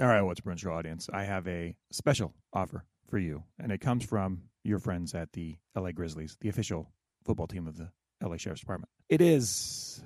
All 0.00 0.08
right, 0.08 0.22
what's 0.22 0.40
Bruin 0.40 0.58
audience? 0.66 1.08
I 1.12 1.22
have 1.22 1.46
a 1.46 1.76
special 1.92 2.34
offer 2.52 2.84
for 3.08 3.16
you, 3.16 3.44
and 3.60 3.70
it 3.70 3.80
comes 3.80 4.04
from 4.04 4.42
your 4.64 4.80
friends 4.80 5.14
at 5.14 5.32
the 5.34 5.54
LA 5.76 5.92
Grizzlies, 5.92 6.36
the 6.40 6.48
official 6.48 6.90
football 7.24 7.46
team 7.46 7.68
of 7.68 7.76
the 7.76 7.90
LA 8.20 8.36
Sheriff's 8.36 8.60
Department. 8.60 8.90
It 9.08 9.20
is 9.20 10.02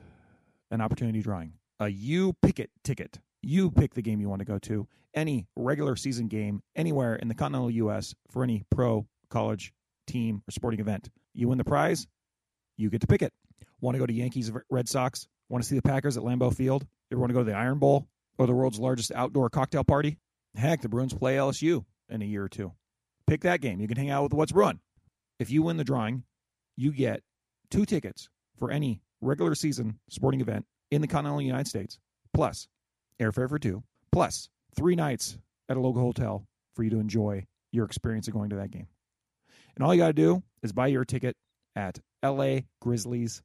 an 0.71 0.83
opportunity 0.83 1.23
drawing, 1.23 1.55
a 1.81 1.89
you 1.89 2.35
pick 2.43 2.61
it 2.61 2.69
ticket. 2.85 3.19
You 3.43 3.71
pick 3.71 3.95
the 3.95 4.03
game 4.03 4.21
you 4.21 4.29
want 4.29 4.41
to 4.41 4.45
go 4.45 4.59
to, 4.59 4.87
any 5.15 5.47
regular 5.57 5.97
season 5.97 6.29
game 6.29 6.61
anywhere 6.77 7.17
in 7.17 7.29
the 7.29 7.35
continental 7.35 7.71
U.S. 7.71 8.15
for 8.31 8.45
any 8.45 8.65
pro, 8.71 9.07
college, 9.31 9.73
team, 10.07 10.43
or 10.47 10.51
sporting 10.51 10.81
event. 10.81 11.09
You 11.33 11.49
win 11.49 11.57
the 11.57 11.65
prize, 11.65 12.07
you 12.77 12.91
get 12.91 13.01
to 13.01 13.07
pick 13.07 13.23
it. 13.23 13.33
Want 13.81 13.95
to 13.95 14.01
go 14.01 14.07
to 14.07 14.13
Yankees, 14.13 14.53
Red 14.69 14.87
Sox? 14.87 15.27
Want 15.49 15.65
to 15.65 15.69
see 15.69 15.77
the 15.77 15.83
Packers 15.83 16.19
at 16.19 16.25
Lambeau 16.25 16.55
Field? 16.55 16.87
You 17.11 17.19
want 17.19 17.31
to 17.31 17.35
go 17.35 17.41
to 17.41 17.51
the 17.51 17.57
Iron 17.57 17.79
Bowl 17.79 18.07
or 18.39 18.47
the 18.47 18.55
world's 18.55 18.79
largest 18.79 19.13
outdoor 19.15 19.51
cocktail 19.51 19.85
party? 19.85 20.19
Heck, 20.57 20.81
the 20.81 20.89
Bruins 20.89 21.15
play 21.15 21.37
LSU 21.37 21.85
in 22.09 22.23
a 22.23 22.25
year 22.25 22.45
or 22.45 22.49
two. 22.49 22.73
Pick 23.27 23.43
that 23.43 23.61
game. 23.61 23.81
You 23.81 23.89
can 23.89 23.97
hang 23.97 24.11
out 24.11 24.23
with 24.23 24.33
What's 24.33 24.53
Bruin. 24.53 24.81
If 25.39 25.51
you 25.51 25.63
win 25.63 25.77
the 25.77 25.85
drawing, 25.85 26.25
you 26.77 26.93
get 26.93 27.23
two 27.71 27.85
tickets 27.85 28.29
for 28.57 28.71
any 28.71 29.03
regular 29.21 29.55
season 29.55 29.99
sporting 30.09 30.41
event 30.41 30.65
in 30.91 31.01
the 31.01 31.07
continental 31.07 31.43
United 31.43 31.69
States, 31.69 31.99
plus 32.33 32.67
airfare 33.21 33.49
for 33.49 33.59
two, 33.59 33.83
plus 34.11 34.49
three 34.75 34.95
nights 34.97 35.39
at 35.69 35.77
a 35.77 35.81
local 35.81 36.03
hotel 36.03 36.47
for 36.75 36.83
you 36.83 36.91
to 36.91 37.01
enjoy 37.01 37.47
your 37.73 37.85
experience 37.85 38.29
of 38.29 38.35
going 38.35 38.51
to 38.51 38.57
that 38.57 38.71
game. 38.71 38.87
And 39.77 39.85
all 39.85 39.95
you 39.95 40.01
got 40.01 40.09
to 40.09 40.13
do 40.13 40.43
is 40.63 40.73
buy 40.73 40.89
your 40.89 41.05
ticket 41.05 41.37
at 41.77 42.01
lagrizzlies.org. 42.25 43.43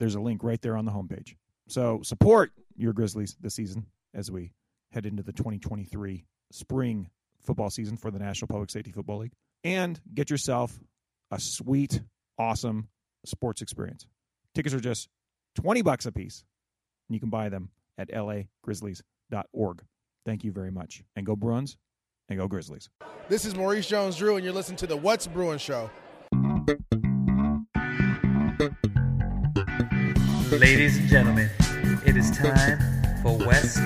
There's 0.00 0.14
a 0.14 0.20
link 0.20 0.42
right 0.42 0.60
there 0.62 0.76
on 0.76 0.84
the 0.84 0.92
homepage. 0.92 1.34
So 1.68 2.00
support 2.02 2.52
your 2.76 2.92
Grizzlies 2.92 3.36
this 3.40 3.54
season 3.54 3.86
as 4.12 4.30
we 4.30 4.52
head 4.92 5.06
into 5.06 5.22
the 5.22 5.32
2023 5.32 6.24
spring 6.52 7.10
football 7.42 7.70
season 7.70 7.96
for 7.96 8.10
the 8.10 8.18
National 8.18 8.48
Public 8.48 8.70
Safety 8.70 8.92
Football 8.92 9.18
League 9.18 9.32
and 9.62 10.00
get 10.12 10.30
yourself 10.30 10.78
a 11.30 11.40
sweet, 11.40 12.00
awesome 12.38 12.88
sports 13.24 13.62
experience. 13.62 14.06
Tickets 14.54 14.74
are 14.74 14.80
just 14.80 15.08
20 15.56 15.82
bucks 15.82 16.06
a 16.06 16.12
piece, 16.12 16.44
and 17.08 17.14
you 17.14 17.20
can 17.20 17.30
buy 17.30 17.48
them 17.48 17.70
at 17.98 18.10
lagrizzlies.org. 18.10 19.82
Thank 20.24 20.44
you 20.44 20.52
very 20.52 20.70
much. 20.70 21.02
And 21.16 21.26
go 21.26 21.36
Bruins 21.36 21.76
and 22.28 22.38
go 22.38 22.48
Grizzlies. 22.48 22.88
This 23.28 23.44
is 23.44 23.54
Maurice 23.54 23.86
Jones 23.86 24.16
Drew, 24.16 24.36
and 24.36 24.44
you're 24.44 24.54
listening 24.54 24.76
to 24.78 24.86
the 24.86 24.96
What's 24.96 25.26
Bruin 25.26 25.58
Show. 25.58 25.90
Ladies 30.60 30.98
and 30.98 31.08
gentlemen, 31.08 31.50
it 32.06 32.16
is 32.16 32.30
time 32.30 32.78
for 33.22 33.36
West 33.36 33.80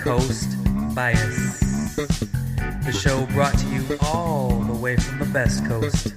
Coast 0.00 0.56
Bias. 0.94 1.96
The 1.96 2.92
show 2.98 3.26
brought 3.26 3.56
to 3.58 3.66
you 3.68 3.98
all 4.00 4.60
the 4.60 4.72
way 4.72 4.96
from 4.96 5.18
the 5.18 5.26
best 5.26 5.66
coast. 5.66 6.14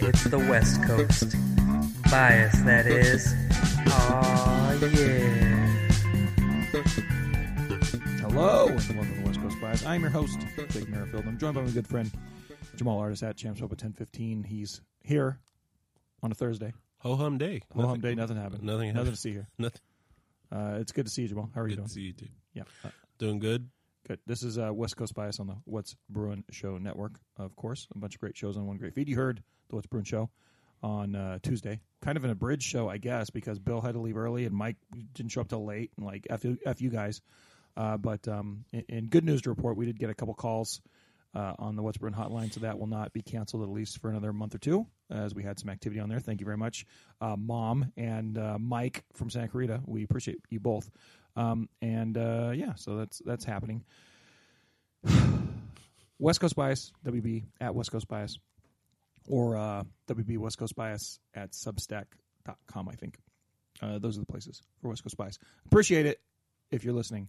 It's 0.00 0.24
the 0.24 0.38
West 0.38 0.82
Coast. 0.82 1.34
Bias, 2.10 2.60
that 2.60 2.86
is. 2.86 3.34
Aw, 3.86 4.72
yeah. 4.82 5.66
Hello, 8.20 8.66
and 8.68 8.96
welcome 8.96 9.14
to 9.14 9.20
the 9.20 9.26
West 9.26 9.40
Coast 9.40 9.60
Bias. 9.62 9.86
I'm 9.86 10.02
your 10.02 10.10
host, 10.10 10.38
Jake 10.68 10.90
Merrifield. 10.90 11.24
I'm 11.26 11.38
joined 11.38 11.54
by 11.54 11.62
my 11.62 11.70
good 11.70 11.88
friend, 11.88 12.10
Jamaal 12.76 13.00
Artis 13.00 13.22
at 13.22 13.38
Champs 13.38 13.60
Hope 13.60 13.72
at 13.72 13.82
1015. 13.82 14.44
He's 14.44 14.82
here 15.02 15.40
on 16.22 16.30
a 16.30 16.34
Thursday. 16.34 16.74
Ho 17.00 17.16
hum 17.16 17.38
day. 17.38 17.62
Ho 17.74 17.86
hum 17.86 18.00
day, 18.00 18.14
nothing 18.14 18.36
happened. 18.36 18.62
Nothing 18.62 18.88
Happened. 18.88 18.96
Nothing 18.96 19.12
to 19.12 19.20
see 19.20 19.32
here. 19.32 19.48
Nothing. 19.58 19.80
Uh, 20.50 20.78
it's 20.80 20.92
good 20.92 21.06
to 21.06 21.12
see 21.12 21.22
you, 21.22 21.28
Jamaal. 21.28 21.50
How 21.54 21.60
are 21.60 21.68
you 21.68 21.76
Good 21.76 21.76
doing? 21.76 21.88
to 21.88 21.92
see 21.94 22.00
you 22.02 22.12
too. 22.12 22.28
Yeah, 22.54 22.62
uh, 22.84 22.88
Doing 23.18 23.38
good. 23.38 23.68
good. 24.06 24.18
This 24.26 24.42
is 24.42 24.58
uh, 24.58 24.70
West 24.72 24.96
Coast 24.96 25.14
Bias 25.14 25.38
on 25.40 25.46
the 25.46 25.56
What's 25.64 25.94
Bruin 26.08 26.44
Show 26.50 26.78
network, 26.78 27.20
of 27.36 27.54
course. 27.54 27.86
A 27.94 27.98
bunch 27.98 28.14
of 28.14 28.20
great 28.20 28.36
shows 28.36 28.56
on 28.56 28.66
one 28.66 28.78
great 28.78 28.94
feed. 28.94 29.08
You 29.08 29.16
heard 29.16 29.42
the 29.68 29.74
What's 29.76 29.86
Bruin 29.86 30.04
Show 30.04 30.30
on 30.82 31.14
uh, 31.14 31.38
Tuesday. 31.42 31.80
Kind 32.00 32.16
of 32.16 32.24
an 32.24 32.30
abridged 32.30 32.62
show, 32.62 32.88
I 32.88 32.96
guess, 32.98 33.30
because 33.30 33.58
Bill 33.58 33.80
had 33.80 33.92
to 33.94 34.00
leave 34.00 34.16
early 34.16 34.44
and 34.46 34.54
Mike 34.54 34.76
didn't 35.14 35.32
show 35.32 35.40
up 35.42 35.48
till 35.48 35.64
late. 35.66 35.90
And 35.96 36.06
like, 36.06 36.26
F 36.30 36.44
you, 36.44 36.56
F 36.64 36.80
you 36.80 36.88
guys. 36.90 37.20
Uh, 37.76 37.96
but 37.96 38.26
um, 38.26 38.64
in, 38.72 38.84
in 38.88 39.06
good 39.06 39.24
news 39.24 39.42
to 39.42 39.50
report, 39.50 39.76
we 39.76 39.86
did 39.86 39.98
get 39.98 40.08
a 40.10 40.14
couple 40.14 40.34
calls 40.34 40.80
uh, 41.34 41.54
on 41.58 41.76
the 41.76 41.82
What's 41.82 41.98
Bruin 41.98 42.14
hotline, 42.14 42.52
so 42.52 42.60
that 42.60 42.78
will 42.78 42.86
not 42.86 43.12
be 43.12 43.22
canceled 43.22 43.62
at 43.62 43.68
least 43.68 44.00
for 44.00 44.10
another 44.10 44.32
month 44.32 44.54
or 44.54 44.58
two, 44.58 44.86
as 45.10 45.34
we 45.34 45.42
had 45.42 45.58
some 45.58 45.68
activity 45.68 46.00
on 46.00 46.08
there. 46.08 46.20
Thank 46.20 46.40
you 46.40 46.44
very 46.44 46.56
much, 46.56 46.86
uh, 47.20 47.36
Mom 47.36 47.92
and 47.96 48.38
uh, 48.38 48.58
Mike 48.58 49.04
from 49.14 49.30
Santa 49.30 49.48
Clarita. 49.48 49.80
We 49.86 50.04
appreciate 50.04 50.38
you 50.50 50.60
both. 50.60 50.90
Um, 51.36 51.68
and 51.80 52.16
uh, 52.16 52.52
yeah, 52.54 52.74
so 52.74 52.96
that's 52.96 53.20
that's 53.24 53.44
happening. 53.44 53.84
West 56.18 56.40
Coast 56.40 56.56
Bias, 56.56 56.92
WB 57.06 57.44
at 57.60 57.74
West 57.74 57.92
Coast 57.92 58.08
Bias, 58.08 58.38
or 59.28 59.56
uh, 59.56 59.84
WB 60.08 60.38
West 60.38 60.58
Coast 60.58 60.74
Bias 60.74 61.20
at 61.34 61.52
Substack.com, 61.52 62.88
I 62.88 62.94
think. 62.94 63.18
Uh, 63.80 63.98
those 63.98 64.16
are 64.16 64.20
the 64.20 64.26
places 64.26 64.62
for 64.80 64.88
West 64.88 65.04
Coast 65.04 65.16
Bias. 65.16 65.38
Appreciate 65.66 66.06
it 66.06 66.20
if 66.72 66.84
you're 66.84 66.94
listening. 66.94 67.28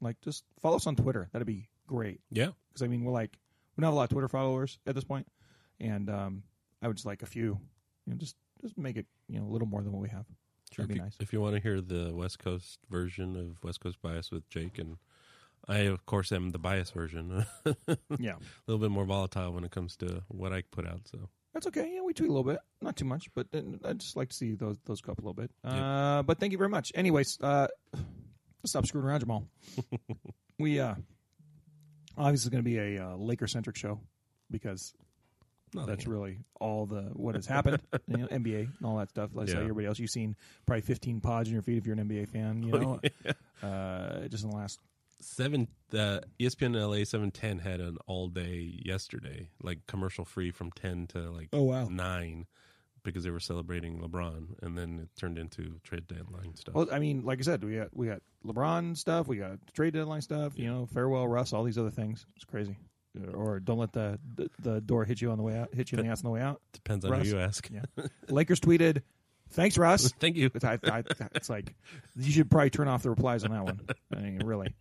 Like, 0.00 0.20
just 0.22 0.44
follow 0.60 0.76
us 0.76 0.86
on 0.88 0.96
Twitter. 0.96 1.28
That'd 1.32 1.46
be 1.46 1.68
great. 1.86 2.20
Yeah. 2.30 2.50
Because, 2.68 2.82
I 2.82 2.88
mean, 2.88 3.04
we're 3.04 3.12
like, 3.12 3.38
we 3.76 3.82
don't 3.82 3.88
have 3.88 3.94
a 3.94 3.96
lot 3.96 4.04
of 4.04 4.10
Twitter 4.10 4.28
followers 4.28 4.78
at 4.86 4.94
this 4.94 5.04
point, 5.04 5.26
And 5.80 6.08
um, 6.10 6.42
I 6.82 6.88
would 6.88 6.96
just 6.96 7.06
like 7.06 7.22
a 7.22 7.26
few, 7.26 7.58
you 8.06 8.12
know, 8.12 8.16
just 8.16 8.36
just 8.62 8.78
make 8.78 8.96
it, 8.96 9.06
you 9.28 9.38
know, 9.38 9.46
a 9.46 9.50
little 9.50 9.68
more 9.68 9.82
than 9.82 9.92
what 9.92 10.00
we 10.00 10.08
have. 10.08 10.24
Sure. 10.72 10.86
That'd 10.86 10.88
be 10.88 10.94
if, 10.94 10.96
you, 10.96 11.02
nice. 11.02 11.16
if 11.20 11.32
you 11.32 11.40
want 11.40 11.56
to 11.56 11.62
hear 11.62 11.80
the 11.80 12.12
West 12.14 12.38
Coast 12.38 12.78
version 12.90 13.36
of 13.36 13.62
West 13.62 13.80
Coast 13.80 14.00
Bias 14.00 14.30
with 14.30 14.48
Jake 14.48 14.78
and 14.78 14.96
I, 15.68 15.78
of 15.78 16.04
course, 16.06 16.32
am 16.32 16.50
the 16.50 16.58
bias 16.58 16.90
version. 16.90 17.46
Yeah, 18.18 18.34
a 18.34 18.66
little 18.66 18.80
bit 18.80 18.90
more 18.90 19.04
volatile 19.04 19.52
when 19.52 19.64
it 19.64 19.70
comes 19.70 19.96
to 19.96 20.22
what 20.28 20.52
I 20.52 20.62
put 20.70 20.86
out. 20.86 21.00
So 21.10 21.28
That's 21.52 21.66
okay. 21.68 21.90
Yeah, 21.94 22.02
we 22.02 22.12
tweet 22.12 22.28
a 22.28 22.32
little 22.32 22.44
bit, 22.44 22.60
not 22.80 22.96
too 22.96 23.04
much, 23.04 23.28
but 23.34 23.46
I'd 23.84 23.98
just 23.98 24.16
like 24.16 24.28
to 24.28 24.34
see 24.34 24.54
those 24.54 24.76
those 24.84 25.00
go 25.00 25.12
up 25.12 25.18
a 25.18 25.20
little 25.20 25.34
bit. 25.34 25.50
Uh, 25.64 26.22
but 26.22 26.38
thank 26.38 26.52
you 26.52 26.58
very 26.58 26.70
much. 26.70 26.92
Anyways, 26.94 27.38
uh, 27.40 27.68
stop 28.64 28.86
screwing 28.86 29.06
around, 29.06 29.24
Jamaal. 29.24 29.46
we 30.58 30.80
uh, 30.80 30.94
obviously 32.16 32.48
it's 32.48 32.52
going 32.52 32.64
to 32.64 32.68
be 32.70 32.78
a 32.78 33.04
uh, 33.04 33.16
Laker 33.16 33.46
centric 33.46 33.76
show 33.76 34.00
because 34.50 34.94
Nothing. 35.74 35.88
that's 35.88 36.06
really 36.06 36.38
all 36.60 36.86
the 36.86 37.02
what 37.14 37.34
has 37.34 37.46
happened. 37.46 37.80
you 38.06 38.16
know, 38.18 38.26
NBA 38.28 38.60
and 38.76 38.84
all 38.86 38.96
that 38.98 39.10
stuff. 39.10 39.30
Like 39.34 39.48
Yeah. 39.48 39.56
everybody 39.60 39.86
else, 39.86 39.98
you've 39.98 40.10
seen 40.10 40.36
probably 40.66 40.82
15 40.82 41.20
pods 41.20 41.48
in 41.48 41.52
your 41.54 41.62
feed 41.62 41.78
if 41.78 41.86
you're 41.86 41.96
an 41.98 42.08
NBA 42.08 42.28
fan. 42.28 42.62
You 42.62 42.72
know, 42.72 43.00
uh, 43.68 44.28
just 44.28 44.44
in 44.44 44.50
the 44.50 44.56
last 44.56 44.78
seven. 45.20 45.68
Uh, 45.92 46.20
ESPN 46.40 46.74
LA 46.76 47.04
seven 47.04 47.30
ten 47.30 47.58
had 47.60 47.80
an 47.80 47.98
all 48.06 48.28
day 48.28 48.80
yesterday, 48.84 49.48
like 49.62 49.86
commercial 49.86 50.24
free 50.24 50.50
from 50.50 50.70
ten 50.72 51.06
to 51.08 51.30
like 51.30 51.48
Oh, 51.52 51.62
wow. 51.62 51.88
nine, 51.88 52.46
because 53.04 53.22
they 53.22 53.30
were 53.30 53.40
celebrating 53.40 54.00
LeBron, 54.00 54.46
and 54.62 54.76
then 54.76 54.98
it 55.00 55.08
turned 55.18 55.38
into 55.38 55.74
trade 55.84 56.06
deadline 56.08 56.56
stuff. 56.56 56.74
Well, 56.74 56.88
I 56.90 56.98
mean, 56.98 57.22
like 57.24 57.38
I 57.38 57.42
said, 57.42 57.62
we 57.62 57.76
got 57.76 57.88
we 57.94 58.06
got 58.08 58.22
LeBron 58.44 58.96
stuff, 58.96 59.28
we 59.28 59.36
got 59.36 59.58
trade 59.74 59.94
deadline 59.94 60.22
stuff. 60.22 60.54
You 60.56 60.66
know, 60.66 60.86
farewell 60.86 61.28
Russ, 61.28 61.52
all 61.52 61.62
these 61.64 61.78
other 61.78 61.90
things. 61.90 62.26
It's 62.36 62.44
crazy. 62.44 62.76
Or 63.32 63.60
don't 63.60 63.78
let 63.78 63.92
the 63.92 64.18
the, 64.34 64.50
the 64.58 64.80
door 64.80 65.04
hit 65.04 65.20
you 65.20 65.30
on 65.30 65.36
the 65.36 65.44
way 65.44 65.56
out, 65.56 65.72
hit 65.72 65.92
you 65.92 65.98
in 65.98 66.04
the 66.04 66.10
ass 66.10 66.24
on 66.24 66.24
the 66.24 66.34
way 66.34 66.40
out. 66.40 66.60
Depends 66.72 67.04
on 67.04 67.12
Russ? 67.12 67.28
who 67.28 67.34
you 67.34 67.40
ask. 67.40 67.70
Yeah. 67.70 68.06
Lakers 68.28 68.58
tweeted, 68.58 69.02
"Thanks, 69.50 69.78
Russ." 69.78 70.12
Thank 70.18 70.36
you. 70.36 70.50
It's, 70.52 70.64
I, 70.64 70.78
I, 70.82 71.04
it's 71.34 71.48
like 71.48 71.72
you 72.16 72.32
should 72.32 72.50
probably 72.50 72.70
turn 72.70 72.88
off 72.88 73.04
the 73.04 73.10
replies 73.10 73.44
on 73.44 73.52
that 73.52 73.62
one. 73.62 73.80
I 74.12 74.20
mean, 74.20 74.40
really. 74.44 74.74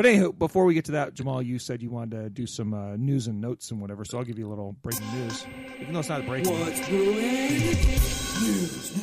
But 0.00 0.06
anywho, 0.06 0.38
before 0.38 0.64
we 0.64 0.72
get 0.72 0.86
to 0.86 0.92
that, 0.92 1.12
Jamaal, 1.14 1.44
you 1.44 1.58
said 1.58 1.82
you 1.82 1.90
wanted 1.90 2.22
to 2.22 2.30
do 2.30 2.46
some 2.46 2.72
uh, 2.72 2.96
news 2.96 3.26
and 3.26 3.38
notes 3.38 3.70
and 3.70 3.82
whatever, 3.82 4.02
so 4.06 4.16
I'll 4.16 4.24
give 4.24 4.38
you 4.38 4.46
a 4.46 4.48
little 4.48 4.72
breaking 4.80 5.06
news. 5.12 5.46
Even 5.78 5.92
though 5.92 6.00
it's 6.00 6.08
not 6.08 6.22
a 6.22 6.24
breaking, 6.24 6.58
What's 6.58 6.88
brewing? 6.88 7.18
News. 8.40 8.94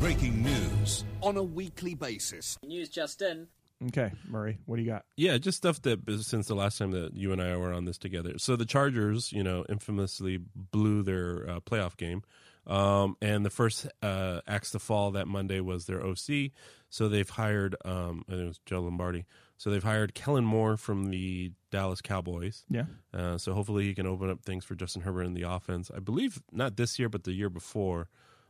Breaking 0.00 0.42
news 0.42 1.04
on 1.22 1.36
a 1.36 1.42
weekly 1.44 1.94
basis. 1.94 2.58
News 2.64 2.88
just 2.88 3.22
in. 3.22 3.46
okay, 3.90 4.10
Murray, 4.26 4.58
what 4.66 4.74
do 4.74 4.82
you 4.82 4.90
got? 4.90 5.04
Yeah, 5.16 5.38
just 5.38 5.58
stuff 5.58 5.80
that 5.82 6.00
since 6.20 6.48
the 6.48 6.56
last 6.56 6.78
time 6.78 6.90
that 6.90 7.14
you 7.14 7.30
and 7.30 7.40
I 7.40 7.56
were 7.56 7.72
on 7.72 7.84
this 7.84 7.96
together. 7.96 8.38
So 8.38 8.56
the 8.56 8.66
Chargers, 8.66 9.32
you 9.32 9.44
know, 9.44 9.64
infamously 9.68 10.40
blew 10.72 11.04
their 11.04 11.48
uh, 11.48 11.60
playoff 11.60 11.96
game, 11.96 12.24
um, 12.66 13.16
and 13.22 13.46
the 13.46 13.50
first 13.50 13.86
uh, 14.02 14.40
axe 14.48 14.72
to 14.72 14.80
fall 14.80 15.12
that 15.12 15.28
Monday 15.28 15.60
was 15.60 15.86
their 15.86 16.04
OC. 16.04 16.50
So 16.90 17.08
they've 17.08 17.30
hired, 17.30 17.76
um, 17.84 18.24
I 18.28 18.32
think 18.32 18.42
it 18.42 18.48
was 18.48 18.60
Joe 18.66 18.80
Lombardi. 18.80 19.26
So 19.62 19.70
they've 19.70 19.80
hired 19.80 20.12
Kellen 20.12 20.44
Moore 20.44 20.76
from 20.76 21.10
the 21.10 21.52
Dallas 21.70 22.00
Cowboys. 22.00 22.64
Yeah, 22.68 22.86
Uh, 23.14 23.38
so 23.38 23.54
hopefully 23.54 23.84
he 23.84 23.94
can 23.94 24.08
open 24.08 24.28
up 24.28 24.42
things 24.42 24.64
for 24.64 24.74
Justin 24.74 25.02
Herbert 25.02 25.22
in 25.22 25.34
the 25.34 25.42
offense. 25.42 25.88
I 25.96 26.00
believe 26.00 26.42
not 26.50 26.76
this 26.76 26.98
year, 26.98 27.08
but 27.08 27.22
the 27.22 27.30
year 27.30 27.48
before. 27.48 28.08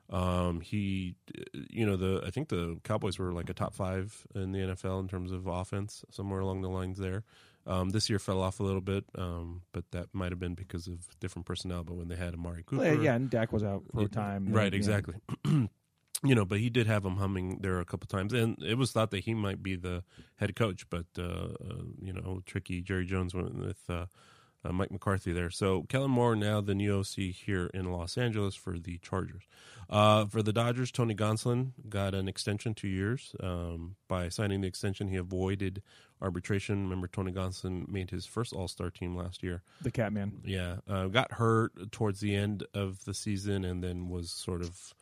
Um, 0.09 0.62
he, 0.62 1.17
you 1.53 1.85
know, 1.85 1.97
the 1.97 2.23
I 2.26 2.31
think 2.31 2.49
the 2.49 2.79
Cowboys 2.82 3.19
were 3.19 3.31
like 3.31 3.50
a 3.50 3.53
top 3.53 3.75
five 3.75 4.26
in 4.35 4.53
the 4.53 4.61
NFL 4.61 5.00
in 5.00 5.09
terms 5.09 5.32
of 5.32 5.47
offense, 5.47 6.03
somewhere 6.11 6.41
along 6.41 6.62
the 6.62 6.70
lines 6.70 6.97
there. 6.97 7.25
Um, 7.67 7.91
this 7.91 8.08
year 8.08 8.19
fell 8.19 8.41
off 8.41 8.58
a 8.58 8.62
little 8.62 8.81
bit, 8.81 9.05
um, 9.15 9.61
but 9.73 9.85
that 9.91 10.06
might 10.15 10.32
have 10.32 10.41
been 10.41 10.55
because 10.55 10.87
of 10.87 11.19
different 11.20 11.44
personnel. 11.44 11.85
But 11.85 11.97
when 11.97 12.08
they 12.08 12.17
had 12.17 12.32
Amari 12.32 12.62
Cooper, 12.65 13.03
yeah, 13.03 13.17
and 13.17 13.29
Dak 13.29 13.53
was 13.53 13.62
out 13.62 13.82
for 13.93 14.00
a 14.00 14.08
time. 14.08 14.47
right? 14.50 14.73
Exactly. 14.73 15.17
you 16.24 16.34
know, 16.34 16.44
but 16.44 16.58
he 16.58 16.70
did 16.70 16.86
have 16.86 17.04
him 17.04 17.16
humming 17.16 17.58
there 17.60 17.80
a 17.80 17.84
couple 17.84 18.06
times, 18.06 18.32
and 18.32 18.56
it 18.62 18.76
was 18.76 18.92
thought 18.92 19.10
that 19.10 19.24
he 19.24 19.34
might 19.34 19.62
be 19.62 19.76
the 19.76 20.04
head 20.36 20.54
coach, 20.54 20.88
but 20.88 21.06
uh, 21.19 21.22
uh, 21.22 21.82
you 22.00 22.12
know, 22.12 22.42
tricky 22.46 22.80
Jerry 22.80 23.06
Jones 23.06 23.34
went 23.34 23.54
with 23.54 23.80
uh, 23.88 24.06
uh, 24.64 24.72
Mike 24.72 24.90
McCarthy 24.90 25.32
there. 25.32 25.50
So 25.50 25.82
Kellen 25.88 26.10
Moore 26.10 26.36
now 26.36 26.60
the 26.60 26.74
new 26.74 27.00
OC 27.00 27.34
here 27.34 27.70
in 27.74 27.90
Los 27.90 28.16
Angeles 28.16 28.54
for 28.54 28.78
the 28.78 28.98
Chargers. 28.98 29.42
Uh, 29.90 30.24
for 30.26 30.42
the 30.42 30.52
Dodgers, 30.52 30.90
Tony 30.90 31.14
Gonsolin 31.14 31.72
got 31.88 32.14
an 32.14 32.28
extension 32.28 32.72
two 32.72 32.88
years. 32.88 33.34
Um, 33.40 33.96
by 34.08 34.28
signing 34.28 34.60
the 34.60 34.69
extension, 34.69 35.08
he 35.08 35.16
avoided 35.16 35.82
arbitration. 36.20 36.84
Remember, 36.84 37.08
Tony 37.08 37.32
Gonsolin 37.32 37.88
made 37.88 38.10
his 38.10 38.24
first 38.24 38.52
All 38.52 38.69
Star 38.69 38.90
team 38.90 39.16
last 39.16 39.42
year. 39.42 39.62
The 39.82 39.90
Catman. 39.90 40.40
Yeah, 40.44 40.76
uh, 40.88 41.06
got 41.06 41.32
hurt 41.32 41.90
towards 41.90 42.20
the 42.20 42.34
end 42.34 42.64
of 42.74 43.04
the 43.04 43.12
season, 43.12 43.64
and 43.64 43.82
then 43.82 44.08
was 44.08 44.30
sort 44.30 44.62
of 44.62 44.94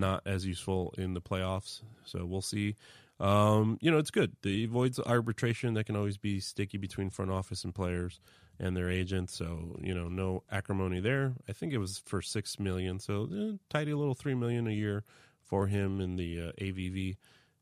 not 0.00 0.22
as 0.26 0.46
useful 0.46 0.94
in 0.98 1.14
the 1.14 1.20
playoffs. 1.20 1.82
So 2.04 2.24
we'll 2.24 2.42
see. 2.42 2.76
Um, 3.20 3.78
you 3.80 3.90
know, 3.90 3.98
it's 3.98 4.10
good. 4.10 4.32
The 4.42 4.64
avoids 4.64 4.98
arbitration 4.98 5.74
that 5.74 5.84
can 5.84 5.96
always 5.96 6.16
be 6.16 6.40
sticky 6.40 6.78
between 6.78 7.10
front 7.10 7.30
office 7.30 7.64
and 7.64 7.74
players 7.74 8.20
and 8.58 8.76
their 8.76 8.90
agents. 8.90 9.34
So 9.34 9.76
you 9.80 9.94
know, 9.94 10.08
no 10.08 10.42
acrimony 10.50 11.00
there. 11.00 11.34
I 11.48 11.52
think 11.52 11.72
it 11.72 11.78
was 11.78 12.02
for 12.04 12.22
six 12.22 12.58
million, 12.58 12.98
so 12.98 13.28
eh, 13.32 13.56
tidy 13.70 13.94
little 13.94 14.14
three 14.14 14.34
million 14.34 14.66
a 14.66 14.72
year 14.72 15.04
for 15.42 15.66
him 15.66 16.00
in 16.00 16.16
the 16.16 16.40
uh, 16.40 16.52
AAV, 16.60 17.16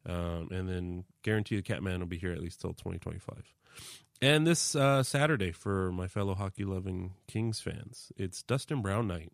um, 0.07 0.49
and 0.51 0.69
then 0.69 1.05
guarantee 1.23 1.57
the 1.57 1.63
Catman 1.63 2.01
will 2.01 2.07
be 2.07 2.19
here 2.19 2.33
at 2.33 2.41
least 2.41 2.61
till 2.61 2.75
twenty 2.75 2.99
twenty 2.99 3.19
five. 3.19 3.45
And 4.21 4.47
this 4.47 4.77
uh, 4.77 5.03
Saturday, 5.03 5.51
for 5.51 5.91
my 5.91 6.07
fellow 6.07 6.35
hockey 6.35 6.65
loving 6.65 7.15
Kings 7.27 7.61
fans, 7.61 8.13
it's 8.17 8.43
Dustin 8.43 8.81
Brown 8.81 9.09
night. 9.09 9.33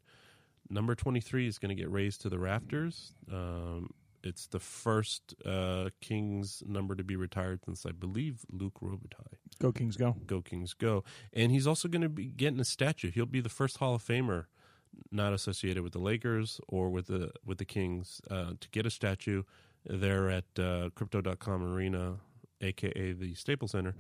Number 0.70 0.94
23 0.94 1.46
is 1.46 1.58
going 1.58 1.74
to 1.74 1.80
get 1.80 1.90
raised 1.90 2.20
to 2.22 2.28
the 2.28 2.38
rafters. 2.38 3.14
Um, 3.32 3.90
it's 4.22 4.46
the 4.46 4.58
first 4.58 5.34
uh, 5.46 5.90
Kings 6.00 6.62
number 6.66 6.94
to 6.94 7.04
be 7.04 7.16
retired 7.16 7.60
since, 7.64 7.86
I 7.86 7.92
believe, 7.92 8.44
Luke 8.50 8.80
Robitaille. 8.82 9.38
Go 9.60 9.72
Kings, 9.72 9.96
go. 9.96 10.16
Go 10.26 10.42
Kings, 10.42 10.74
go! 10.74 11.04
And 11.32 11.52
he's 11.52 11.66
also 11.66 11.88
going 11.88 12.02
to 12.02 12.08
be 12.08 12.26
getting 12.26 12.60
a 12.60 12.64
statue. 12.64 13.10
He'll 13.10 13.26
be 13.26 13.40
the 13.40 13.48
first 13.48 13.78
Hall 13.78 13.94
of 13.94 14.02
Famer 14.02 14.46
not 15.10 15.32
associated 15.32 15.82
with 15.82 15.92
the 15.92 15.98
Lakers 15.98 16.60
or 16.68 16.90
with 16.90 17.06
the 17.06 17.30
with 17.44 17.58
the 17.58 17.64
Kings 17.64 18.20
uh, 18.30 18.52
to 18.60 18.68
get 18.70 18.86
a 18.86 18.90
statue 18.90 19.42
there 19.84 20.30
at 20.30 20.44
uh, 20.58 20.90
Crypto.com 20.94 21.62
Arena, 21.74 22.16
aka 22.60 23.12
the 23.12 23.34
Staples 23.34 23.72
Center. 23.72 23.94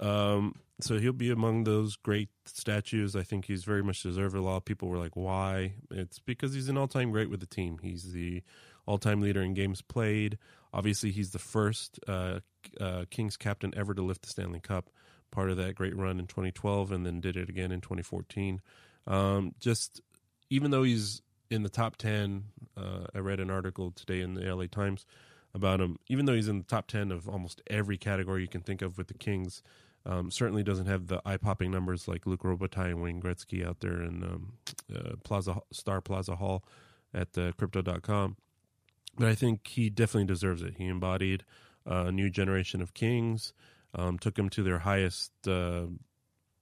Um, 0.00 0.56
so 0.80 0.98
he'll 0.98 1.12
be 1.12 1.30
among 1.30 1.64
those 1.64 1.96
great 1.96 2.28
statues. 2.44 3.16
I 3.16 3.22
think 3.22 3.46
he's 3.46 3.64
very 3.64 3.82
much 3.82 4.02
deserved. 4.02 4.36
A 4.36 4.42
lot 4.42 4.58
of 4.58 4.64
people 4.64 4.88
were 4.88 4.98
like, 4.98 5.16
"Why?" 5.16 5.74
It's 5.90 6.18
because 6.18 6.54
he's 6.54 6.68
an 6.68 6.76
all-time 6.76 7.12
great 7.12 7.30
with 7.30 7.40
the 7.40 7.46
team. 7.46 7.78
He's 7.82 8.12
the 8.12 8.42
all-time 8.86 9.20
leader 9.20 9.40
in 9.42 9.54
games 9.54 9.80
played. 9.80 10.38
Obviously, 10.72 11.10
he's 11.10 11.30
the 11.30 11.38
first 11.38 11.98
uh, 12.06 12.40
uh, 12.78 13.06
Kings 13.10 13.36
captain 13.36 13.72
ever 13.76 13.94
to 13.94 14.02
lift 14.02 14.22
the 14.22 14.28
Stanley 14.28 14.60
Cup. 14.60 14.90
Part 15.30 15.50
of 15.50 15.56
that 15.56 15.74
great 15.74 15.96
run 15.96 16.20
in 16.20 16.26
2012, 16.26 16.92
and 16.92 17.06
then 17.06 17.20
did 17.20 17.36
it 17.36 17.48
again 17.48 17.72
in 17.72 17.80
2014. 17.80 18.60
Um, 19.06 19.54
just 19.60 20.02
even 20.50 20.70
though 20.70 20.82
he's 20.82 21.22
in 21.50 21.62
the 21.62 21.68
top 21.68 21.96
10, 21.96 22.44
uh, 22.76 23.06
I 23.14 23.18
read 23.18 23.40
an 23.40 23.50
article 23.50 23.92
today 23.92 24.20
in 24.20 24.34
the 24.34 24.54
LA 24.54 24.66
Times 24.66 25.06
about 25.54 25.80
him. 25.80 25.98
Even 26.08 26.26
though 26.26 26.34
he's 26.34 26.48
in 26.48 26.58
the 26.58 26.64
top 26.64 26.86
10 26.86 27.10
of 27.10 27.28
almost 27.28 27.62
every 27.68 27.96
category 27.96 28.42
you 28.42 28.48
can 28.48 28.60
think 28.60 28.82
of 28.82 28.98
with 28.98 29.08
the 29.08 29.14
Kings, 29.14 29.62
um, 30.06 30.30
certainly 30.30 30.62
doesn't 30.62 30.86
have 30.86 31.08
the 31.08 31.20
eye 31.26 31.36
popping 31.36 31.70
numbers 31.70 32.06
like 32.06 32.26
Luke 32.26 32.42
Robitaille 32.42 32.90
and 32.90 33.02
Wayne 33.02 33.20
Gretzky 33.20 33.66
out 33.66 33.80
there 33.80 34.00
in 34.00 34.22
um, 34.22 34.52
uh, 34.94 35.16
Plaza 35.24 35.58
Star 35.72 36.00
Plaza 36.00 36.36
Hall 36.36 36.64
at 37.12 37.36
uh, 37.36 37.52
Crypto.com. 37.58 38.36
But 39.18 39.28
I 39.28 39.34
think 39.34 39.66
he 39.66 39.90
definitely 39.90 40.26
deserves 40.26 40.62
it. 40.62 40.74
He 40.78 40.86
embodied 40.86 41.44
a 41.84 42.12
new 42.12 42.30
generation 42.30 42.80
of 42.80 42.94
Kings, 42.94 43.52
um, 43.94 44.18
took 44.18 44.34
them 44.34 44.48
to 44.50 44.62
their 44.62 44.80
highest, 44.80 45.32
uh, 45.48 45.86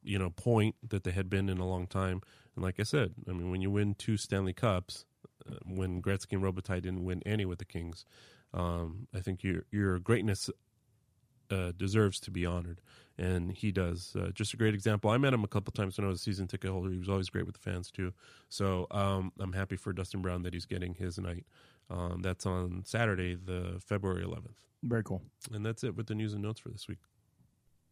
you 0.02 0.19
know, 0.19 0.31
point 0.31 0.76
that 0.87 1.05
they 1.05 1.11
had 1.11 1.29
been 1.29 1.49
in 1.49 1.58
a 1.58 1.67
long 1.67 1.87
time. 1.87 2.23
And 2.55 2.64
like 2.64 2.79
I 2.79 2.85
said, 2.85 3.14
I 3.29 3.32
mean, 3.32 3.50
when 3.50 3.61
you 3.61 3.70
win 3.70 3.94
two 3.94 4.17
Stanley 4.17 4.52
Cups, 4.52 5.05
uh, 5.50 5.56
when 5.67 6.00
Gretzky 6.00 6.32
and 6.32 6.43
Robitaille 6.43 6.82
didn't 6.82 7.05
win 7.05 7.23
any 7.26 7.44
with 7.44 7.58
the 7.58 7.64
Kings, 7.64 8.05
um, 8.52 9.08
I 9.12 9.20
think 9.20 9.43
your 9.43 9.64
your 9.73 9.99
greatness 9.99 10.49
uh, 11.50 11.73
deserves 11.76 12.20
to 12.20 12.31
be 12.31 12.46
honored, 12.46 12.81
and 13.19 13.52
he 13.52 13.73
does. 13.73 14.17
Uh, 14.19 14.31
just 14.35 14.55
a 14.55 14.56
great 14.56 14.75
example. 14.75 15.11
I 15.11 15.19
met 15.19 15.32
him 15.35 15.44
a 15.44 15.49
couple 15.49 15.73
times 15.73 15.99
when 15.99 16.06
I 16.06 16.08
was 16.11 16.20
a 16.20 16.23
season 16.23 16.46
ticket 16.46 16.70
holder. 16.70 16.91
He 16.91 16.99
was 16.99 17.08
always 17.08 17.29
great 17.29 17.46
with 17.46 17.55
the 17.55 17.61
fans 17.61 17.91
too. 17.91 18.12
So 18.49 18.87
um, 18.91 19.32
I'm 19.38 19.52
happy 19.52 19.76
for 19.76 19.93
Dustin 19.93 20.23
Brown 20.23 20.43
that 20.43 20.55
he's 20.55 20.67
getting 20.67 20.94
his 20.94 21.19
night. 21.19 21.44
Um, 21.91 22.23
that's 22.23 22.46
on 22.46 22.82
Saturday, 22.87 23.35
the 23.35 23.79
February 23.87 24.25
11th, 24.25 24.56
Very 24.82 25.02
cool. 25.02 25.23
and 25.52 25.64
that's 25.64 25.85
it 25.85 25.94
with 25.94 26.06
the 26.06 26.14
news 26.14 26.32
and 26.32 26.43
notes 26.43 26.58
for 26.58 26.70
this 26.70 26.88
week. 26.88 26.99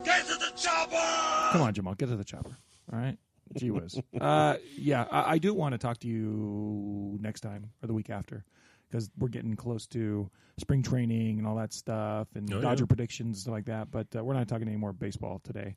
Get 0.02 0.25
to 0.26 0.34
the 0.34 0.52
chopper! 0.56 1.52
Come 1.52 1.60
on, 1.60 1.75
Jamaal, 1.75 1.99
get 1.99 2.08
to 2.08 2.16
the 2.16 2.25
chopper. 2.25 2.56
All 2.93 2.99
right. 2.99 3.19
Gee 3.58 3.70
whiz. 3.70 4.00
uh, 4.20 4.56
yeah, 4.78 5.06
I, 5.10 5.32
I 5.32 5.38
do 5.38 5.52
want 5.52 5.72
to 5.72 5.78
talk 5.78 5.99
to 5.99 6.08
you 6.08 7.19
next 7.20 7.40
time 7.43 7.70
or 7.82 7.87
the 7.87 7.93
week 7.93 8.08
after 8.08 8.44
because 8.93 9.11
we're 9.19 9.29
getting 9.29 9.56
close 9.56 9.87
to 9.89 10.31
spring 10.61 10.83
training 10.83 11.39
and 11.39 11.47
all 11.49 11.56
that 11.56 11.73
stuff 11.73 12.29
and 12.35 12.53
Oh, 12.53 12.61
Dodger 12.61 12.85
yeah. 12.85 12.87
predictions 12.89 13.41
stuff 13.41 13.53
like 13.53 13.65
that. 13.65 13.91
But 13.91 14.06
uh, 14.15 14.23
we're 14.23 14.35
not 14.35 14.47
talking 14.49 14.69
any 14.69 14.77
more 14.77 14.93
baseball 14.93 15.41
today 15.43 15.75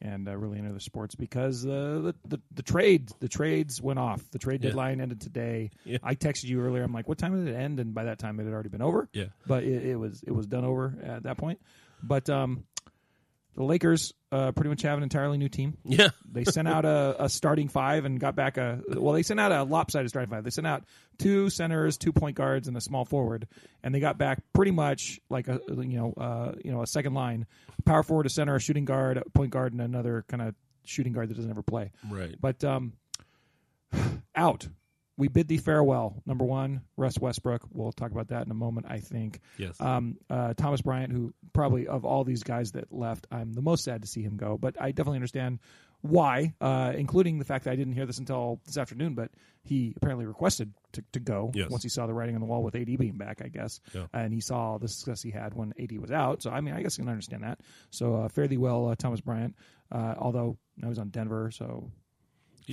and 0.00 0.28
uh, 0.28 0.36
really 0.36 0.58
into 0.58 0.72
the 0.72 0.78
sports 0.80 1.14
because 1.16 1.66
uh, 1.66 2.00
the, 2.04 2.14
the 2.28 2.40
the 2.54 2.62
trade 2.62 3.10
the 3.20 3.28
trades 3.28 3.82
went 3.82 3.98
off. 3.98 4.22
The 4.30 4.38
trade 4.38 4.62
Yeah. 4.62 4.68
deadline 4.70 5.00
ended 5.00 5.20
today. 5.20 5.70
Yeah. 5.84 5.98
I 6.04 6.14
texted 6.14 6.44
you 6.44 6.60
earlier. 6.60 6.82
I'm 6.84 6.92
like, 6.92 7.08
what 7.08 7.18
time 7.18 7.44
did 7.44 7.52
it 7.52 7.58
end? 7.58 7.80
And 7.80 7.94
by 7.94 8.04
that 8.04 8.18
time, 8.18 8.38
it 8.38 8.44
had 8.44 8.52
already 8.52 8.68
been 8.68 8.82
over. 8.82 9.08
Yeah. 9.12 9.24
but 9.46 9.64
it, 9.64 9.86
it 9.86 9.96
was 9.96 10.22
it 10.24 10.30
was 10.32 10.46
done 10.46 10.64
over 10.64 10.94
at 11.02 11.22
that 11.24 11.36
point. 11.38 11.58
But 12.02 12.30
um, 12.30 12.64
the 13.58 13.64
Lakers 13.64 14.14
uh, 14.30 14.52
pretty 14.52 14.68
much 14.68 14.82
have 14.82 14.98
an 14.98 15.02
entirely 15.02 15.36
new 15.36 15.48
team. 15.48 15.76
Yeah. 15.84 16.10
They 16.30 16.44
sent 16.44 16.68
out 16.68 16.84
a, 16.84 17.24
a 17.24 17.28
starting 17.28 17.68
five 17.68 18.04
and 18.04 18.20
got 18.20 18.36
back 18.36 18.58
a 18.58 18.80
well. 18.86 19.14
They 19.14 19.24
sent 19.24 19.40
out 19.40 19.50
a 19.50 19.64
lopsided 19.64 20.10
starting 20.10 20.30
five. 20.30 20.44
They 20.44 20.50
sent 20.50 20.66
out 20.66 20.84
two 21.18 21.50
centers, 21.50 21.96
two 21.96 22.12
point 22.12 22.36
guards, 22.36 22.68
and 22.68 22.76
a 22.76 22.80
small 22.80 23.04
forward, 23.04 23.48
and 23.82 23.92
they 23.92 23.98
got 23.98 24.18
back 24.18 24.40
pretty 24.52 24.70
much 24.70 25.18
like 25.30 25.48
a 25.48 25.58
you 25.68 25.98
know 25.98 26.12
uh, 26.16 26.52
you 26.62 26.70
know 26.70 26.82
a 26.82 26.86
second 26.86 27.14
line, 27.14 27.46
power 27.86 28.04
forward, 28.04 28.26
a 28.26 28.28
center, 28.28 28.54
a 28.54 28.60
shooting 28.60 28.84
guard, 28.84 29.16
a 29.16 29.24
point 29.30 29.50
guard, 29.50 29.72
and 29.72 29.80
another 29.80 30.24
kind 30.28 30.42
of 30.42 30.54
shooting 30.84 31.12
guard 31.12 31.30
that 31.30 31.34
doesn't 31.34 31.50
ever 31.50 31.62
play. 31.62 31.90
Right. 32.08 32.36
But 32.40 32.62
um, 32.62 32.92
out. 34.36 34.68
We 35.18 35.28
bid 35.28 35.48
thee 35.48 35.58
farewell. 35.58 36.22
Number 36.24 36.44
one, 36.46 36.80
Russ 36.96 37.18
Westbrook. 37.18 37.62
We'll 37.72 37.92
talk 37.92 38.12
about 38.12 38.28
that 38.28 38.46
in 38.46 38.50
a 38.50 38.54
moment. 38.54 38.86
I 38.88 39.00
think. 39.00 39.40
Yes. 39.58 39.78
Um, 39.80 40.16
uh, 40.30 40.54
Thomas 40.54 40.80
Bryant, 40.80 41.12
who 41.12 41.34
probably 41.52 41.86
of 41.88 42.04
all 42.06 42.24
these 42.24 42.42
guys 42.44 42.72
that 42.72 42.92
left, 42.92 43.26
I'm 43.30 43.52
the 43.52 43.60
most 43.62 43.84
sad 43.84 44.02
to 44.02 44.08
see 44.08 44.22
him 44.22 44.36
go. 44.36 44.56
But 44.56 44.80
I 44.80 44.92
definitely 44.92 45.16
understand 45.16 45.58
why, 46.02 46.54
uh, 46.60 46.92
including 46.96 47.40
the 47.40 47.44
fact 47.44 47.64
that 47.64 47.72
I 47.72 47.76
didn't 47.76 47.94
hear 47.94 48.06
this 48.06 48.18
until 48.18 48.60
this 48.64 48.78
afternoon. 48.78 49.14
But 49.16 49.32
he 49.64 49.92
apparently 49.96 50.24
requested 50.24 50.72
to, 50.92 51.02
to 51.12 51.18
go 51.20 51.50
Yes. 51.52 51.68
once 51.68 51.82
he 51.82 51.88
saw 51.88 52.06
the 52.06 52.14
writing 52.14 52.36
on 52.36 52.40
the 52.40 52.46
wall 52.46 52.62
with 52.62 52.76
AD 52.76 52.96
being 52.96 53.18
back, 53.18 53.42
I 53.44 53.48
guess, 53.48 53.80
Yeah. 53.92 54.06
and 54.14 54.32
he 54.32 54.40
saw 54.40 54.78
the 54.78 54.86
success 54.86 55.20
he 55.20 55.32
had 55.32 55.52
when 55.54 55.74
AD 55.80 55.98
was 55.98 56.12
out. 56.12 56.42
So 56.44 56.50
I 56.50 56.60
mean, 56.60 56.74
I 56.74 56.82
guess 56.82 56.96
I 56.98 57.02
can 57.02 57.08
understand 57.10 57.42
that. 57.42 57.58
So 57.90 58.14
uh, 58.14 58.28
fare 58.28 58.46
thee 58.46 58.56
well, 58.56 58.88
uh, 58.90 58.94
Thomas 58.94 59.20
Bryant. 59.20 59.56
Uh, 59.90 60.14
although 60.16 60.56
I 60.80 60.86
was 60.86 60.98
on 61.00 61.08
Denver, 61.08 61.50
so 61.50 61.90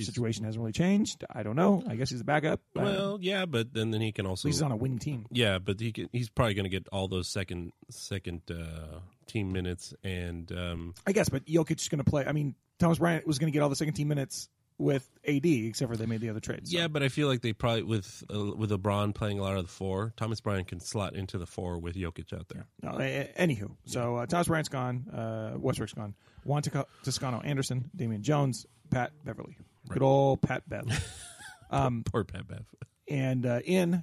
He's- 0.02 0.06
situation 0.06 0.44
hasn't 0.44 0.60
really 0.60 0.72
changed. 0.72 1.24
I 1.30 1.42
don't 1.42 1.56
know. 1.56 1.82
I 1.88 1.96
guess 1.96 2.10
he's 2.10 2.20
a 2.20 2.24
backup. 2.24 2.60
Well, 2.74 3.18
yeah, 3.20 3.46
but 3.46 3.72
then 3.72 3.90
then 3.90 4.00
he 4.00 4.12
can 4.12 4.26
also 4.26 4.48
he's 4.48 4.62
on 4.62 4.72
a 4.72 4.76
winning 4.76 4.98
team. 4.98 5.26
Yeah, 5.30 5.58
but 5.58 5.80
he 5.80 5.92
can, 5.92 6.08
he's 6.12 6.28
probably 6.28 6.54
going 6.54 6.64
to 6.64 6.70
get 6.70 6.86
all 6.92 7.08
those 7.08 7.28
second 7.28 7.72
second 7.90 8.42
uh, 8.50 9.00
team 9.26 9.52
minutes, 9.52 9.92
and 10.04 10.50
um, 10.52 10.94
I 11.06 11.12
guess, 11.12 11.28
but 11.28 11.44
Jokic 11.46 11.80
is 11.80 11.88
going 11.88 12.02
to 12.04 12.08
play. 12.10 12.24
I 12.26 12.32
mean, 12.32 12.54
Thomas 12.78 12.98
Bryant 12.98 13.26
was 13.26 13.38
going 13.38 13.50
to 13.50 13.56
get 13.56 13.62
all 13.62 13.68
the 13.68 13.76
second 13.76 13.94
team 13.94 14.08
minutes 14.08 14.48
with 14.78 15.08
AD, 15.26 15.46
except 15.46 15.90
for 15.90 15.96
they 15.96 16.04
made 16.04 16.20
the 16.20 16.28
other 16.28 16.38
trades. 16.40 16.70
so. 16.70 16.76
yeah, 16.76 16.86
but 16.86 17.02
I 17.02 17.08
feel 17.08 17.28
like 17.28 17.40
they 17.40 17.54
probably 17.54 17.82
with 17.82 18.22
uh, 18.34 18.54
with 18.54 18.70
LeBron 18.70 19.14
playing 19.14 19.38
a 19.38 19.42
lot 19.42 19.56
of 19.56 19.62
the 19.62 19.72
four, 19.72 20.12
Thomas 20.18 20.40
Bryant 20.42 20.68
can 20.68 20.80
slot 20.80 21.14
into 21.16 21.38
the 21.38 21.46
four 21.46 21.78
with 21.78 21.94
Jokic 21.96 22.34
out 22.34 22.48
there. 22.50 22.66
No, 22.82 22.98
a- 23.00 23.32
a- 23.34 23.42
anywho, 23.46 23.70
so 23.86 24.16
uh, 24.16 24.26
Thomas 24.26 24.48
Bryant's 24.48 24.68
gone. 24.68 25.08
Uh, 25.08 25.54
Westbrook's 25.58 25.94
gone. 25.94 26.14
Juan 26.44 26.60
Tosca- 26.62 26.84
Toscano 27.02 27.40
Anderson, 27.40 27.90
Damian 27.96 28.22
Jones, 28.22 28.66
Pat 28.90 29.12
Beverley. 29.24 29.56
Good 29.88 30.02
old 30.02 30.42
Pat 30.42 30.68
Bev. 30.68 30.86
Poor 32.04 32.24
Pat 32.24 32.46
Bev. 32.48 32.64
and 33.08 33.44
uh, 33.46 33.60
in 33.64 34.02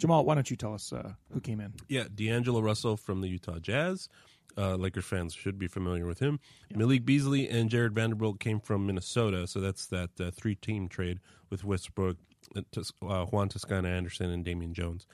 Jamaal, 0.00 0.24
why 0.24 0.34
don't 0.34 0.50
you 0.50 0.56
tell 0.56 0.74
us 0.74 0.92
uh, 0.92 1.12
who 1.32 1.40
came 1.40 1.60
in? 1.60 1.74
Yeah, 1.88 2.04
D'Angelo 2.14 2.60
Russell 2.60 2.96
from 2.96 3.20
the 3.20 3.28
Utah 3.28 3.58
Jazz. 3.58 4.08
Uh, 4.56 4.74
Lakers 4.74 5.04
fans 5.04 5.34
should 5.34 5.58
be 5.58 5.68
familiar 5.68 6.06
with 6.06 6.18
him. 6.18 6.40
Malik 6.74 7.04
Beasley 7.04 7.48
and 7.48 7.70
Jared 7.70 7.94
Vanderbilt 7.94 8.40
came 8.40 8.58
from 8.58 8.86
Minnesota, 8.86 9.46
so 9.46 9.60
that's 9.60 9.86
that 9.86 10.10
uh, 10.20 10.30
three-team 10.32 10.88
trade 10.88 11.20
with 11.48 11.62
Westbrook, 11.64 12.16
uh, 12.56 12.62
uh, 13.06 13.24
Juan 13.26 13.48
Toscano 13.48 13.88
Anderson, 13.88 14.30
and 14.30 14.44
Damian 14.44 14.74
Jones. 14.74 15.06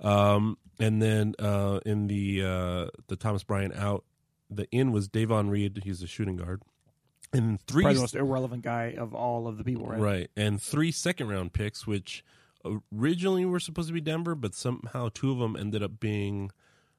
Um, 0.00 0.58
and 0.78 1.00
then 1.00 1.34
uh, 1.38 1.80
in 1.86 2.08
the 2.08 2.42
uh, 2.44 2.86
the 3.08 3.16
Thomas 3.16 3.42
Bryant 3.42 3.74
out, 3.74 4.04
the 4.50 4.66
in 4.70 4.92
was 4.92 5.08
Davon 5.08 5.48
Reed. 5.48 5.80
He's 5.84 6.02
a 6.02 6.06
shooting 6.06 6.36
guard, 6.36 6.62
and 7.32 7.60
three 7.66 7.82
Probably 7.82 7.96
the 7.96 8.02
most 8.02 8.14
irrelevant 8.14 8.62
guy 8.62 8.94
of 8.98 9.14
all 9.14 9.46
of 9.46 9.56
the 9.58 9.64
people, 9.64 9.86
right? 9.86 10.00
Right. 10.00 10.30
And 10.36 10.60
three 10.60 10.92
second 10.92 11.28
round 11.28 11.52
picks, 11.52 11.86
which 11.86 12.24
originally 12.92 13.44
were 13.44 13.60
supposed 13.60 13.88
to 13.88 13.94
be 13.94 14.00
Denver, 14.00 14.34
but 14.34 14.54
somehow 14.54 15.08
two 15.12 15.30
of 15.30 15.38
them 15.38 15.56
ended 15.56 15.82
up 15.82 16.00
being 16.00 16.50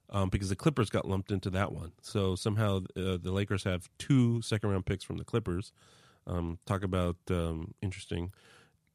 um, 0.10 0.30
because 0.30 0.50
the 0.50 0.56
Clippers 0.56 0.90
got 0.90 1.08
lumped 1.08 1.32
into 1.32 1.50
that 1.52 1.72
one. 1.72 1.92
So 2.02 2.36
somehow 2.36 2.82
uh, 2.98 3.18
the 3.22 3.32
Lakers 3.32 3.64
have 3.64 3.90
two 3.98 4.42
second 4.42 4.70
round 4.70 4.86
picks 4.86 5.04
from 5.04 5.18
the 5.18 5.24
Clippers. 5.24 5.72
Um, 6.28 6.60
talk 6.66 6.84
about 6.84 7.18
um, 7.30 7.74
interesting. 7.82 8.32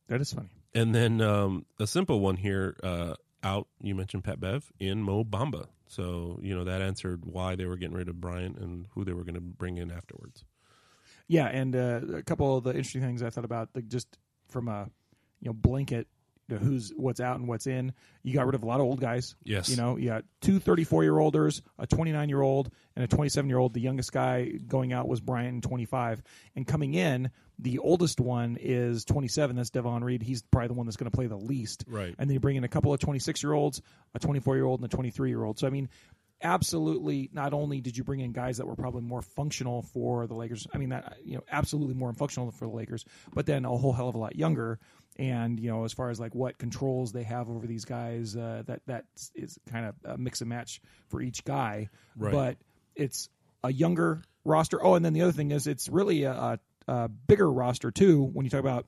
That 0.09 0.21
is 0.21 0.33
funny. 0.33 0.49
And 0.75 0.95
then 0.95 1.21
um, 1.21 1.66
a 1.81 1.87
simple 1.87 2.21
one 2.21 2.37
here 2.37 2.76
uh, 2.83 3.14
out. 3.43 3.69
You 3.81 3.95
mentioned 3.95 4.25
Pat 4.25 4.40
Bev 4.40 4.71
in 4.78 5.02
Mo 5.02 5.25
Bamba. 5.25 5.66
So 5.88 6.38
you 6.43 6.55
know 6.55 6.64
that 6.64 6.83
answered 6.83 7.25
why 7.25 7.57
they 7.57 7.64
were 7.64 7.76
getting 7.76 7.97
rid 7.97 8.09
of 8.09 8.21
Bryant 8.21 8.59
and 8.59 8.87
who 8.95 9.05
they 9.05 9.12
were 9.12 9.25
going 9.25 9.35
to 9.35 9.40
bring 9.40 9.78
in 9.78 9.90
afterwards. 9.90 10.45
Yeah, 11.28 11.47
and 11.47 11.75
uh, 11.75 12.00
a 12.14 12.23
couple 12.23 12.56
of 12.56 12.64
the 12.64 12.71
interesting 12.71 13.02
things 13.02 13.23
I 13.23 13.30
thought 13.30 13.45
about, 13.45 13.71
like 13.75 13.88
just 13.88 14.06
from 14.49 14.68
a 14.68 14.88
you 15.40 15.49
know 15.49 15.52
blanket, 15.52 16.06
you 16.49 16.54
know, 16.54 16.61
who's 16.61 16.92
what's 16.97 17.21
out 17.21 17.38
and 17.38 17.49
what's 17.49 17.66
in. 17.66 17.92
You 18.23 18.35
got 18.35 18.47
rid 18.47 18.54
of 18.54 18.62
a 18.62 18.66
lot 18.66 18.80
of 18.80 18.87
old 18.87 19.00
guys. 19.00 19.35
Yes. 19.45 19.68
you 19.68 19.76
know, 19.76 19.97
you 19.97 20.06
got 20.06 20.25
two 20.40 20.61
34 20.61 21.02
year 21.02 21.18
olders, 21.18 21.62
a 21.78 21.87
29 21.87 22.28
year 22.28 22.42
old, 22.42 22.71
and 22.95 23.04
a 23.04 23.09
27 23.09 23.49
year 23.49 23.59
old. 23.59 23.75
The 23.75 23.80
youngest 23.80 24.12
guy 24.12 24.52
going 24.66 24.92
out 24.92 25.09
was 25.09 25.21
Bryant, 25.21 25.64
25, 25.64 26.23
and 26.54 26.66
coming 26.66 26.95
in, 26.95 27.30
the 27.59 27.78
oldest 27.78 28.21
one 28.21 28.59
is 28.61 29.04
27. 29.04 29.56
That's 29.56 29.71
Davon 29.71 30.04
Reed. 30.04 30.23
He's 30.23 30.42
probably 30.42 30.68
the 30.68 30.75
one 30.75 30.87
that's 30.87 30.97
going 30.97 31.11
to 31.11 31.16
play 31.16 31.26
the 31.26 31.37
least. 31.37 31.85
Right. 31.88 32.14
And 32.18 32.28
then 32.28 32.35
you 32.35 32.40
bring 32.40 32.56
in 32.56 32.64
a 32.64 32.68
couple 32.68 32.92
of 32.92 33.00
26 33.00 33.42
year 33.42 33.52
olds, 33.52 33.80
a 34.14 34.18
24 34.18 34.56
year 34.56 34.64
old, 34.64 34.80
and 34.80 34.92
a 34.92 34.95
23 34.95 35.30
year 35.30 35.42
old. 35.42 35.59
So 35.59 35.66
I 35.66 35.71
mean, 35.71 35.88
absolutely 36.43 37.31
not 37.33 37.52
only 37.52 37.81
did 37.81 37.97
you 37.97 38.05
bring 38.05 38.21
in 38.21 38.33
guys 38.33 38.59
that 38.59 38.66
were 38.66 38.76
probably 38.76 39.02
more 39.02 39.23
functional 39.23 39.83
for 39.83 40.26
the 40.26 40.35
Lakers, 40.35 40.66
I 40.73 40.78
mean 40.78 40.90
that 40.90 41.16
you 41.25 41.37
know 41.37 41.45
absolutely 41.50 41.95
more 41.95 42.12
functional 42.12 42.50
for 42.50 42.66
the 42.66 42.75
Lakers, 42.75 43.05
but 43.33 43.47
then 43.47 43.64
a 43.64 43.76
whole 43.76 43.93
hell 43.93 44.09
of 44.09 44.14
a 44.14 44.19
lot 44.19 44.37
younger. 44.37 44.78
And 45.19 45.59
you 45.59 45.71
know, 45.71 45.85
as 45.85 45.93
far 45.93 46.11
as 46.11 46.21
like 46.21 46.35
what 46.35 46.59
controls 46.59 47.12
they 47.12 47.23
have 47.23 47.49
over 47.49 47.66
these 47.66 47.85
guys, 47.87 48.37
uh, 48.37 48.62
that 48.66 48.83
that 48.87 49.05
is 49.35 49.59
kind 49.71 49.87
of 49.87 49.95
a 50.05 50.19
mix 50.19 50.40
and 50.43 50.50
match 50.50 50.81
for 51.09 51.23
each 51.23 51.45
guy. 51.45 51.88
Right. 52.16 52.33
But 52.33 52.57
it's 52.95 53.28
a 53.64 53.73
younger 53.73 54.23
roster. 54.45 54.85
Oh, 54.85 54.95
and 54.95 55.05
then 55.05 55.12
the 55.12 55.23
other 55.23 55.33
thing 55.33 55.50
is 55.50 55.66
it's 55.66 55.88
really 55.88 56.25
a, 56.25 56.59
a, 56.87 57.09
bigger 57.09 57.50
roster 57.50 57.90
too. 57.90 58.23
When 58.23 58.45
you 58.45 58.50
talk 58.50 58.61
about 58.61 58.87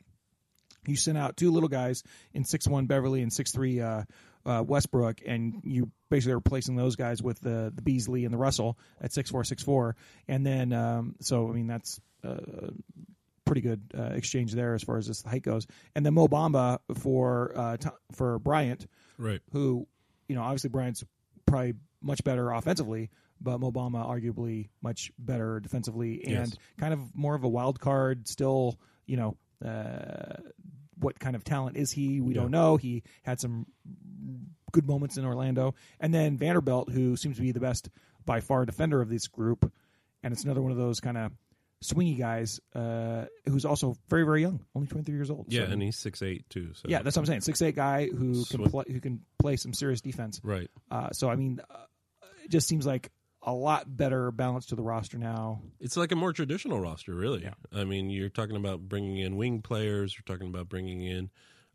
you 0.87 0.97
sent 0.97 1.19
out 1.19 1.37
two 1.37 1.51
little 1.51 1.69
guys 1.69 2.03
in 2.33 2.45
six 2.45 2.67
one 2.67 2.87
Beverley 2.87 3.23
and 3.23 3.33
six 3.33 3.51
three 3.51 3.81
uh, 3.81 4.05
uh, 4.49 4.63
Westbrook, 4.67 5.21
and 5.27 5.61
you 5.65 5.91
basically 6.11 6.33
are 6.33 6.37
replacing 6.39 6.75
those 6.77 6.97
guys 6.97 7.23
with 7.23 7.39
the 7.41 7.71
the 7.75 7.83
Beasley 7.83 8.25
and 8.25 8.33
the 8.35 8.39
Russell 8.39 8.79
at 9.01 9.13
six 9.13 9.31
four 9.31 9.45
six 9.45 9.63
four, 9.63 9.95
and 10.27 10.45
then 10.47 10.73
um, 10.73 11.15
so 11.21 11.49
I 11.49 11.53
mean 11.53 11.67
that's. 11.67 12.01
Uh, 12.25 12.71
Pretty 13.45 13.63
good 13.63 13.81
uh, 13.99 14.03
exchange 14.13 14.53
there 14.53 14.75
as 14.75 14.83
far 14.83 14.99
as 14.99 15.07
this 15.07 15.23
height 15.23 15.41
goes, 15.43 15.67
and 15.95 16.05
then 16.05 16.13
Mo 16.13 16.29
Bamba 16.29 16.81
for 16.99 17.51
uh, 17.57 17.77
t- 17.79 17.89
for 18.13 18.39
Bryant, 18.39 18.87
Right. 19.17 19.41
who, 19.53 19.87
you 20.29 20.35
know, 20.35 20.43
obviously 20.43 20.69
Bryant's 20.69 21.03
probably 21.47 21.73
much 22.03 22.23
better 22.25 22.51
offensively, 22.51 23.09
but 23.41 23.57
Mo 23.59 23.73
Bamba 23.73 24.07
arguably 24.07 24.69
much 24.83 25.13
better 25.19 25.61
defensively 25.61 26.21
and 26.25 26.31
Yes. 26.49 26.57
kind 26.77 26.93
of 26.93 27.01
more 27.17 27.35
of 27.35 27.43
a 27.43 27.49
wild 27.49 27.81
card. 27.81 28.29
Still, 28.29 28.79
you 29.07 29.17
know, 29.17 29.39
uh, 29.67 30.43
what 31.01 31.19
kind 31.19 31.37
of 31.37 31.45
talent 31.45 31.77
is 31.77 31.91
he? 31.93 32.21
We 32.21 32.35
don't 32.35 32.51
know. 32.51 32.77
He 32.77 33.03
had 33.23 33.41
some 33.41 33.67
good 34.73 34.87
moments 34.87 35.17
in 35.17 35.25
Orlando, 35.25 35.75
and 36.01 36.13
then 36.13 36.37
Vanderbilt, 36.37 36.91
who 36.91 37.17
seems 37.17 37.37
to 37.37 37.43
be 37.43 37.53
the 37.53 37.61
best 37.61 37.89
by 38.25 38.41
far 38.41 38.67
defender 38.67 39.01
of 39.01 39.09
this 39.09 39.27
group, 39.27 39.71
and 40.23 40.33
it's 40.33 40.45
another 40.45 40.61
one 40.63 40.73
of 40.73 40.79
those 40.79 41.01
kind 41.01 41.17
of 41.17 41.33
swingy 41.85 42.19
guys 42.19 42.59
uh, 42.75 43.27
who's 43.49 43.65
also 43.65 43.95
very 44.09 44.25
very 44.25 44.43
young, 44.43 44.61
only 44.75 44.89
twenty 44.89 45.05
three 45.05 45.15
years 45.15 45.31
old. 45.31 45.47
Yeah, 45.49 45.67
So- 45.67 45.73
and 45.73 45.83
he's 45.83 45.97
six 45.99 46.21
eight 46.23 46.49
too. 46.51 46.75
So 46.75 46.89
yeah, 46.89 47.03
that's 47.03 47.17
what 47.17 47.23
I'm 47.23 47.27
saying. 47.27 47.43
Six 47.43 47.63
eight 47.63 47.77
guy 47.77 48.07
who 48.09 48.45
can 48.47 48.65
play 48.69 48.85
who 48.89 49.01
can 49.01 49.21
play 49.39 49.57
some 49.57 49.73
serious 49.73 50.01
defense. 50.01 50.41
right. 50.43 50.69
Uh, 50.91 51.11
so 51.13 51.31
I 51.31 51.37
mean, 51.37 51.61
uh, 51.71 51.77
it 52.45 52.51
just 52.51 52.67
seems 52.69 52.85
like 52.85 53.11
a 53.49 53.53
lot 53.53 53.97
better 53.97 54.31
balance 54.31 54.67
to 54.67 54.77
the 54.77 54.83
roster 54.83 55.17
now. 55.17 55.63
It's 55.81 55.97
like 55.97 56.13
a 56.13 56.17
more 56.17 56.35
traditional 56.35 56.81
roster, 56.81 57.15
really. 57.15 57.45
Yeah. 57.45 57.55
I 57.73 57.85
mean, 57.85 58.11
you're 58.11 58.29
talking 58.29 58.57
about 58.57 58.81
bringing 58.81 59.17
in 59.17 59.37
wing 59.37 59.63
players. 59.63 60.15
You're 60.15 60.37
talking 60.37 60.49
about 60.49 60.69
bringing 60.69 61.01
in 61.01 61.31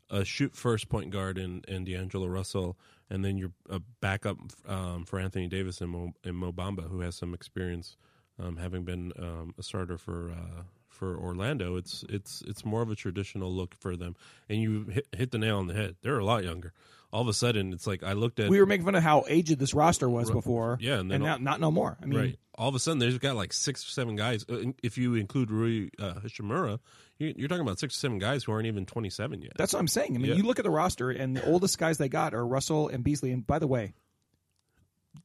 a 0.08 0.24
shoot 0.24 0.54
first 0.54 0.88
point 0.88 1.10
guard 1.10 1.36
in, 1.36 1.62
in 1.66 1.84
D'Angelo 1.84 2.28
Russell, 2.28 2.78
and 3.10 3.24
then 3.24 3.36
you're 3.36 3.50
a 3.68 3.80
backup 4.00 4.36
um, 4.68 5.04
for 5.04 5.18
Anthony 5.18 5.48
Davis 5.48 5.80
and 5.80 5.90
Mo, 5.90 6.12
and 6.22 6.36
Mo 6.36 6.52
Bamba, 6.52 6.88
who 6.88 7.00
has 7.00 7.16
some 7.16 7.34
experience, 7.34 7.96
um, 8.38 8.56
having 8.56 8.84
been 8.84 9.12
um, 9.18 9.52
a 9.58 9.62
starter 9.64 9.98
for 9.98 10.30
uh, 10.30 10.62
for 10.88 11.18
Orlando. 11.18 11.74
It's 11.74 12.04
it's 12.08 12.40
it's 12.46 12.64
more 12.64 12.82
of 12.82 12.90
a 12.90 12.94
traditional 12.94 13.52
look 13.52 13.74
for 13.74 13.96
them, 13.96 14.14
and 14.48 14.62
you 14.62 14.84
hit, 14.84 15.08
hit 15.10 15.30
the 15.32 15.38
nail 15.38 15.58
on 15.58 15.66
the 15.66 15.74
head. 15.74 15.96
They're 16.02 16.20
a 16.20 16.24
lot 16.24 16.44
younger. 16.44 16.72
All 17.14 17.22
of 17.22 17.28
a 17.28 17.32
sudden, 17.32 17.72
it's 17.72 17.86
like 17.86 18.02
I 18.02 18.14
looked 18.14 18.40
at 18.40 18.50
We 18.50 18.58
were 18.58 18.66
making 18.66 18.84
fun 18.84 18.96
of 18.96 19.02
how 19.04 19.24
aged 19.28 19.56
this 19.60 19.72
roster 19.72 20.10
was 20.10 20.30
before, 20.32 20.78
yeah, 20.80 20.94
and 20.94 21.02
and, 21.02 21.10
then 21.12 21.22
now 21.22 21.36
not 21.36 21.60
no 21.60 21.70
more. 21.70 21.96
I 22.02 22.06
mean, 22.06 22.18
right. 22.18 22.38
All 22.56 22.68
of 22.68 22.74
a 22.74 22.80
sudden, 22.80 22.98
there's 22.98 23.18
got 23.18 23.36
like 23.36 23.52
six 23.52 23.86
or 23.86 23.90
seven 23.90 24.16
guys. 24.16 24.44
Uh, 24.48 24.72
If 24.82 24.98
you 24.98 25.14
include 25.14 25.50
Rui 25.52 25.90
uh, 26.00 26.14
Hachimura, 26.14 26.80
you- 27.18 27.34
you're 27.36 27.46
talking 27.48 27.62
about 27.62 27.78
six 27.78 27.94
or 27.96 27.98
seven 28.00 28.18
guys 28.18 28.42
who 28.44 28.52
aren't 28.52 28.66
even 28.66 28.84
27 28.84 29.42
yet. 29.42 29.52
that's 29.56 29.72
what 29.72 29.78
I'm 29.78 29.88
saying. 29.88 30.16
I 30.16 30.18
mean, 30.18 30.30
Yeah. 30.32 30.36
you 30.36 30.42
look 30.42 30.58
at 30.58 30.64
the 30.64 30.70
roster, 30.70 31.10
and 31.10 31.36
the 31.36 31.44
oldest 31.48 31.78
guys 31.78 31.98
they 31.98 32.08
got 32.08 32.34
are 32.34 32.44
Russell 32.44 32.88
and 32.88 33.04
Beasley. 33.04 33.30
And 33.30 33.46
by 33.46 33.58
the 33.60 33.66
way, 33.68 33.94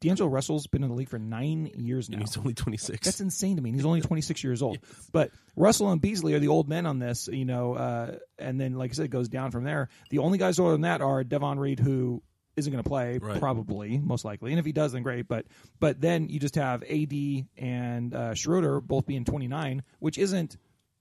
D'Angelo 0.02 0.30
Russell's 0.30 0.68
been 0.68 0.84
in 0.84 0.90
the 0.90 0.96
league 0.96 1.10
for 1.10 1.20
nine 1.20 1.72
years 1.76 2.10
now. 2.10 2.16
and 2.18 2.24
he's 2.28 2.38
only 2.38 2.54
26. 2.54 3.06
That's 3.06 3.20
insane 3.22 3.58
to 3.58 3.62
me. 3.62 3.72
He's 3.72 3.86
only 3.86 4.02
26 4.02 4.44
years 4.44 4.62
old. 4.62 4.78
But 5.12 5.32
Russell 5.56 5.92
and 5.92 6.02
Beasley 6.02 6.34
are 6.36 6.40
the 6.40 6.48
old 6.48 6.70
men 6.70 6.86
on 6.86 7.00
this, 7.00 7.28
you 7.32 7.46
know, 7.46 7.74
uh, 7.74 8.16
and 8.38 8.60
then, 8.62 8.76
like 8.76 8.92
I 8.92 8.94
said, 8.94 9.06
it 9.06 9.10
goes 9.12 9.28
down 9.30 9.52
from 9.52 9.64
there. 9.66 9.90
The 10.10 10.20
only 10.20 10.38
guys 10.38 10.58
older 10.60 10.72
than 10.74 10.82
that 10.82 11.02
are 11.02 11.24
Davon 11.24 11.60
Reed, 11.60 11.80
who 11.80 12.24
isn't 12.56 12.72
going 12.72 12.84
to 12.84 12.90
play, 12.90 13.18
Right. 13.20 13.40
probably, 13.40 13.98
most 13.98 14.24
likely. 14.26 14.52
And 14.52 14.60
if 14.60 14.66
he 14.66 14.72
does, 14.72 14.92
then 14.94 15.04
great. 15.04 15.28
But 15.28 15.46
but 15.80 16.00
then 16.02 16.30
you 16.30 16.40
just 16.40 16.56
have 16.56 16.84
AD 16.84 17.14
and 17.58 18.14
uh, 18.14 18.34
Schroeder 18.36 18.82
both 18.82 19.06
being 19.06 19.26
29, 19.26 19.84
which 20.00 20.18
isn't 20.18 20.58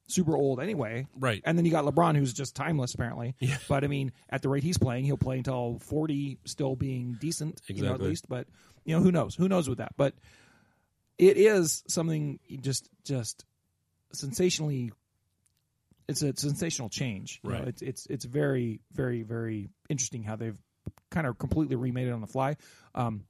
super 0.06 0.36
old 0.36 0.58
anyway. 0.60 1.06
Right. 1.18 1.42
And 1.44 1.58
then 1.58 1.64
you 1.66 1.70
got 1.70 1.84
LeBron, 1.84 2.16
who's 2.16 2.32
just 2.32 2.54
timeless, 2.56 2.94
apparently. 2.94 3.34
Yeah. 3.40 3.58
But 3.68 3.84
I 3.84 3.88
mean, 3.88 4.12
at 4.30 4.40
the 4.42 4.48
rate 4.48 4.62
he's 4.62 4.78
playing, 4.78 5.04
he'll 5.04 5.18
play 5.18 5.36
until 5.36 5.78
40, 5.80 6.38
still 6.46 6.76
being 6.76 7.16
decent, 7.20 7.60
you 7.66 7.82
know, 7.82 7.92
at 7.94 8.00
least. 8.00 8.26
But, 8.28 8.46
you 8.88 8.96
know, 8.96 9.02
who 9.02 9.12
knows? 9.12 9.34
Who 9.34 9.48
knows 9.48 9.68
with 9.68 9.78
that? 9.78 9.92
But 9.98 10.14
it 11.18 11.36
is 11.36 11.84
something 11.88 12.38
just 12.62 12.88
just 13.04 13.44
sensationally 14.12 14.92
it's 16.08 16.22
a 16.22 16.34
sensational 16.34 16.88
change 16.88 17.40
You 17.44 17.50
know, 17.50 17.58
Right. 17.58 17.68
it's 17.68 17.82
it's 17.82 18.06
it's 18.06 18.24
very 18.24 18.80
very 18.92 19.22
very 19.24 19.68
interesting 19.90 20.22
how 20.22 20.36
they've 20.36 20.56
kind 21.10 21.26
of 21.26 21.36
completely 21.38 21.76
remade 21.76 22.08
it 22.08 22.12
on 22.12 22.22
the 22.22 22.26
fly 22.26 22.56
um, 22.94 23.24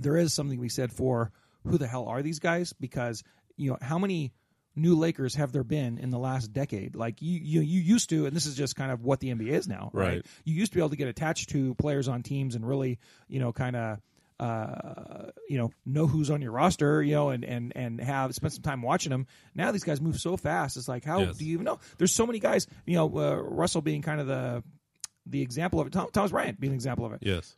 there 0.00 0.16
is 0.16 0.34
something 0.34 0.58
we 0.58 0.68
said 0.68 0.92
for 0.92 1.30
who 1.64 1.78
the 1.78 1.86
hell 1.86 2.06
are 2.06 2.20
these 2.22 2.40
guys 2.40 2.72
because 2.72 3.22
you 3.56 3.70
know 3.70 3.78
how 3.80 3.98
many 3.98 4.32
new 4.74 4.96
Lakers 4.96 5.34
have 5.36 5.52
there 5.52 5.62
been 5.64 5.98
in 5.98 6.10
the 6.10 6.18
last 6.18 6.52
decade 6.52 6.96
like 6.96 7.22
you 7.22 7.38
you 7.38 7.60
you 7.60 7.80
used 7.80 8.08
to 8.10 8.26
and 8.26 8.34
this 8.34 8.46
is 8.46 8.56
just 8.56 8.74
kind 8.74 8.90
of 8.90 9.04
what 9.04 9.20
the 9.20 9.28
NBA 9.32 9.50
is 9.50 9.68
now 9.68 9.90
right, 9.92 10.08
Right. 10.14 10.26
you 10.44 10.54
used 10.54 10.72
to 10.72 10.76
be 10.76 10.80
able 10.80 10.90
to 10.90 10.96
get 10.96 11.06
attached 11.06 11.50
to 11.50 11.74
players 11.76 12.08
on 12.08 12.22
teams 12.24 12.56
and 12.56 12.66
really 12.66 12.98
you 13.28 13.38
know 13.38 13.52
kind 13.52 13.76
of 13.76 13.98
uh, 14.40 15.30
you 15.48 15.58
know, 15.58 15.70
know 15.84 16.06
who's 16.06 16.30
on 16.30 16.40
your 16.40 16.52
roster, 16.52 17.02
you 17.02 17.12
know, 17.14 17.28
and, 17.30 17.44
and, 17.44 17.72
and 17.76 18.00
have 18.00 18.34
spend 18.34 18.52
some 18.54 18.62
time 18.62 18.80
watching 18.82 19.10
them. 19.10 19.26
Now 19.54 19.70
these 19.70 19.84
guys 19.84 20.00
move 20.00 20.16
so 20.18 20.36
fast. 20.36 20.76
It's 20.76 20.88
like, 20.88 21.04
how 21.04 21.20
Yes. 21.20 21.36
do 21.36 21.44
you 21.44 21.52
even 21.54 21.64
know? 21.64 21.78
There's 21.98 22.14
so 22.14 22.26
many 22.26 22.38
guys, 22.38 22.66
you 22.86 22.96
know, 22.96 23.06
uh, 23.18 23.36
Russell 23.36 23.82
being 23.82 24.00
kind 24.02 24.20
of 24.20 24.26
the, 24.26 24.64
the 25.26 25.42
example 25.42 25.78
of 25.80 25.86
it. 25.86 25.92
Tom, 25.92 26.08
Thomas 26.12 26.30
Bryant 26.30 26.58
being 26.58 26.72
an 26.72 26.74
example 26.76 27.04
of 27.04 27.12
it. 27.12 27.18
yes. 27.22 27.54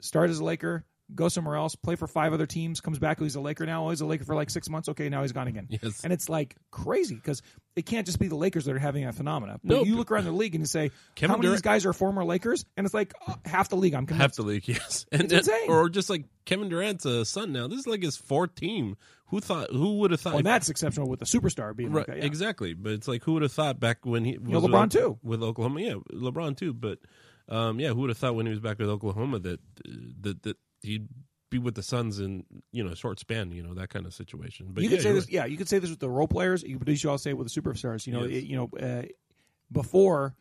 Started 0.00 0.32
as 0.32 0.38
a 0.38 0.44
Laker, 0.44 0.84
go 1.14 1.28
somewhere 1.28 1.56
else, 1.56 1.74
play 1.74 1.96
for 1.96 2.06
five 2.06 2.32
other 2.32 2.46
teams, 2.46 2.80
comes 2.80 2.98
back. 2.98 3.18
He's 3.20 3.34
a 3.34 3.40
Laker 3.40 3.66
now. 3.66 3.86
Oh, 3.86 3.90
he's 3.90 4.00
a 4.00 4.06
Laker 4.06 4.24
for 4.24 4.34
like 4.34 4.50
six 4.50 4.68
months. 4.70 4.88
Okay, 4.88 5.08
now 5.08 5.22
he's 5.22 5.32
gone 5.32 5.48
again. 5.48 5.66
Yes. 5.68 6.02
And 6.04 6.12
it's 6.12 6.28
like 6.28 6.56
crazy 6.70 7.14
because 7.16 7.42
it 7.76 7.84
can't 7.86 8.06
just 8.06 8.18
be 8.18 8.28
the 8.28 8.36
Lakers 8.36 8.64
that 8.66 8.74
are 8.74 8.78
having 8.78 9.04
a 9.04 9.12
phenomena. 9.12 9.58
But 9.62 9.74
No, 9.74 9.84
you 9.84 9.96
look 9.96 10.10
around 10.10 10.24
the 10.24 10.32
league 10.32 10.54
and 10.54 10.62
you 10.62 10.66
say, 10.66 10.90
Kevin 11.14 11.30
how 11.30 11.36
many 11.36 11.48
of 11.48 11.52
these 11.54 11.62
guys 11.62 11.84
are 11.86 11.92
former 11.92 12.24
Lakers? 12.24 12.64
And 12.76 12.86
it's 12.86 12.94
like 12.94 13.12
uh, 13.26 13.34
half 13.44 13.68
the 13.68 13.76
league. 13.76 13.94
I'm 13.94 14.06
convinced. 14.06 14.20
Half 14.22 14.36
the 14.36 14.42
league, 14.50 14.66
yes. 14.68 15.04
And, 15.12 15.22
It's 15.24 15.32
insane. 15.48 15.68
Or 15.70 15.88
just 15.88 16.08
like 16.08 16.24
Kevin 16.46 16.68
Durant's 16.68 17.04
a 17.04 17.24
Sun 17.24 17.52
now. 17.52 17.66
This 17.66 17.80
is 17.80 17.86
like 17.86 18.02
his 18.02 18.16
fourth 18.16 18.54
team. 18.54 18.96
Who 19.28 19.40
thought? 19.40 19.70
Who 19.70 19.98
would 19.98 20.10
have 20.12 20.20
thought? 20.20 20.30
Well, 20.34 20.38
and 20.38 20.46
that's 20.46 20.68
exceptional 20.68 21.08
with 21.08 21.18
the 21.20 21.26
superstar 21.26 21.74
being 21.74 21.90
Right, 21.90 22.00
like 22.00 22.06
that. 22.06 22.18
yeah. 22.18 22.24
exactly. 22.24 22.72
But 22.74 22.92
it's 22.92 23.08
like 23.08 23.24
who 23.24 23.32
would 23.34 23.42
have 23.42 23.52
thought 23.52 23.80
back 23.80 24.04
when 24.06 24.24
he 24.24 24.38
was 24.38 24.48
know, 24.48 24.60
with 24.60 24.70
LeBron 24.70 24.84
Ok- 24.84 24.90
too. 24.90 25.18
with 25.22 25.42
Oklahoma? 25.42 25.80
Yeah, 25.80 25.94
LeBron 26.12 26.56
too. 26.56 26.72
But 26.72 26.98
um, 27.48 27.80
yeah, 27.80 27.88
who 27.88 28.02
would 28.02 28.10
have 28.10 28.18
thought 28.18 28.34
when 28.36 28.46
he 28.46 28.50
was 28.50 28.60
back 28.60 28.78
with 28.78 28.88
Oklahoma 28.88 29.38
that 29.40 29.60
that 30.20 30.42
that 30.44 30.56
he'd 30.84 31.08
be 31.50 31.58
with 31.58 31.74
the 31.74 31.82
Suns 31.82 32.18
in 32.20 32.44
you 32.72 32.84
know 32.84 32.92
a 32.92 32.96
short 32.96 33.20
span, 33.20 33.50
you 33.50 33.62
know 33.62 33.74
that 33.74 33.90
kind 33.90 34.06
of 34.06 34.14
situation. 34.14 34.68
But 34.70 34.82
you 34.82 34.90
yeah, 34.90 34.96
could 34.96 35.02
say 35.02 35.12
this, 35.12 35.24
right. 35.24 35.32
yeah. 35.32 35.44
You 35.46 35.56
could 35.56 35.68
say 35.68 35.78
this 35.78 35.90
with 35.90 36.00
the 36.00 36.10
role 36.10 36.28
players. 36.28 36.62
You 36.62 36.78
could 36.78 37.02
you 37.02 37.10
all 37.10 37.18
say 37.18 37.30
it 37.30 37.38
with 37.38 37.52
the 37.52 37.60
superstars. 37.60 38.06
You 38.06 38.12
know, 38.12 38.24
Yes. 38.24 38.42
it, 38.42 38.44
you 38.44 38.56
know, 38.56 38.70
uh, 38.78 39.02
before 39.70 40.34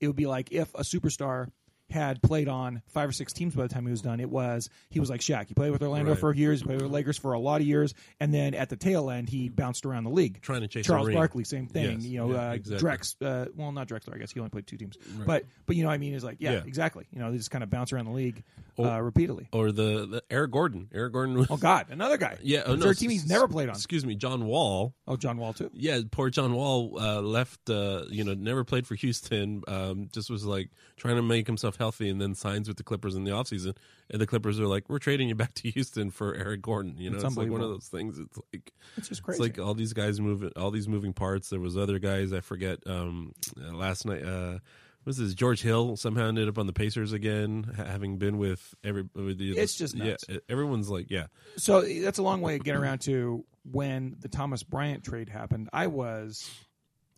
it 0.00 0.06
would 0.06 0.16
be 0.16 0.26
like 0.26 0.52
if 0.52 0.72
a 0.74 0.82
superstar 0.82 1.48
had 1.90 2.22
played 2.22 2.48
on 2.48 2.82
five 2.88 3.08
or 3.08 3.12
six 3.12 3.32
teams 3.32 3.54
by 3.54 3.62
the 3.62 3.68
time 3.68 3.84
he 3.84 3.90
was 3.90 4.02
done. 4.02 4.20
It 4.20 4.30
was 4.30 4.68
he 4.90 5.00
was 5.00 5.10
like 5.10 5.20
Shaq. 5.20 5.48
He 5.48 5.54
played 5.54 5.70
with 5.72 5.82
Orlando 5.82 6.10
Right. 6.12 6.18
for 6.20 6.34
years, 6.34 6.60
he 6.60 6.66
played 6.66 6.82
with 6.82 6.90
Lakers 6.90 7.18
for 7.18 7.32
a 7.32 7.38
lot 7.40 7.60
of 7.60 7.66
years, 7.66 7.94
and 8.20 8.32
then 8.32 8.54
at 8.54 8.68
the 8.68 8.76
tail 8.76 9.10
end 9.10 9.28
he 9.28 9.48
bounced 9.48 9.84
around 9.86 10.04
the 10.04 10.10
league. 10.10 10.40
Trying 10.42 10.60
to 10.62 10.68
chase 10.68 10.86
Charles. 10.86 11.10
Barkley, 11.10 11.44
same 11.44 11.66
thing. 11.66 12.00
Yes. 12.00 12.04
You 12.06 12.18
know, 12.18 12.32
Yeah, 12.32 12.50
uh, 12.50 12.52
exactly. 12.52 12.88
Drex. 12.88 13.16
Uh, 13.20 13.46
well, 13.56 13.72
not 13.72 13.88
Drexler. 13.88 14.14
I 14.14 14.18
guess 14.18 14.32
he 14.32 14.40
only 14.40 14.50
played 14.50 14.66
two 14.66 14.76
teams, 14.76 14.96
but 15.26 15.44
but 15.66 15.76
you 15.76 15.82
know, 15.82 15.88
what 15.88 15.94
I 15.94 15.98
mean, 15.98 16.14
is 16.14 16.24
like 16.24 16.36
yeah, 16.40 16.52
Yeah. 16.52 16.62
exactly. 16.66 17.06
You 17.12 17.18
know, 17.20 17.30
they 17.30 17.36
just 17.36 17.50
kind 17.50 17.64
of 17.64 17.70
bounce 17.70 17.92
around 17.92 18.06
the 18.06 18.12
league 18.12 18.42
Oh. 18.78 18.84
uh, 18.84 18.98
repeatedly. 19.00 19.46
Or 19.52 19.72
the, 19.72 20.06
the 20.06 20.22
Eric 20.30 20.52
Gordon. 20.52 20.88
Eric 20.94 21.12
Gordon. 21.12 21.34
Was, 21.36 21.48
Oh 21.50 21.56
God, 21.58 21.86
another 21.90 22.16
guy. 22.16 22.38
yeah. 22.42 22.62
Oh, 22.64 22.76
no, 22.76 22.92
team 22.94 23.10
he's 23.10 23.28
never 23.28 23.46
played 23.46 23.68
on? 23.68 23.74
Excuse 23.74 24.06
me, 24.06 24.14
John 24.14 24.46
Wall. 24.46 24.94
Oh, 25.06 25.16
John 25.16 25.36
Wall 25.36 25.52
too. 25.52 25.70
Yeah, 25.74 26.00
poor 26.10 26.30
John 26.30 26.54
Wall 26.54 26.96
uh, 26.98 27.20
left. 27.20 27.68
Uh, 27.68 28.04
you 28.08 28.24
know, 28.24 28.32
never 28.32 28.64
played 28.64 28.86
for 28.86 28.94
Houston. 28.94 29.62
Um, 29.68 30.08
just 30.12 30.30
was 30.30 30.46
like 30.46 30.70
trying 30.96 31.16
to 31.16 31.22
make 31.22 31.46
himself 31.46 31.76
healthy, 31.80 32.08
and 32.08 32.20
then 32.20 32.36
signs 32.36 32.68
with 32.68 32.76
the 32.76 32.84
Clippers 32.84 33.16
in 33.16 33.24
the 33.24 33.32
offseason. 33.32 33.76
And 34.10 34.20
the 34.20 34.26
Clippers 34.26 34.60
are 34.60 34.68
like, 34.68 34.88
"We're 34.88 35.00
trading 35.00 35.28
you 35.28 35.34
back 35.34 35.54
to 35.54 35.70
Houston 35.72 36.12
for 36.12 36.34
Eric 36.34 36.62
Gordon." 36.62 36.94
You 36.96 37.10
know, 37.10 37.16
It's 37.16 37.24
it's, 37.24 37.36
like 37.36 37.50
one 37.50 37.60
of 37.60 37.68
those 37.68 37.88
things. 37.88 38.18
It's 38.18 38.38
like 38.52 38.72
It's 38.96 39.08
just 39.08 39.10
it's 39.10 39.20
crazy. 39.20 39.42
like 39.42 39.58
all 39.58 39.74
these 39.74 39.92
guys 39.92 40.20
moving, 40.20 40.52
all 40.54 40.70
these 40.70 40.86
moving 40.86 41.12
parts. 41.12 41.50
There 41.50 41.58
was 41.58 41.76
other 41.76 41.98
guys 41.98 42.32
I 42.32 42.40
forget. 42.40 42.78
Um, 42.86 43.32
uh, 43.60 43.72
last 43.72 44.06
night, 44.06 44.22
uh, 44.24 44.58
what 45.02 45.06
was 45.06 45.16
this 45.16 45.34
George 45.34 45.62
Hill 45.62 45.96
somehow 45.96 46.28
ended 46.28 46.48
up 46.48 46.58
on 46.58 46.66
the 46.66 46.72
Pacers 46.72 47.12
again, 47.12 47.72
having 47.76 48.18
been 48.18 48.38
with 48.38 48.74
every. 48.84 49.08
With 49.14 49.38
the, 49.38 49.58
It's 49.58 49.74
just 49.74 49.96
yeah. 49.96 50.16
Everyone's 50.48 50.90
like, 50.90 51.10
yeah, 51.10 51.26
So 51.56 51.80
that's 51.82 52.18
a 52.18 52.22
long 52.22 52.42
way 52.42 52.58
to 52.58 52.62
get 52.62 52.76
around 52.76 53.00
to 53.02 53.44
when 53.64 54.16
the 54.20 54.28
Thomas 54.28 54.62
Bryant 54.62 55.02
trade 55.02 55.28
happened. 55.28 55.70
I 55.72 55.86
was 55.86 56.50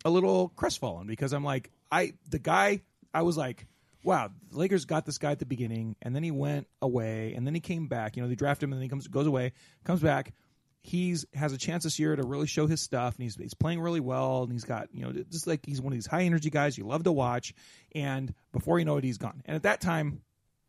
a 0.05 0.11
little 0.11 0.51
crestfallen 0.51 1.07
because 1.07 1.33
I'm 1.33 1.45
like, 1.45 1.71
I 1.91 2.15
the 2.31 2.39
guy 2.39 2.83
I 3.13 3.23
was 3.23 3.37
like, 3.37 3.67
wow, 4.03 4.31
the 4.51 4.59
Lakers 4.59 4.85
got 4.85 5.07
this 5.07 5.19
guy 5.19 5.33
at 5.33 5.39
the 5.39 5.47
beginning, 5.47 5.97
and 6.03 6.15
then 6.15 6.23
he 6.23 6.31
went 6.31 6.67
away, 6.81 7.35
and 7.35 7.47
then 7.47 7.55
he 7.55 7.61
came 7.61 7.87
back. 7.87 8.17
You 8.17 8.23
know, 8.23 8.29
they 8.29 8.35
draft 8.35 8.63
him, 8.63 8.73
and 8.73 8.81
then 8.81 8.83
he 8.83 8.89
comes 8.89 9.07
goes 9.09 9.27
away, 9.27 9.53
comes 9.85 10.01
back. 10.01 10.33
He's 10.85 11.25
has 11.35 11.53
a 11.53 11.59
chance 11.59 11.85
this 11.85 12.01
year 12.01 12.17
to 12.17 12.25
really 12.25 12.49
show 12.49 12.67
his 12.67 12.81
stuff, 12.81 13.15
and 13.15 13.23
he's 13.23 13.37
he's 13.37 13.55
playing 13.55 13.81
really 13.81 14.01
well, 14.01 14.43
and 14.43 14.53
he's 14.53 14.65
got 14.65 14.89
you 14.93 15.03
know 15.03 15.13
just 15.13 15.47
like 15.47 15.65
he's 15.65 15.81
one 15.81 15.93
of 15.93 15.97
these 15.97 16.07
high 16.07 16.23
energy 16.23 16.51
guys 16.51 16.77
you 16.77 16.85
love 16.85 17.05
to 17.05 17.13
watch. 17.13 17.55
And 17.95 18.35
before 18.53 18.79
you 18.79 18.85
know 18.85 18.97
it, 18.97 19.05
he's 19.05 19.19
gone. 19.19 19.43
And 19.45 19.55
at 19.55 19.63
that 19.63 19.81
time, 19.81 20.23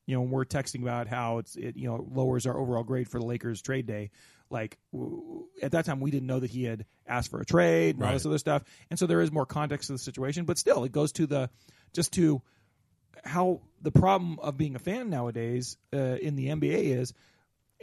you 0.06 0.16
know, 0.16 0.22
we're 0.22 0.46
texting 0.46 0.84
about 0.84 1.08
how 1.08 1.40
it's 1.40 1.56
it 1.56 1.78
you 1.78 1.88
know 1.88 2.08
lowers 2.12 2.46
our 2.46 2.58
overall 2.58 2.84
grade 2.84 3.10
for 3.10 3.20
the 3.20 3.26
Lakers 3.26 3.62
trade 3.62 3.88
day. 3.88 4.12
Like 4.52 4.78
w- 4.92 5.48
at 5.64 5.72
that 5.72 5.86
time, 5.86 6.00
we 6.00 6.12
didn't 6.12 6.28
know 6.28 6.40
that 6.40 6.52
he 6.52 6.64
had 6.64 6.86
asked 7.08 7.32
for 7.32 7.40
a 7.40 7.46
trade 7.46 7.96
and 7.96 8.06
all 8.06 8.14
this 8.14 8.26
other 8.28 8.38
stuff, 8.38 8.64
and 8.92 9.00
so 9.00 9.08
there 9.08 9.22
is 9.22 9.32
more 9.32 9.48
context 9.48 9.88
to 9.88 9.94
the 9.94 10.00
situation. 10.00 10.46
But 10.46 10.60
still, 10.60 10.84
it 10.84 10.92
goes 10.92 11.12
to 11.14 11.26
the 11.26 11.50
just 11.94 12.14
to 12.14 12.44
how 13.24 13.62
the 13.82 13.92
problem 13.92 14.40
of 14.40 14.58
being 14.58 14.76
a 14.76 14.80
fan 14.80 15.10
nowadays 15.10 15.78
uh, 15.94 15.98
in 15.98 16.36
the 16.36 16.48
NBA 16.48 16.98
is, 16.98 17.14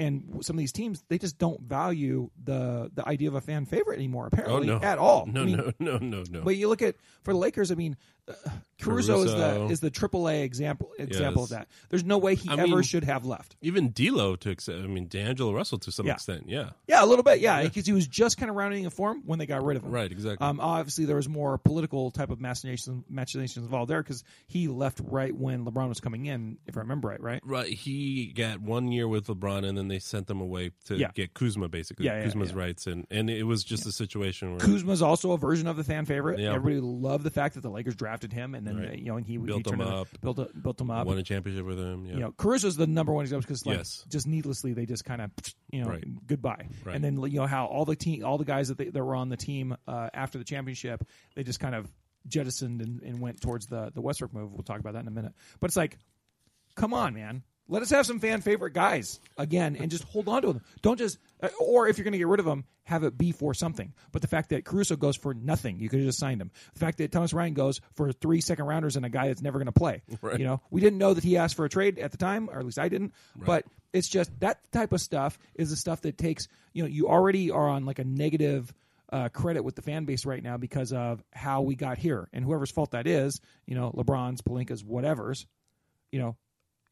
and 0.00 0.38
some 0.45 0.57
of 0.57 0.59
these 0.59 0.73
teams 0.73 1.04
they 1.09 1.19
just 1.19 1.38
don't 1.38 1.61
value 1.61 2.30
the 2.42 2.90
the 2.95 3.07
idea 3.07 3.28
of 3.28 3.35
a 3.35 3.40
fan 3.40 3.66
favorite 3.66 3.97
anymore. 3.97 4.25
oh 4.25 4.28
Apparently, 4.33 4.66
no, 4.66 4.80
at 4.80 4.99
all. 4.99 5.26
No, 5.26 5.42
I 5.42 5.45
mean, 5.45 5.57
no, 5.57 5.73
no, 5.78 5.99
no, 5.99 6.25
no. 6.28 6.40
but 6.42 6.57
you 6.57 6.69
look 6.69 6.83
at 6.83 6.97
for 7.23 7.33
the 7.33 7.38
Lakers. 7.38 7.71
I 7.71 7.75
mean, 7.76 7.97
uh, 8.28 8.33
Caruso, 8.80 9.23
is 9.23 9.33
the 9.33 9.66
is 9.66 9.80
the 9.80 9.90
AAA 9.90 10.42
example 10.42 10.90
example 10.99 11.45
of 11.45 11.50
that. 11.50 11.69
There's 11.90 12.04
no 12.04 12.16
way 12.19 12.35
he 12.35 12.49
I 12.49 12.54
ever 12.54 12.66
mean- 12.66 12.83
should 12.83 13.04
have 13.04 13.26
left. 13.26 13.57
Even 13.61 13.90
D'Lo 13.90 14.37
to 14.37 14.50
ex- 14.50 14.69
I 14.69 14.73
mean 14.87 15.07
D'Angelo 15.07 15.52
Russell 15.52 15.78
to 15.80 15.92
some 15.92 16.07
Yeah. 16.07 16.14
extent, 16.14 16.45
yeah, 16.49 16.71
Yeah, 16.88 17.04
a 17.04 17.07
little 17.07 17.23
bit. 17.23 17.40
Yeah, 17.40 17.62
because 17.62 17.85
he 17.87 17.92
was 17.92 18.07
just 18.07 18.38
kind 18.38 18.49
of 18.49 18.57
rounding 18.57 18.87
a 18.87 18.90
form 18.90 19.23
when 19.26 19.38
they 19.38 19.47
got 19.47 19.62
rid 19.62 19.76
of 19.76 19.85
him. 19.85 19.90
right, 19.90 20.11
exactly. 20.11 20.47
Um, 20.47 20.61
obviously, 20.61 21.04
there 21.04 21.16
was 21.16 21.28
more 21.28 21.59
political 21.59 22.11
type 22.11 22.30
of 22.30 22.40
machinations, 22.40 23.04
machinations 23.11 23.64
involved 23.66 23.90
there 23.90 24.02
because 24.02 24.25
he 24.47 24.69
left 24.69 25.00
right 25.04 25.35
when 25.37 25.64
LeBron 25.66 25.88
was 25.88 26.00
coming 26.00 26.25
in, 26.26 26.57
if 26.66 26.76
I 26.76 26.80
remember 26.80 27.09
right. 27.09 27.21
Right. 27.21 27.42
Right, 27.45 27.69
he 27.73 28.33
got 28.35 28.61
one 28.61 28.90
year 28.92 29.07
with 29.09 29.26
LeBron, 29.26 29.66
and 29.66 29.76
then 29.76 29.88
they 29.90 29.99
sent 29.99 30.26
them 30.26 30.40
away 30.40 30.70
to 30.87 30.97
Yeah. 30.97 31.11
get 31.14 31.35
Kuzma, 31.35 31.68
basically 31.68 32.06
Yeah, 32.06 32.18
yeah, 32.18 32.25
Kuzma's 32.25 32.54
rights, 32.54 32.87
and 32.87 33.06
and 33.11 33.28
it 33.28 33.44
was 33.44 33.62
just 33.64 33.87
a 33.87 33.92
situation 33.92 34.50
where 34.52 34.61
Kuzma's 34.61 35.02
also 35.02 35.32
a 35.32 35.38
version 35.38 35.66
of 35.66 35.76
the 35.76 35.85
fan 35.85 36.04
favorite. 36.06 36.40
Everybody 36.40 36.80
loved 36.80 37.25
the 37.25 37.30
fact 37.30 37.54
that 37.56 37.61
the 37.62 37.70
Lakers 37.70 37.94
drafted 37.97 38.32
him, 38.32 38.54
and 38.54 38.66
then 38.66 38.78
Right. 38.78 38.99
you 38.99 39.06
know, 39.06 39.16
and 39.16 39.26
he 39.26 39.37
Built 39.37 39.66
he 39.66 39.73
him 39.73 39.80
up. 39.80 40.09
built 40.20 40.38
a, 40.38 40.47
built 40.56 40.80
him 40.80 40.90
up. 40.90 41.06
won 41.06 41.18
a 41.18 41.23
championship 41.23 41.66
with 41.66 41.78
him. 41.78 42.06
Yeah, 42.06 42.14
you 42.14 42.20
know, 42.20 42.32
Caruso's 42.32 42.76
the 42.76 42.87
number 42.87 43.12
one 43.12 43.25
example 43.25 43.42
because 43.47 43.66
like 43.66 43.78
Yes. 43.78 44.04
just 44.09 44.26
needlessly 44.26 44.73
they 44.73 44.87
just 44.87 45.04
kind 45.04 45.20
of 45.20 45.30
you 45.70 45.82
know 45.82 45.88
Right. 45.90 46.26
goodbye, 46.26 46.68
Right. 46.85 46.94
and 46.97 47.04
then 47.04 47.20
you 47.23 47.38
know 47.40 47.47
how 47.47 47.66
all 47.66 47.85
the 47.85 47.97
team, 47.97 48.25
all 48.25 48.38
the 48.38 48.44
guys 48.44 48.68
that 48.68 48.78
they, 48.78 48.88
that 48.90 49.04
were 49.04 49.14
on 49.14 49.28
the 49.28 49.37
team 49.37 49.76
uh, 49.87 50.09
after 50.14 50.38
the 50.38 50.44
championship, 50.44 51.04
they 51.35 51.42
just 51.42 51.61
kind 51.61 51.75
of 51.75 51.88
jettisoned 52.26 52.82
and, 52.82 53.02
and 53.02 53.21
went 53.21 53.41
towards 53.41 53.67
the 53.67 53.91
the 53.95 54.00
Westbrook 54.00 54.32
move. 54.34 54.52
We'll 54.52 54.62
talk 54.62 54.80
about 54.80 54.93
that 54.95 55.00
in 55.00 55.08
a 55.08 55.12
minute, 55.12 55.32
but 55.60 55.69
it's 55.71 55.76
like, 55.76 55.99
come 56.76 56.95
on, 56.95 57.14
man. 57.14 57.43
Let 57.71 57.83
us 57.83 57.91
have 57.91 58.04
some 58.04 58.19
fan 58.19 58.41
favorite 58.41 58.73
guys 58.73 59.21
again, 59.39 59.76
and 59.76 59.93
just 59.93 60.02
hold 60.02 60.28
on 60.28 60.43
to 60.43 60.49
them. 60.49 60.63
Don't 60.83 60.99
just, 60.99 61.19
uh, 61.41 61.49
or 61.61 61.87
if 61.87 61.97
you're 61.97 62.04
going 62.04 62.13
to 62.13 62.19
get 62.19 62.26
rid 62.26 62.41
of 62.41 62.47
them, 62.47 62.65
have 62.83 63.04
it 63.04 63.17
be 63.17 63.30
for 63.30 63.54
something. 63.54 63.95
But 64.11 64.23
the 64.23 64.28
fact 64.28 64.50
that 64.50 64.65
Caruso 64.65 64.97
goes 64.97 65.17
for 65.17 65.33
nothing, 65.33 65.78
you 65.78 65.89
could 65.89 66.00
have 66.00 66.09
just 66.09 66.19
signed 66.19 66.41
him. 66.41 66.50
The 66.75 66.80
fact 66.80 66.99
that 66.99 67.13
Thomas 67.13 67.33
Bryant 67.33 67.54
goes 67.54 67.80
for 67.95 68.11
three 68.11 68.41
second 68.41 68.67
rounders 68.67 68.97
and 68.97 69.06
a 69.06 69.09
guy 69.09 69.28
that's 69.28 69.41
never 69.41 69.59
going 69.59 69.67
to 69.67 69.73
play. 69.73 70.02
Right. 70.21 70.41
You 70.41 70.45
know, 70.45 70.61
we 70.71 70.80
didn't 70.80 70.99
know 70.99 71.15
that 71.15 71.23
he 71.23 71.37
asked 71.37 71.54
for 71.54 71.65
a 71.65 71.69
trade 71.69 72.00
at 72.00 72.11
the 72.11 72.19
time, 72.19 72.50
or 72.50 72.59
at 72.59 72.65
least 72.65 72.80
I 72.80 72.89
didn't. 72.89 73.15
But 73.37 73.65
it's 73.93 74.09
just 74.09 74.39
that 74.41 74.59
type 74.73 74.93
of 74.93 75.00
stuff 75.00 75.39
is 75.54 75.71
the 75.71 75.76
stuff 75.76 76.00
that 76.00 76.19
takes. 76.19 76.49
You 76.73 76.83
know, 76.83 76.89
you 76.89 77.09
already 77.09 77.52
are 77.52 77.69
on 77.69 77.87
like 77.87 78.00
a 78.00 78.04
negative. 78.04 78.75
Uh, 79.13 79.28
credit 79.28 79.65
with 79.65 79.75
the 79.75 79.83
fan 79.83 80.04
base 80.04 80.25
right 80.25 80.41
now 80.41 80.56
because 80.56 80.93
of 80.93 81.21
how 81.33 81.63
we 81.63 81.75
got 81.75 81.99
here 81.99 82.28
and 82.33 82.45
whoever's 82.45 82.71
fault 82.71 82.93
that 82.93 83.09
is, 83.09 83.41
you 83.67 83.75
know, 83.75 83.91
LeBron's, 83.91 84.41
Pelinka's, 84.41 84.85
whatever's, 84.85 85.49
you 86.13 86.21
know, 86.21 86.37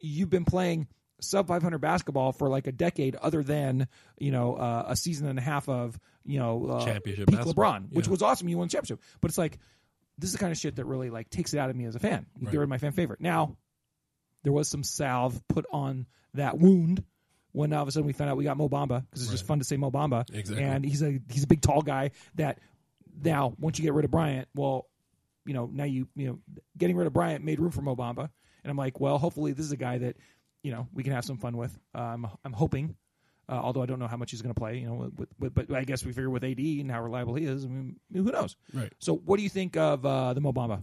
you've 0.00 0.30
been 0.30 0.44
playing 0.44 0.86
sub 1.20 1.48
500 1.48 1.78
basketball 1.78 2.30
for 2.32 2.48
like 2.48 2.66
a 2.68 2.72
decade 2.72 3.16
other 3.16 3.42
than 3.42 3.88
you 4.18 4.30
know 4.30 4.54
uh, 4.54 4.84
a 4.88 4.94
season 4.96 5.26
and 5.26 5.38
a 5.38 5.42
half 5.42 5.68
of 5.68 5.98
you 6.24 6.38
know 6.38 6.66
uh, 6.66 6.84
Championship 6.84 7.28
peak 7.28 7.40
lebron 7.40 7.86
which 7.90 8.06
Yeah. 8.06 8.10
was 8.12 8.22
awesome 8.22 8.48
you 8.48 8.56
won 8.58 8.68
the 8.68 8.72
championship. 8.72 9.00
But 9.20 9.30
it's 9.30 9.38
like 9.38 9.58
this 10.16 10.28
is 10.30 10.32
the 10.34 10.38
kind 10.38 10.52
of 10.52 10.58
shit 10.58 10.76
that 10.76 10.84
really 10.84 11.10
like 11.10 11.28
takes 11.30 11.54
it 11.54 11.58
out 11.58 11.70
of 11.70 11.76
me 11.76 11.84
as 11.86 11.94
a 11.96 11.98
fan. 11.98 12.26
You 12.40 12.48
get 12.50 12.58
rid 12.58 12.68
my 12.68 12.78
fan 12.78 12.92
favorite. 12.92 13.20
Now 13.20 13.56
there 14.44 14.52
was 14.52 14.68
some 14.68 14.84
salve 14.84 15.40
put 15.48 15.66
on 15.72 16.06
that 16.34 16.56
wound 16.58 17.02
when 17.52 17.72
all 17.72 17.82
of 17.82 17.88
a 17.88 17.92
sudden 17.92 18.06
we 18.06 18.12
found 18.12 18.30
out 18.30 18.36
we 18.36 18.44
got 18.44 18.56
Mo 18.56 18.68
Bamba 18.68 19.04
because 19.04 19.22
it's 19.22 19.30
just 19.32 19.46
fun 19.46 19.58
to 19.58 19.64
say 19.64 19.76
Mo 19.76 19.90
Bamba. 19.90 20.24
Exactly. 20.32 20.62
and 20.64 20.84
he's 20.84 21.02
a 21.02 21.18
he's 21.32 21.42
a 21.42 21.46
big 21.48 21.60
tall 21.60 21.82
guy 21.82 22.12
that 22.36 22.60
now 23.22 23.54
once 23.58 23.78
you 23.78 23.82
get 23.84 23.94
rid 23.94 24.04
of 24.04 24.10
Bryant 24.12 24.46
well 24.54 24.86
you 25.44 25.54
know, 25.54 25.68
now 25.72 25.84
you 25.84 26.06
you 26.14 26.26
know, 26.28 26.38
getting 26.76 26.94
rid 26.94 27.06
of 27.06 27.12
Bryant 27.14 27.42
made 27.44 27.58
room 27.58 27.70
for 27.70 27.80
Mo 27.80 27.96
Bamba, 27.96 28.28
and 28.64 28.70
I'm 28.70 28.76
like, 28.76 29.00
well, 29.00 29.18
hopefully 29.18 29.52
this 29.52 29.66
is 29.66 29.72
a 29.72 29.76
guy 29.76 29.98
that 29.98 30.16
you 30.62 30.72
know 30.72 30.88
we 30.92 31.02
can 31.02 31.12
have 31.12 31.24
some 31.24 31.38
fun 31.38 31.56
with. 31.56 31.78
Um, 31.94 32.28
I'm 32.44 32.52
hoping, 32.52 32.96
uh, 33.48 33.52
although 33.52 33.82
I 33.82 33.86
don't 33.86 33.98
know 33.98 34.08
how 34.08 34.16
much 34.16 34.30
he's 34.30 34.42
going 34.42 34.54
to 34.54 34.58
play. 34.58 34.78
You 34.78 34.86
know, 34.88 35.10
with, 35.16 35.28
with, 35.38 35.54
but 35.54 35.72
I 35.72 35.84
guess 35.84 36.04
we 36.04 36.12
figure 36.12 36.30
with 36.30 36.44
AD 36.44 36.58
and 36.58 36.90
how 36.90 37.02
reliable 37.02 37.34
he 37.34 37.44
is, 37.46 37.64
I 37.64 37.68
mean, 37.68 37.96
who 38.12 38.22
knows? 38.24 38.56
Right. 38.74 38.92
So, 38.98 39.14
what 39.16 39.36
do 39.36 39.42
you 39.42 39.48
think 39.50 39.76
of 39.76 40.04
uh, 40.04 40.34
the 40.34 40.40
Mo 40.40 40.52
Bamba 40.52 40.82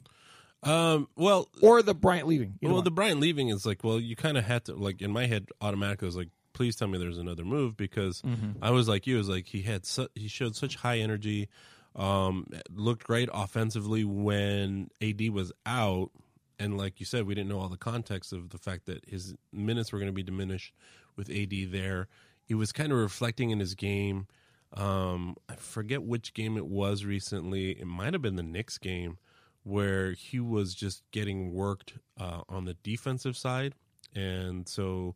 Um, 0.63 1.07
well, 1.15 1.49
or 1.61 1.81
the 1.83 1.93
Bryant 1.93 2.27
leaving? 2.27 2.57
Well, 2.61 2.81
the 2.81 2.91
Bryant 2.91 3.19
leaving 3.19 3.49
is 3.49 3.65
like, 3.65 3.83
well, 3.83 3.99
you 3.99 4.15
kind 4.15 4.37
of 4.37 4.45
had 4.45 4.65
to 4.65 4.73
like 4.75 5.01
in 5.01 5.11
my 5.11 5.25
head 5.27 5.49
automatically 5.61 6.05
I 6.05 6.09
was 6.09 6.15
like, 6.17 6.29
please 6.53 6.75
tell 6.77 6.87
me 6.87 6.97
there's 6.97 7.17
another 7.17 7.43
move 7.43 7.75
because 7.75 8.21
Mm-hmm. 8.21 8.63
I 8.63 8.71
was 8.71 8.87
like 8.87 9.05
you, 9.07 9.17
was 9.17 9.27
like 9.29 9.45
he 9.47 9.61
had 9.61 9.85
su- 9.85 10.07
he 10.15 10.27
showed 10.29 10.55
such 10.55 10.77
high 10.77 10.99
energy, 10.99 11.49
um, 11.97 12.47
looked 12.73 13.03
great 13.03 13.29
offensively 13.33 14.03
when 14.05 14.89
AD 15.01 15.29
was 15.31 15.51
out, 15.65 16.11
and 16.59 16.77
like 16.77 16.99
you 16.99 17.05
said, 17.05 17.25
we 17.25 17.35
didn't 17.35 17.49
know 17.49 17.59
all 17.59 17.69
the 17.69 17.77
context 17.77 18.33
of 18.33 18.49
the 18.49 18.57
fact 18.57 18.85
that 18.85 19.05
his 19.07 19.35
minutes 19.51 19.91
were 19.91 19.99
going 19.99 20.09
to 20.09 20.13
be 20.13 20.23
diminished 20.23 20.73
with 21.15 21.29
AD 21.29 21.53
there. 21.71 22.07
He 22.43 22.53
was 22.53 22.71
kind 22.71 22.91
of 22.91 22.97
reflecting 22.97 23.49
in 23.51 23.59
his 23.59 23.75
game. 23.75 24.27
Um, 24.73 25.35
I 25.49 25.55
forget 25.55 26.03
which 26.03 26.33
game 26.33 26.57
it 26.57 26.65
was 26.65 27.05
recently. 27.05 27.71
It 27.71 27.87
might 27.87 28.13
have 28.13 28.21
been 28.21 28.35
the 28.35 28.43
Knicks 28.43 28.77
game 28.77 29.17
where 29.63 30.11
he 30.11 30.39
was 30.39 30.75
just 30.75 31.01
getting 31.11 31.53
worked 31.53 31.93
uh, 32.19 32.41
on 32.47 32.65
the 32.65 32.75
defensive 32.83 33.35
side, 33.35 33.73
and 34.13 34.67
so 34.67 35.15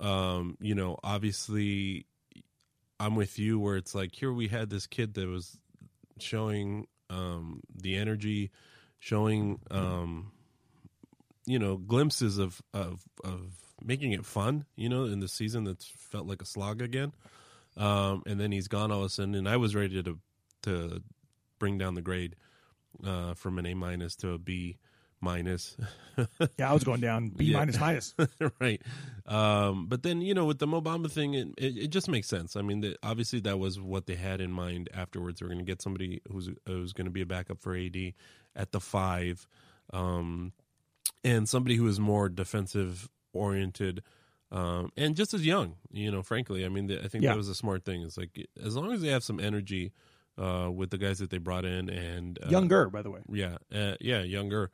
um, 0.00 0.56
you 0.60 0.74
know, 0.74 0.98
obviously, 1.02 2.06
I'm 3.00 3.16
with 3.16 3.38
you 3.38 3.58
where 3.58 3.76
it's 3.76 3.94
like 3.94 4.14
here 4.14 4.32
we 4.32 4.48
had 4.48 4.70
this 4.70 4.86
kid 4.86 5.14
that 5.14 5.28
was 5.28 5.58
showing 6.18 6.86
um, 7.10 7.60
the 7.74 7.96
energy, 7.96 8.50
showing 8.98 9.60
um, 9.70 10.32
you 11.46 11.58
know 11.58 11.76
glimpses 11.76 12.38
of 12.38 12.60
of 12.74 13.02
of 13.24 13.40
making 13.84 14.12
it 14.12 14.24
fun, 14.24 14.64
you 14.76 14.88
know, 14.88 15.04
in 15.04 15.20
the 15.20 15.28
season 15.28 15.64
that's 15.64 15.86
felt 15.86 16.26
like 16.26 16.42
a 16.42 16.46
slog 16.46 16.82
again. 16.82 17.12
Um, 17.76 18.22
and 18.26 18.40
then 18.40 18.52
he's 18.52 18.68
gone 18.68 18.90
all 18.90 19.00
of 19.00 19.04
a 19.06 19.08
sudden, 19.10 19.34
and 19.34 19.48
I 19.48 19.56
was 19.58 19.74
ready 19.74 20.02
to 20.02 20.18
to 20.62 21.02
bring 21.58 21.78
down 21.78 21.94
the 21.94 22.02
grade 22.02 22.36
uh, 23.04 23.34
from 23.34 23.58
an 23.58 23.66
A 23.66 23.74
minus 23.74 24.16
to 24.16 24.32
a 24.32 24.38
B 24.38 24.78
minus. 25.20 25.76
yeah, 26.58 26.70
I 26.70 26.72
was 26.72 26.84
going 26.84 27.00
down 27.00 27.28
B 27.30 27.46
Yeah. 27.46 27.58
minus 27.58 27.78
minus. 27.78 28.14
right. 28.60 28.80
Um, 29.26 29.86
but 29.88 30.02
then 30.02 30.22
you 30.22 30.32
know 30.34 30.46
with 30.46 30.58
the 30.58 30.66
Mo 30.66 30.80
Bamba 30.80 31.10
thing, 31.10 31.34
it, 31.34 31.48
it, 31.58 31.76
it 31.76 31.86
just 31.88 32.08
makes 32.08 32.28
sense. 32.28 32.56
I 32.56 32.62
mean, 32.62 32.80
the, 32.80 32.96
obviously 33.02 33.40
that 33.40 33.58
was 33.58 33.78
what 33.78 34.06
they 34.06 34.14
had 34.16 34.40
in 34.40 34.50
mind 34.52 34.88
afterwards. 34.94 35.40
They're 35.40 35.48
going 35.48 35.58
to 35.58 35.64
get 35.64 35.82
somebody 35.82 36.22
who's 36.30 36.48
who's 36.66 36.92
going 36.94 37.06
to 37.06 37.10
be 37.10 37.22
a 37.22 37.26
backup 37.26 37.60
for 37.60 37.76
AD 37.76 37.96
at 38.54 38.72
the 38.72 38.80
five. 38.80 39.46
Um, 39.92 40.52
and 41.26 41.48
somebody 41.48 41.74
who 41.76 41.86
is 41.88 41.98
more 41.98 42.28
defensive 42.28 43.08
oriented 43.32 44.02
um, 44.52 44.90
and 44.96 45.16
just 45.16 45.34
as 45.34 45.44
young. 45.44 45.74
You 45.90 46.10
know, 46.12 46.22
frankly, 46.22 46.64
I 46.64 46.68
mean, 46.68 46.86
the, 46.86 47.02
I 47.04 47.08
think 47.08 47.24
Yeah. 47.24 47.30
that 47.32 47.36
was 47.36 47.48
a 47.48 47.54
smart 47.54 47.84
thing. 47.84 48.02
It's 48.02 48.16
like 48.16 48.46
as 48.64 48.76
long 48.76 48.92
as 48.92 49.00
they 49.02 49.08
have 49.08 49.24
some 49.24 49.40
energy 49.40 49.92
uh, 50.38 50.70
with 50.72 50.90
the 50.90 50.98
guys 50.98 51.18
that 51.18 51.30
they 51.30 51.38
brought 51.38 51.64
in, 51.64 51.88
and 51.90 52.38
uh, 52.44 52.48
Younger, 52.48 52.88
by 52.90 53.02
the 53.02 53.10
way, 53.10 53.20
yeah, 53.30 53.56
uh, 53.74 53.94
yeah, 54.00 54.22
younger. 54.22 54.70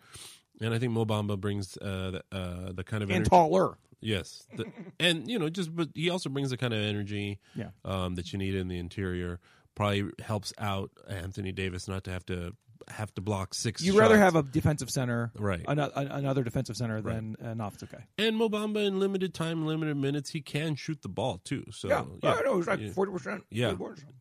And 0.60 0.74
I 0.74 0.78
think 0.78 0.92
Mo 0.92 1.04
Bamba 1.06 1.40
brings 1.40 1.76
uh, 1.78 2.20
the, 2.30 2.36
uh, 2.36 2.72
the 2.72 2.84
kind 2.84 3.02
of 3.02 3.08
and 3.10 3.16
energy. 3.16 3.30
taller. 3.30 3.78
Yes, 4.00 4.44
the, 4.56 4.66
and 5.00 5.30
you 5.30 5.38
know, 5.38 5.48
just 5.48 5.74
but 5.74 5.88
he 5.94 6.10
also 6.10 6.28
brings 6.28 6.50
the 6.50 6.56
kind 6.56 6.74
of 6.74 6.80
energy 6.80 7.38
Yeah. 7.54 7.70
um, 7.84 8.16
that 8.16 8.32
you 8.32 8.38
need 8.38 8.54
in 8.56 8.66
the 8.68 8.78
interior. 8.78 9.38
Probably 9.76 10.10
helps 10.20 10.52
out 10.58 10.90
Anthony 11.08 11.52
Davis 11.52 11.86
not 11.88 12.02
to 12.04 12.10
have 12.10 12.26
to 12.26 12.54
have 12.88 13.14
to 13.14 13.20
block 13.20 13.54
six. 13.54 13.82
You'd 13.82 13.94
rather 13.96 14.14
shots. 14.16 14.34
have 14.34 14.36
a 14.36 14.42
defensive 14.42 14.90
center, 14.90 15.30
Right. 15.38 15.64
Another, 15.66 15.92
another 15.96 16.42
defensive 16.42 16.76
center 16.76 17.00
than 17.00 17.36
an 17.40 17.60
offensive 17.60 17.90
guy. 17.90 18.06
and 18.18 18.36
Mo 18.36 18.48
Bamba 18.48 18.86
in 18.86 18.98
limited 19.00 19.34
time, 19.34 19.66
limited 19.66 19.96
minutes, 19.96 20.30
he 20.30 20.40
can 20.40 20.74
shoot 20.74 21.02
the 21.02 21.08
ball 21.08 21.40
too. 21.44 21.64
So 21.70 21.88
Yeah, 21.88 22.04
I 22.22 22.42
know. 22.42 22.58
It's 22.58 22.68
like 22.68 22.80
yeah. 22.80 22.90
forty 22.90 23.12
percent. 23.12 23.44
Yeah. 23.50 23.74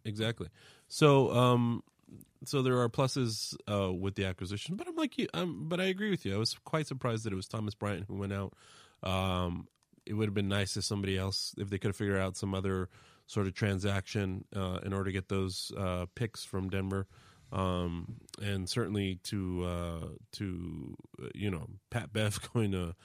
exactly. 0.05 0.47
So, 0.87 1.31
um, 1.33 1.83
so 2.43 2.61
there 2.61 2.79
are 2.81 2.89
pluses 2.89 3.55
uh, 3.71 3.93
with 3.93 4.15
the 4.15 4.25
acquisition, 4.25 4.75
but 4.75 4.87
I'm 4.87 4.95
like 4.95 5.17
you. 5.17 5.27
Um, 5.33 5.65
but 5.69 5.79
I 5.79 5.85
agree 5.85 6.09
with 6.09 6.25
you. 6.25 6.35
I 6.35 6.37
was 6.37 6.55
quite 6.65 6.87
surprised 6.87 7.23
that 7.25 7.33
it 7.33 7.35
was 7.35 7.47
Thomas 7.47 7.75
Bryant 7.75 8.05
who 8.07 8.15
went 8.15 8.33
out. 8.33 8.53
Um, 9.03 9.67
it 10.05 10.13
would 10.13 10.25
have 10.25 10.33
been 10.33 10.47
nice 10.49 10.75
if 10.77 10.83
somebody 10.83 11.17
else, 11.17 11.53
if 11.57 11.69
they 11.69 11.77
could 11.77 11.89
have 11.89 11.95
figured 11.95 12.19
out 12.19 12.35
some 12.35 12.53
other 12.55 12.89
sort 13.27 13.47
of 13.47 13.53
transaction 13.53 14.43
uh, 14.55 14.79
in 14.83 14.91
order 14.91 15.05
to 15.05 15.11
get 15.11 15.29
those 15.29 15.71
uh, 15.77 16.05
picks 16.15 16.43
from 16.43 16.69
Denver. 16.69 17.07
Um, 17.51 18.15
and 18.41 18.69
certainly 18.69 19.19
to 19.25 19.65
uh, 19.65 20.07
to 20.33 20.95
you 21.35 21.51
know 21.51 21.67
Pat 21.89 22.13
Bev 22.13 22.39
going 22.53 22.71
to 22.71 22.95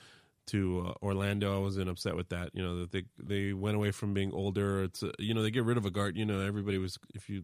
to 0.48 0.86
uh, 0.88 1.04
Orlando. 1.04 1.56
I 1.56 1.58
wasn't 1.58 1.90
upset 1.90 2.16
with 2.16 2.28
that. 2.28 2.50
You 2.54 2.62
know 2.62 2.80
that 2.80 2.92
they 2.92 3.04
they 3.18 3.52
went 3.52 3.76
away 3.76 3.90
from 3.90 4.14
being 4.14 4.32
older. 4.32 4.84
It's 4.84 5.02
uh, 5.02 5.12
you 5.18 5.34
know 5.34 5.42
they 5.42 5.50
get 5.50 5.64
rid 5.64 5.76
of 5.76 5.84
a 5.84 5.90
guard. 5.90 6.16
You 6.16 6.24
know 6.24 6.40
everybody 6.40 6.78
was 6.78 6.98
if 7.14 7.28
you 7.28 7.42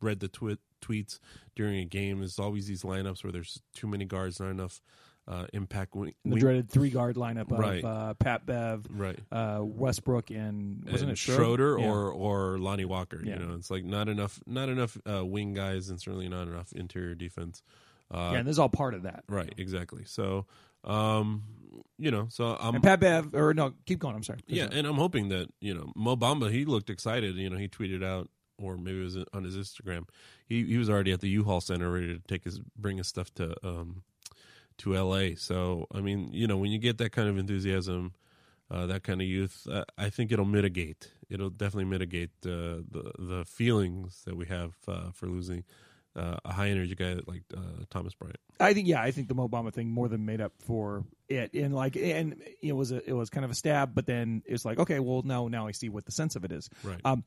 read 0.00 0.20
the 0.20 0.28
twi- 0.28 0.58
tweets 0.82 1.18
during 1.54 1.78
a 1.78 1.84
game, 1.84 2.18
there's 2.18 2.38
always 2.38 2.66
these 2.66 2.82
lineups 2.82 3.24
where 3.24 3.32
there's 3.32 3.60
too 3.74 3.86
many 3.86 4.04
guards, 4.04 4.38
not 4.38 4.50
enough 4.50 4.80
uh, 5.28 5.46
impact. 5.52 5.94
Wing, 5.94 6.14
The 6.24 6.30
wing- 6.30 6.38
dreaded 6.40 6.70
three 6.70 6.90
guard 6.90 7.16
lineup 7.16 7.50
of 7.50 7.58
Right. 7.58 7.82
uh, 7.84 8.14
Pat 8.14 8.46
Bev, 8.46 8.86
right. 8.90 9.18
uh, 9.32 9.60
Westbrook, 9.62 10.30
and 10.30 10.84
wasn't 10.84 11.02
and 11.02 11.10
it 11.12 11.18
Schroeder, 11.18 11.78
Yeah. 11.78 11.86
or 11.90 12.12
or 12.12 12.58
Lonnie 12.58 12.84
Walker? 12.84 13.20
Yeah. 13.24 13.40
You 13.40 13.46
know, 13.46 13.54
it's 13.54 13.70
like 13.70 13.84
not 13.84 14.08
enough, 14.08 14.40
not 14.46 14.68
enough 14.68 14.96
uh, 15.10 15.24
wing 15.26 15.52
guys, 15.54 15.88
and 15.90 16.00
certainly 16.00 16.28
not 16.28 16.48
enough 16.48 16.72
interior 16.72 17.14
defense. 17.14 17.62
Uh, 18.08 18.30
yeah, 18.32 18.38
and 18.38 18.46
this 18.46 18.52
is 18.52 18.58
all 18.60 18.68
part 18.68 18.94
of 18.94 19.02
that. 19.02 19.24
right, 19.28 19.52
exactly. 19.56 20.04
So, 20.04 20.46
um, 20.84 21.42
you 21.98 22.12
know, 22.12 22.28
so 22.30 22.56
I'm 22.60 22.76
And 22.76 22.84
Pat 22.84 23.00
Bev, 23.00 23.34
or 23.34 23.52
no, 23.52 23.74
keep 23.84 23.98
going. 23.98 24.14
I'm 24.14 24.22
sorry. 24.22 24.38
Yeah, 24.46 24.68
and 24.70 24.86
I'm 24.86 24.94
hoping 24.94 25.28
that 25.30 25.48
you 25.60 25.74
know 25.74 25.92
Mo 25.96 26.14
Bamba. 26.16 26.50
He 26.52 26.64
looked 26.64 26.88
excited. 26.90 27.34
You 27.34 27.50
know, 27.50 27.56
he 27.56 27.66
tweeted 27.68 28.04
out, 28.04 28.28
or 28.58 28.76
maybe 28.76 29.00
it 29.00 29.02
was 29.02 29.16
on 29.32 29.42
his 29.42 29.56
Instagram. 29.56 30.04
He 30.46 30.64
he 30.64 30.76
was 30.78 30.88
already 30.88 31.10
at 31.10 31.20
the 31.20 31.28
U-Haul 31.30 31.60
Center, 31.60 31.90
ready 31.90 32.14
to 32.16 32.20
take 32.28 32.44
his 32.44 32.60
bring 32.78 32.98
his 32.98 33.08
stuff 33.08 33.34
to 33.34 33.56
um 33.66 34.02
to 34.78 34.96
L.A. 34.96 35.34
So 35.34 35.86
I 35.92 36.00
mean, 36.00 36.30
you 36.32 36.46
know, 36.46 36.56
when 36.56 36.70
you 36.70 36.78
get 36.78 36.98
that 36.98 37.12
kind 37.12 37.28
of 37.28 37.38
enthusiasm, 37.38 38.12
uh, 38.70 38.86
that 38.86 39.02
kind 39.02 39.20
of 39.20 39.26
youth, 39.26 39.66
uh, 39.70 39.84
I 39.96 40.10
think 40.10 40.32
it'll 40.32 40.44
mitigate. 40.44 41.10
It'll 41.28 41.50
definitely 41.50 41.86
mitigate 41.86 42.30
uh, 42.44 42.82
the 42.90 43.12
the 43.18 43.44
feelings 43.44 44.22
that 44.24 44.36
we 44.36 44.46
have 44.46 44.74
uh, 44.88 45.10
for 45.12 45.26
losing 45.26 45.64
uh, 46.16 46.36
a 46.44 46.52
high 46.52 46.68
energy 46.68 46.94
guy 46.94 47.16
like 47.26 47.42
uh, 47.56 47.84
Thomas 47.90 48.14
Bryant. 48.14 48.38
I 48.58 48.72
think 48.72 48.88
yeah, 48.88 49.02
I 49.02 49.10
think 49.10 49.28
the 49.28 49.34
Mo 49.34 49.48
Bamba 49.48 49.72
thing 49.72 49.90
more 49.90 50.08
than 50.08 50.24
made 50.24 50.40
up 50.40 50.52
for 50.58 51.04
it. 51.28 51.52
And 51.52 51.74
like, 51.74 51.96
and 51.96 52.42
it 52.62 52.72
was 52.72 52.90
a 52.90 53.08
it 53.08 53.12
was 53.12 53.30
kind 53.30 53.44
of 53.44 53.50
a 53.50 53.54
stab, 53.54 53.94
but 53.94 54.06
then 54.06 54.42
it's 54.46 54.64
like, 54.64 54.78
okay, 54.78 54.98
well 54.98 55.22
now 55.22 55.48
now 55.48 55.66
I 55.66 55.72
see 55.72 55.88
what 55.88 56.06
the 56.06 56.12
sense 56.12 56.36
of 56.36 56.44
it 56.44 56.52
is. 56.52 56.68
Right. 56.82 57.00
Um, 57.04 57.24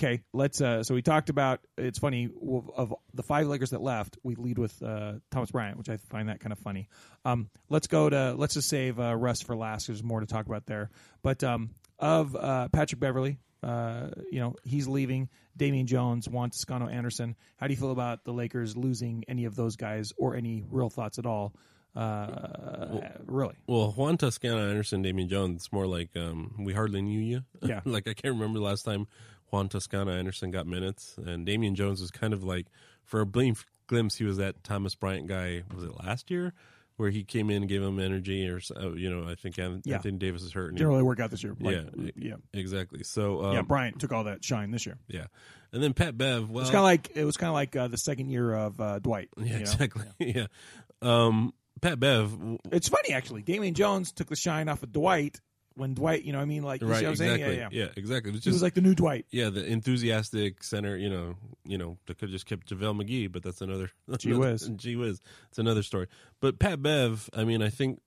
okay, 0.00 0.22
let's. 0.32 0.60
Uh, 0.60 0.82
so 0.82 0.94
we 0.94 1.02
talked 1.02 1.30
about. 1.30 1.60
It's 1.76 1.98
funny 1.98 2.28
of, 2.76 2.94
the 3.14 3.22
five 3.22 3.46
Lakers 3.46 3.70
that 3.70 3.82
left, 3.82 4.18
we 4.22 4.34
lead 4.36 4.58
with 4.58 4.80
uh, 4.82 5.14
Thomas 5.30 5.50
Bryant, 5.50 5.76
which 5.76 5.88
I 5.88 5.96
find 5.96 6.28
that 6.28 6.40
kind 6.40 6.52
of 6.52 6.58
funny. 6.58 6.88
Um, 7.24 7.50
let's 7.68 7.86
go 7.86 8.08
to 8.08 8.34
let's 8.34 8.54
just 8.54 8.68
save 8.68 8.98
uh, 9.00 9.14
Russ 9.14 9.42
for 9.42 9.56
last. 9.56 9.86
There's 9.86 10.02
more 10.02 10.20
to 10.20 10.26
talk 10.26 10.46
about 10.46 10.66
there, 10.66 10.90
but 11.22 11.42
um, 11.44 11.70
of 11.98 12.34
uh, 12.36 12.68
Patrick 12.68 13.00
Beverley. 13.00 13.38
Uh, 13.60 14.10
you 14.30 14.38
know 14.38 14.54
he's 14.64 14.86
leaving. 14.86 15.28
Damian 15.56 15.88
Jones, 15.88 16.28
Juan 16.28 16.50
Toscano 16.50 16.86
Anderson. 16.86 17.34
How 17.56 17.66
do 17.66 17.72
you 17.72 17.76
feel 17.76 17.90
about 17.90 18.22
the 18.22 18.32
Lakers 18.32 18.76
losing 18.76 19.24
any 19.26 19.46
of 19.46 19.56
those 19.56 19.74
guys, 19.74 20.12
or 20.16 20.36
any 20.36 20.62
real 20.70 20.88
thoughts 20.88 21.18
at 21.18 21.26
all? 21.26 21.52
Uh, 21.96 23.00
really? 23.26 23.56
Well, 23.66 23.90
Juan 23.90 24.16
Toscano 24.16 24.68
Anderson, 24.68 25.02
Damian 25.02 25.28
Jones, 25.28 25.56
it's 25.56 25.72
more 25.72 25.88
like 25.88 26.10
um, 26.16 26.54
we 26.60 26.72
hardly 26.72 27.02
knew 27.02 27.18
you. 27.18 27.42
Yeah. 27.60 27.80
like 27.84 28.06
I 28.06 28.14
can't 28.14 28.34
remember 28.34 28.60
the 28.60 28.64
last 28.64 28.84
time 28.84 29.08
Juan 29.50 29.68
Toscano 29.68 30.10
Anderson 30.12 30.50
got 30.50 30.66
minutes, 30.66 31.16
and 31.24 31.44
Damian 31.46 31.74
Jones 31.74 32.00
was 32.00 32.10
kind 32.10 32.32
of 32.32 32.44
like 32.44 32.66
for 33.04 33.20
a 33.20 33.26
brief 33.26 33.66
glimpse 33.86 34.16
he 34.16 34.24
was 34.24 34.36
that 34.38 34.62
Thomas 34.64 34.94
Bryant 34.94 35.26
guy. 35.26 35.62
Was 35.74 35.84
it 35.84 35.92
last 36.04 36.30
year 36.30 36.52
where 36.96 37.10
he 37.10 37.22
came 37.22 37.48
in 37.48 37.58
and 37.58 37.68
gave 37.68 37.80
him 37.80 38.00
energy, 38.00 38.48
or 38.48 38.60
uh, 38.76 38.90
you 38.92 39.08
know 39.08 39.28
I 39.30 39.34
think 39.36 39.56
An- 39.58 39.82
Yeah. 39.84 39.96
Anthony 39.96 40.18
Davis 40.18 40.42
is 40.42 40.52
hurt. 40.52 40.72
he- 40.72 40.78
Didn't 40.78 40.88
really 40.90 41.02
work 41.04 41.20
out 41.20 41.30
this 41.30 41.42
year. 41.44 41.56
Like, 41.60 41.76
Yeah. 41.96 42.10
yeah, 42.16 42.34
exactly. 42.52 43.04
So 43.04 43.44
um, 43.44 43.54
yeah. 43.54 43.62
Bryant 43.62 44.00
took 44.00 44.12
all 44.12 44.24
that 44.24 44.44
shine 44.44 44.70
this 44.72 44.84
year. 44.84 44.98
yeah, 45.06 45.26
and 45.72 45.82
then 45.82 45.94
Pat 45.94 46.18
Bev. 46.18 46.50
Well, 46.50 46.62
It's 46.62 46.70
kind 46.70 46.78
of 46.80 46.84
like 46.84 47.10
it 47.16 47.24
was 47.24 47.36
kind 47.36 47.48
of 47.48 47.54
like 47.54 47.76
uh, 47.76 47.86
the 47.88 47.98
second 47.98 48.30
year 48.30 48.52
of 48.52 48.80
uh, 48.80 48.98
Dwight. 48.98 49.28
yeah, 49.38 49.44
you 49.44 49.50
know? 49.52 49.58
exactly. 49.60 50.04
Yeah. 50.18 50.46
Um, 51.00 51.54
Pat 51.80 52.00
Bev. 52.00 52.36
It's 52.72 52.88
funny 52.88 53.14
actually. 53.14 53.42
Damian 53.42 53.74
Jones 53.74 54.10
took 54.10 54.28
the 54.28 54.34
shine 54.34 54.68
off 54.68 54.82
of 54.82 54.90
Dwight 54.90 55.40
when 55.78 55.94
Dwight. 55.94 56.24
You 56.24 56.32
know, 56.32 56.38
what 56.38 56.42
I 56.42 56.46
mean, 56.46 56.62
like 56.62 56.80
you 56.82 56.86
see 56.88 56.92
Right. 56.92 57.02
what 57.04 57.08
I'm 57.10 57.16
saying? 57.16 57.32
Exactly. 57.40 57.56
Yeah, 57.58 57.68
yeah. 57.84 57.88
exactly. 57.96 58.30
It 58.30 58.34
was 58.34 58.44
He 58.44 58.50
just 58.50 58.54
was 58.56 58.62
like 58.62 58.74
the 58.74 58.80
new 58.82 58.94
Dwight. 58.94 59.26
yeah, 59.30 59.48
the 59.50 59.64
enthusiastic 59.64 60.62
center, 60.62 60.96
you 60.96 61.08
know, 61.08 61.36
you 61.64 61.78
know, 61.78 61.96
they 62.06 62.14
could 62.14 62.28
have 62.28 62.30
just 62.32 62.46
kept 62.46 62.68
JaVale 62.68 63.02
McGee, 63.02 63.30
but 63.32 63.42
that's 63.42 63.60
another 63.60 63.90
Gee 64.18 64.34
whiz. 64.34 64.68
Gee 64.76 64.96
whiz. 64.96 65.20
It's 65.48 65.58
another 65.58 65.82
story. 65.82 66.08
But 66.40 66.58
Pat 66.58 66.82
Bev, 66.82 67.30
I 67.34 67.44
mean, 67.44 67.62
I 67.62 67.70
think 67.70 68.00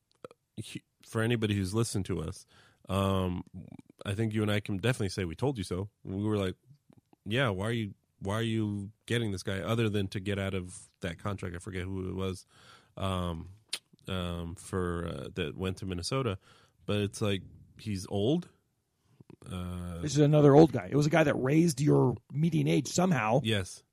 he, 0.58 0.82
for 1.08 1.22
anybody 1.22 1.56
who's 1.56 1.74
listened 1.74 2.06
to 2.06 2.22
us, 2.22 2.46
um, 2.90 3.44
I 4.06 4.14
think 4.14 4.34
you 4.34 4.42
and 4.42 4.52
I 4.52 4.60
can 4.60 4.78
definitely 4.78 5.10
say 5.10 5.26
we 5.26 5.36
told 5.36 5.58
you 5.58 5.64
so. 5.64 5.90
We 6.04 6.24
were 6.24 6.38
like, 6.38 6.56
yeah, 7.26 7.50
why 7.50 7.66
are 7.68 7.72
you 7.72 7.94
why 8.24 8.36
are 8.36 8.42
you 8.44 8.92
getting 9.08 9.32
this 9.32 9.42
guy 9.44 9.60
other 9.62 9.90
than 9.90 10.08
to 10.10 10.20
get 10.20 10.38
out 10.38 10.54
of 10.54 10.78
that 11.02 11.18
contract? 11.18 11.56
I 11.56 11.60
forget 11.60 11.84
who 11.84 12.08
it 12.10 12.16
was 12.16 12.46
um, 12.98 13.48
um, 14.08 14.56
for 14.56 15.08
uh, 15.08 15.28
that 15.36 15.58
went 15.58 15.78
to 15.78 15.86
Minnesota, 15.86 16.38
but 16.86 16.98
it's 16.98 17.22
like 17.22 17.42
he's 17.82 18.06
old. 18.10 18.48
Uh, 19.52 20.00
This 20.02 20.14
is 20.14 20.20
another 20.20 20.56
old 20.56 20.72
guy. 20.72 20.88
It 20.92 20.96
was 20.96 21.06
a 21.08 21.10
guy 21.10 21.24
that 21.24 21.36
raised 21.36 21.82
your 21.82 22.16
median 22.32 22.68
age 22.68 22.88
somehow. 22.88 23.42
Yes. 23.44 23.84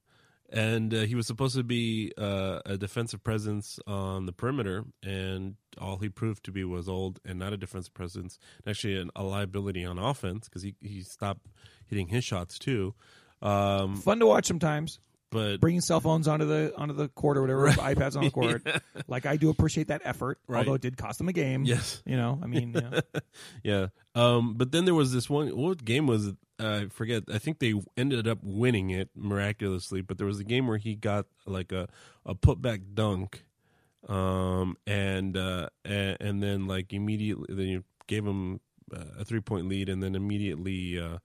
And 0.51 0.95
uh, 0.95 1.01
he 1.01 1.15
was 1.15 1.27
supposed 1.27 1.57
to 1.57 1.63
be 1.63 2.13
uh, 2.17 2.61
a 2.65 2.79
defensive 2.79 3.23
presence 3.23 3.79
on 3.87 4.25
the 4.25 4.33
perimeter, 4.33 4.85
and 5.03 5.57
all 5.79 5.99
he 5.99 6.09
proved 6.09 6.45
to 6.45 6.53
be 6.53 6.65
was 6.65 6.89
old 6.89 7.21
and 7.25 7.39
not 7.39 7.53
a 7.53 7.59
defensive 7.59 7.93
presence. 7.93 8.39
And 8.65 8.71
actually, 8.71 8.97
an, 8.99 9.11
a 9.15 9.23
liability 9.23 9.85
on 9.85 9.99
offense 9.99 10.49
because 10.49 10.63
he, 10.63 10.75
he 10.81 11.03
stopped 11.03 11.47
hitting 11.87 12.09
his 12.09 12.25
shots 12.25 12.59
too. 12.59 12.95
Um, 13.43 13.97
Fun 13.97 14.21
to 14.21 14.27
watch 14.27 14.47
sometimes. 14.47 15.01
But 15.31 15.59
Bringing 15.61 15.81
cell 15.81 16.01
phones 16.01 16.27
onto 16.29 16.47
the 16.47 16.73
onto 16.77 16.95
the 16.95 17.09
court 17.09 17.37
or 17.37 17.43
whatever, 17.43 17.69
iPads 17.71 18.17
on 18.17 18.25
the 18.25 18.31
court. 18.31 18.67
Like 19.09 19.25
I 19.27 19.37
do 19.37 19.49
appreciate 19.51 19.89
that 19.89 20.03
effort, 20.05 20.39
Right. 20.47 20.59
although 20.59 20.75
it 20.75 20.81
did 20.83 20.97
cost 20.97 21.19
them 21.19 21.29
a 21.29 21.33
game. 21.33 21.65
yes, 21.65 22.03
You 22.05 22.17
know, 22.17 22.39
I 22.43 22.47
mean, 22.47 22.73
yeah. 22.75 23.01
yeah. 23.63 23.87
Um, 24.15 24.55
but 24.55 24.71
then 24.73 24.85
there 24.85 24.95
was 24.95 25.13
this 25.13 25.31
one. 25.31 25.49
What 25.57 25.85
game 25.85 26.07
was 26.07 26.27
it? 26.29 26.37
I 26.61 26.87
forget. 26.91 27.23
I 27.33 27.39
think 27.39 27.59
they 27.61 27.73
ended 27.97 28.27
up 28.29 28.39
winning 28.43 28.91
it 28.91 29.11
miraculously. 29.15 30.01
But 30.03 30.19
there 30.19 30.27
was 30.27 30.41
a 30.41 30.45
game 30.45 30.67
where 30.67 30.77
he 30.79 30.95
got 30.97 31.27
like 31.47 31.73
a 31.73 31.89
a 32.27 32.35
putback 32.35 32.83
dunk, 32.95 33.45
um, 34.09 34.77
and 34.87 35.37
uh, 35.37 35.69
and, 35.85 36.17
and 36.21 36.43
then 36.43 36.67
like 36.67 36.93
immediately 36.93 37.47
then 37.55 37.67
you 37.67 37.85
gave 38.09 38.25
him 38.27 38.61
uh, 38.95 39.21
a 39.21 39.25
three 39.25 39.41
point 39.41 39.69
lead, 39.69 39.89
and 39.89 40.03
then 40.03 40.15
immediately 40.15 40.99
uh, 40.99 41.19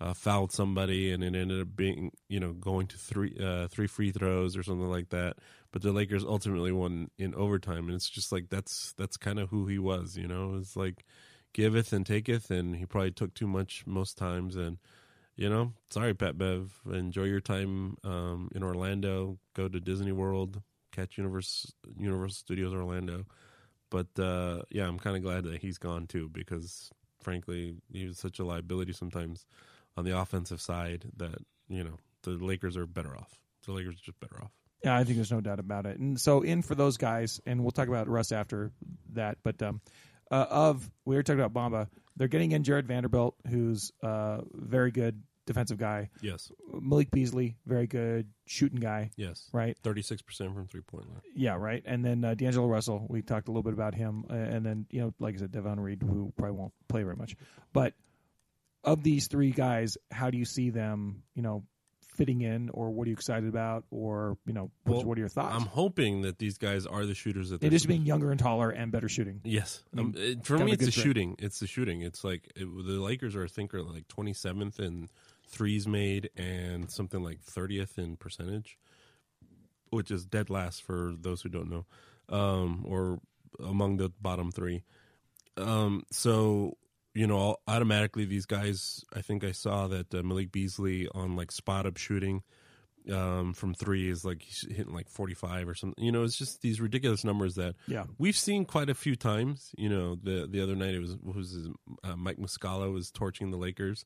uh, 0.00 0.12
fouled 0.14 0.52
somebody, 0.52 1.12
and 1.12 1.24
it 1.24 1.34
ended 1.34 1.60
up 1.60 1.74
being 1.74 2.12
you 2.28 2.40
know 2.40 2.52
going 2.52 2.86
to 2.88 2.98
three 2.98 3.36
uh, 3.40 3.68
three 3.68 3.86
free 3.86 4.12
throws 4.12 4.56
or 4.56 4.62
something 4.62 4.90
like 4.90 5.10
that. 5.10 5.36
But 5.72 5.82
the 5.82 5.92
Lakers 5.92 6.24
ultimately 6.24 6.72
won 6.72 7.10
in 7.18 7.34
overtime, 7.34 7.86
and 7.86 7.94
it's 7.94 8.08
just 8.08 8.32
like 8.32 8.48
that's 8.50 8.92
that's 8.96 9.16
kind 9.16 9.38
of 9.38 9.50
who 9.50 9.66
he 9.66 9.78
was. 9.78 10.16
You 10.16 10.28
know, 10.28 10.56
it's 10.58 10.76
like 10.76 11.04
giveth 11.52 11.92
and 11.92 12.04
taketh, 12.04 12.50
and 12.50 12.76
he 12.76 12.84
probably 12.86 13.10
took 13.10 13.34
too 13.34 13.46
much 13.46 13.84
most 13.86 14.18
times. 14.18 14.56
And 14.56 14.78
you 15.36 15.48
know, 15.48 15.72
sorry, 15.90 16.14
Pat 16.14 16.36
Bev. 16.36 16.72
Enjoy 16.92 17.24
your 17.24 17.40
time 17.40 17.96
um, 18.04 18.50
in 18.54 18.62
Orlando. 18.62 19.38
Go 19.54 19.68
to 19.68 19.80
Disney 19.80 20.12
World. 20.12 20.62
Catch 20.92 21.18
Universe 21.18 21.72
Universal 21.98 22.36
Studios 22.36 22.72
Orlando. 22.72 23.26
But 23.90 24.18
uh, 24.18 24.62
yeah, 24.70 24.86
I'm 24.86 24.98
kind 24.98 25.16
of 25.16 25.22
glad 25.22 25.44
that 25.44 25.60
he's 25.60 25.78
gone 25.78 26.06
too, 26.06 26.28
because 26.28 26.90
frankly, 27.22 27.76
he 27.92 28.06
was 28.06 28.18
such 28.18 28.38
a 28.38 28.44
liability 28.44 28.92
sometimes 28.92 29.46
on 29.96 30.04
the 30.04 30.18
offensive 30.18 30.60
side 30.60 31.06
that 31.16 31.38
you 31.68 31.84
know 31.84 31.98
the 32.22 32.30
Lakers 32.32 32.76
are 32.76 32.86
better 32.86 33.16
off. 33.16 33.38
The 33.66 33.72
Lakers 33.72 33.96
are 33.96 34.04
just 34.04 34.20
better 34.20 34.40
off. 34.42 34.52
Yeah, 34.84 34.96
I 34.96 35.04
think 35.04 35.16
there's 35.16 35.32
no 35.32 35.40
doubt 35.40 35.58
about 35.58 35.86
it. 35.86 35.98
And 35.98 36.20
so 36.20 36.42
in 36.42 36.62
for 36.62 36.74
those 36.74 36.96
guys, 36.96 37.40
and 37.46 37.62
we'll 37.62 37.72
talk 37.72 37.88
about 37.88 38.08
Russ 38.08 38.30
after 38.30 38.70
that. 39.14 39.38
But 39.42 39.60
um, 39.62 39.80
uh, 40.30 40.46
of 40.48 40.88
we 41.04 41.16
were 41.16 41.22
talking 41.22 41.40
about 41.40 41.54
Bamba, 41.54 41.88
they're 42.16 42.28
getting 42.28 42.52
in 42.52 42.62
Jared 42.62 42.86
Vanderbilt, 42.86 43.34
who's 43.48 43.90
a 44.02 44.42
very 44.52 44.90
good 44.90 45.22
defensive 45.46 45.78
guy. 45.78 46.10
Yes, 46.20 46.52
Malik 46.72 47.10
Beasley, 47.10 47.56
very 47.66 47.86
good 47.86 48.28
shooting 48.46 48.80
guy. 48.80 49.10
yes, 49.16 49.48
Right. 49.52 49.76
Thirty 49.82 50.02
six 50.02 50.22
percent 50.22 50.54
from 50.54 50.66
three 50.66 50.82
point 50.82 51.08
line. 51.08 51.20
Yeah, 51.34 51.56
right. 51.56 51.82
And 51.86 52.04
then 52.04 52.24
uh, 52.24 52.34
D'Angelo 52.34 52.66
Russell, 52.66 53.06
we 53.08 53.22
talked 53.22 53.48
a 53.48 53.50
little 53.50 53.62
bit 53.62 53.72
about 53.72 53.94
him, 53.94 54.24
uh, 54.30 54.34
and 54.34 54.64
then 54.64 54.86
you 54.90 55.00
know, 55.00 55.14
like 55.18 55.34
I 55.36 55.38
said, 55.38 55.52
Davon 55.52 55.80
Reed, 55.80 56.02
who 56.02 56.32
probably 56.36 56.56
won't 56.56 56.72
play 56.88 57.02
very 57.02 57.16
much. 57.16 57.34
But 57.72 57.94
of 58.86 59.02
these 59.02 59.26
three 59.28 59.50
guys, 59.50 59.98
how 60.10 60.30
do 60.30 60.38
you 60.38 60.44
see 60.44 60.70
them? 60.70 61.22
You 61.34 61.42
know, 61.42 61.64
fitting 62.16 62.40
in, 62.40 62.70
or 62.70 62.90
what 62.90 63.06
are 63.06 63.10
you 63.10 63.14
excited 63.14 63.48
about, 63.48 63.84
or 63.90 64.38
you 64.46 64.52
know, 64.52 64.70
what, 64.84 64.96
Well, 64.96 65.04
what 65.04 65.18
are 65.18 65.20
your 65.20 65.28
thoughts? 65.28 65.54
I'm 65.54 65.66
hoping 65.66 66.22
that 66.22 66.38
these 66.38 66.58
guys 66.58 66.86
are 66.86 67.04
the 67.04 67.14
shooters 67.14 67.50
that 67.50 67.60
they're 67.60 67.72
is 67.72 67.86
being 67.86 68.06
younger 68.06 68.30
and 68.30 68.40
taller 68.40 68.70
and 68.70 68.90
better 68.90 69.08
shooting. 69.08 69.40
Yes, 69.44 69.82
I 69.92 69.96
mean, 69.96 70.06
um, 70.06 70.14
it, 70.16 70.46
for 70.46 70.58
me 70.58 70.72
it's 70.72 70.84
the 70.84 70.90
shooting. 70.90 71.36
It's 71.38 71.58
the 71.58 71.66
shooting. 71.66 72.02
It's 72.02 72.24
like 72.24 72.50
it, 72.56 72.64
the 72.64 73.00
Lakers 73.00 73.36
are, 73.36 73.44
I 73.44 73.48
think, 73.48 73.74
are 73.74 73.82
like 73.82 74.08
27th 74.08 74.80
in 74.80 75.08
threes 75.48 75.86
made 75.86 76.30
and 76.36 76.90
something 76.90 77.22
like 77.22 77.44
30th 77.44 77.98
in 77.98 78.16
percentage, 78.16 78.78
which 79.90 80.10
is 80.10 80.24
dead 80.24 80.50
last 80.50 80.82
for 80.82 81.12
those 81.18 81.42
who 81.42 81.48
don't 81.48 81.70
know, 81.70 81.86
um, 82.28 82.84
or 82.88 83.20
among 83.62 83.98
the 83.98 84.10
bottom 84.20 84.50
three. 84.50 84.82
Um, 85.56 86.02
so 86.10 86.76
you 87.16 87.26
know, 87.26 87.56
automatically 87.66 88.24
these 88.26 88.46
guys. 88.46 89.02
I 89.14 89.22
think 89.22 89.42
I 89.42 89.52
saw 89.52 89.86
that 89.88 90.14
uh, 90.14 90.22
Malik 90.22 90.52
Beasley 90.52 91.08
on 91.14 91.34
like 91.34 91.50
spot 91.50 91.86
up 91.86 91.96
shooting 91.96 92.42
um, 93.10 93.52
from 93.54 93.72
three 93.72 94.10
is 94.10 94.24
like 94.24 94.42
hitting 94.42 94.92
like 94.92 95.08
45 95.08 95.68
or 95.68 95.74
something. 95.74 96.04
You 96.04 96.12
know, 96.12 96.24
it's 96.24 96.36
just 96.36 96.60
these 96.60 96.80
ridiculous 96.80 97.24
numbers 97.24 97.54
that 97.54 97.74
Yeah. 97.86 98.04
we've 98.18 98.36
seen 98.36 98.64
quite 98.64 98.90
a 98.90 98.94
few 98.94 99.16
times. 99.16 99.70
You 99.78 99.88
know, 99.88 100.16
the 100.16 100.46
the 100.50 100.60
other 100.60 100.76
night 100.76 100.94
it 100.94 100.98
was 101.00 101.16
what 101.22 101.36
was 101.36 101.52
his, 101.52 101.68
uh, 102.04 102.16
Mike 102.16 102.38
Muscala 102.38 102.92
was 102.92 103.10
torching 103.10 103.50
the 103.50 103.56
Lakers, 103.56 104.04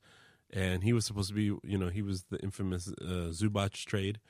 and 0.53 0.85
he 0.85 0.93
was 0.93 1.05
supposed 1.07 1.29
to 1.31 1.35
be 1.35 1.45
you 1.69 1.79
know 1.79 1.89
he 1.89 2.03
was 2.03 2.25
the 2.31 2.39
infamous 2.41 2.89
uh, 3.01 3.33
Zubac 3.33 3.73
trade, 3.73 4.21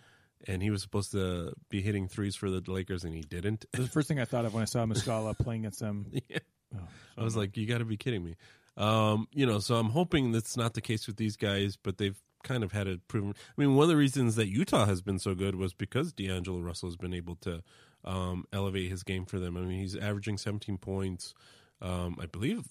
and 0.47 0.63
he 0.63 0.71
was 0.71 0.83
supposed 0.83 1.13
to 1.13 1.53
be 1.69 1.83
hitting 1.83 2.09
threes 2.09 2.37
for 2.37 2.49
the 2.49 2.63
Lakers, 2.67 3.05
and 3.05 3.13
he 3.15 3.23
didn't. 3.23 3.67
That's 3.73 3.85
the 3.85 3.91
first 3.91 4.09
thing 4.09 4.21
I 4.21 4.25
thought 4.25 4.45
of 4.47 4.55
when 4.55 4.63
I 4.63 4.67
saw 4.67 4.87
Muscala 4.87 5.37
playing 5.37 5.63
against 5.67 5.81
them. 5.81 6.07
Yeah. 6.31 6.39
Oh, 6.73 6.87
I 7.19 7.25
was 7.25 7.37
like, 7.37 7.57
you 7.57 7.67
got 7.67 7.79
to 7.79 7.85
be 7.85 7.97
kidding 7.97 8.23
me. 8.23 8.37
Um, 8.81 9.29
you 9.33 9.45
know, 9.45 9.59
so 9.59 9.77
I'm 9.77 9.91
hoping 9.91 10.33
that's 10.33 10.57
not 10.57 10.73
the 10.73 10.81
case 10.81 11.07
with 11.07 11.17
these 11.17 11.37
guys, 11.37 11.77
but 11.77 11.99
they've 11.99 12.19
kind 12.43 12.65
of 12.65 12.73
had 12.73 12.87
it 12.87 13.07
proven. 13.09 13.35
I 13.37 13.61
mean, 13.61 13.75
one 13.75 13.85
of 13.85 13.89
the 13.91 13.97
reasons 13.97 14.37
that 14.37 14.49
Utah 14.49 14.87
has 14.87 15.03
been 15.03 15.19
so 15.19 15.35
good 15.35 15.55
was 15.55 15.75
because 15.75 16.15
D'Angelo 16.15 16.61
Russell 16.61 16.89
has 16.89 16.97
been 16.97 17.13
able 17.13 17.37
to 17.37 17.63
um, 18.05 18.47
elevate 18.55 18.91
his 18.91 19.03
game 19.03 19.27
for 19.27 19.39
them. 19.39 19.59
I 19.59 19.61
mean, 19.61 19.79
he's 19.81 19.95
averaging 19.95 20.39
17 20.39 20.79
points, 20.79 21.35
um, 21.83 22.17
I 22.19 22.25
believe, 22.25 22.69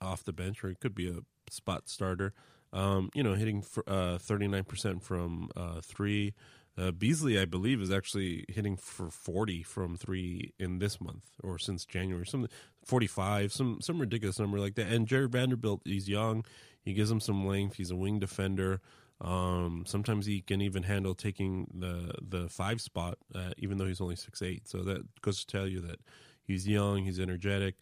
off 0.00 0.24
the 0.24 0.32
bench, 0.32 0.64
or 0.64 0.70
he 0.70 0.74
could 0.74 0.94
be 0.94 1.08
a 1.08 1.20
spot 1.50 1.88
starter. 1.90 2.32
Um, 2.72 3.10
you 3.12 3.22
know, 3.22 3.34
hitting 3.34 3.60
for, 3.60 3.84
uh, 3.86 4.16
39% 4.16 5.02
from 5.02 5.50
uh, 5.54 5.82
three. 5.82 6.32
Uh, 6.76 6.90
Beasley, 6.90 7.38
I 7.38 7.44
believe, 7.44 7.82
is 7.82 7.90
actually 7.90 8.46
hitting 8.48 8.76
for 8.76 9.10
40 9.10 9.62
from 9.62 9.96
three 9.96 10.54
in 10.58 10.78
this 10.78 11.00
month 11.00 11.24
or 11.42 11.58
since 11.58 11.84
January. 11.84 12.26
Some 12.26 12.48
45, 12.84 13.52
some 13.52 13.80
some 13.80 14.00
ridiculous 14.00 14.38
number 14.38 14.58
like 14.58 14.74
that. 14.76 14.88
And 14.88 15.06
Jared 15.06 15.32
Vanderbilt, 15.32 15.82
he's 15.84 16.08
young. 16.08 16.44
He 16.82 16.94
gives 16.94 17.10
him 17.10 17.20
some 17.20 17.46
length. 17.46 17.76
He's 17.76 17.90
a 17.90 17.96
wing 17.96 18.18
defender. 18.18 18.80
Um, 19.20 19.84
sometimes 19.86 20.26
he 20.26 20.40
can 20.40 20.60
even 20.60 20.82
handle 20.82 21.14
taking 21.14 21.68
the 21.74 22.14
the 22.20 22.48
five 22.48 22.80
spot, 22.80 23.18
uh, 23.34 23.50
even 23.58 23.78
though 23.78 23.86
he's 23.86 24.00
only 24.00 24.16
six 24.16 24.42
eight. 24.42 24.66
So 24.66 24.78
that 24.78 25.20
goes 25.20 25.44
to 25.44 25.46
tell 25.46 25.68
you 25.68 25.80
that 25.82 26.00
he's 26.42 26.66
young. 26.66 27.04
He's 27.04 27.20
energetic. 27.20 27.76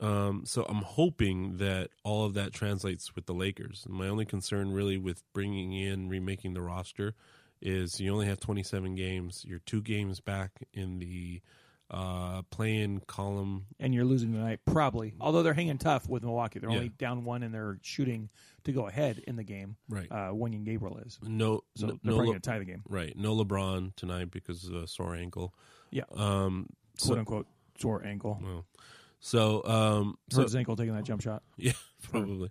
Um, 0.00 0.44
so 0.46 0.64
I'm 0.64 0.82
hoping 0.82 1.58
that 1.58 1.90
all 2.04 2.24
of 2.24 2.34
that 2.34 2.52
translates 2.52 3.14
with 3.14 3.26
the 3.26 3.34
Lakers. 3.34 3.86
My 3.88 4.08
only 4.08 4.24
concern, 4.24 4.72
really, 4.72 4.96
with 4.96 5.22
bringing 5.32 5.72
in 5.72 6.08
remaking 6.08 6.54
the 6.54 6.62
roster, 6.62 7.14
is 7.62 8.00
you 8.00 8.12
only 8.12 8.26
have 8.26 8.40
27 8.40 8.94
games. 8.94 9.44
You're 9.46 9.60
two 9.60 9.82
games 9.82 10.20
back 10.20 10.52
in 10.72 10.98
the 10.98 11.42
uh, 11.90 12.42
play-in 12.50 13.00
column. 13.00 13.66
and 13.80 13.92
you're 13.92 14.04
losing 14.04 14.32
tonight, 14.32 14.60
probably. 14.64 15.12
Although 15.20 15.42
they're 15.42 15.54
hanging 15.54 15.78
tough 15.78 16.08
with 16.08 16.22
Milwaukee, 16.22 16.60
they're 16.60 16.70
Yeah. 16.70 16.76
only 16.76 16.88
down 16.90 17.24
one 17.24 17.42
and 17.42 17.52
they're 17.52 17.78
shooting 17.82 18.30
to 18.64 18.72
go 18.72 18.86
ahead 18.86 19.18
in 19.26 19.34
the 19.34 19.42
game. 19.42 19.76
Right. 19.88 20.06
Uh, 20.10 20.30
Wenyen 20.30 20.64
Gabriel 20.64 20.98
is, 20.98 21.18
No, 21.22 21.62
so 21.74 21.86
no, 21.86 21.92
they're 21.94 21.98
no 22.04 22.12
probably 22.12 22.18
Le- 22.18 22.32
going 22.34 22.40
to 22.40 22.48
tie 22.50 22.58
the 22.60 22.64
game. 22.64 22.82
right. 22.88 23.16
No 23.16 23.34
LeBron 23.34 23.96
tonight 23.96 24.30
because 24.30 24.64
of 24.66 24.74
a 24.74 24.86
sore 24.86 25.16
ankle. 25.16 25.52
Yeah, 25.90 26.04
Um, 26.14 26.66
quote 27.00 27.14
so, 27.14 27.18
unquote 27.18 27.46
sore 27.80 28.06
ankle. 28.06 28.38
well, 28.40 28.66
so, 29.18 29.64
um, 29.64 30.16
so 30.30 30.42
his 30.42 30.54
ankle 30.54 30.76
taking 30.76 30.94
that 30.94 31.04
jump 31.04 31.22
shot. 31.22 31.42
yeah, 31.56 31.72
probably. 32.04 32.50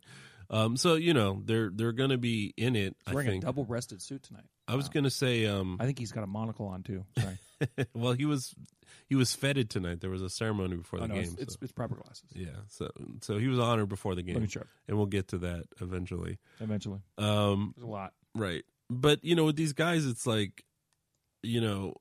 Um, 0.52 0.76
so 0.78 0.95
you 0.95 1.13
know 1.13 1.41
they're 1.45 1.69
they're 1.74 1.91
going 1.93 2.10
to 2.10 2.17
be 2.17 2.54
in 2.58 2.76
it. 2.76 2.95
He's 3.06 3.12
I 3.12 3.13
wearing 3.13 3.30
think. 3.30 3.43
a 3.43 3.45
double 3.45 3.63
breasted 3.65 4.02
suit 4.02 4.24
tonight. 4.24 4.45
I 4.70 4.76
was 4.76 4.90
going 4.90 5.04
to 5.06 5.10
say, 5.10 5.46
um, 5.46 5.78
I 5.80 5.86
think 5.86 5.98
he's 6.00 6.12
got 6.12 6.24
a 6.24 6.28
monocle 6.28 6.68
on 6.68 6.84
too. 6.84 7.04
Sorry. 7.18 7.38
well, 7.94 8.14
he 8.14 8.26
was 8.26 8.54
he 9.08 9.16
was 9.16 9.34
feted 9.34 9.70
tonight. 9.70 10.00
There 10.02 10.10
was 10.10 10.22
a 10.22 10.30
ceremony 10.30 10.78
before 10.78 11.00
oh, 11.00 11.02
the 11.04 11.08
no, 11.10 11.16
game. 11.16 11.24
it's, 11.24 11.34
it's, 11.34 11.54
so- 11.54 11.60
it's 11.62 11.72
proper 11.72 11.96
glasses. 11.96 12.24
yeah, 12.34 12.48
so 12.68 12.90
so 13.22 13.38
he 13.38 13.48
was 13.48 13.60
honored 13.60 13.90
before 13.90 14.16
the 14.16 14.22
game. 14.22 14.36
Let 14.36 14.42
me 14.42 14.48
check. 14.48 14.68
and 14.88 14.98
we'll 14.98 15.08
get 15.08 15.30
to 15.30 15.40
that 15.40 15.66
eventually. 15.82 16.38
Eventually, 16.60 17.00
Um, 17.18 17.74
there's 17.76 17.86
a 17.88 17.90
lot. 17.90 18.14
right, 18.36 18.64
but 18.90 19.24
you 19.24 19.36
know, 19.36 19.46
with 19.46 19.56
these 19.56 19.74
guys, 19.74 20.06
it's 20.06 20.26
like, 20.26 20.64
you 21.44 21.60
know, 21.60 21.96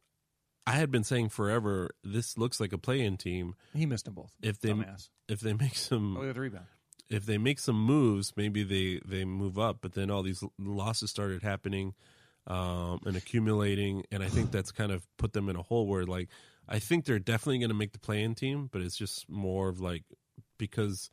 I 0.66 0.72
had 0.72 0.90
been 0.90 1.04
saying 1.04 1.30
forever, 1.30 1.90
this 2.04 2.36
looks 2.36 2.60
like 2.60 2.72
a 2.72 2.78
play-in 2.78 3.16
team. 3.16 3.54
He 3.74 3.86
missed 3.86 4.04
them 4.04 4.14
both. 4.14 4.30
If 4.42 4.60
they 4.60 4.70
Dumbass. 4.70 5.08
if 5.28 5.40
they 5.40 5.54
make 5.54 5.74
some 5.76 6.16
Oh, 6.16 6.30
the 6.32 6.38
rebound. 6.38 6.66
if 7.08 7.24
they 7.26 7.38
make 7.38 7.58
some 7.58 7.82
moves, 7.82 8.34
maybe 8.36 8.62
they 8.62 9.00
they 9.04 9.24
move 9.24 9.58
up. 9.58 9.78
But 9.80 9.94
then 9.94 10.10
all 10.10 10.22
these 10.22 10.44
losses 10.58 11.10
started 11.10 11.42
happening 11.42 11.94
um, 12.48 13.00
and 13.06 13.16
accumulating, 13.16 14.04
and 14.10 14.22
I 14.22 14.28
think 14.28 14.50
that's 14.50 14.72
kind 14.72 14.90
of 14.90 15.06
put 15.18 15.32
them 15.32 15.48
in 15.48 15.56
a 15.56 15.62
hole 15.62 15.86
where 15.86 16.04
like 16.04 16.28
I 16.68 16.78
think 16.80 17.04
they're 17.04 17.18
definitely 17.18 17.58
going 17.58 17.70
to 17.70 17.74
make 17.74 17.92
the 17.92 17.98
play-in 17.98 18.34
team, 18.34 18.68
but 18.72 18.82
it's 18.82 18.96
just 18.96 19.28
more 19.28 19.68
of 19.68 19.80
like 19.80 20.04
because 20.58 21.10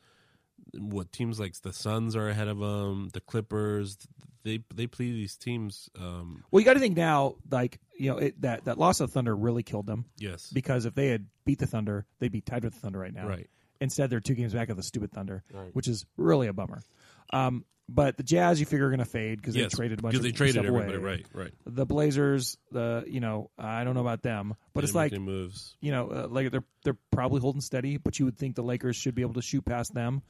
what 0.77 1.11
teams 1.11 1.39
like 1.39 1.53
the 1.61 1.73
Suns 1.73 2.15
are 2.15 2.29
ahead 2.29 2.47
of 2.47 2.59
them, 2.59 3.09
the 3.13 3.21
Clippers, 3.21 3.97
they 4.43 4.59
they 4.73 4.87
play 4.87 5.11
these 5.11 5.35
teams. 5.35 5.89
Um, 5.99 6.43
Well, 6.51 6.59
you 6.61 6.65
got 6.65 6.73
to 6.73 6.79
think 6.79 6.95
now, 6.97 7.35
like 7.51 7.79
you 7.97 8.11
know, 8.11 8.17
it, 8.17 8.41
that 8.41 8.65
that 8.65 8.77
loss 8.77 8.99
of 8.99 9.11
Thunder 9.11 9.35
really 9.35 9.63
killed 9.63 9.85
them 9.87 10.05
yes, 10.17 10.49
because 10.51 10.85
if 10.85 10.95
they 10.95 11.07
had 11.09 11.27
beat 11.45 11.59
the 11.59 11.67
Thunder, 11.67 12.05
they'd 12.19 12.31
be 12.31 12.41
tied 12.41 12.63
with 12.63 12.73
the 12.73 12.79
Thunder 12.79 12.99
right 12.99 13.13
now. 13.13 13.27
right, 13.27 13.49
Instead, 13.81 14.09
they're 14.09 14.19
two 14.21 14.35
games 14.35 14.53
back 14.53 14.69
of 14.69 14.77
the 14.77 14.83
stupid 14.83 15.11
Thunder, 15.11 15.43
Right. 15.53 15.73
which 15.75 15.87
is 15.87 16.05
really 16.17 16.47
a 16.47 16.53
bummer. 16.53 16.81
Um, 17.31 17.65
but 17.87 18.17
the 18.17 18.23
Jazz, 18.23 18.59
you 18.59 18.65
figure, 18.65 18.87
are 18.87 18.89
going 18.89 18.97
to 18.99 19.05
fade 19.05 19.39
because 19.39 19.55
yes, 19.55 19.71
they 19.71 19.75
traded 19.77 19.99
a 19.99 20.01
bunch 20.01 20.13
because 20.13 20.25
of 20.25 20.31
they 20.31 20.35
traded 20.35 20.55
stuff 20.55 20.65
everybody. 20.65 20.95
away. 20.95 21.03
Right, 21.05 21.25
right. 21.33 21.51
The 21.67 21.85
Blazers, 21.85 22.57
the 22.71 23.03
you 23.07 23.19
know, 23.19 23.51
I 23.59 23.83
don't 23.83 23.93
know 23.93 24.01
about 24.01 24.23
them, 24.23 24.55
but 24.73 24.81
They 24.81 24.85
it's 24.85 24.95
like 24.95 25.11
moves. 25.13 25.77
you 25.81 25.91
know, 25.91 26.09
uh, 26.09 26.27
like 26.29 26.49
they're 26.51 26.63
they're 26.83 26.97
probably 27.11 27.41
holding 27.41 27.61
steady, 27.61 27.97
but 27.97 28.17
you 28.17 28.25
would 28.25 28.37
think 28.39 28.55
the 28.55 28.63
Lakers 28.63 28.95
should 28.95 29.13
be 29.13 29.21
able 29.21 29.35
to 29.35 29.41
shoot 29.43 29.63
past 29.65 29.93
them. 29.93 30.23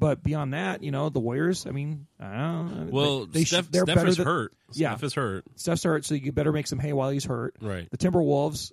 But 0.00 0.22
beyond 0.22 0.52
that, 0.54 0.82
you 0.84 0.90
know, 0.92 1.08
the 1.08 1.18
Warriors. 1.18 1.66
I 1.66 1.70
mean, 1.70 2.06
I 2.20 2.36
don't 2.36 2.86
know. 2.86 2.88
Well, 2.92 3.26
they, 3.26 3.40
they 3.40 3.44
Steph, 3.46 3.64
should, 3.64 3.72
they're 3.72 3.82
Steph 3.84 3.94
better 3.96 4.08
is 4.08 4.16
than, 4.18 4.26
hurt. 4.26 4.52
Yeah. 4.74 4.90
Steph 4.90 5.02
is 5.04 5.14
hurt. 5.14 5.44
Steph's 5.56 5.82
hurt, 5.84 6.04
so 6.04 6.14
you 6.14 6.30
better 6.30 6.52
make 6.52 6.66
some 6.66 6.78
hay 6.78 6.92
while 6.92 7.08
he's 7.10 7.24
hurt. 7.24 7.56
Right, 7.60 7.88
The 7.90 7.96
Timberwolves, 7.98 8.70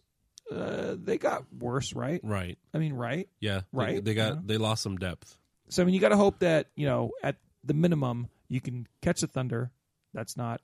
uh, 0.52 0.96
they 1.02 1.18
got 1.18 1.46
worse, 1.58 1.94
right? 1.94 2.20
right. 2.24 2.58
I 2.74 2.78
mean, 2.78 2.94
right? 2.94 3.28
Yeah, 3.40 3.60
they- 3.60 3.64
Right? 3.80 4.04
They, 4.06 4.14
got 4.14 4.34
Yeah. 4.36 4.40
they 4.46 4.58
lost 4.58 4.84
some 4.84 4.98
depth. 4.98 5.36
So 5.70 5.82
I 5.82 5.86
mean, 5.86 5.96
you 5.96 6.02
got 6.02 6.10
to 6.10 6.18
hope 6.18 6.40
that 6.40 6.68
you 6.76 6.86
know 6.86 7.12
at 7.24 7.38
the 7.66 7.74
minimum 7.74 8.28
you 8.48 8.62
can 8.62 8.88
catch 9.02 9.22
the 9.22 9.28
Thunder. 9.28 9.72
That's 10.14 10.38
not 10.38 10.62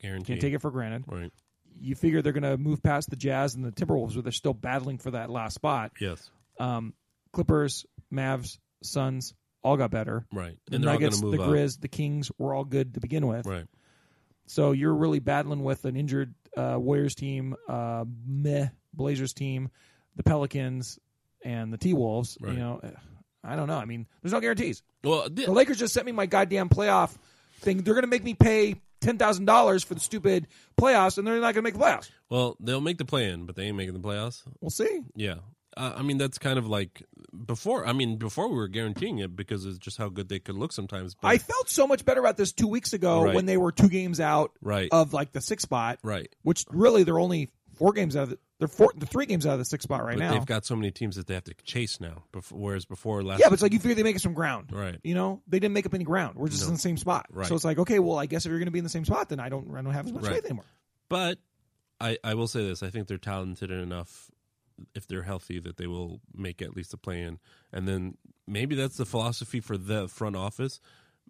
Guarantee. 0.00 0.32
can't 0.32 0.40
take 0.40 0.54
it 0.54 0.60
for 0.60 0.70
granted. 0.70 1.04
Right. 1.06 1.32
You 1.80 1.94
figure 1.94 2.22
they're 2.22 2.32
going 2.32 2.42
to 2.42 2.56
move 2.56 2.82
past 2.82 3.10
the 3.10 3.16
Jazz 3.16 3.54
and 3.54 3.64
the 3.64 3.70
Timberwolves, 3.70 4.14
where 4.14 4.22
they're 4.22 4.32
still 4.32 4.54
battling 4.54 4.98
for 4.98 5.12
that 5.12 5.30
last 5.30 5.54
spot. 5.54 5.92
Yes. 6.00 6.30
Um, 6.58 6.94
Clippers, 7.32 7.86
Mavs, 8.12 8.58
Suns 8.82 9.34
all 9.62 9.76
got 9.76 9.90
better. 9.90 10.26
Right. 10.32 10.56
The 10.66 10.76
and 10.76 10.84
they're 10.84 10.90
all 10.92 10.98
Nuggets, 10.98 11.20
the 11.20 11.36
Grizz, 11.36 11.80
the 11.80 11.88
Kings 11.88 12.30
were 12.38 12.54
all 12.54 12.64
good 12.64 12.94
to 12.94 13.00
begin 13.00 13.26
with. 13.26 13.46
Right. 13.46 13.66
So 14.46 14.72
you're 14.72 14.94
really 14.94 15.18
battling 15.18 15.62
with 15.62 15.84
an 15.84 15.96
injured 15.96 16.34
uh, 16.56 16.76
Warriors 16.78 17.14
team, 17.14 17.54
uh, 17.68 18.04
meh 18.26 18.68
Blazers 18.94 19.34
team, 19.34 19.70
the 20.16 20.22
Pelicans, 20.22 20.98
and 21.44 21.72
the 21.72 21.78
T 21.78 21.92
Wolves. 21.92 22.38
Right. 22.40 22.54
You 22.54 22.58
know, 22.58 22.80
I 23.48 23.56
don't 23.56 23.66
know. 23.68 23.78
I 23.78 23.84
mean, 23.84 24.06
there's 24.22 24.32
no 24.32 24.40
guarantees. 24.40 24.82
Well, 25.02 25.28
th- 25.30 25.46
The 25.46 25.52
Lakers 25.52 25.78
just 25.78 25.94
sent 25.94 26.06
me 26.06 26.12
my 26.12 26.26
goddamn 26.26 26.68
playoff 26.68 27.16
thing. 27.60 27.78
They're 27.82 27.94
going 27.94 28.02
to 28.02 28.08
make 28.08 28.24
me 28.24 28.34
pay 28.34 28.76
ten 29.00 29.16
thousand 29.18 29.44
dollars 29.46 29.82
for 29.84 29.94
the 29.94 30.00
stupid 30.00 30.46
playoffs, 30.80 31.18
and 31.18 31.26
they're 31.26 31.34
not 31.36 31.54
going 31.54 31.54
to 31.54 31.62
make 31.62 31.74
the 31.74 31.80
playoffs. 31.80 32.10
well, 32.30 32.56
they'll 32.60 32.80
make 32.80 32.98
the 32.98 33.04
play 33.04 33.30
in, 33.30 33.46
but 33.46 33.56
they 33.56 33.64
ain't 33.64 33.76
making 33.76 33.94
the 33.94 34.00
playoffs. 34.00 34.42
We'll 34.60 34.70
see. 34.70 35.00
Yeah. 35.16 35.36
Uh, 35.76 35.92
I 35.96 36.02
mean, 36.02 36.18
that's 36.18 36.38
kind 36.38 36.58
of 36.58 36.66
like 36.66 37.04
before. 37.46 37.86
I 37.86 37.92
mean, 37.92 38.16
before 38.16 38.48
we 38.48 38.56
were 38.56 38.66
guaranteeing 38.66 39.18
it 39.20 39.36
because 39.36 39.64
it's 39.64 39.78
just 39.78 39.96
how 39.96 40.08
good 40.08 40.28
they 40.28 40.40
could 40.40 40.56
look 40.56 40.72
sometimes. 40.72 41.14
But, 41.14 41.28
I 41.28 41.38
felt 41.38 41.68
so 41.70 41.86
much 41.86 42.04
better 42.04 42.18
about 42.20 42.36
this 42.36 42.52
two 42.52 42.66
weeks 42.66 42.92
ago 42.92 43.22
Right. 43.22 43.34
when 43.34 43.46
they 43.46 43.56
were 43.56 43.70
two 43.70 43.88
games 43.88 44.18
out 44.18 44.50
Right. 44.60 44.88
of 44.90 45.12
like 45.12 45.30
the 45.32 45.40
six 45.40 45.62
spot, 45.62 46.00
right. 46.02 46.34
which 46.42 46.64
really 46.70 47.04
they're 47.04 47.18
only 47.20 47.50
four 47.76 47.92
games 47.92 48.16
out 48.16 48.24
of 48.24 48.30
the, 48.30 48.38
they're 48.58 48.68
four, 48.68 48.92
they're 48.96 49.06
three 49.06 49.26
games 49.26 49.46
out 49.46 49.52
of 49.52 49.58
the 49.58 49.64
six 49.64 49.84
spot 49.84 50.04
right 50.04 50.16
but 50.16 50.24
now. 50.24 50.32
they've 50.32 50.46
got 50.46 50.64
so 50.64 50.74
many 50.74 50.90
teams 50.90 51.16
that 51.16 51.26
they 51.26 51.34
have 51.34 51.44
to 51.44 51.54
chase 51.64 52.00
now. 52.00 52.24
Before, 52.32 52.58
whereas 52.58 52.84
before 52.84 53.22
last, 53.22 53.40
yeah, 53.40 53.46
but 53.46 53.54
it's 53.54 53.62
like 53.62 53.72
you 53.72 53.78
figure 53.78 53.94
they 53.94 54.02
make 54.02 54.16
up 54.16 54.22
some 54.22 54.34
ground, 54.34 54.70
Right. 54.72 54.98
You 55.04 55.14
know, 55.14 55.42
they 55.46 55.58
didn't 55.60 55.74
make 55.74 55.86
up 55.86 55.94
any 55.94 56.04
ground. 56.04 56.36
We're 56.36 56.48
just 56.48 56.62
No. 56.62 56.68
in 56.68 56.74
the 56.74 56.80
same 56.80 56.96
spot, 56.96 57.26
Right. 57.30 57.46
So 57.46 57.54
it's 57.54 57.64
like, 57.64 57.78
okay, 57.78 57.98
well, 57.98 58.18
I 58.18 58.26
guess 58.26 58.44
if 58.46 58.50
you're 58.50 58.58
going 58.58 58.66
to 58.66 58.72
be 58.72 58.78
in 58.78 58.84
the 58.84 58.90
same 58.90 59.04
spot, 59.04 59.28
then 59.28 59.40
I 59.40 59.48
don't, 59.48 59.70
I 59.76 59.82
don't 59.82 59.92
have 59.92 60.06
as 60.06 60.12
much 60.12 60.24
Right. 60.24 60.34
faith 60.34 60.44
anymore. 60.46 60.64
But 61.08 61.38
I, 62.00 62.18
I 62.22 62.34
will 62.34 62.48
say 62.48 62.66
this: 62.66 62.82
I 62.82 62.90
think 62.90 63.08
they're 63.08 63.18
talented 63.18 63.70
enough 63.70 64.30
if 64.94 65.06
they're 65.08 65.22
healthy 65.22 65.58
that 65.60 65.76
they 65.76 65.86
will 65.86 66.20
make 66.34 66.62
at 66.62 66.76
least 66.76 66.94
a 66.94 66.96
play 66.96 67.22
in, 67.22 67.38
and 67.72 67.88
then 67.88 68.16
maybe 68.46 68.76
that's 68.76 68.96
the 68.96 69.04
philosophy 69.06 69.60
for 69.60 69.76
the 69.76 70.06
front 70.08 70.36
office. 70.36 70.80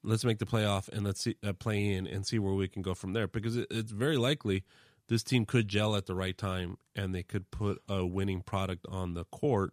Let's 0.05 0.25
make 0.25 0.39
the 0.39 0.47
playoff 0.47 0.89
and 0.89 1.05
let's 1.05 1.23
see 1.23 1.37
uh, 1.43 1.53
play 1.55 1.93
in 1.93 2.07
and 2.07 2.27
see 2.27 2.39
where 2.39 2.55
we 2.55 2.69
can 2.69 2.83
go 2.83 2.95
from 2.95 3.15
there 3.15 3.27
because 3.27 3.57
it, 3.57 3.67
it's 3.71 3.91
very 3.91 4.17
likely 4.17 4.63
this 5.09 5.23
team 5.23 5.47
could 5.47 5.69
gel 5.69 5.97
at 5.97 6.07
the 6.07 6.15
right 6.15 6.37
time 6.37 6.79
and 6.95 7.15
they 7.15 7.23
could 7.23 7.51
put 7.51 7.81
a 7.89 8.05
winning 8.05 8.43
product 8.43 8.87
on 8.89 9.15
the 9.15 9.25
court. 9.25 9.73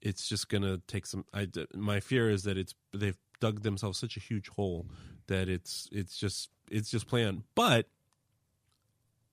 It's 0.00 0.28
just 0.28 0.48
gonna 0.48 0.80
take 0.86 1.06
some. 1.06 1.24
I, 1.32 1.48
my 1.74 2.00
fear 2.00 2.30
is 2.30 2.44
that 2.44 2.56
it's 2.56 2.74
they've 2.92 3.18
dug 3.40 3.62
themselves 3.62 3.98
such 3.98 4.16
a 4.16 4.20
huge 4.20 4.48
hole 4.48 4.86
that 5.26 5.48
it's 5.48 5.88
it's 5.92 6.16
just 6.16 6.50
it's 6.70 6.90
just 6.90 7.06
plan. 7.06 7.44
But 7.54 7.88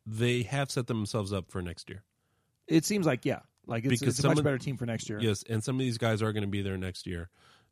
they 0.06 0.44
have 0.44 0.72
set 0.72 0.88
themselves 0.88 1.34
up 1.34 1.50
for 1.50 1.62
next 1.62 1.90
year. 1.90 2.04
It 2.68 2.86
seems 2.86 3.06
like, 3.06 3.26
yeah, 3.26 3.40
like 3.66 3.86
it's, 3.86 4.02
it's 4.02 4.24
a 4.24 4.28
much 4.28 4.38
of- 4.38 4.44
better 4.44 4.58
team 4.58 4.78
for 4.78 4.86
next 4.86 5.10
year. 5.10 5.20
Yes, 5.20 5.44
and 5.50 5.64
some 5.64 5.76
of 5.76 5.80
these 5.80 5.98
guys 5.98 6.22
are 6.22 6.32
going 6.34 6.44
to 6.44 6.50
be 6.50 6.62
there 6.62 6.78
next 6.78 7.08
year. 7.08 7.30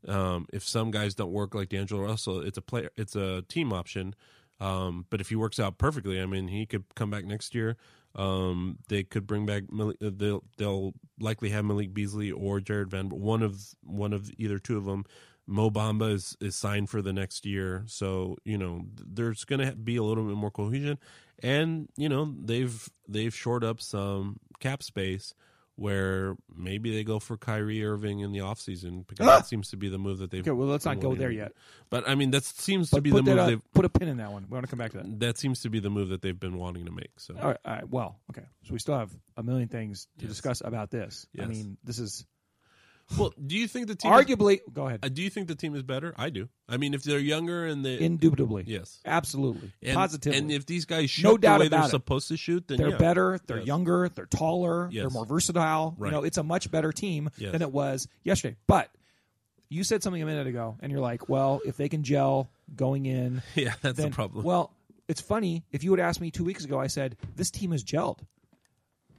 Um, 0.07 0.47
if 0.51 0.67
some 0.67 0.91
guys 0.91 1.15
don't 1.15 1.31
work 1.31 1.55
like 1.55 1.69
D'Angelo 1.69 2.03
Russell, 2.03 2.41
it's 2.41 2.57
a 2.57 2.61
player, 2.61 2.89
it's 2.97 3.15
a 3.15 3.43
team 3.43 3.71
option. 3.71 4.15
Um, 4.63 5.05
but 5.09 5.19
if 5.19 5.27
he 5.27 5.35
works 5.35 5.59
out 5.59 5.77
perfectly, 5.77 6.21
I 6.21 6.25
mean, 6.25 6.47
he 6.47 6.65
could 6.65 6.85
come 6.95 7.09
back 7.09 7.25
next 7.25 7.53
year. 7.53 7.75
Um, 8.15 8.77
they 8.87 9.03
could 9.03 9.27
bring 9.27 9.45
back 9.45 9.63
uh, 9.77 9.91
they'll 9.99 10.43
they'll 10.57 10.93
likely 11.19 11.49
have 11.49 11.65
Malik 11.65 11.93
Beasley 11.93 12.31
or 12.31 12.61
Jared 12.61 12.89
Van, 12.89 13.09
one 13.09 13.41
of 13.43 13.59
one 13.83 14.13
of 14.13 14.31
either 14.37 14.59
two 14.59 14.77
of 14.77 14.85
them. 14.85 15.03
Mo 15.45 15.69
Bamba 15.69 16.13
is, 16.13 16.37
is 16.39 16.55
signed 16.55 16.89
for 16.89 17.01
the 17.01 17.11
next 17.11 17.45
year, 17.45 17.83
so 17.87 18.37
you 18.45 18.57
know 18.57 18.85
there's 19.05 19.43
going 19.43 19.67
to 19.67 19.75
be 19.75 19.97
a 19.97 20.03
little 20.03 20.23
bit 20.23 20.37
more 20.37 20.51
cohesion, 20.51 20.97
and 21.39 21.89
you 21.97 22.07
know 22.07 22.33
they've 22.41 22.87
they've 23.09 23.35
shored 23.35 23.63
up 23.65 23.81
some 23.81 24.39
cap 24.61 24.81
space 24.81 25.33
where 25.75 26.35
maybe 26.55 26.93
they 26.93 27.03
go 27.03 27.19
for 27.19 27.35
Kyrie 27.35 27.83
Irving 27.83 28.19
in 28.19 28.31
the 28.31 28.39
offseason 28.39 29.07
because 29.07 29.25
Ah! 29.27 29.37
that 29.37 29.47
seems 29.47 29.69
to 29.71 29.77
be 29.77 29.89
the 29.89 29.97
move 29.97 30.19
that 30.19 30.29
they've. 30.31 30.41
Okay, 30.41 30.51
well, 30.51 30.67
let's 30.67 30.85
not 30.85 30.99
go 30.99 31.15
there 31.15 31.31
yet. 31.31 31.53
But 31.89 32.07
I 32.07 32.15
mean, 32.15 32.31
that 32.31 32.43
seems 32.43 32.89
to 32.91 33.01
be 33.01 33.09
the 33.09 33.23
move 33.23 33.45
they've. 33.47 33.61
put 33.73 33.85
a 33.85 33.89
pin 33.89 34.07
in 34.07 34.17
that 34.17 34.31
one. 34.31 34.45
We 34.49 34.53
want 34.53 34.65
to 34.65 34.69
come 34.69 34.79
back 34.79 34.91
to 34.91 34.97
that. 34.97 35.19
That 35.19 35.37
seems 35.37 35.61
to 35.61 35.69
be 35.69 35.79
the 35.79 35.89
move 35.89 36.09
that 36.09 36.21
they've 36.21 36.39
been 36.39 36.57
wanting 36.57 36.85
to 36.85 36.91
make. 36.91 37.19
So 37.19 37.35
All 37.35 37.47
right, 37.47 37.57
all 37.65 37.73
right, 37.73 37.89
well, 37.89 38.19
okay. 38.31 38.45
So 38.65 38.73
we 38.73 38.79
still 38.79 38.97
have 38.97 39.11
a 39.37 39.43
million 39.43 39.67
things 39.67 40.07
to 40.19 40.25
Yes. 40.25 40.29
discuss 40.35 40.61
about 40.63 40.91
this. 40.91 41.25
I 41.41 41.45
mean, 41.47 41.77
this 41.83 41.97
is 41.99 42.25
Well, 43.17 43.33
do 43.45 43.57
you 43.57 43.67
think 43.67 43.87
the 43.87 43.95
team? 43.95 44.11
is- 44.13 44.25
arguably. 44.25 44.59
Go 44.73 44.87
ahead. 44.87 44.99
uh, 45.03 45.09
do 45.09 45.21
you 45.21 45.29
think 45.29 45.47
the 45.47 45.55
team 45.55 45.75
is 45.75 45.83
better? 45.83 46.13
I 46.17 46.29
do. 46.29 46.49
I 46.67 46.77
mean, 46.77 46.93
if 46.93 47.03
they're 47.03 47.19
younger 47.19 47.65
and 47.65 47.85
they 47.85 47.99
Indubitably. 47.99 48.63
yes, 48.67 48.99
Absolutely. 49.05 49.71
and, 49.81 49.95
Positively. 49.95 50.39
and 50.39 50.51
if 50.51 50.65
these 50.65 50.85
guys 50.85 51.09
shoot 51.09 51.23
No 51.23 51.37
doubt 51.37 51.57
the 51.59 51.65
way 51.65 51.67
they're 51.69 51.83
it. 51.83 51.89
supposed 51.89 52.27
to 52.29 52.37
shoot, 52.37 52.67
then 52.67 52.77
they're 52.77 52.89
yeah. 52.89 52.97
better, 52.97 53.39
they're 53.47 53.57
Yes. 53.59 53.67
younger, 53.67 54.09
they're 54.09 54.25
taller, 54.25 54.89
they're 54.91 55.09
more 55.09 55.25
versatile. 55.25 55.95
Right. 55.97 56.09
You 56.09 56.17
know, 56.17 56.23
it's 56.23 56.37
a 56.37 56.43
much 56.43 56.71
better 56.71 56.91
team 56.91 57.29
Yes. 57.37 57.51
than 57.51 57.61
it 57.61 57.71
was 57.71 58.07
yesterday. 58.23 58.55
But 58.67 58.89
you 59.69 59.83
said 59.83 60.03
something 60.03 60.21
a 60.21 60.25
minute 60.25 60.47
ago, 60.47 60.77
and 60.81 60.91
you're 60.91 61.01
like, 61.01 61.27
well, 61.29 61.61
if 61.65 61.77
they 61.77 61.89
can 61.89 62.03
gel 62.03 62.49
going 62.75 63.05
in, 63.05 63.41
Yeah, 63.55 63.73
that's 63.81 63.97
then 63.97 64.09
the 64.09 64.15
problem. 64.15 64.43
Well, 64.45 64.71
it's 65.07 65.21
funny. 65.21 65.63
If 65.71 65.83
you 65.83 65.91
had 65.91 65.99
asked 65.99 66.21
me 66.21 66.31
two 66.31 66.43
weeks 66.45 66.63
ago, 66.63 66.79
I 66.79 66.87
said 66.87 67.17
this 67.35 67.51
team 67.51 67.73
is 67.73 67.83
gelled. 67.83 68.19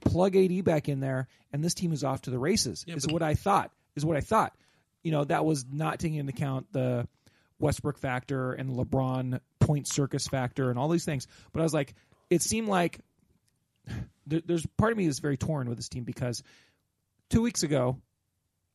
Plug 0.01 0.35
AD 0.35 0.63
back 0.63 0.87
in 0.89 0.99
there, 0.99 1.27
and 1.51 1.63
this 1.63 1.73
team 1.73 1.91
is 1.91 2.03
off 2.03 2.21
to 2.23 2.29
the 2.29 2.37
races. 2.39 2.83
Yeah, 2.87 2.95
is 2.95 3.05
but- 3.05 3.13
what 3.13 3.21
I 3.23 3.33
thought. 3.35 3.71
Is 3.95 4.05
what 4.05 4.17
I 4.17 4.21
thought. 4.21 4.55
You 5.03 5.11
know, 5.11 5.23
that 5.25 5.45
was 5.45 5.65
not 5.71 5.99
taking 5.99 6.17
into 6.17 6.31
account 6.31 6.71
the 6.71 7.07
Westbrook 7.59 7.97
factor 7.97 8.53
and 8.53 8.71
LeBron 8.71 9.39
point 9.59 9.87
circus 9.87 10.27
factor 10.27 10.69
and 10.69 10.77
all 10.77 10.89
these 10.89 11.05
things. 11.05 11.27
But 11.53 11.61
I 11.61 11.63
was 11.63 11.73
like, 11.73 11.93
it 12.29 12.41
seemed 12.41 12.67
like 12.67 12.99
there, 14.27 14.41
there's 14.45 14.65
part 14.77 14.91
of 14.91 14.97
me 14.97 15.05
that's 15.05 15.19
very 15.19 15.37
torn 15.37 15.69
with 15.69 15.77
this 15.77 15.89
team 15.89 16.03
because 16.03 16.43
two 17.29 17.41
weeks 17.41 17.63
ago, 17.63 17.97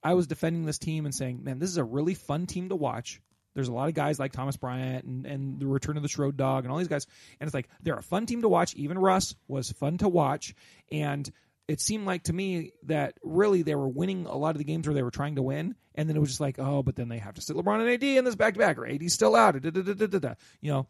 I 0.02 0.14
was 0.14 0.26
defending 0.26 0.64
this 0.64 0.78
team 0.78 1.04
and 1.04 1.14
saying, 1.14 1.44
man, 1.44 1.58
this 1.58 1.68
is 1.68 1.76
a 1.76 1.84
really 1.84 2.14
fun 2.14 2.46
team 2.46 2.70
to 2.70 2.76
watch. 2.76 3.20
There's 3.54 3.68
a 3.68 3.72
lot 3.72 3.88
of 3.88 3.94
guys 3.94 4.18
like 4.18 4.32
Thomas 4.32 4.56
Bryant 4.56 5.04
and, 5.04 5.26
and 5.26 5.60
the 5.60 5.66
return 5.66 5.96
of 5.96 6.02
the 6.02 6.08
Schroed 6.08 6.36
Dog 6.36 6.64
and 6.64 6.72
all 6.72 6.78
these 6.78 6.88
guys. 6.88 7.06
And 7.38 7.46
it's 7.46 7.54
like, 7.54 7.68
they're 7.82 7.96
a 7.96 8.02
fun 8.02 8.26
team 8.26 8.42
to 8.42 8.48
watch. 8.48 8.74
Even 8.76 8.98
Russ 8.98 9.34
was 9.48 9.72
fun 9.72 9.98
to 9.98 10.08
watch. 10.08 10.54
And 10.90 11.30
it 11.70 11.80
seemed 11.80 12.04
like 12.04 12.24
to 12.24 12.32
me 12.32 12.72
that 12.86 13.14
really 13.22 13.62
they 13.62 13.76
were 13.76 13.88
winning 13.88 14.26
a 14.26 14.36
lot 14.36 14.50
of 14.50 14.58
the 14.58 14.64
games 14.64 14.88
where 14.88 14.94
they 14.94 15.04
were 15.04 15.12
trying 15.12 15.36
to 15.36 15.42
win. 15.42 15.76
And 15.94 16.08
then 16.08 16.16
it 16.16 16.20
was 16.20 16.30
just 16.30 16.40
like, 16.40 16.58
oh, 16.58 16.82
but 16.82 16.96
then 16.96 17.08
they 17.08 17.18
have 17.18 17.34
to 17.34 17.40
sit 17.40 17.54
LeBron 17.54 17.80
and 17.80 17.88
AD 17.88 18.02
in 18.02 18.24
this 18.24 18.34
back 18.34 18.54
to 18.54 18.58
back, 18.58 18.76
or 18.76 18.88
AD's 18.88 19.14
still 19.14 19.36
out. 19.36 19.60
Da, 19.60 19.70
da, 19.70 19.82
da, 19.82 19.94
da, 19.94 20.06
da, 20.06 20.18
da. 20.18 20.34
You 20.60 20.72
know, 20.72 20.86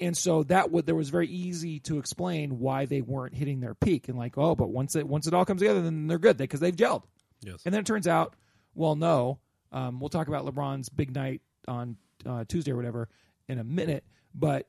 and 0.00 0.16
so 0.16 0.42
that 0.44 0.72
would 0.72 0.84
there 0.86 0.96
was 0.96 1.10
very 1.10 1.28
easy 1.28 1.78
to 1.80 1.98
explain 1.98 2.58
why 2.58 2.86
they 2.86 3.02
weren't 3.02 3.34
hitting 3.36 3.60
their 3.60 3.76
peak 3.76 4.08
and 4.08 4.18
like 4.18 4.36
oh 4.36 4.56
but 4.56 4.68
once 4.68 4.96
it 4.96 5.06
once 5.06 5.28
it 5.28 5.34
all 5.34 5.44
comes 5.44 5.60
together 5.60 5.82
then 5.82 6.08
they're 6.08 6.18
good 6.18 6.36
because 6.36 6.58
they've 6.58 6.74
gelled 6.74 7.04
yes, 7.42 7.62
and 7.64 7.72
then 7.72 7.80
it 7.80 7.86
turns 7.86 8.08
out 8.08 8.34
well 8.74 8.96
no 8.96 9.38
um, 9.70 10.00
we'll 10.00 10.08
talk 10.08 10.26
about 10.26 10.44
lebron's 10.44 10.88
big 10.88 11.14
night 11.14 11.42
on 11.68 11.96
uh, 12.26 12.44
tuesday 12.48 12.72
or 12.72 12.76
whatever 12.76 13.08
in 13.46 13.60
a 13.60 13.64
minute 13.64 14.04
but 14.34 14.66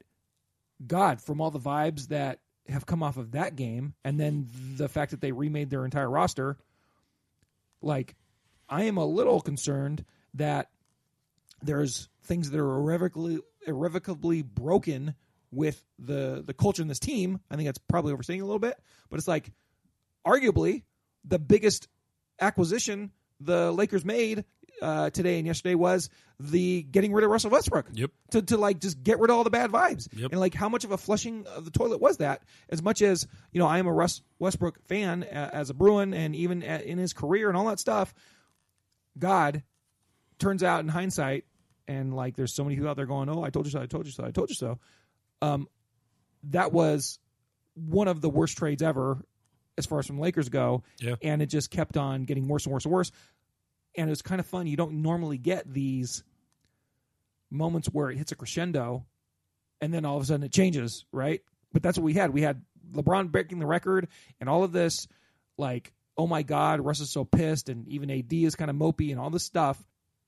god 0.85 1.19
from 1.19 1.41
all 1.41 1.49
the 1.49 1.59
vibes 1.59 2.09
that 2.09 2.37
have 2.69 2.85
come 2.85 3.03
off 3.03 3.17
of 3.17 3.31
that 3.31 3.55
game 3.55 3.93
and 4.03 4.19
then 4.19 4.49
the 4.75 4.89
fact 4.89 5.11
that 5.11 5.21
they 5.21 5.31
remade 5.31 5.69
their 5.69 5.85
entire 5.85 6.09
roster 6.09 6.57
like 7.81 8.15
i 8.69 8.83
am 8.83 8.97
a 8.97 9.05
little 9.05 9.39
concerned 9.39 10.03
that 10.33 10.69
there's 11.61 12.09
things 12.23 12.51
that 12.51 12.59
are 12.59 12.75
irrevocably 12.75 13.39
irrevocably 13.67 14.41
broken 14.41 15.15
with 15.51 15.83
the 15.99 16.43
the 16.45 16.53
culture 16.53 16.81
in 16.81 16.87
this 16.87 16.99
team. 16.99 17.39
I 17.49 17.55
think 17.55 17.67
that's 17.67 17.79
probably 17.89 18.13
overstating 18.13 18.41
a 18.41 18.45
little 18.45 18.59
bit, 18.59 18.77
but 19.09 19.17
it's 19.17 19.27
like 19.27 19.51
arguably 20.25 20.83
the 21.23 21.39
biggest 21.39 21.87
acquisition 22.39 23.11
the 23.39 23.71
Lakers 23.71 24.05
made 24.05 24.45
uh, 24.81 25.09
today 25.09 25.37
and 25.37 25.47
yesterday 25.47 25.75
was 25.75 26.09
the 26.39 26.83
getting 26.83 27.13
rid 27.13 27.23
of 27.23 27.29
Russell 27.29 27.49
Westbrook. 27.49 27.87
Yep. 27.93 28.11
To 28.31 28.41
to 28.41 28.57
like 28.57 28.79
just 28.79 29.01
get 29.03 29.19
rid 29.19 29.29
of 29.29 29.37
all 29.37 29.43
the 29.43 29.49
bad 29.49 29.71
vibes. 29.71 30.07
Yep. 30.13 30.31
And 30.31 30.39
like 30.39 30.53
how 30.53 30.69
much 30.69 30.83
of 30.83 30.91
a 30.91 30.97
flushing 30.97 31.45
of 31.47 31.65
the 31.65 31.71
toilet 31.71 32.01
was 32.01 32.17
that? 32.17 32.43
As 32.69 32.81
much 32.83 33.01
as 33.01 33.27
you 33.51 33.59
know, 33.59 33.67
I 33.67 33.79
am 33.79 33.87
a 33.87 33.93
Russ 33.93 34.21
Westbrook 34.39 34.79
fan 34.87 35.23
uh, 35.23 35.49
as 35.53 35.69
a 35.69 35.73
Bruin, 35.73 36.13
and 36.13 36.35
even 36.35 36.63
uh, 36.63 36.81
in 36.83 36.97
his 36.97 37.13
career 37.13 37.47
and 37.47 37.57
all 37.57 37.65
that 37.67 37.79
stuff. 37.79 38.13
God 39.17 39.63
turns 40.39 40.61
out 40.61 40.81
in 40.81 40.89
hindsight, 40.89 41.45
and 41.87 42.13
like 42.13 42.35
there's 42.35 42.53
so 42.53 42.63
many 42.63 42.75
people 42.75 42.89
out 42.89 42.97
there 42.97 43.05
going, 43.05 43.29
"Oh, 43.29 43.43
I 43.43 43.49
told 43.49 43.65
you 43.65 43.71
so, 43.71 43.81
I 43.81 43.85
told 43.85 44.05
you 44.05 44.11
so, 44.11 44.25
I 44.25 44.31
told 44.31 44.49
you 44.49 44.55
so." 44.55 44.79
Um, 45.41 45.69
that 46.49 46.73
was 46.73 47.19
one 47.75 48.07
of 48.07 48.21
the 48.21 48.29
worst 48.29 48.57
trades 48.57 48.81
ever, 48.81 49.23
as 49.77 49.85
far 49.85 49.99
as 49.99 50.07
from 50.07 50.19
Lakers 50.19 50.49
go. 50.49 50.83
Yeah. 50.99 51.15
and 51.21 51.41
it 51.41 51.47
just 51.47 51.71
kept 51.71 51.97
on 51.97 52.25
getting 52.25 52.47
worse 52.47 52.65
and 52.65 52.73
worse 52.73 52.85
and 52.85 52.93
worse. 52.93 53.11
And 53.97 54.07
it 54.07 54.11
was 54.11 54.21
kind 54.21 54.39
of 54.39 54.45
fun. 54.45 54.67
You 54.67 54.77
don't 54.77 55.01
normally 55.01 55.37
get 55.37 55.71
these 55.71 56.23
moments 57.49 57.87
where 57.87 58.09
it 58.09 58.17
hits 58.17 58.31
a 58.31 58.35
crescendo, 58.35 59.05
and 59.81 59.93
then 59.93 60.05
all 60.05 60.17
of 60.17 60.23
a 60.23 60.25
sudden 60.25 60.43
it 60.43 60.51
changes, 60.51 61.05
right? 61.11 61.41
But 61.71 61.83
that's 61.83 61.97
what 61.97 62.03
we 62.03 62.13
had. 62.13 62.31
We 62.31 62.41
had 62.41 62.61
LeBron 62.91 63.31
breaking 63.31 63.59
the 63.59 63.65
record, 63.65 64.07
and 64.39 64.49
all 64.49 64.63
of 64.63 64.71
this, 64.71 65.07
like, 65.57 65.93
oh 66.17 66.27
my 66.27 66.43
God, 66.43 66.81
Russ 66.81 66.99
is 66.99 67.11
so 67.11 67.23
pissed, 67.25 67.69
and 67.69 67.87
even 67.87 68.11
AD 68.11 68.33
is 68.33 68.55
kind 68.55 68.69
of 68.69 68.75
mopey, 68.75 69.11
and 69.11 69.19
all 69.19 69.29
this 69.29 69.43
stuff 69.43 69.81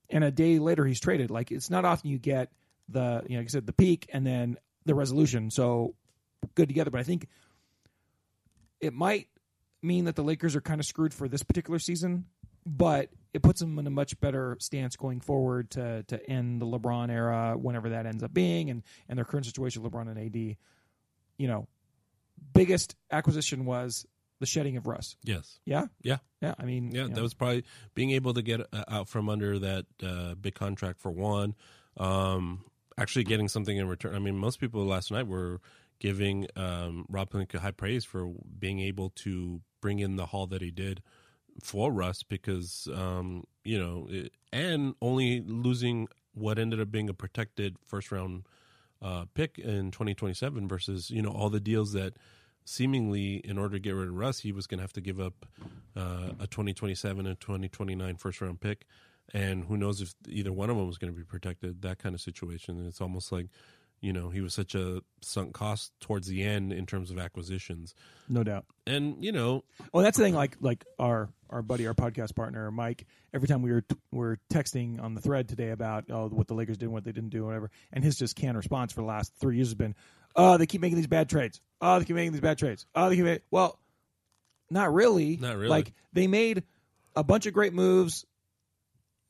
and 0.09 0.23
a 0.23 0.31
day 0.31 0.59
later 0.59 0.85
he's 0.85 0.99
traded. 0.99 1.31
Like 1.31 1.51
it's 1.51 1.69
not 1.69 1.85
often 1.85 2.09
you 2.09 2.17
get 2.17 2.51
the 2.89 3.23
you 3.27 3.35
know 3.35 3.39
like 3.39 3.47
I 3.47 3.49
said 3.49 3.65
the 3.65 3.73
peak 3.73 4.09
and 4.13 4.25
then 4.25 4.57
the 4.85 4.95
resolution 4.95 5.51
so 5.51 5.95
good 6.55 6.67
together. 6.67 6.91
But 6.91 7.01
I 7.01 7.03
think 7.03 7.27
it 8.79 8.93
might 8.93 9.27
mean 9.81 10.05
that 10.05 10.15
the 10.15 10.23
Lakers 10.23 10.55
are 10.55 10.61
kind 10.61 10.79
of 10.79 10.85
screwed 10.85 11.13
for 11.13 11.27
this 11.27 11.43
particular 11.43 11.79
season, 11.79 12.25
but 12.65 13.09
it 13.33 13.41
puts 13.41 13.59
them 13.59 13.77
in 13.79 13.87
a 13.87 13.89
much 13.91 14.19
better 14.19 14.57
stance 14.59 14.95
going 14.95 15.19
forward 15.21 15.71
to 15.71 16.03
to 16.03 16.29
end 16.29 16.61
the 16.61 16.65
LeBron 16.65 17.09
era 17.09 17.55
whenever 17.57 17.89
that 17.89 18.05
ends 18.05 18.23
up 18.23 18.33
being 18.33 18.69
and 18.69 18.83
and 19.09 19.17
their 19.17 19.25
current 19.25 19.45
situation 19.45 19.81
with 19.83 19.91
LeBron 19.91 20.09
and 20.09 20.19
AD. 20.19 20.57
You 21.37 21.47
know, 21.47 21.67
biggest 22.53 22.95
acquisition 23.11 23.65
was 23.65 24.05
the 24.39 24.45
shedding 24.45 24.77
of 24.77 24.87
Russ. 24.87 25.15
yes, 25.23 25.59
Yeah, 25.65 25.85
yeah. 26.03 26.17
yeah. 26.41 26.53
I 26.59 26.65
mean, 26.65 26.91
Yeah, 26.91 27.03
you 27.03 27.09
know. 27.09 27.15
that 27.15 27.21
was 27.21 27.33
probably 27.33 27.63
being 27.95 28.11
able 28.11 28.33
to 28.35 28.41
get 28.41 28.61
uh, 28.71 28.83
out 28.87 29.07
from 29.07 29.29
under 29.29 29.57
that 29.59 29.85
uh, 30.03 30.35
big 30.35 30.53
contract 30.53 30.99
for 30.99 31.11
one. 31.11 31.55
Um, 31.97 32.63
actually, 32.97 33.23
getting 33.23 33.47
something 33.47 33.75
in 33.75 33.87
return. 33.87 34.15
I 34.15 34.19
mean, 34.19 34.37
most 34.37 34.59
people 34.59 34.85
last 34.85 35.11
night 35.11 35.27
were 35.27 35.59
giving 35.99 36.47
um, 36.55 37.05
Rob 37.09 37.31
Pelinka 37.31 37.57
high 37.57 37.71
praise 37.71 38.05
for 38.05 38.31
being 38.59 38.79
able 38.79 39.09
to 39.09 39.61
bring 39.81 39.99
in 39.99 40.15
the 40.15 40.27
haul 40.27 40.45
that 40.47 40.61
he 40.61 40.69
did 40.71 41.01
for 41.61 41.91
Russ 41.91 42.23
because 42.23 42.87
um, 42.93 43.43
you 43.63 43.77
know, 43.77 44.07
it, 44.09 44.31
and 44.51 44.95
only 45.01 45.41
losing 45.41 46.07
what 46.33 46.59
ended 46.59 46.79
up 46.79 46.91
being 46.91 47.09
a 47.09 47.13
protected 47.13 47.77
first 47.85 48.11
round 48.11 48.43
uh, 49.01 49.25
pick 49.33 49.57
in 49.59 49.91
2027 49.91 50.67
versus 50.67 51.11
you 51.11 51.21
know 51.21 51.29
all 51.29 51.49
the 51.49 51.59
deals 51.59 51.93
that 51.93 52.17
seemingly 52.67 53.35
in 53.37 53.57
order 53.57 53.75
to 53.75 53.79
get 53.79 53.91
rid 53.91 54.09
of 54.09 54.13
Russ, 54.13 54.39
he 54.39 54.51
was 54.51 54.67
going 54.67 54.79
to 54.79 54.83
have 54.83 54.93
to 54.93 55.01
give 55.01 55.19
up 55.19 55.45
uh, 55.95 56.31
a 56.39 56.47
2027 56.47 57.25
and 57.25 57.39
2029 57.39 58.17
first 58.17 58.41
round 58.41 58.59
pick. 58.59 58.85
And 59.33 59.65
who 59.65 59.77
knows 59.77 60.01
if 60.01 60.13
either 60.27 60.51
one 60.51 60.69
of 60.69 60.77
them 60.77 60.87
was 60.87 60.97
going 60.97 61.11
to 61.11 61.17
be 61.17 61.23
protected, 61.23 61.81
that 61.81 61.97
kind 61.99 62.13
of 62.13 62.21
situation. 62.21 62.85
It's 62.85 63.01
almost 63.01 63.31
like, 63.31 63.47
you 64.01 64.13
know, 64.13 64.29
he 64.29 64.41
was 64.41 64.53
such 64.53 64.75
a 64.75 65.01
sunk 65.21 65.53
cost 65.53 65.91
towards 65.99 66.27
the 66.27 66.43
end 66.43 66.71
in 66.71 66.85
terms 66.85 67.09
of 67.11 67.17
acquisitions. 67.17 67.95
No 68.29 68.43
doubt. 68.43 68.65
And, 68.85 69.23
you 69.23 69.31
know, 69.31 69.63
Well, 69.91 70.03
that's 70.03 70.17
the 70.17 70.23
thing. 70.23 70.35
Like 70.35 70.57
like 70.61 70.85
our 70.99 71.29
our 71.49 71.61
buddy, 71.61 71.87
our 71.87 71.93
podcast 71.93 72.35
partner, 72.35 72.69
Mike. 72.71 73.05
Every 73.33 73.47
time 73.47 73.61
we 73.61 73.71
were 73.71 73.83
were 74.11 74.37
texting 74.51 75.01
on 75.01 75.13
the 75.15 75.21
thread 75.21 75.47
today 75.49 75.69
about 75.71 76.05
oh 76.11 76.27
what 76.27 76.47
the 76.47 76.53
Lakers 76.53 76.77
did, 76.77 76.85
and 76.85 76.93
what 76.93 77.03
they 77.05 77.11
didn't 77.11 77.29
do, 77.29 77.45
whatever, 77.45 77.71
and 77.91 78.03
his 78.03 78.17
just 78.17 78.35
canned 78.35 78.57
response 78.57 78.93
for 78.93 79.01
the 79.01 79.07
last 79.07 79.33
three 79.39 79.55
years 79.55 79.69
has 79.69 79.75
been, 79.75 79.95
oh 80.35 80.57
they 80.57 80.65
keep 80.65 80.81
making 80.81 80.97
these 80.97 81.07
bad 81.07 81.29
trades. 81.29 81.61
Oh 81.81 81.99
they 81.99 82.05
keep 82.05 82.15
making 82.15 82.33
these 82.33 82.41
bad 82.41 82.57
trades. 82.57 82.85
Oh 82.95 83.09
they 83.09 83.15
keep 83.15 83.25
making, 83.25 83.43
well, 83.51 83.79
not 84.69 84.93
really. 84.93 85.37
Not 85.37 85.55
really. 85.55 85.69
Like 85.69 85.93
they 86.13 86.27
made 86.27 86.63
a 87.15 87.23
bunch 87.23 87.45
of 87.47 87.53
great 87.53 87.73
moves 87.73 88.25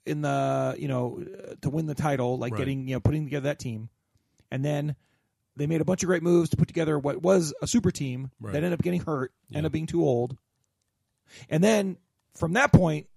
in 0.05 0.21
the 0.21 0.75
you 0.77 0.87
know 0.87 1.23
to 1.61 1.69
win 1.69 1.85
the 1.85 1.95
title, 1.95 2.37
like 2.37 2.53
Right. 2.53 2.59
getting 2.59 2.87
you 2.87 2.95
know 2.95 2.99
putting 2.99 3.25
together 3.25 3.45
that 3.45 3.59
team, 3.59 3.89
and 4.51 4.63
then. 4.65 4.95
They 5.55 5.65
made 5.65 5.81
a 5.81 5.85
bunch 5.85 6.03
of 6.03 6.07
great 6.07 6.21
moves 6.21 6.51
to 6.51 6.55
put 6.55 6.67
together 6.67 6.99
what 6.99 7.23
was 7.23 7.51
a 7.63 7.65
super 7.65 7.89
team 7.89 8.29
Right. 8.39 8.51
that 8.51 8.57
ended 8.59 8.73
up 8.73 8.83
getting 8.83 9.01
hurt, 9.01 9.33
Yeah. 9.49 9.57
ended 9.57 9.69
up 9.69 9.73
being 9.73 9.87
too 9.87 10.03
old. 10.03 10.37
And 11.49 11.63
then 11.63 11.97
from 12.35 12.53
that 12.53 12.71
point, 12.71 13.07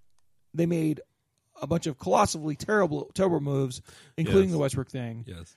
they 0.54 0.64
made 0.64 1.02
a 1.60 1.66
bunch 1.66 1.86
of 1.86 1.98
colossally 1.98 2.56
terrible, 2.56 3.10
terrible 3.12 3.40
moves, 3.40 3.82
including 4.16 4.44
Yes. 4.48 4.52
the 4.52 4.58
Westbrook 4.58 4.88
thing, 4.88 5.24
yes, 5.26 5.54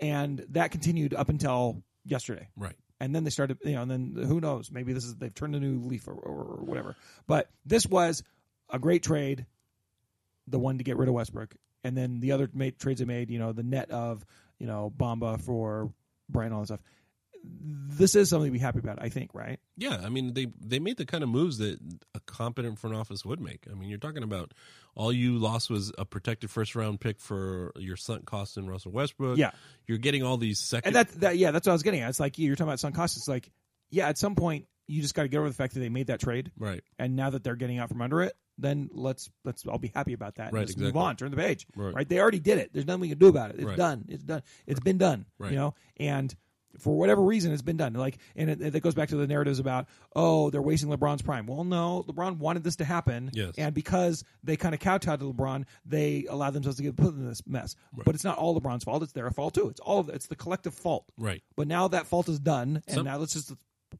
and 0.00 0.44
that 0.48 0.72
continued 0.72 1.14
up 1.14 1.28
until 1.28 1.84
yesterday. 2.04 2.48
right. 2.56 2.74
And 2.98 3.14
then 3.14 3.22
they 3.22 3.30
started, 3.30 3.58
you 3.64 3.74
know, 3.74 3.82
and 3.82 3.90
then 3.92 4.16
who 4.26 4.40
knows? 4.40 4.72
Maybe 4.72 4.92
this 4.92 5.04
is 5.04 5.14
they've 5.14 5.32
turned 5.32 5.54
a 5.54 5.60
new 5.60 5.78
leaf 5.78 6.08
or, 6.08 6.14
or, 6.14 6.42
or 6.56 6.64
whatever. 6.64 6.96
But 7.28 7.48
this 7.64 7.86
was 7.86 8.24
a 8.68 8.80
great 8.80 9.04
trade, 9.04 9.46
the 10.48 10.58
one 10.58 10.78
to 10.78 10.82
get 10.82 10.96
rid 10.96 11.06
of 11.08 11.14
Westbrook, 11.14 11.54
and 11.84 11.96
then 11.96 12.18
the 12.18 12.32
other 12.32 12.50
ma- 12.52 12.70
trades 12.80 12.98
they 12.98 13.04
made, 13.06 13.30
you 13.30 13.38
know, 13.38 13.52
the 13.52 13.62
net 13.62 13.92
of 13.92 14.26
you 14.58 14.66
know 14.66 14.92
Bamba 14.96 15.40
for 15.40 15.92
Bryant, 16.28 16.52
all 16.54 16.60
that 16.60 16.66
stuff. 16.66 16.80
This 17.48 18.16
is 18.16 18.28
something 18.28 18.48
to 18.48 18.52
be 18.52 18.58
happy 18.58 18.80
about, 18.80 19.00
I 19.00 19.08
think, 19.08 19.32
right? 19.32 19.60
Yeah, 19.76 20.00
I 20.04 20.08
mean 20.08 20.34
they 20.34 20.48
they 20.60 20.80
made 20.80 20.96
the 20.96 21.06
kind 21.06 21.22
of 21.22 21.30
moves 21.30 21.58
that 21.58 21.78
a 22.14 22.20
competent 22.20 22.78
front 22.78 22.96
office 22.96 23.24
would 23.24 23.40
make. 23.40 23.66
I 23.70 23.74
mean, 23.74 23.88
you're 23.88 23.98
talking 23.98 24.24
about 24.24 24.52
all 24.96 25.12
you 25.12 25.38
lost 25.38 25.70
was 25.70 25.92
a 25.96 26.04
protected 26.04 26.50
first 26.50 26.74
round 26.74 27.00
pick 27.00 27.20
for 27.20 27.72
your 27.76 27.96
sunk 27.96 28.24
cost 28.24 28.56
in 28.56 28.66
Russell 28.68 28.90
Westbrook. 28.90 29.38
Yeah. 29.38 29.52
you're 29.86 29.98
getting 29.98 30.24
all 30.24 30.38
these 30.38 30.58
second. 30.58 30.88
And 30.88 30.96
that, 30.96 31.20
that 31.20 31.36
yeah, 31.36 31.52
that's 31.52 31.66
what 31.66 31.72
I 31.72 31.74
was 31.74 31.82
getting 31.84 32.00
at. 32.00 32.08
It's 32.08 32.18
like 32.18 32.38
you're 32.38 32.56
talking 32.56 32.68
about 32.68 32.80
sunk 32.80 32.96
cost. 32.96 33.16
It's 33.16 33.28
like, 33.28 33.50
yeah, 33.90 34.08
at 34.08 34.18
some 34.18 34.34
point 34.34 34.66
you 34.88 35.02
just 35.02 35.14
got 35.14 35.22
to 35.22 35.28
get 35.28 35.38
over 35.38 35.48
the 35.48 35.54
fact 35.54 35.74
that 35.74 35.80
they 35.80 35.88
made 35.88 36.08
that 36.08 36.20
trade, 36.20 36.50
right, 36.58 36.82
and 36.98 37.14
now 37.14 37.30
that 37.30 37.44
they're 37.44 37.56
getting 37.56 37.78
out 37.78 37.88
from 37.88 38.00
under 38.02 38.22
it, 38.22 38.34
then 38.58 38.88
let's 38.92 39.30
let's 39.44 39.66
all 39.66 39.78
be 39.78 39.92
happy 39.94 40.12
about 40.12 40.36
that. 40.36 40.48
and 40.48 40.54
Right, 40.54 40.66
just 40.66 40.78
move 40.78 40.96
on, 40.96 41.16
turn 41.16 41.30
the 41.30 41.36
page. 41.36 41.66
Right. 41.76 42.08
They 42.08 42.18
already 42.20 42.40
did 42.40 42.58
it. 42.58 42.70
There's 42.72 42.86
nothing 42.86 43.00
we 43.02 43.08
can 43.10 43.18
do 43.18 43.28
about 43.28 43.50
it. 43.50 43.56
It's 43.56 43.64
Right. 43.64 43.76
done. 43.76 44.04
It's 44.08 44.22
done. 44.24 44.42
It's 44.66 44.80
been 44.80 44.98
done. 44.98 45.26
Right. 45.38 45.52
You 45.52 45.58
know, 45.58 45.74
and 45.98 46.34
for 46.78 46.94
whatever 46.98 47.22
reason, 47.22 47.52
it's 47.52 47.62
been 47.62 47.78
done. 47.78 47.94
Like, 47.94 48.18
and 48.34 48.50
it, 48.50 48.60
it 48.74 48.80
goes 48.82 48.94
back 48.94 49.08
to 49.08 49.16
the 49.16 49.26
narratives 49.26 49.58
about, 49.58 49.86
oh, 50.14 50.50
they're 50.50 50.60
wasting 50.60 50.90
LeBron's 50.90 51.22
prime. 51.22 51.46
Well, 51.46 51.64
no, 51.64 52.04
LeBron 52.06 52.36
wanted 52.36 52.64
this 52.64 52.76
to 52.76 52.84
happen, 52.84 53.30
Yes. 53.32 53.54
and 53.56 53.74
because 53.74 54.24
they 54.44 54.56
kind 54.58 54.74
of 54.74 54.80
kowtowed 54.80 55.20
to 55.20 55.32
LeBron, 55.32 55.64
they 55.86 56.26
allowed 56.28 56.50
themselves 56.50 56.76
to 56.76 56.82
get 56.82 56.94
put 56.96 57.14
in 57.14 57.26
this 57.26 57.42
mess. 57.46 57.76
But 58.04 58.14
it's 58.14 58.24
not 58.24 58.36
all 58.36 58.60
LeBron's 58.60 58.84
fault; 58.84 59.02
it's 59.02 59.12
their 59.12 59.30
fault 59.30 59.54
too. 59.54 59.68
It's 59.70 59.80
all 59.80 60.00
of 60.00 60.10
it's 60.10 60.26
the 60.26 60.36
collective 60.36 60.74
fault. 60.74 61.10
right. 61.16 61.42
But 61.56 61.66
now 61.66 61.88
that 61.88 62.06
fault 62.08 62.28
is 62.28 62.38
done, 62.38 62.82
and 62.86 62.94
Some- 62.94 63.04
now 63.06 63.16
let's 63.16 63.32
just 63.32 63.54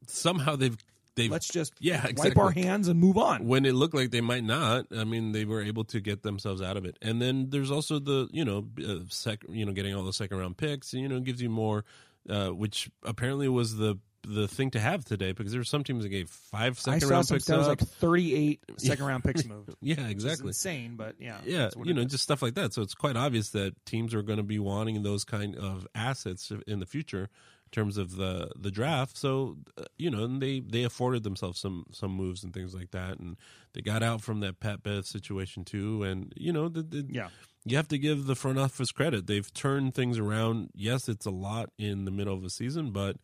Somehow 0.05 0.55
they've 0.55 0.77
they've 1.17 1.29
let's 1.31 1.49
just 1.49 1.73
yeah 1.79 2.05
wipe 2.15 2.37
our 2.37 2.51
hands 2.51 2.87
and 2.87 2.97
move 2.99 3.17
on. 3.17 3.45
when 3.45 3.65
it 3.65 3.73
looked 3.73 3.93
like 3.93 4.11
they 4.11 4.21
might 4.21 4.43
not 4.43 4.85
i 4.97 5.03
mean 5.03 5.33
they 5.33 5.43
were 5.43 5.61
able 5.61 5.83
to 5.83 5.99
get 5.99 6.23
themselves 6.23 6.61
out 6.61 6.77
of 6.77 6.85
it 6.85 6.97
and 7.01 7.21
then 7.21 7.49
there's 7.49 7.71
also 7.71 7.99
the 7.99 8.29
you 8.31 8.45
know 8.45 8.65
uh, 8.87 8.99
sec 9.09 9.43
you 9.49 9.65
know 9.65 9.73
getting 9.73 9.93
all 9.93 10.03
the 10.03 10.13
second 10.13 10.37
round 10.37 10.55
picks 10.55 10.93
you 10.93 11.09
know 11.09 11.19
gives 11.19 11.41
you 11.41 11.49
more 11.49 11.83
uh, 12.29 12.49
which 12.49 12.89
apparently 13.03 13.47
was 13.49 13.75
the 13.75 13.97
the 14.29 14.47
thing 14.47 14.71
to 14.71 14.79
have 14.79 15.05
today 15.05 15.31
because 15.31 15.53
there 15.53 15.61
were 15.61 15.65
some 15.65 15.85
teams 15.85 16.03
that 16.03 16.09
gave 16.09 16.29
five 16.29 16.77
second 16.77 16.95
I 17.03 17.07
saw 17.07 17.13
round 17.13 17.25
some 17.27 17.35
picks 17.37 17.45
That 17.45 17.57
was 17.59 17.67
like 17.67 17.79
38 17.79 18.59
second 18.77 19.05
round 19.05 19.23
picks 19.23 19.45
moved. 19.45 19.73
yeah 19.81 20.07
exactly 20.07 20.47
insane, 20.47 20.95
but 20.97 21.15
yeah, 21.19 21.37
yeah 21.45 21.69
you 21.81 21.93
know 21.93 22.01
is. 22.01 22.11
just 22.11 22.23
stuff 22.23 22.41
like 22.41 22.55
that 22.55 22.73
so 22.73 22.81
it's 22.81 22.93
quite 22.95 23.15
obvious 23.15 23.51
that 23.51 23.73
teams 23.85 24.13
are 24.13 24.21
going 24.23 24.37
to 24.37 24.43
be 24.43 24.59
wanting 24.59 25.01
those 25.03 25.23
kind 25.23 25.55
of 25.55 25.87
assets 25.95 26.51
in 26.67 26.79
the 26.79 26.85
future 26.85 27.29
terms 27.71 27.97
of 27.97 28.15
the 28.15 28.51
the 28.55 28.71
draft. 28.71 29.17
So 29.17 29.57
uh, 29.77 29.83
you 29.97 30.09
know 30.09 30.23
and 30.23 30.41
they 30.41 30.59
they 30.59 30.83
afforded 30.83 31.23
themselves 31.23 31.59
some 31.59 31.85
some 31.91 32.11
moves 32.11 32.43
and 32.43 32.53
things 32.53 32.73
like 32.73 32.91
that. 32.91 33.19
And 33.19 33.37
they 33.73 33.81
got 33.81 34.03
out 34.03 34.21
from 34.21 34.39
that 34.41 34.59
Pat 34.59 34.83
Bev 34.83 35.05
situation 35.05 35.65
too. 35.65 36.03
And 36.03 36.33
you 36.35 36.51
know 36.53 36.69
the, 36.69 36.83
the, 36.83 37.05
yeah. 37.09 37.29
you 37.65 37.77
have 37.77 37.87
to 37.89 37.97
give 37.97 38.25
the 38.25 38.35
front 38.35 38.59
office 38.59 38.91
credit. 38.91 39.27
They've 39.27 39.53
turned 39.53 39.93
things 39.93 40.17
around. 40.17 40.69
Yes 40.73 41.09
it's 41.09 41.25
a 41.25 41.31
lot 41.31 41.69
in 41.77 42.05
the 42.05 42.11
middle 42.11 42.33
of 42.33 42.41
the 42.41 42.49
season 42.49 42.91
but 42.91 43.17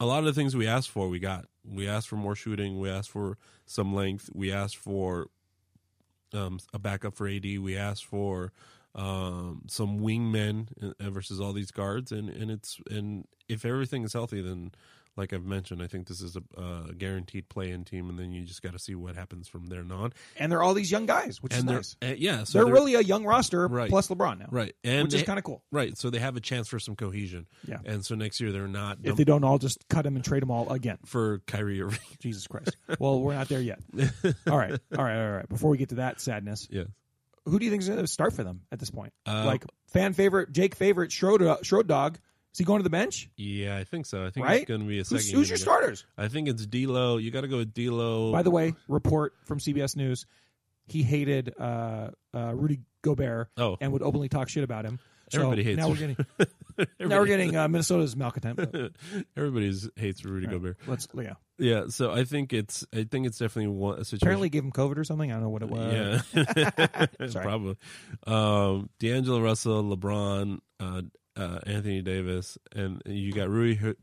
a 0.00 0.06
lot 0.06 0.20
of 0.20 0.24
the 0.24 0.32
things 0.32 0.56
we 0.56 0.66
asked 0.66 0.90
for 0.90 1.08
we 1.08 1.18
got. 1.18 1.46
We 1.64 1.88
asked 1.88 2.08
for 2.08 2.16
more 2.16 2.34
shooting. 2.34 2.78
We 2.78 2.90
asked 2.90 3.10
for 3.10 3.38
some 3.66 3.94
length. 3.94 4.28
We 4.34 4.52
asked 4.52 4.76
for 4.76 5.28
um, 6.32 6.58
a 6.72 6.78
backup 6.78 7.14
for 7.14 7.28
AD. 7.28 7.44
We 7.44 7.76
asked 7.76 8.04
for 8.04 8.52
um, 8.94 9.62
some 9.68 10.00
wingmen 10.00 10.68
uh, 11.00 11.10
versus 11.10 11.40
all 11.40 11.52
these 11.52 11.70
guards, 11.70 12.12
and, 12.12 12.28
and 12.28 12.50
it's 12.50 12.78
and 12.90 13.26
if 13.48 13.64
everything 13.64 14.04
is 14.04 14.12
healthy, 14.12 14.40
then 14.40 14.72
like 15.16 15.32
I've 15.32 15.44
mentioned, 15.44 15.80
I 15.80 15.86
think 15.86 16.08
this 16.08 16.20
is 16.20 16.36
a, 16.36 16.60
a 16.60 16.92
guaranteed 16.92 17.48
play-in 17.48 17.84
team, 17.84 18.10
and 18.10 18.18
then 18.18 18.32
you 18.32 18.42
just 18.42 18.62
got 18.62 18.72
to 18.72 18.80
see 18.80 18.96
what 18.96 19.14
happens 19.14 19.46
from 19.46 19.66
there 19.66 19.84
on. 19.88 20.12
And 20.36 20.50
they're 20.50 20.60
all 20.62 20.74
these 20.74 20.90
young 20.90 21.06
guys, 21.06 21.40
which 21.40 21.54
and 21.54 21.70
is 21.70 21.96
nice. 22.02 22.10
uh, 22.10 22.14
yeah, 22.18 22.42
so 22.42 22.64
they're, 22.64 22.72
really 22.72 22.94
a 22.96 23.00
young 23.00 23.24
roster 23.24 23.68
Right. 23.68 23.88
plus 23.88 24.08
LeBron 24.08 24.40
now, 24.40 24.48
right, 24.50 24.74
and 24.82 25.04
which 25.04 25.14
is 25.14 25.22
kind 25.22 25.38
of 25.38 25.44
cool. 25.44 25.62
right. 25.70 25.96
So 25.96 26.10
they 26.10 26.18
have 26.18 26.36
a 26.36 26.40
chance 26.40 26.66
for 26.68 26.80
some 26.80 26.96
cohesion. 26.96 27.46
Yeah. 27.64 27.78
and 27.84 28.04
so 28.04 28.16
next 28.16 28.40
year 28.40 28.50
they're 28.50 28.66
not 28.66 28.98
If 29.04 29.14
they 29.14 29.22
don't 29.22 29.44
all 29.44 29.58
just 29.58 29.86
cut 29.88 30.02
them 30.02 30.16
and 30.16 30.24
trade 30.24 30.42
them 30.42 30.50
all 30.50 30.72
again. 30.72 30.98
for 31.06 31.38
Kyrie 31.46 31.80
Irving. 31.80 31.98
Jesus 32.18 32.48
Christ. 32.48 32.76
well, 32.98 33.20
we're 33.20 33.34
not 33.34 33.48
there 33.48 33.60
yet. 33.60 33.78
All 34.48 34.58
right, 34.58 34.72
all 34.98 35.04
right, 35.04 35.16
all 35.26 35.32
right. 35.32 35.48
Before 35.48 35.70
we 35.70 35.78
get 35.78 35.90
to 35.90 35.94
that 35.96 36.20
sadness, 36.20 36.66
yeah, 36.72 36.84
who 37.46 37.58
do 37.58 37.64
you 37.64 37.70
think 37.70 37.82
is 37.82 37.88
going 37.88 38.00
to 38.00 38.06
start 38.06 38.32
for 38.32 38.42
them 38.44 38.62
at 38.72 38.78
this 38.78 38.90
point? 38.90 39.12
Uh, 39.26 39.44
like 39.44 39.64
fan 39.88 40.12
favorite, 40.12 40.52
Jake 40.52 40.74
favorite, 40.74 41.12
Schroeder, 41.12 41.56
Schroed 41.62 41.86
Dog. 41.86 42.18
Is 42.52 42.58
he 42.58 42.64
going 42.64 42.78
to 42.78 42.84
the 42.84 42.90
bench? 42.90 43.28
yeah, 43.36 43.76
I 43.76 43.82
think 43.84 44.06
so. 44.06 44.24
I 44.24 44.30
think 44.30 44.46
Right? 44.46 44.60
it's 44.60 44.68
going 44.68 44.80
to 44.82 44.86
be 44.86 45.00
a 45.00 45.04
Who's, 45.04 45.24
second. 45.26 45.38
who's 45.38 45.48
your 45.50 45.56
starters? 45.58 46.06
I 46.16 46.28
think 46.28 46.48
it's 46.48 46.64
D'Lo. 46.66 47.16
You 47.16 47.32
got 47.32 47.40
to 47.40 47.48
go 47.48 47.56
with 47.56 47.74
D'Lo. 47.74 48.30
By 48.30 48.42
the 48.42 48.50
way, 48.52 48.74
report 48.86 49.32
from 49.44 49.58
CBS 49.58 49.96
News: 49.96 50.24
he 50.86 51.02
hated 51.02 51.52
uh, 51.58 52.10
uh, 52.32 52.54
Rudy 52.54 52.80
Gobert 53.02 53.48
Oh. 53.56 53.76
and 53.80 53.92
would 53.92 54.02
openly 54.02 54.28
talk 54.28 54.48
shit 54.48 54.62
about 54.62 54.84
him. 54.84 55.00
So 55.34 55.40
Everybody 55.40 55.64
hates 55.64 55.78
now 55.78 55.88
we're 55.88 55.96
getting 55.96 56.16
now 57.00 57.18
we're 57.20 57.26
getting 57.26 57.56
uh, 57.56 57.68
Minnesota's 57.68 58.16
malcontent. 58.16 58.94
Everybody's 59.36 59.88
hates 59.96 60.24
Rudy 60.24 60.46
right, 60.46 60.52
Gobert. 60.54 60.78
Let's 60.86 61.08
yeah. 61.14 61.34
Yeah, 61.58 61.84
so 61.88 62.10
I 62.12 62.24
think 62.24 62.52
it's 62.52 62.84
I 62.92 63.04
think 63.04 63.26
it's 63.26 63.38
definitely 63.38 63.72
one 63.72 63.98
a 64.00 64.04
situation. 64.04 64.26
Apparently 64.26 64.48
gave 64.48 64.64
him 64.64 64.72
COVID 64.72 64.98
or 64.98 65.04
something. 65.04 65.30
I 65.30 65.34
don't 65.34 65.44
know 65.44 65.48
what 65.50 65.62
it 65.62 65.68
was. 65.68 66.24
yeah, 66.34 67.06
probably. 67.42 67.76
Um, 68.26 68.90
D'Angelo 68.98 69.40
Russell, 69.40 69.84
LeBron, 69.84 70.58
uh, 70.80 71.02
uh, 71.36 71.58
Anthony 71.66 72.02
Davis, 72.02 72.58
and 72.74 73.02
you 73.06 73.32
got 73.32 73.48
Rui 73.48 73.74
Hu- 73.74 73.96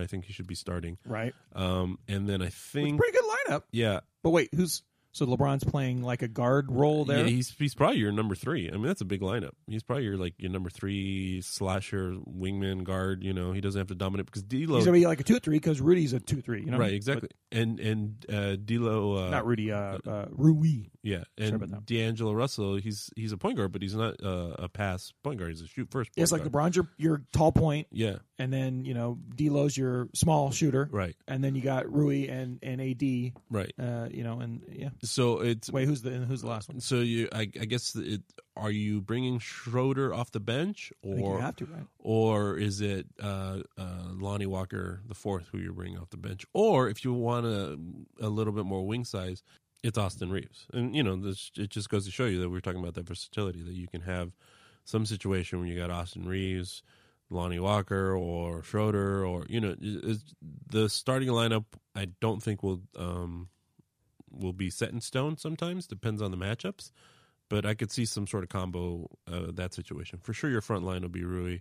I 0.00 0.06
think 0.06 0.24
he 0.24 0.32
should 0.32 0.46
be 0.46 0.54
starting. 0.54 0.98
Right. 1.06 1.34
Um, 1.54 1.98
and 2.08 2.28
then 2.28 2.42
I 2.42 2.48
think 2.48 2.98
Pretty 2.98 3.16
good 3.16 3.30
lineup. 3.48 3.62
yeah, 3.72 4.00
But 4.22 4.30
wait, 4.30 4.50
who's 4.54 4.82
so 5.12 5.26
LeBron's 5.26 5.64
playing 5.64 6.02
like 6.02 6.22
a 6.22 6.28
guard 6.28 6.70
role 6.70 7.04
there? 7.04 7.18
yeah, 7.18 7.26
he's 7.26 7.50
he's 7.58 7.74
probably 7.74 7.98
your 7.98 8.12
number 8.12 8.34
three. 8.34 8.68
I 8.68 8.72
mean, 8.72 8.86
that's 8.86 9.00
a 9.00 9.04
big 9.04 9.20
lineup. 9.20 9.52
He's 9.66 9.82
probably 9.82 10.04
your 10.04 10.16
like 10.16 10.34
your 10.38 10.50
number 10.50 10.70
three 10.70 11.40
slasher, 11.42 12.16
wingman, 12.26 12.84
guard. 12.84 13.22
You 13.22 13.32
know, 13.32 13.52
he 13.52 13.60
doesn't 13.60 13.78
have 13.78 13.88
to 13.88 13.94
dominate 13.94 14.26
because 14.26 14.42
D'Lo. 14.42 14.76
He's 14.76 14.86
gonna 14.86 14.98
be 14.98 15.06
like 15.06 15.20
a 15.20 15.24
two 15.24 15.38
three 15.38 15.56
because 15.56 15.80
Rudy's 15.80 16.12
a 16.12 16.20
two 16.20 16.40
three. 16.40 16.62
You 16.64 16.70
know, 16.70 16.78
right, 16.78 16.92
exactly. 16.92 17.28
and 17.50 17.78
and 17.78 18.26
uh, 18.32 18.56
D'Lo, 18.56 19.26
uh, 19.26 19.30
not 19.30 19.46
Rudy. 19.46 19.70
Uh, 19.70 19.98
uh, 20.06 20.26
Rui. 20.30 20.88
Yeah, 21.02 21.24
and. 21.38 21.84
D'Angelo 21.84 22.32
Russell, 22.32 22.76
he's 22.76 23.10
he's 23.16 23.32
a 23.32 23.36
point 23.36 23.56
guard, 23.56 23.72
but 23.72 23.82
he's 23.82 23.94
not 23.94 24.14
uh, 24.22 24.54
a 24.58 24.68
pass 24.68 25.12
point 25.22 25.38
guard. 25.38 25.50
He's 25.50 25.62
a 25.62 25.66
shoot 25.66 25.90
first. 25.90 26.10
Point 26.14 26.22
It's 26.22 26.32
like 26.32 26.50
guard. 26.50 26.72
LeBron's 26.72 26.76
your 26.76 26.88
your 26.96 27.22
tall 27.32 27.52
point, 27.52 27.86
Yeah, 27.90 28.16
and 28.42 28.52
then 28.52 28.84
you 28.84 28.92
know 28.92 29.18
D'Lo's 29.36 29.76
your 29.76 30.08
small 30.14 30.50
shooter, 30.50 30.88
right, 30.90 31.14
and 31.28 31.44
then 31.44 31.54
you 31.54 31.62
got 31.62 31.90
Rui 31.92 32.26
and 32.26 32.58
and 32.60 32.80
AD. 32.80 33.32
right. 33.50 33.72
Uh, 33.78 34.08
you 34.10 34.24
know, 34.24 34.40
and 34.40 34.62
yeah. 34.68 34.88
So 35.04 35.40
it's 35.40 35.70
Wait, 35.70 35.86
who's 35.86 36.02
the 36.02 36.10
who's 36.10 36.42
the 36.42 36.48
last 36.48 36.68
one? 36.68 36.80
so 36.80 36.96
you. 36.96 37.28
I, 37.32 37.42
I 37.42 37.66
guess 37.66 37.94
it. 37.94 38.22
Are 38.56 38.70
you 38.70 39.00
bringing 39.00 39.38
Schroeder 39.38 40.12
off 40.12 40.32
the 40.32 40.40
bench, 40.40 40.92
I 41.04 41.06
think 41.06 41.20
you 41.20 41.24
or 41.24 41.40
have 41.40 41.56
to, 41.56 41.66
right? 41.66 41.86
or 42.00 42.58
is 42.58 42.80
it 42.80 43.06
uh, 43.22 43.60
uh, 43.78 44.08
Lonnie 44.12 44.46
Walker 44.46 45.00
the 45.06 45.14
fourth 45.14 45.48
who 45.52 45.58
you're 45.58 45.72
bringing 45.72 45.98
off 45.98 46.10
the 46.10 46.16
bench, 46.16 46.44
or 46.52 46.88
if 46.88 47.04
you 47.04 47.12
want 47.12 47.46
a 47.46 47.78
a 48.20 48.28
little 48.28 48.52
bit 48.52 48.64
more 48.64 48.84
wing 48.84 49.04
size, 49.04 49.42
it's 49.84 49.96
Austin 49.96 50.30
Reaves, 50.30 50.66
and 50.72 50.96
you 50.96 51.04
know 51.04 51.14
this. 51.16 51.52
It 51.56 51.70
just 51.70 51.88
goes 51.90 52.04
to 52.06 52.10
show 52.10 52.26
you 52.26 52.40
that 52.40 52.50
we're 52.50 52.60
talking 52.60 52.80
about 52.80 52.94
that 52.94 53.06
versatility 53.06 53.62
that 53.62 53.74
you 53.74 53.86
can 53.86 54.00
have 54.00 54.34
some 54.84 55.06
situation 55.06 55.60
when 55.60 55.68
you 55.68 55.78
got 55.78 55.90
Austin 55.90 56.26
Reaves, 56.26 56.82
Lonnie 57.32 57.60
Walker, 57.60 58.14
or 58.14 58.62
Schroeder, 58.62 59.24
or 59.24 59.44
you 59.48 59.60
know, 59.60 59.74
the 60.70 60.88
starting 60.88 61.28
lineup, 61.28 61.64
I 61.94 62.06
don't 62.20 62.42
think 62.42 62.62
will 62.62 62.82
um, 62.96 63.48
will 64.30 64.52
be 64.52 64.70
set 64.70 64.90
in 64.90 65.00
stone. 65.00 65.36
Sometimes 65.36 65.86
depends 65.86 66.22
on 66.22 66.30
the 66.30 66.36
matchups, 66.36 66.90
but 67.48 67.66
I 67.66 67.74
could 67.74 67.90
see 67.90 68.04
some 68.04 68.26
sort 68.26 68.42
of 68.44 68.48
combo 68.48 69.08
uh, 69.30 69.52
that 69.52 69.74
situation 69.74 70.18
for 70.22 70.32
sure. 70.32 70.50
Your 70.50 70.60
front 70.60 70.84
line 70.84 71.02
will 71.02 71.08
be 71.08 71.24
Rui, 71.24 71.58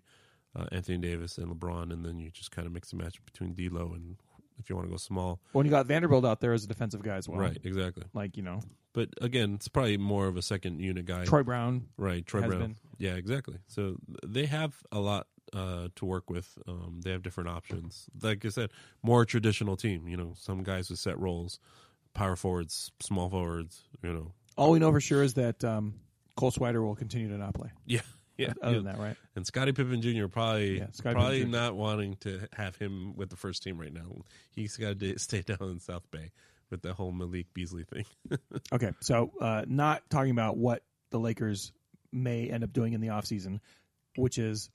uh, 0.56 0.66
Anthony 0.72 0.98
Davis, 0.98 1.38
and 1.38 1.48
LeBron, 1.48 1.92
and 1.92 2.06
then 2.06 2.20
you 2.20 2.30
just 2.32 2.52
kind 2.52 2.66
of 2.66 2.74
mix 2.74 2.92
and 2.92 3.02
match 3.02 3.24
between 3.26 3.54
D'Lo 3.54 3.94
and 3.94 4.18
if 4.62 4.70
you 4.70 4.76
want 4.76 4.88
to 4.88 4.92
go 4.92 4.98
small, 4.98 5.42
When 5.54 5.66
you 5.66 5.72
got 5.72 5.88
Vanderbilt 5.88 6.24
out 6.24 6.40
there 6.40 6.54
as 6.54 6.64
a 6.64 6.68
defensive 6.68 7.02
guy 7.02 7.16
as 7.16 7.28
well, 7.28 7.40
right? 7.40 7.58
Exactly. 7.64 8.04
Like 8.14 8.38
you 8.38 8.44
know, 8.44 8.62
But 8.94 9.10
again, 9.20 9.56
it's 9.56 9.68
probably 9.68 9.98
more 9.98 10.28
of 10.28 10.38
a 10.38 10.42
second 10.42 10.80
unit 10.80 11.06
guy. 11.06 11.26
Troy 11.26 11.44
Brown. 11.44 11.88
Right, 11.98 12.26
Troy 12.26 12.42
Brown. 12.42 12.60
been. 12.60 12.76
Yeah, 13.00 13.16
exactly. 13.16 13.58
So 13.68 13.96
they 14.26 14.46
have 14.46 14.76
a 14.92 15.00
lot 15.00 15.28
uh, 15.54 15.90
to 15.96 16.06
work 16.06 16.30
with. 16.30 16.58
Um, 16.68 17.02
they 17.04 17.12
have 17.12 17.24
different 17.24 17.50
options. 17.50 18.08
Like 18.22 18.46
I 18.46 18.50
said, 18.50 18.72
more 19.04 19.26
traditional 19.26 19.76
team. 19.76 20.08
You 20.08 20.18
know, 20.18 20.34
some 20.38 20.64
guys 20.64 20.90
with 20.90 21.00
set 21.00 21.20
roles, 21.20 21.60
power 22.14 22.36
forwards, 22.36 22.92
small 23.00 23.30
forwards. 23.30 23.82
You 24.04 24.14
know, 24.14 24.32
All 24.58 24.72
we 24.72 24.80
know 24.80 24.92
for 24.92 25.02
sure 25.02 25.24
is 25.24 25.36
that 25.36 25.64
um, 25.64 25.96
Cole 26.36 26.52
Swider 26.52 26.84
will 26.84 26.96
continue 26.96 27.30
to 27.30 27.38
not 27.38 27.54
play. 27.54 27.70
yeah, 27.86 28.02
yeah. 28.38 28.54
Other 28.62 28.72
yeah. 28.72 28.78
than 28.78 28.86
that, 28.86 29.00
right? 29.00 29.18
And 29.36 29.46
Scottie 29.46 29.72
Pippen 29.74 30.02
Jr. 30.02 30.28
probably 30.28 30.80
Yeah, 30.80 30.88
probably 31.02 31.46
not 31.46 31.76
wanting 31.76 32.16
to 32.22 32.48
have 32.54 32.76
him 32.76 33.16
with 33.16 33.30
the 33.30 33.36
first 33.38 33.64
team 33.64 33.80
right 33.80 33.94
now. 33.94 34.06
He's 34.52 34.78
got 34.78 35.00
to 35.00 35.18
stay 35.20 35.42
down 35.46 35.58
in 35.70 35.80
South 35.80 36.10
Bay 36.12 36.32
with 36.70 36.82
the 36.82 36.94
whole 36.94 37.12
Malik 37.12 37.54
Beasley 37.54 37.84
thing. 37.84 38.06
Okay, 38.74 38.92
so 39.02 39.32
uh, 39.42 39.66
not 39.68 40.10
talking 40.10 40.32
about 40.32 40.56
what 40.56 40.84
the 41.10 41.20
Lakers 41.20 41.74
may 42.14 42.50
end 42.50 42.64
up 42.64 42.72
doing 42.72 42.94
in 42.94 43.02
the 43.02 43.10
offseason, 43.10 43.60
which 44.16 44.38
is 44.38 44.70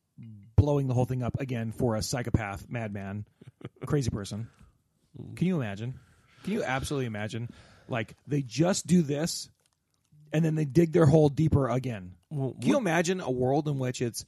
blowing 0.57 0.87
the 0.89 0.95
whole 0.95 1.05
thing 1.05 1.23
up 1.23 1.41
again 1.41 1.73
for 1.73 1.97
a 1.97 2.03
psychopath, 2.03 2.67
madman, 2.69 3.27
crazy 3.87 4.11
person. 4.11 4.49
Can 5.37 5.47
you 5.47 5.57
imagine? 5.57 5.99
Can 6.45 6.53
you 6.53 6.65
absolutely 6.65 7.07
imagine? 7.07 7.49
Like 7.89 8.17
they 8.27 8.43
just 8.43 8.87
do 8.87 9.03
this, 9.03 9.49
and 10.33 10.45
then 10.45 10.55
they 10.55 10.65
dig 10.65 10.93
their 10.93 11.07
hole 11.07 11.29
deeper 11.29 11.69
again. 11.69 12.13
Can 12.31 12.55
you 12.61 12.77
imagine 12.77 13.21
a 13.21 13.31
world 13.31 13.69
in 13.69 13.79
which 13.79 14.03
it's? 14.03 14.25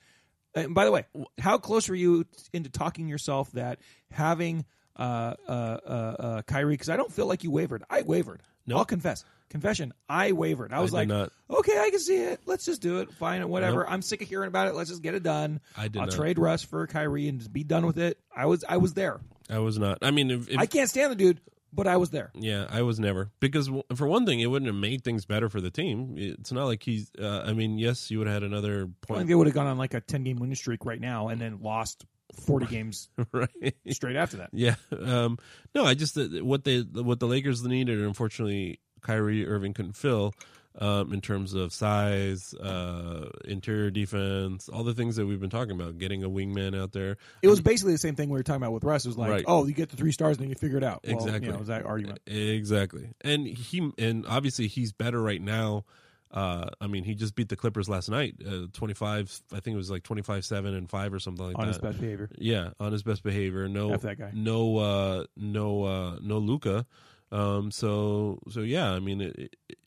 And 0.54 0.74
by 0.74 0.84
the 0.84 0.92
way, 0.92 1.04
how 1.38 1.58
close 1.58 1.88
were 1.88 1.94
you 1.94 2.26
into 2.52 2.70
talking 2.70 3.08
yourself 3.08 3.52
that 3.52 3.80
having 4.10 4.64
uh, 4.96 5.34
uh, 5.46 5.50
uh, 5.52 5.90
uh, 5.90 6.42
Kyrie? 6.42 6.74
Because 6.74 6.88
I 6.88 6.96
don't 6.96 7.12
feel 7.12 7.26
like 7.26 7.44
you 7.44 7.50
wavered. 7.50 7.82
I 7.90 8.02
wavered. 8.02 8.42
No. 8.66 8.78
I'll 8.78 8.84
confess. 8.84 9.24
Confession. 9.50 9.94
I 10.08 10.32
wavered. 10.32 10.72
I 10.72 10.80
was 10.80 10.90
did 10.90 10.96
like, 10.96 11.08
not. 11.08 11.32
okay, 11.50 11.78
I 11.78 11.90
can 11.90 11.98
see 12.00 12.16
it. 12.16 12.40
Let's 12.46 12.64
just 12.64 12.82
do 12.82 12.98
it. 12.98 13.12
Fine, 13.14 13.48
whatever. 13.48 13.88
I'm 13.88 14.02
sick 14.02 14.20
of 14.20 14.28
hearing 14.28 14.48
about 14.48 14.68
it. 14.68 14.74
Let's 14.74 14.90
just 14.90 15.02
get 15.02 15.14
it 15.14 15.22
done. 15.22 15.60
I 15.76 15.88
did 15.88 15.98
I'll 16.00 16.06
not. 16.06 16.14
trade 16.14 16.38
Russ 16.38 16.62
for 16.62 16.86
Kyrie 16.86 17.28
and 17.28 17.38
just 17.38 17.52
be 17.52 17.64
done 17.64 17.86
with 17.86 17.98
it. 17.98 18.18
I 18.34 18.46
was. 18.46 18.64
I 18.68 18.76
was 18.76 18.94
there. 18.94 19.20
I 19.48 19.58
was 19.60 19.78
not. 19.78 19.98
I 20.02 20.10
mean, 20.10 20.30
if, 20.30 20.50
if 20.50 20.58
I 20.58 20.66
can't 20.66 20.90
stand 20.90 21.10
the 21.10 21.16
dude, 21.16 21.40
but 21.72 21.86
I 21.86 21.96
was 21.96 22.10
there. 22.10 22.30
Yeah, 22.34 22.66
I 22.70 22.82
was 22.82 22.98
never 23.00 23.30
because 23.40 23.70
for 23.94 24.06
one 24.06 24.26
thing, 24.26 24.40
it 24.40 24.46
wouldn't 24.46 24.66
have 24.66 24.76
made 24.76 25.04
things 25.04 25.24
better 25.24 25.48
for 25.48 25.60
the 25.60 25.70
team. 25.70 26.14
It's 26.16 26.52
not 26.52 26.66
like 26.66 26.82
he's. 26.82 27.10
Uh, 27.18 27.44
I 27.46 27.52
mean, 27.54 27.78
yes, 27.78 28.10
you 28.10 28.18
would 28.18 28.26
have 28.26 28.34
had 28.34 28.42
another 28.42 28.74
I 28.74 28.84
think 28.84 29.00
point, 29.06 29.28
they 29.28 29.34
would 29.34 29.46
have 29.46 29.54
gone 29.54 29.66
on 29.66 29.78
like 29.78 29.94
a 29.94 30.00
10 30.00 30.24
game 30.24 30.36
winning 30.36 30.54
streak 30.54 30.84
right 30.84 31.00
now 31.00 31.28
and 31.28 31.40
then 31.40 31.60
lost 31.62 32.04
40 32.46 32.66
games 32.70 33.08
right? 33.32 33.74
straight 33.90 34.16
after 34.16 34.38
that. 34.38 34.50
yeah. 34.52 34.74
Um, 34.92 35.38
no, 35.74 35.84
I 35.84 35.94
just 35.94 36.16
uh, 36.18 36.24
what 36.42 36.64
they 36.64 36.80
what 36.80 37.20
the 37.20 37.26
Lakers 37.26 37.62
needed, 37.64 38.00
unfortunately, 38.00 38.80
Kyrie 39.02 39.46
Irving 39.46 39.74
couldn't 39.74 39.94
fill. 39.96 40.34
Um, 40.80 41.12
in 41.12 41.20
terms 41.20 41.54
of 41.54 41.72
size, 41.72 42.54
uh, 42.54 43.30
interior 43.46 43.90
defense, 43.90 44.68
all 44.68 44.84
the 44.84 44.94
things 44.94 45.16
that 45.16 45.26
we've 45.26 45.40
been 45.40 45.50
talking 45.50 45.72
about, 45.72 45.98
getting 45.98 46.22
a 46.22 46.28
wingman 46.30 46.80
out 46.80 46.92
there. 46.92 47.16
It 47.42 47.48
was 47.48 47.60
basically 47.60 47.94
the 47.94 47.98
same 47.98 48.14
thing 48.14 48.28
we 48.30 48.38
were 48.38 48.44
talking 48.44 48.62
about 48.62 48.72
with 48.74 48.84
Russ. 48.84 49.04
It 49.04 49.08
was 49.08 49.18
like, 49.18 49.30
Right. 49.30 49.44
oh, 49.48 49.66
you 49.66 49.72
get 49.74 49.88
the 49.88 49.96
three 49.96 50.12
stars 50.12 50.36
and 50.36 50.44
then 50.44 50.50
you 50.50 50.54
figure 50.54 50.76
it 50.78 50.84
out. 50.84 51.00
Well, 51.04 51.16
Exactly. 51.16 51.46
You 51.46 51.52
know, 51.52 51.58
was 51.58 51.66
that 51.66 51.84
argument. 51.84 52.20
Exactly. 52.28 53.08
And 53.22 53.44
he 53.44 53.90
and 53.98 54.24
obviously 54.28 54.68
he's 54.68 54.92
better 54.92 55.20
right 55.20 55.42
now. 55.42 55.84
Uh, 56.30 56.68
I 56.80 56.86
mean, 56.86 57.02
he 57.02 57.16
just 57.16 57.34
beat 57.34 57.48
the 57.48 57.56
Clippers 57.56 57.88
last 57.88 58.08
night, 58.08 58.36
uh, 58.46 58.66
twenty 58.72 58.94
five. 58.94 59.34
I 59.52 59.58
think 59.58 59.74
it 59.74 59.78
was 59.78 59.90
like 59.90 60.04
twenty 60.04 60.22
five 60.22 60.44
seven 60.44 60.74
and 60.74 60.88
five 60.88 61.12
or 61.12 61.18
something 61.18 61.44
like 61.44 61.56
On 61.58 61.62
that. 61.62 61.68
his 61.68 61.78
best 61.78 61.98
behavior. 62.00 62.28
Yeah, 62.38 62.70
on 62.78 62.92
his 62.92 63.02
best 63.02 63.24
behavior. 63.24 63.66
No, 63.66 63.94
F 63.94 64.02
that 64.02 64.18
guy. 64.18 64.30
no, 64.32 64.76
uh, 64.76 65.24
no, 65.36 65.82
uh, 65.84 66.18
no 66.22 66.38
Luka. 66.38 66.86
Um, 67.30 67.70
so, 67.70 68.38
so 68.50 68.60
yeah. 68.60 68.92
I 68.92 69.00
mean, 69.00 69.20
it, 69.20 69.54
it, 69.68 69.78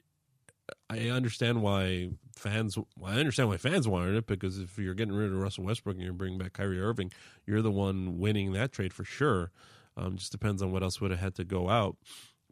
I 0.90 1.10
understand 1.10 1.62
why 1.62 2.10
fans. 2.36 2.78
I 3.04 3.14
understand 3.14 3.50
why 3.50 3.58
fans 3.58 3.88
wanted 3.88 4.16
it 4.16 4.28
because 4.28 4.60
if 4.60 4.78
you're 4.78 4.94
getting 4.94 5.14
rid 5.16 5.32
of 5.32 5.38
Russell 5.38 5.64
Westbrook 5.64 5.96
and 5.96 6.04
you're 6.04 6.14
bringing 6.14 6.40
back 6.40 6.54
Kyrie 6.54 6.82
Irving, 6.82 7.12
you're 7.46 7.62
the 7.62 7.72
one 7.72 8.20
winning 8.20 8.52
that 8.54 8.72
trade 8.72 8.94
for 8.94 9.04
sure. 9.04 9.52
Um, 9.98 10.18
just 10.18 10.32
depends 10.32 10.62
on 10.62 10.72
what 10.72 10.84
else 10.84 11.02
would 11.02 11.12
have 11.12 11.20
had 11.20 11.36
to 11.36 11.44
go 11.44 11.70
out. 11.70 11.98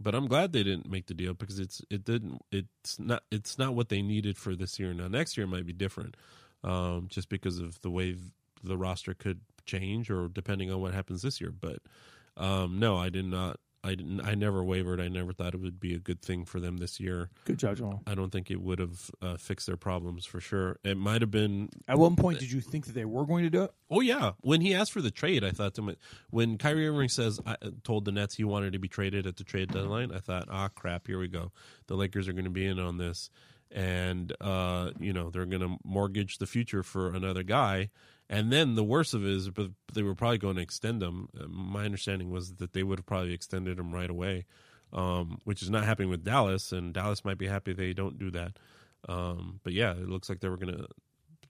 But 0.01 0.15
I'm 0.15 0.27
glad 0.27 0.53
they 0.53 0.63
didn't 0.63 0.89
make 0.89 1.07
the 1.07 1.13
deal 1.13 1.33
because 1.33 1.59
it's 1.59 1.81
it 1.89 2.05
didn't 2.05 2.41
it's 2.51 2.97
not 2.97 3.23
it's 3.31 3.57
not 3.57 3.75
what 3.75 3.89
they 3.89 4.01
needed 4.01 4.37
for 4.37 4.55
this 4.55 4.79
year. 4.79 4.93
Now 4.93 5.09
next 5.09 5.37
year 5.37 5.45
might 5.45 5.65
be 5.65 5.73
different, 5.73 6.15
um, 6.63 7.07
just 7.09 7.27
because 7.27 7.59
of 7.59 7.81
the 7.81 7.91
way 7.91 8.15
the 8.63 8.77
roster 8.77 9.13
could 9.13 9.41
change 9.65 10.09
or 10.09 10.29
depending 10.29 10.71
on 10.71 10.79
what 10.79 10.93
happens 10.93 11.21
this 11.21 11.41
year. 11.41 11.51
But 11.51 11.79
um, 12.37 12.79
no, 12.79 12.95
I 12.95 13.09
did 13.09 13.25
not. 13.25 13.59
I 13.83 13.95
didn't. 13.95 14.21
I 14.21 14.35
never 14.35 14.63
wavered. 14.63 14.99
I 14.99 15.07
never 15.07 15.31
thought 15.31 15.53
it 15.53 15.61
would 15.61 15.79
be 15.79 15.93
a 15.93 15.99
good 15.99 16.21
thing 16.21 16.43
for 16.43 16.59
them 16.59 16.77
this 16.77 16.99
year. 16.99 17.29
Good 17.45 17.59
job, 17.59 17.77
Jamaal. 17.77 18.01
I 18.05 18.13
don't 18.13 18.29
think 18.29 18.51
it 18.51 18.61
would 18.61 18.79
have 18.79 19.11
uh, 19.21 19.37
fixed 19.37 19.67
their 19.67 19.77
problems 19.77 20.25
for 20.25 20.41
sure. 20.41 20.77
It 20.83 20.97
might 20.97 21.21
have 21.21 21.31
been. 21.31 21.69
At 21.87 21.97
one 21.97 22.15
point, 22.17 22.39
did 22.39 22.51
you 22.51 22.59
think 22.59 22.87
that 22.87 22.93
they 22.93 23.05
were 23.05 23.25
going 23.25 23.43
to 23.45 23.49
do 23.49 23.63
it? 23.63 23.73
Oh 23.89 24.01
yeah, 24.01 24.33
when 24.41 24.59
he 24.61 24.73
asked 24.73 24.91
for 24.91 25.01
the 25.01 25.11
trade, 25.11 25.43
I 25.45 25.51
thought 25.51 25.75
to 25.75 25.81
him 25.81 25.95
when 26.29 26.57
Kyrie 26.57 26.87
Irving 26.87 27.09
says 27.09 27.39
I 27.45 27.55
told 27.83 28.05
the 28.05 28.11
Nets 28.11 28.35
he 28.35 28.43
wanted 28.43 28.73
to 28.73 28.79
be 28.79 28.89
traded 28.89 29.25
at 29.25 29.37
the 29.37 29.43
trade 29.45 29.71
deadline. 29.71 30.11
I 30.11 30.19
thought, 30.19 30.47
ah, 30.49 30.67
crap, 30.67 31.07
here 31.07 31.19
we 31.19 31.29
go. 31.29 31.51
The 31.87 31.95
Lakers 31.95 32.27
are 32.27 32.33
going 32.33 32.45
to 32.45 32.51
be 32.51 32.65
in 32.65 32.79
on 32.79 32.97
this, 32.97 33.29
and 33.71 34.33
uh, 34.41 34.91
you 34.99 35.13
know 35.13 35.29
they're 35.29 35.45
going 35.45 35.61
to 35.61 35.77
mortgage 35.85 36.37
the 36.39 36.47
future 36.47 36.83
for 36.83 37.13
another 37.13 37.43
guy. 37.43 37.89
And 38.29 38.51
then 38.51 38.75
the 38.75 38.83
worst 38.83 39.13
of 39.13 39.23
it 39.25 39.31
is, 39.31 39.49
but 39.49 39.71
they 39.93 40.03
were 40.03 40.13
probably 40.13 40.37
going 40.37 40.57
to 40.57 40.61
extend 40.61 41.01
him. 41.01 41.29
Uh, 41.39 41.47
my 41.47 41.85
understanding 41.85 42.29
was 42.29 42.55
that 42.55 42.73
they 42.73 42.83
would 42.83 42.99
have 42.99 43.05
probably 43.05 43.33
extended 43.33 43.79
him 43.79 43.91
right 43.91 44.09
away, 44.09 44.45
um, 44.93 45.39
which 45.45 45.63
is 45.63 45.69
not 45.69 45.83
happening 45.83 46.09
with 46.09 46.23
Dallas. 46.23 46.71
And 46.71 46.93
Dallas 46.93 47.25
might 47.25 47.39
be 47.39 47.47
happy 47.47 47.73
they 47.73 47.93
don't 47.93 48.19
do 48.19 48.29
that. 48.31 48.59
Um, 49.07 49.59
but 49.63 49.73
yeah, 49.73 49.93
it 49.93 50.07
looks 50.07 50.29
like 50.29 50.41
they 50.41 50.49
were 50.49 50.57
to 50.57 50.87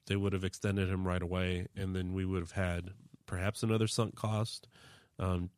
they 0.06 0.16
would 0.16 0.32
have 0.32 0.44
extended 0.44 0.88
him 0.88 1.06
right 1.06 1.22
away, 1.22 1.66
and 1.76 1.94
then 1.94 2.12
we 2.14 2.24
would 2.24 2.40
have 2.40 2.52
had 2.52 2.90
perhaps 3.26 3.62
another 3.62 3.86
sunk 3.86 4.16
cost. 4.16 4.66
Um, 5.18 5.50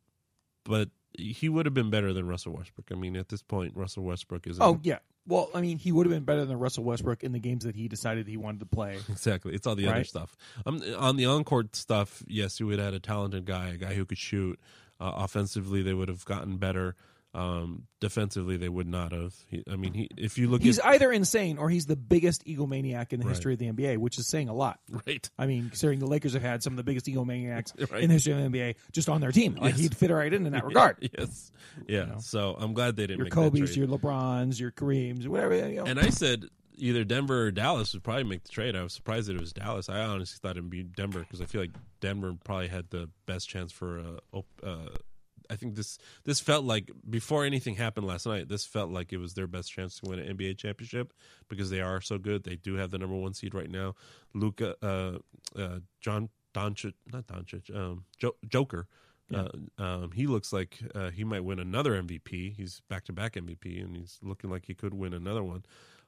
but 0.63 0.89
he 1.17 1.49
would 1.49 1.65
have 1.65 1.73
been 1.73 1.89
better 1.89 2.13
than 2.13 2.27
Russell 2.27 2.53
Westbrook. 2.53 2.91
I 2.91 2.95
mean, 2.95 3.15
at 3.15 3.29
this 3.29 3.41
point, 3.41 3.75
Russell 3.75 4.03
Westbrook 4.03 4.45
is 4.47 4.59
Oh, 4.59 4.79
yeah. 4.83 4.99
Well, 5.25 5.49
I 5.55 5.61
mean, 5.61 5.77
he 5.77 5.91
would 5.91 6.05
have 6.05 6.13
been 6.13 6.25
better 6.25 6.45
than 6.45 6.59
Russell 6.59 6.83
Westbrook 6.83 7.23
in 7.23 7.31
the 7.31 7.39
games 7.39 7.63
that 7.63 7.75
he 7.75 7.87
decided 7.87 8.27
he 8.27 8.35
wanted 8.35 8.59
to 8.59 8.65
play. 8.65 8.97
exactly. 9.09 9.53
It's 9.53 9.65
all 9.65 9.75
the 9.75 9.87
other 9.87 10.03
stuff. 10.03 10.35
Um, 10.65 10.83
on 10.97 11.15
the 11.15 11.25
on 11.25 11.43
court 11.43 11.75
stuff, 11.75 12.23
yes, 12.27 12.59
you 12.59 12.67
would 12.67 12.79
have 12.79 12.87
had 12.87 12.93
a 12.93 12.99
talented 12.99 13.45
guy, 13.45 13.69
a 13.69 13.77
guy 13.77 13.93
who 13.93 14.05
could 14.05 14.17
shoot. 14.17 14.59
Uh, 14.99 15.11
offensively, 15.15 15.81
they 15.81 15.93
would 15.93 16.07
have 16.07 16.23
gotten 16.25 16.57
better. 16.57 16.95
Um, 17.35 17.87
defensively, 17.99 18.57
they 18.57 18.69
would 18.69 18.87
not 18.87 19.11
have. 19.11 19.33
He, 19.47 19.63
I 19.67 19.75
mean, 19.75 19.93
he, 19.93 20.07
if 20.17 20.37
you 20.37 20.49
look 20.49 20.61
at 20.61 20.65
He's 20.65 20.77
at 20.77 20.85
either 20.85 21.11
insane 21.11 21.57
or 21.57 21.67
he's 21.69 21.87
the 21.87 21.95
biggest 21.95 22.45
egomaniac 22.45 23.11
in 23.11 23.19
the 23.19 23.25
Right. 23.25 23.31
history 23.31 23.53
of 23.53 23.59
the 23.59 23.71
NBA, 23.71 23.97
which 23.97 24.19
is 24.19 24.27
saying 24.27 24.49
a 24.49 24.53
lot. 24.53 24.79
right, 25.07 25.27
I 25.39 25.47
mean, 25.47 25.69
considering 25.69 25.97
the 25.99 26.05
Lakers 26.05 26.33
have 26.33 26.43
had 26.43 26.61
some 26.61 26.73
of 26.73 26.77
the 26.77 26.83
biggest 26.83 27.07
egomaniacs 27.07 27.73
Right. 27.91 28.03
in 28.03 28.09
the 28.09 28.13
history 28.13 28.33
of 28.33 28.39
the 28.39 28.45
NBA 28.59 28.75
just 28.91 29.09
on 29.09 29.19
their 29.19 29.31
team. 29.31 29.55
Like, 29.55 29.71
Yes. 29.73 29.79
he'd 29.79 29.97
fit 29.97 30.11
right 30.11 30.31
in 30.31 30.45
in 30.45 30.51
that 30.53 30.63
regard. 30.65 31.09
yes, 31.17 31.51
yeah. 31.87 32.17
So 32.19 32.55
I'm 32.59 32.73
glad 32.73 32.97
they 32.97 33.07
didn't 33.07 33.17
Your 33.17 33.25
make 33.25 33.33
that 33.33 33.39
Kobe's, 33.41 33.73
trade. 33.73 33.77
your 33.77 33.97
LeBrons, 33.97 34.59
your 34.59 34.71
Kareems, 34.71 35.27
whatever. 35.27 35.55
You 35.67 35.77
know. 35.77 35.83
And 35.85 35.99
I 35.99 36.09
said 36.09 36.45
either 36.75 37.03
Denver 37.03 37.45
or 37.47 37.51
Dallas 37.51 37.93
would 37.93 38.03
probably 38.03 38.25
make 38.25 38.43
the 38.43 38.49
trade. 38.49 38.75
I 38.75 38.83
was 38.83 38.93
surprised 38.93 39.27
that 39.29 39.35
it 39.35 39.39
was 39.41 39.53
Dallas. 39.53 39.89
I 39.89 40.01
honestly 40.01 40.37
thought 40.41 40.51
it'd 40.57 40.69
be 40.69 40.83
Denver 40.83 41.19
because 41.21 41.41
I 41.41 41.45
feel 41.45 41.61
like 41.61 41.71
Denver 41.99 42.35
probably 42.43 42.67
had 42.67 42.91
the 42.91 43.09
best 43.25 43.49
chance 43.49 43.71
for 43.71 43.97
a. 43.97 44.39
Uh, 44.63 44.89
I 45.53 45.55
think 45.55 45.75
this 45.75 45.97
this 46.25 46.39
felt 46.39 46.65
like 46.65 46.91
before 47.07 47.45
anything 47.45 47.75
happened 47.75 48.07
last 48.07 48.25
night. 48.25 48.49
This 48.49 48.65
felt 48.65 48.89
like 48.89 49.13
it 49.13 49.17
was 49.17 49.35
their 49.35 49.47
best 49.47 49.71
chance 49.71 49.99
to 49.99 50.09
win 50.09 50.19
an 50.19 50.35
NBA 50.35 50.57
championship 50.57 51.13
because 51.47 51.69
they 51.69 51.81
are 51.81 52.01
so 52.01 52.17
good. 52.17 52.43
They 52.43 52.55
do 52.55 52.75
have 52.75 52.91
the 52.91 52.97
number 52.97 53.15
one 53.15 53.33
seed 53.33 53.53
right 53.53 53.69
now. 53.69 53.95
Luka, 54.33 54.75
uh, 54.81 55.19
uh, 55.59 55.79
John 56.01 56.29
Doncic, 56.53 56.93
not 57.11 57.27
Doncic, 57.27 57.73
um, 57.75 58.05
jo- 58.17 58.35
Joker. 58.47 58.87
Uh, 59.33 59.47
um, 59.79 60.11
he 60.11 60.27
looks 60.27 60.53
like 60.53 60.79
uh, 60.93 61.09
he 61.09 61.23
might 61.23 61.43
win 61.43 61.59
another 61.59 61.99
MVP. 62.01 62.55
He's 62.55 62.81
back 62.89 63.05
to 63.05 63.13
back 63.13 63.33
MVP, 63.33 63.83
and 63.83 63.95
he's 63.95 64.19
looking 64.21 64.49
like 64.49 64.65
he 64.65 64.75
could 64.75 64.93
win 64.93 65.13
another 65.13 65.43
one. 65.43 65.63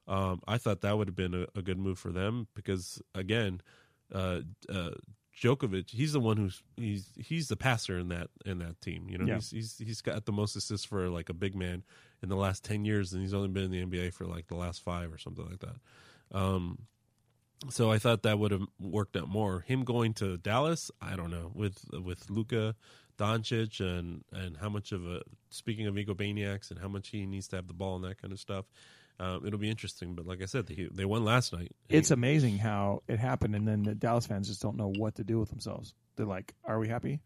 Um, 0.08 0.41
I 0.48 0.58
thought 0.58 0.82
that 0.82 0.98
would 0.98 1.08
have 1.08 1.16
been 1.16 1.34
a, 1.34 1.48
a 1.58 1.62
good 1.62 1.80
move 1.80 1.98
for 1.98 2.12
them 2.12 2.48
because 2.54 3.02
again, 3.16 3.62
uh, 4.14 4.41
uh, 4.70 4.91
Djokovic, 5.38 5.90
he's 5.90 6.14
the 6.14 6.20
one 6.20 6.38
who's 6.38 6.64
he's 6.78 7.10
he's 7.18 7.48
the 7.50 7.58
passer 7.58 8.00
in 8.00 8.08
that 8.10 8.30
in 8.46 8.60
that 8.60 8.80
team. 8.82 9.08
You 9.10 9.18
know, 9.18 9.26
Yeah. 9.26 9.36
he's 9.36 9.52
he's 9.52 9.78
he's 9.78 10.02
got 10.02 10.26
the 10.26 10.32
most 10.32 10.56
assists 10.56 10.86
for 10.86 11.10
like 11.10 11.30
a 11.30 11.34
big 11.34 11.56
man 11.56 11.84
in 12.24 12.30
the 12.30 12.36
last 12.38 12.64
ten 12.64 12.86
years, 12.86 13.12
and 13.14 13.22
he's 13.22 13.34
only 13.34 13.50
been 13.50 13.72
in 13.74 13.90
the 13.90 13.98
NBA 13.98 14.14
for 14.14 14.26
like 14.26 14.48
the 14.48 14.56
last 14.56 14.82
five 14.82 15.12
or 15.12 15.18
something 15.18 15.46
like 15.46 15.60
that. 15.60 15.76
Um, 16.38 16.88
So 17.70 17.92
I 17.92 17.98
thought 18.00 18.24
that 18.24 18.38
would 18.40 18.52
have 18.52 18.66
worked 18.80 19.16
out 19.18 19.28
more. 19.28 19.62
Him 19.62 19.84
going 19.84 20.14
to 20.16 20.38
Dallas, 20.38 20.92
I 21.02 21.16
don't 21.16 21.32
know 21.32 21.52
with 21.54 21.84
with 21.92 22.30
Luka 22.30 22.76
Doncic 23.18 23.80
and 23.80 24.24
and 24.32 24.58
how 24.58 24.70
much 24.70 24.92
of 24.92 25.06
a 25.06 25.22
speaking 25.50 25.88
of 25.88 25.96
egomaniacs 25.96 26.70
and 26.72 26.80
how 26.80 26.88
much 26.88 27.10
he 27.10 27.26
needs 27.26 27.48
to 27.50 27.56
have 27.58 27.68
the 27.68 27.74
ball 27.74 27.96
and 27.96 28.04
that 28.06 28.22
kind 28.22 28.32
of 28.34 28.40
stuff. 28.40 28.66
Um, 29.20 29.45
it'll 29.45 29.59
be 29.59 29.70
interesting, 29.70 30.13
but 30.13 30.26
like 30.26 30.41
I 30.41 30.45
said, 30.45 30.68
they, 30.68 30.89
they 30.91 31.05
won 31.05 31.24
last 31.24 31.53
night. 31.53 31.72
It's 31.88 32.11
amazing 32.11 32.57
how 32.57 33.01
it 33.07 33.18
happened, 33.20 33.55
and 33.55 33.68
then 33.68 33.84
the 33.84 33.95
Dallas 33.95 34.26
fans 34.26 34.47
just 34.47 34.61
don't 34.61 34.76
know 34.76 34.91
what 34.97 35.16
to 35.16 35.24
do 35.24 35.39
with 35.39 35.49
themselves. 35.49 35.93
They're 36.16 36.26
like, 36.26 36.53
"Are 36.66 36.80
we 36.80 36.89
happy?" 36.89 37.22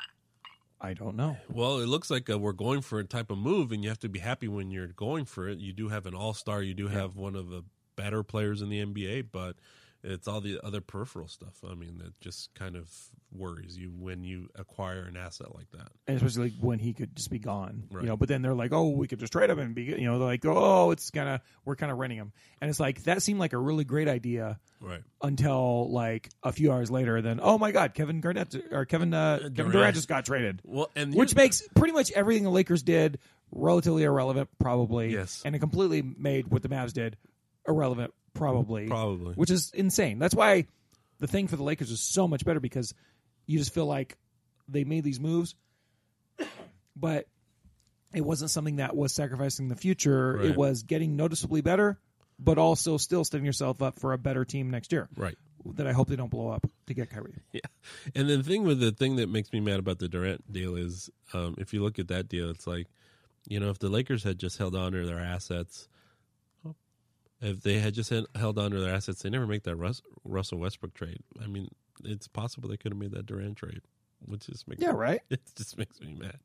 I 0.82 0.94
don't 0.94 1.16
know. 1.16 1.36
Well, 1.52 1.80
it 1.80 1.88
looks 1.88 2.10
like 2.10 2.30
uh, 2.30 2.40
we're 2.40 2.54
going 2.54 2.82
for 2.82 3.00
a 3.00 3.04
type 3.04 3.32
of 3.32 3.38
move, 3.38 3.72
and 3.72 3.84
you 3.84 3.90
have 3.90 4.00
to 4.00 4.10
be 4.10 4.20
happy 4.20 4.48
when 4.48 4.72
you're 4.72 4.88
going 4.88 5.26
for 5.26 5.48
it. 5.50 5.60
You 5.60 5.74
do 5.74 5.90
have 5.90 6.06
an 6.06 6.16
all 6.16 6.34
star. 6.34 6.62
You 6.62 6.74
do 6.74 6.88
have 6.88 7.16
one 7.16 7.36
of 7.36 7.50
the 7.50 7.64
better 7.96 8.24
players 8.24 8.62
in 8.62 8.70
the 8.70 8.86
NBA, 8.86 9.28
but 9.32 9.58
it's 10.04 10.28
all 10.28 10.40
the 10.42 10.60
other 10.64 10.80
peripheral 10.82 11.28
stuff. 11.28 11.62
I 11.70 11.76
mean, 11.76 11.98
that 11.98 12.20
just 12.22 12.54
kind 12.56 12.76
of 12.76 12.90
worries 13.32 13.78
you 13.78 13.90
when 13.90 14.24
you 14.24 14.48
acquire 14.56 15.04
an 15.04 15.16
asset 15.18 15.54
like 15.56 15.70
that. 15.72 15.90
and 16.08 16.18
especially 16.18 16.50
like 16.52 16.60
when 16.62 16.80
he 16.80 16.94
could 16.94 17.16
just 17.16 17.30
be 17.30 17.38
gone, 17.40 17.84
Right. 17.92 18.04
you 18.04 18.08
know. 18.10 18.18
But 18.18 18.28
then 18.30 18.42
they're 18.42 18.54
like, 18.56 18.72
"Oh, 18.74 18.90
we 18.90 19.08
could 19.08 19.20
just 19.20 19.32
trade 19.34 19.50
him 19.50 19.60
and 19.60 19.76
be," 19.76 19.84
you 19.84 20.06
know, 20.06 20.18
they're 20.18 20.28
like, 20.28 20.46
"Oh, 20.46 20.92
it's 20.92 21.10
kind 21.12 21.28
of 21.30 21.42
we're 21.66 21.76
kind 21.76 21.92
of 21.92 21.98
renting 21.98 22.18
him," 22.18 22.32
and 22.62 22.70
it's 22.70 22.80
like 22.80 23.04
that 23.04 23.22
seemed 23.22 23.40
like 23.40 23.54
a 23.54 23.58
really 23.58 23.84
great 23.84 24.08
idea 24.08 24.60
Right. 24.82 25.02
until 25.22 25.92
like 25.92 26.30
a 26.44 26.52
few 26.52 26.72
hours 26.72 26.90
later. 26.90 27.22
Then, 27.22 27.40
oh 27.44 27.58
my 27.58 27.72
God, 27.72 27.94
Kevin 27.94 28.22
Garnett 28.22 28.56
or 28.72 28.86
Kevin 28.86 29.14
uh, 29.14 29.38
Kevin 29.40 29.54
Durant. 29.54 29.72
Durant 29.74 29.96
just 29.96 30.08
got 30.08 30.26
traded, 30.26 30.62
Well, 30.64 30.90
and 30.96 31.14
which 31.14 31.36
makes 31.36 31.62
pretty 31.76 31.94
much 31.94 32.12
everything 32.14 32.44
the 32.46 32.50
Lakers 32.52 32.82
did 32.84 33.20
relatively 33.52 34.04
irrelevant, 34.04 34.50
probably. 34.60 35.12
Yes. 35.14 35.42
and 35.46 35.56
it 35.56 35.60
completely 35.60 36.02
made 36.02 36.48
what 36.48 36.62
the 36.64 36.70
Mavs 36.70 36.94
did 36.94 37.18
irrelevant, 37.68 38.14
probably. 38.40 38.88
Probably. 38.88 39.34
which 39.36 39.52
is 39.52 39.72
insane. 39.74 40.20
That's 40.20 40.36
why 40.36 40.66
the 41.20 41.28
thing 41.28 41.48
for 41.48 41.56
the 41.56 41.64
Lakers 41.64 41.92
is 41.92 42.02
so 42.02 42.28
much 42.28 42.46
better 42.46 42.60
because 42.60 42.94
you 43.46 43.60
just 43.60 43.74
feel 43.74 43.86
like 43.86 44.18
they 44.68 44.84
made 44.84 45.04
these 45.04 45.20
moves, 45.20 45.56
but 46.96 47.28
it 48.14 48.22
wasn't 48.22 48.52
something 48.52 48.78
that 48.78 48.96
was 48.96 49.14
sacrificing 49.14 49.68
the 49.68 49.76
future. 49.76 50.34
Right. 50.34 50.46
It 50.48 50.58
was 50.58 50.84
getting 50.84 51.16
noticeably 51.16 51.62
better, 51.62 52.00
but 52.40 52.58
also 52.58 52.98
still 52.98 53.24
setting 53.24 53.46
yourself 53.46 53.82
up 53.82 54.00
for 54.00 54.14
a 54.14 54.18
better 54.18 54.46
team 54.46 54.70
next 54.70 54.92
year. 54.92 55.10
right. 55.16 55.36
That 55.76 55.88
I 55.88 55.92
hope 55.92 56.08
they 56.08 56.16
don't 56.16 56.32
blow 56.32 56.48
up 56.50 56.66
to 56.88 56.94
get 56.94 57.10
Kyrie. 57.10 57.34
Yeah. 57.52 57.60
And 58.16 58.30
the 58.30 58.42
thing 58.42 58.64
with 58.64 58.80
the 58.80 58.92
thing 58.94 59.18
that 59.18 59.28
makes 59.28 59.52
me 59.52 59.60
mad 59.60 59.78
about 59.78 60.00
the 60.00 60.08
Durant 60.08 60.50
deal 60.50 60.78
is 60.78 61.10
um, 61.34 61.56
if 61.58 61.74
you 61.74 61.84
look 61.84 62.00
at 62.00 62.08
that 62.08 62.30
deal, 62.30 62.50
it's 62.50 62.66
like, 62.66 62.88
you 63.46 63.60
know, 63.60 63.70
if 63.70 63.78
the 63.78 63.90
Lakers 63.90 64.24
had 64.24 64.40
just 64.40 64.58
held 64.58 64.74
on 64.74 64.94
to 64.94 65.06
their 65.06 65.20
assets, 65.20 65.90
if 67.42 67.62
they 67.62 67.80
had 67.80 67.94
just 67.94 68.12
held 68.36 68.58
on 68.60 68.72
to 68.72 68.80
their 68.80 68.94
assets, 68.94 69.22
they 69.22 69.30
never 69.30 69.48
make 69.48 69.64
that 69.64 69.76
Rus- 69.76 70.02
Russell 70.24 70.60
Westbrook 70.60 70.94
trade. 70.94 71.20
I 71.42 71.48
mean, 71.48 71.70
it's 72.04 72.28
possible 72.28 72.70
they 72.70 72.78
could 72.78 72.92
have 72.92 73.00
made 73.00 73.12
that 73.12 73.26
Durant 73.26 73.58
trade, 73.58 73.82
which 74.26 74.46
just 74.48 74.68
makes 74.68 74.82
Yeah, 74.82 74.92
right. 74.92 75.22
It 75.30 75.42
just 75.56 75.78
makes 75.78 76.00
me 76.02 76.16
mad. 76.20 76.38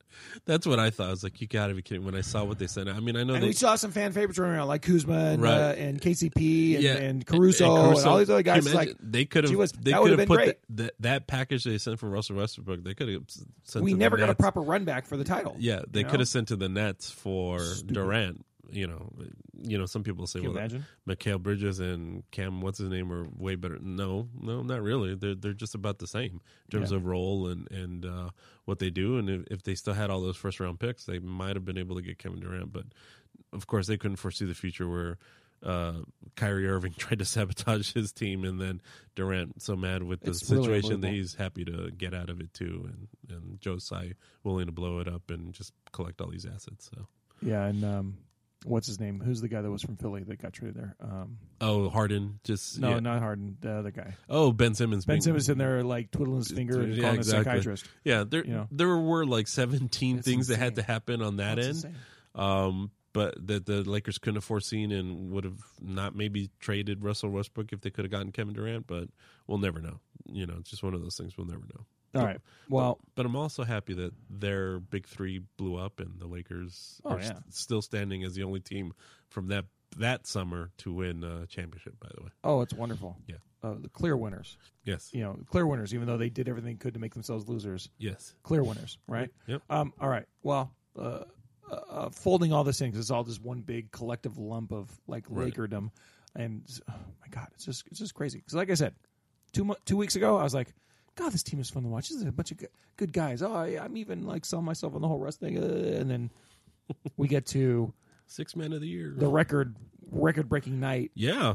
That's 0.46 0.66
what 0.66 0.78
I 0.78 0.90
thought. 0.90 1.08
I 1.08 1.10
was 1.10 1.24
like, 1.24 1.40
you 1.40 1.46
got 1.46 1.68
to 1.68 1.74
be 1.74 1.82
kidding. 1.82 2.04
When 2.04 2.14
I 2.14 2.20
saw 2.20 2.44
what 2.44 2.58
they 2.58 2.66
sent, 2.66 2.88
I 2.88 3.00
mean, 3.00 3.16
I 3.16 3.24
know 3.24 3.34
And 3.34 3.42
they 3.42 3.48
we 3.48 3.52
saw 3.52 3.74
some 3.76 3.90
fan 3.90 4.12
favorites 4.12 4.38
running 4.38 4.56
around 4.56 4.68
like 4.68 4.82
Kuzma 4.82 5.14
and, 5.14 5.42
Right. 5.42 5.52
uh, 5.52 5.72
and 5.74 6.00
KCP 6.00 6.74
and, 6.74 6.82
yeah, 6.84 6.94
and, 6.94 7.26
Caruso 7.26 7.64
and, 7.74 8.06
all 8.06 8.18
these 8.18 8.30
other 8.30 8.42
guys. 8.42 8.72
Like 8.72 8.96
they 9.00 9.24
could 9.24 9.44
have 9.44 9.52
they 9.82 9.92
could 9.92 10.16
been 10.16 10.28
put 10.28 10.36
great. 10.36 10.56
the, 10.68 10.92
that, 11.00 11.26
package 11.26 11.64
they 11.64 11.78
sent 11.78 11.98
for 11.98 12.08
Russell 12.08 12.36
Westbrook. 12.36 12.84
They 12.84 12.94
could 12.94 13.08
have 13.08 13.22
sent. 13.64 13.84
we 13.84 13.92
to 13.92 13.96
the 13.96 14.00
never 14.00 14.16
got 14.16 14.30
a 14.30 14.34
proper 14.34 14.60
run 14.60 14.84
back 14.84 15.06
for 15.06 15.16
the 15.16 15.24
title. 15.24 15.56
Yeah, 15.58 15.80
they 15.90 16.00
you 16.00 16.04
know? 16.04 16.10
could 16.10 16.20
have 16.20 16.28
sent 16.28 16.48
to 16.48 16.56
the 16.56 16.68
Nets 16.68 17.10
for 17.10 17.60
Durant. 17.86 18.44
You 18.70 18.86
know, 18.86 19.12
you 19.62 19.78
know. 19.78 19.86
Some 19.86 20.02
people 20.02 20.26
say, 20.26 20.40
Can 20.40 20.48
"Well, 20.50 20.58
imagine? 20.58 20.84
Mikal 21.08 21.40
Bridges 21.42 21.80
and 21.80 22.22
Cam, 22.30 22.60
what's 22.60 22.78
his 22.78 22.88
name, 22.90 23.12
are 23.12 23.26
way 23.36 23.54
better." 23.56 23.78
No, 23.80 24.28
no, 24.40 24.62
not 24.62 24.82
really. 24.82 25.14
They're 25.14 25.34
they're 25.34 25.52
just 25.52 25.74
about 25.74 25.98
the 25.98 26.06
same 26.06 26.40
in 26.66 26.70
terms 26.78 26.90
Yeah. 26.90 26.96
of 26.98 27.06
role 27.06 27.48
and 27.48 27.70
and 27.70 28.04
uh, 28.04 28.30
what 28.64 28.78
they 28.78 28.90
do. 28.90 29.18
And 29.18 29.28
if, 29.30 29.42
if 29.50 29.62
they 29.62 29.74
still 29.74 29.94
had 29.94 30.10
all 30.10 30.20
those 30.20 30.36
first 30.36 30.60
round 30.60 30.80
picks, 30.80 31.04
they 31.04 31.18
might 31.18 31.56
have 31.56 31.64
been 31.64 31.78
able 31.78 31.96
to 31.96 32.02
get 32.02 32.18
Kevin 32.18 32.40
Durant. 32.40 32.72
But 32.72 32.86
of 33.52 33.66
course, 33.66 33.86
they 33.86 33.96
couldn't 33.96 34.16
foresee 34.16 34.44
the 34.46 34.54
future 34.54 34.88
where. 34.88 35.18
Uh, 35.62 36.02
Kyrie 36.36 36.68
Irving 36.68 36.92
tried 36.98 37.20
to 37.20 37.24
sabotage 37.24 37.94
his 37.94 38.12
team, 38.12 38.44
and 38.44 38.60
then 38.60 38.82
Durant 39.14 39.62
so 39.62 39.74
mad 39.76 40.02
with 40.02 40.20
the 40.20 40.32
It's 40.32 40.50
really 40.50 40.64
situation 40.64 41.00
that 41.00 41.10
he's 41.10 41.34
happy 41.36 41.64
to 41.64 41.90
get 41.90 42.12
out 42.12 42.28
of 42.28 42.38
it 42.40 42.52
too, 42.52 42.84
and 42.86 43.08
and 43.34 43.60
Joe 43.62 43.78
Tsai 43.78 44.12
willing 44.42 44.66
to 44.66 44.72
blow 44.72 44.98
it 44.98 45.08
up 45.08 45.30
and 45.30 45.54
just 45.54 45.72
collect 45.90 46.20
all 46.20 46.28
these 46.28 46.44
assets. 46.44 46.90
So 46.94 47.06
Yeah, 47.40 47.64
and 47.64 47.82
um, 47.82 48.18
what's 48.64 48.86
his 48.86 48.98
name? 48.98 49.20
Who's 49.24 49.40
the 49.40 49.48
guy 49.48 49.62
that 49.62 49.70
was 49.70 49.82
from 49.82 49.96
Philly 49.96 50.22
that 50.24 50.42
got 50.42 50.52
traded 50.52 50.76
there? 50.76 50.96
Um, 51.00 51.38
Oh, 51.60 51.88
Harden 51.88 52.40
just 52.44 52.80
no, 52.80 52.90
yeah. 52.90 52.98
not 53.00 53.20
Harden. 53.20 53.56
The 53.60 53.70
other 53.72 53.90
guy. 53.92 54.14
Oh, 54.28 54.52
Ben 54.52 54.74
Simmons. 54.74 55.04
Ben 55.04 55.20
Simmons 55.20 55.48
in 55.48 55.58
there 55.58 55.82
like 55.84 56.10
twiddling 56.10 56.38
his 56.38 56.50
finger 56.50 56.80
and 56.80 56.94
Yeah, 56.94 57.02
calling 57.02 57.18
exactly. 57.18 57.40
a 57.40 57.44
psychiatrist. 57.44 57.86
Yeah, 58.04 58.24
there 58.28 58.44
you 58.44 58.52
know. 58.52 58.68
there 58.72 58.96
were 58.96 59.24
like 59.24 59.46
seventeen 59.48 60.18
It's 60.18 60.26
things 60.26 60.48
that 60.48 60.58
had 60.58 60.74
to 60.76 60.82
happen 60.82 61.22
on 61.22 61.36
that 61.36 61.56
That's 61.56 61.84
end, 61.84 61.94
um, 62.34 62.90
but 63.12 63.34
that 63.46 63.64
the 63.66 63.82
Lakers 63.88 64.18
couldn't 64.18 64.36
have 64.36 64.44
foreseen 64.44 64.90
and 64.92 65.30
would 65.30 65.44
have 65.44 65.60
not 65.80 66.16
maybe 66.16 66.50
traded 66.58 67.04
Russell 67.04 67.30
Westbrook 67.30 67.72
if 67.72 67.80
they 67.80 67.90
could 67.90 68.04
have 68.04 68.12
gotten 68.12 68.32
Kevin 68.32 68.54
Durant. 68.54 68.86
But 68.86 69.08
we'll 69.46 69.58
never 69.58 69.80
know. 69.80 70.00
You 70.26 70.46
know, 70.46 70.56
it's 70.58 70.70
just 70.70 70.82
one 70.82 70.94
of 70.94 71.02
those 71.02 71.16
things 71.16 71.36
we'll 71.38 71.46
never 71.46 71.62
know. 71.72 71.84
All 72.14 72.24
right. 72.24 72.40
Well, 72.68 72.98
But 73.14 73.26
I'm 73.26 73.36
also 73.36 73.64
happy 73.64 73.94
that 73.94 74.12
their 74.30 74.78
big 74.80 75.06
three 75.06 75.40
blew 75.56 75.76
up 75.76 76.00
and 76.00 76.18
the 76.20 76.26
Lakers 76.26 77.00
Oh, 77.04 77.10
are 77.10 77.18
yeah. 77.20 77.24
st- 77.26 77.54
still 77.54 77.82
standing 77.82 78.24
as 78.24 78.34
the 78.34 78.42
only 78.42 78.60
team 78.60 78.92
from 79.28 79.48
that 79.48 79.66
that 79.98 80.26
summer 80.26 80.70
to 80.78 80.92
win 80.92 81.22
a 81.22 81.46
championship. 81.46 81.94
By 82.00 82.08
the 82.16 82.24
way, 82.24 82.30
oh, 82.42 82.60
it's 82.62 82.72
wonderful. 82.74 83.16
Yeah. 83.28 83.36
Uh, 83.62 83.74
the 83.80 83.88
clear 83.88 84.16
winners. 84.16 84.58
yes, 84.84 85.10
You 85.14 85.22
know, 85.22 85.38
clear 85.48 85.66
winners. 85.66 85.94
Even 85.94 86.06
though 86.06 86.16
they 86.18 86.28
did 86.28 86.48
everything 86.48 86.72
they 86.74 86.78
could 86.78 86.94
to 86.94 87.00
make 87.00 87.14
themselves 87.14 87.48
losers, 87.48 87.88
yes, 87.98 88.34
clear 88.42 88.62
winners. 88.62 88.98
Right. 89.08 89.30
Yep. 89.46 89.62
Um. 89.70 89.92
All 90.00 90.08
right. 90.08 90.26
Well. 90.42 90.72
Uh, 90.98 91.24
uh, 91.70 91.74
uh, 91.90 92.10
folding 92.10 92.52
all 92.52 92.62
this 92.62 92.80
in 92.82 92.90
'cause 92.92 93.00
it's 93.00 93.10
all 93.10 93.24
just 93.24 93.40
one 93.40 93.62
big 93.62 93.90
collective 93.90 94.36
lump 94.36 94.70
of 94.70 94.90
like 95.06 95.24
Right. 95.30 95.52
Lakerdom, 95.52 95.90
and 96.36 96.62
oh 96.90 96.94
my 97.22 97.26
god, 97.30 97.48
it's 97.54 97.64
just 97.64 97.86
it's 97.86 97.98
just 97.98 98.12
crazy. 98.14 98.38
Because 98.38 98.52
like 98.54 98.70
I 98.70 98.74
said, 98.74 98.94
two 99.52 99.64
mo- 99.64 99.76
two 99.86 99.96
weeks 99.96 100.14
ago, 100.14 100.36
I 100.36 100.42
was 100.42 100.52
like, 100.54 100.74
God, 101.16 101.32
this 101.32 101.42
team 101.42 101.60
is 101.60 101.70
fun 101.70 101.82
to 101.84 101.88
watch. 101.88 102.08
This 102.08 102.18
is 102.18 102.24
a 102.24 102.32
bunch 102.32 102.50
of 102.50 102.58
good, 102.96 103.12
guys. 103.12 103.42
Oh, 103.42 103.52
I, 103.54 103.78
I'm 103.82 103.96
even 103.96 104.26
like 104.26 104.44
selling 104.44 104.64
myself 104.64 104.94
on 104.94 105.00
the 105.02 105.08
whole 105.08 105.18
rest 105.20 105.40
thing, 105.40 105.56
uh, 105.58 105.98
and 106.00 106.10
then 106.10 106.30
we 107.16 107.28
get 107.28 107.46
to 107.46 107.92
six 108.26 108.56
men 108.56 108.72
of 108.72 108.80
the 108.80 108.88
year. 108.88 109.14
the 109.16 109.28
record 109.28 109.76
record 110.10 110.48
breaking 110.48 110.80
night. 110.80 111.10
yeah, 111.14 111.54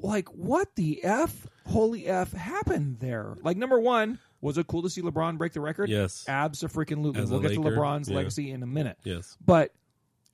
Like, 0.00 0.28
what 0.28 0.74
the 0.76 1.02
f? 1.04 1.46
Holy 1.66 2.06
f 2.06 2.32
happened 2.32 2.98
there? 3.00 3.34
Like, 3.42 3.56
number 3.56 3.80
one, 3.80 4.18
was 4.40 4.56
it 4.56 4.66
cool 4.68 4.82
to 4.82 4.90
see 4.90 5.02
LeBron 5.02 5.36
break 5.36 5.52
the 5.52 5.60
record? 5.60 5.88
Yes. 5.90 6.24
absolutely. 6.28 7.20
As 7.20 7.30
a 7.30 7.32
We'll 7.32 7.42
get 7.42 7.54
to 7.54 7.60
LeBron's 7.60 8.08
yeah. 8.08 8.16
legacy 8.16 8.50
in 8.52 8.62
a 8.62 8.66
minute. 8.66 8.98
yes, 9.02 9.36
But 9.44 9.72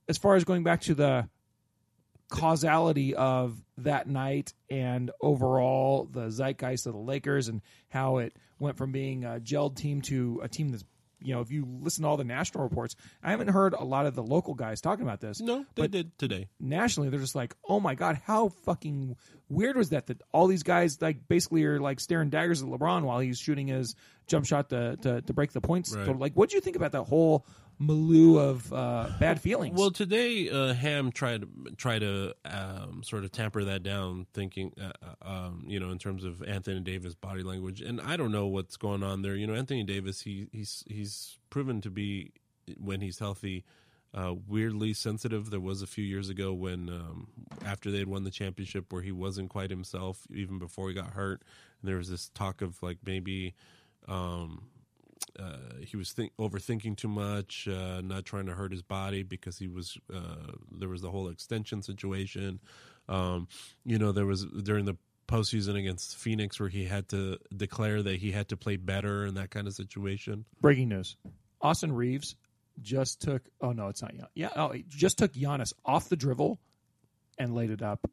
as 0.09 0.19
far 0.19 0.35
as 0.37 0.45
going 0.45 0.63
back 0.65 0.83
to 0.83 0.95
the 0.95 1.29
causality 2.33 3.15
of 3.15 3.63
that 3.79 4.09
night 4.09 4.55
and 4.71 5.11
overall 5.21 6.09
the 6.11 6.31
zeitgeist 6.31 6.87
of 6.87 6.95
the 6.95 6.99
Lakers 6.99 7.49
and 7.49 7.61
how 7.91 8.17
it 8.19 8.35
went 8.59 8.77
from 8.79 8.91
being 8.91 9.25
a 9.25 9.39
gelled 9.39 9.77
team 9.77 10.01
to 10.03 10.41
a 10.43 10.49
team 10.49 10.71
that's 10.71 10.85
you 11.25 11.33
know 11.35 11.41
if 11.41 11.51
you 11.53 11.65
listen 11.81 12.03
to 12.03 12.09
all 12.09 12.17
the 12.17 12.25
national 12.25 12.65
reports 12.65 12.97
I 13.23 13.31
haven't 13.31 13.49
heard 13.49 13.75
a 13.75 13.85
lot 13.85 14.07
of 14.07 14.15
the 14.17 14.23
local 14.25 14.55
guys 14.55 14.81
talking 14.81 15.05
about 15.05 15.21
this 15.21 15.41
no, 15.41 15.59
they 15.77 15.83
but 15.83 15.91
did 15.93 16.19
today. 16.19 16.49
nationally 16.59 17.11
they're 17.11 17.21
just 17.21 17.35
like 17.37 17.55
oh 17.69 17.79
my 17.79 17.95
god 17.95 18.21
how 18.25 18.49
fucking 18.49 19.15
weird 19.49 19.77
was 19.77 19.91
that 19.91 20.07
that 20.09 20.21
all 20.33 20.47
these 20.49 20.63
guys 20.65 21.01
like 21.01 21.29
basically 21.29 21.63
are 21.65 21.79
like 21.79 22.01
staring 22.01 22.31
daggers 22.31 22.63
at 22.63 22.69
LeBron 22.69 23.03
while 23.03 23.21
he's 23.21 23.39
shooting 23.39 23.69
his 23.69 23.95
jump 24.27 24.47
shot 24.47 24.71
to 24.71 24.97
to, 25.03 25.21
to 25.23 25.33
break 25.33 25.53
the 25.53 25.61
points 25.61 25.95
Right. 25.95 26.07
total. 26.07 26.21
like 26.21 26.33
what 26.35 26.49
do 26.51 26.57
you 26.57 26.61
think 26.61 26.75
about 26.77 26.93
that 26.93 27.05
whole 27.05 27.47
milieu 27.83 28.39
of 28.39 28.73
uh, 28.73 29.09
bad 29.19 29.41
feelings 29.41 29.79
Well, 29.79 29.91
today 29.91 30.49
uh, 30.49 30.73
Ham 30.75 31.13
tried 31.13 31.45
try 31.77 31.99
to 31.99 32.35
um, 32.45 33.03
sort 33.03 33.25
of 33.25 33.33
tamper 33.33 33.65
that 33.65 33.83
down, 33.83 34.27
thinking, 34.33 34.73
uh, 34.81 34.93
uh, 35.03 35.29
um, 35.29 35.65
you 35.67 35.81
know, 35.81 35.91
in 35.91 35.99
terms 35.99 36.25
of 36.25 36.43
Anthony 36.43 36.81
Davis 36.81 37.15
body 37.15 37.43
language, 37.43 37.81
and 37.81 38.01
I 38.01 38.17
don't 38.17 38.33
know 38.33 38.47
what's 38.47 38.77
going 38.77 39.03
on 39.03 39.23
there. 39.23 39.35
You 39.35 39.47
know, 39.47 39.55
Anthony 39.55 39.85
Davis, 39.85 40.23
he 40.23 40.49
he's 40.53 40.85
he's 40.87 41.39
proven 41.51 41.81
to 41.83 41.91
be 41.91 42.33
when 42.79 43.01
he's 43.01 43.19
healthy. 43.19 43.65
Uh, 44.15 44.35
weirdly 44.47 44.93
sensitive. 44.93 45.49
There 45.49 45.59
was 45.59 45.81
a 45.81 45.87
few 45.87 46.05
years 46.05 46.29
ago 46.29 46.53
when, 46.53 46.91
um, 46.91 47.29
after 47.65 47.91
they 47.91 47.97
had 47.97 48.09
won 48.09 48.25
the 48.25 48.31
championship, 48.31 48.93
where 48.93 49.01
he 49.01 49.11
wasn't 49.11 49.49
quite 49.49 49.71
himself, 49.71 50.27
even 50.31 50.59
before 50.59 50.89
he 50.89 50.95
got 50.95 51.15
hurt. 51.15 51.43
And 51.81 51.89
there 51.89 51.97
was 51.97 52.11
this 52.11 52.29
talk 52.35 52.61
of 52.61 52.83
like 52.83 52.99
maybe 53.07 53.55
um, 54.09 54.65
uh, 55.39 55.57
he 55.81 55.97
was 55.97 56.13
think, 56.13 56.33
overthinking 56.39 56.97
too 56.97 57.09
much, 57.09 57.69
uh, 57.69 58.01
not 58.03 58.25
trying 58.25 58.47
to 58.47 58.55
hurt 58.55 58.73
his 58.73 58.83
body 58.83 59.23
because 59.23 59.59
he 59.59 59.69
was 59.69 59.97
uh, 60.15 60.53
there 60.71 60.89
was 60.89 61.01
the 61.03 61.11
whole 61.11 61.29
extension 61.29 61.83
situation. 61.83 62.61
Um, 63.09 63.49
you 63.85 63.99
know, 63.99 64.13
there 64.13 64.27
was 64.27 64.45
during 64.45 64.85
the 64.85 64.97
postseason 65.29 65.79
against 65.79 66.17
Phoenix 66.17 66.61
where 66.61 66.69
he 66.69 66.85
had 66.85 67.09
to 67.09 67.39
declare 67.57 68.03
that 68.03 68.17
he 68.17 68.33
had 68.33 68.49
to 68.51 68.57
play 68.57 68.77
better 68.77 69.25
in 69.27 69.35
that 69.35 69.51
kind 69.51 69.67
of 69.67 69.75
situation. 69.75 70.45
Breaking 70.61 70.89
news: 70.89 71.17
Austin 71.61 71.93
Reaves 71.93 72.37
just 72.81 73.21
took. 73.21 73.43
Oh 73.61 73.73
no, 73.73 73.89
it's 73.89 74.03
not. 74.03 74.13
Gian- 74.13 74.27
Yeah, 74.35 74.51
oh, 74.57 74.71
he 74.71 74.85
just 74.89 75.19
took 75.19 75.33
Giannis 75.33 75.73
off 75.85 76.09
the 76.09 76.17
dribble 76.17 76.59
and 77.39 77.55
laid 77.55 77.71
it 77.71 77.83
up. 77.83 78.09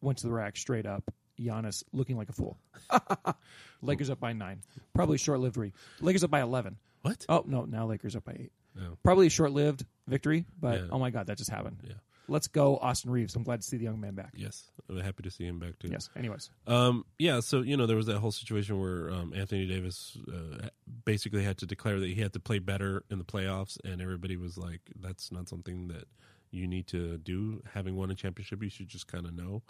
Went 0.00 0.18
to 0.18 0.26
the 0.26 0.32
rack 0.32 0.56
straight 0.56 0.86
up. 0.86 1.12
Giannis 1.44 1.82
looking 1.92 2.16
like 2.16 2.28
a 2.28 2.32
fool. 2.32 2.58
Lakers 3.82 4.10
up 4.10 4.20
by 4.20 4.32
nine. 4.32 4.62
Probably 4.94 5.18
short 5.18 5.40
lived 5.40 5.54
victory. 5.54 5.72
Lakers 6.00 6.24
up 6.24 6.30
by 6.30 6.40
eleven. 6.40 6.76
What? 7.02 7.26
Oh 7.28 7.44
no, 7.46 7.64
now 7.64 7.86
Lakers 7.86 8.14
up 8.16 8.24
by 8.24 8.36
eight. 8.38 8.52
Oh. 8.80 8.96
Probably 9.02 9.26
a 9.26 9.30
short 9.30 9.52
lived 9.52 9.84
victory, 10.06 10.44
but 10.60 10.78
Yeah. 10.80 10.86
oh 10.92 10.98
my 10.98 11.10
god, 11.10 11.26
that 11.26 11.38
just 11.38 11.50
happened. 11.50 11.78
Yeah. 11.86 11.94
Let's 12.28 12.46
go, 12.46 12.76
Austin 12.78 13.10
Reaves. 13.10 13.34
I'm 13.34 13.42
glad 13.42 13.60
to 13.60 13.66
see 13.66 13.76
the 13.76 13.84
young 13.84 14.00
man 14.00 14.14
back. 14.14 14.30
Yes, 14.36 14.70
I'm 14.88 14.98
happy 15.00 15.24
to 15.24 15.30
see 15.30 15.44
him 15.44 15.58
back 15.58 15.78
too. 15.80 15.88
Yes. 15.88 16.08
Anyways, 16.16 16.50
Um, 16.68 17.04
yeah, 17.18 17.40
so 17.40 17.62
you 17.62 17.76
know 17.76 17.86
there 17.86 17.96
was 17.96 18.06
that 18.06 18.18
whole 18.18 18.30
situation 18.30 18.80
where 18.80 19.10
um, 19.10 19.32
Anthony 19.34 19.66
Davis 19.66 20.16
uh, 20.32 20.68
basically 21.04 21.42
had 21.42 21.58
to 21.58 21.66
declare 21.66 21.98
that 21.98 22.06
he 22.08 22.20
had 22.20 22.32
to 22.34 22.40
play 22.40 22.60
better 22.60 23.02
in 23.10 23.18
the 23.18 23.24
playoffs, 23.24 23.76
and 23.84 24.00
everybody 24.00 24.36
was 24.36 24.56
like, 24.56 24.80
"That's 25.00 25.32
not 25.32 25.48
something 25.48 25.88
that 25.88 26.04
you 26.52 26.68
need 26.68 26.86
to 26.88 27.18
do. 27.18 27.60
Having 27.74 27.96
won 27.96 28.10
a 28.12 28.14
championship, 28.14 28.62
you 28.62 28.70
should 28.70 28.88
just 28.88 29.08
kind 29.08 29.26
of 29.26 29.34
know." 29.34 29.62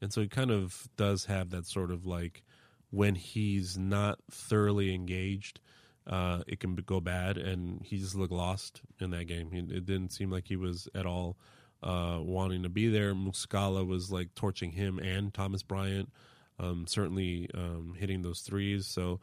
And 0.00 0.12
so 0.12 0.20
he 0.20 0.28
kind 0.28 0.50
of 0.50 0.88
does 0.96 1.26
have 1.26 1.50
that 1.50 1.66
sort 1.66 1.90
of 1.90 2.06
like 2.06 2.42
when 2.90 3.14
he's 3.14 3.78
not 3.78 4.18
thoroughly 4.30 4.94
engaged, 4.94 5.60
uh, 6.06 6.42
it 6.46 6.60
can 6.60 6.74
go 6.74 7.00
bad, 7.00 7.36
and 7.36 7.82
he 7.84 7.98
just 7.98 8.14
looked 8.14 8.32
lost 8.32 8.82
in 8.98 9.10
that 9.10 9.26
game. 9.26 9.50
It 9.52 9.86
didn't 9.86 10.12
seem 10.12 10.30
like 10.30 10.48
he 10.48 10.56
was 10.56 10.88
at 10.94 11.06
all 11.06 11.36
uh, 11.82 12.18
wanting 12.20 12.62
to 12.62 12.68
be 12.68 12.88
there. 12.88 13.14
Muscala 13.14 13.86
was 13.86 14.10
like 14.10 14.34
torching 14.34 14.72
him 14.72 14.98
and 14.98 15.32
Thomas 15.32 15.62
Bryant, 15.62 16.10
um, 16.58 16.86
certainly 16.86 17.48
um, 17.54 17.94
hitting 17.98 18.22
those 18.22 18.40
threes. 18.40 18.86
So, 18.86 19.20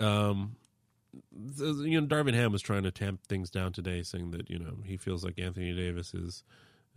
um, 0.00 0.56
you 1.32 2.00
know, 2.00 2.06
Darvin 2.06 2.34
Ham 2.34 2.52
was 2.52 2.62
trying 2.62 2.82
to 2.82 2.90
tamp 2.90 3.26
things 3.26 3.50
down 3.50 3.72
today, 3.72 4.02
saying 4.02 4.32
that 4.32 4.50
you 4.50 4.58
know 4.58 4.78
he 4.84 4.96
feels 4.96 5.24
like 5.24 5.38
Anthony 5.38 5.72
Davis's 5.72 6.42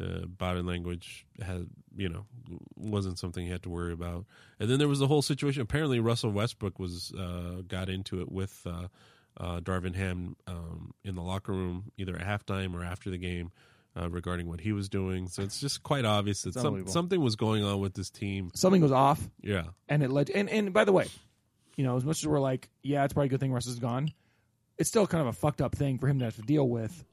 uh, 0.01 0.25
body 0.25 0.61
language 0.61 1.25
had 1.41 1.67
you 1.95 2.09
know 2.09 2.25
wasn't 2.75 3.19
something 3.19 3.45
he 3.45 3.51
had 3.51 3.63
to 3.63 3.69
worry 3.69 3.93
about. 3.93 4.25
And 4.59 4.69
then 4.69 4.79
there 4.79 4.87
was 4.87 4.99
the 4.99 5.07
whole 5.07 5.21
situation. 5.21 5.61
Apparently, 5.61 5.99
Russell 5.99 6.31
Westbrook 6.31 6.79
was 6.79 7.11
uh, 7.13 7.61
got 7.67 7.89
into 7.89 8.21
it 8.21 8.31
with. 8.31 8.61
Uh, 8.65 8.87
uh, 9.39 9.59
Darvin 9.59 9.95
Ham 9.95 10.35
um, 10.47 10.95
in 11.03 11.13
the 11.13 11.21
locker 11.21 11.51
room, 11.51 11.91
either 11.95 12.15
at 12.15 12.25
halftime 12.25 12.73
or 12.73 12.83
after 12.83 13.11
the 13.11 13.19
game, 13.19 13.51
uh, 13.95 14.09
regarding 14.09 14.47
what 14.47 14.61
he 14.61 14.71
was 14.71 14.89
doing. 14.89 15.27
So 15.27 15.43
it's 15.43 15.59
just 15.59 15.83
quite 15.83 16.05
obvious 16.05 16.41
that 16.43 16.53
some, 16.53 16.87
something 16.87 17.19
was 17.21 17.35
going 17.35 17.63
on 17.63 17.79
with 17.79 17.93
this 17.93 18.09
team. 18.09 18.51
something 18.53 18.81
was 18.81 18.91
off, 18.91 19.21
Yeah, 19.41 19.65
and 19.87 20.03
it 20.03 20.09
led. 20.09 20.29
And 20.29 20.49
and 20.49 20.73
by 20.73 20.85
the 20.85 20.91
way, 20.91 21.07
you 21.75 21.83
know, 21.83 21.95
as 21.97 22.05
much 22.05 22.19
as 22.19 22.27
we're 22.27 22.39
like, 22.39 22.69
yeah, 22.83 23.03
it's 23.03 23.13
probably 23.13 23.27
a 23.27 23.29
good 23.29 23.39
thing 23.39 23.53
Russ 23.53 23.67
is 23.67 23.79
gone. 23.79 24.11
It's 24.77 24.89
still 24.89 25.07
kind 25.07 25.21
of 25.21 25.27
a 25.27 25.33
fucked 25.33 25.61
up 25.61 25.75
thing 25.75 25.97
for 25.97 26.07
him 26.07 26.19
to 26.19 26.25
have 26.25 26.35
to 26.35 26.41
deal 26.43 26.67
with 26.67 27.03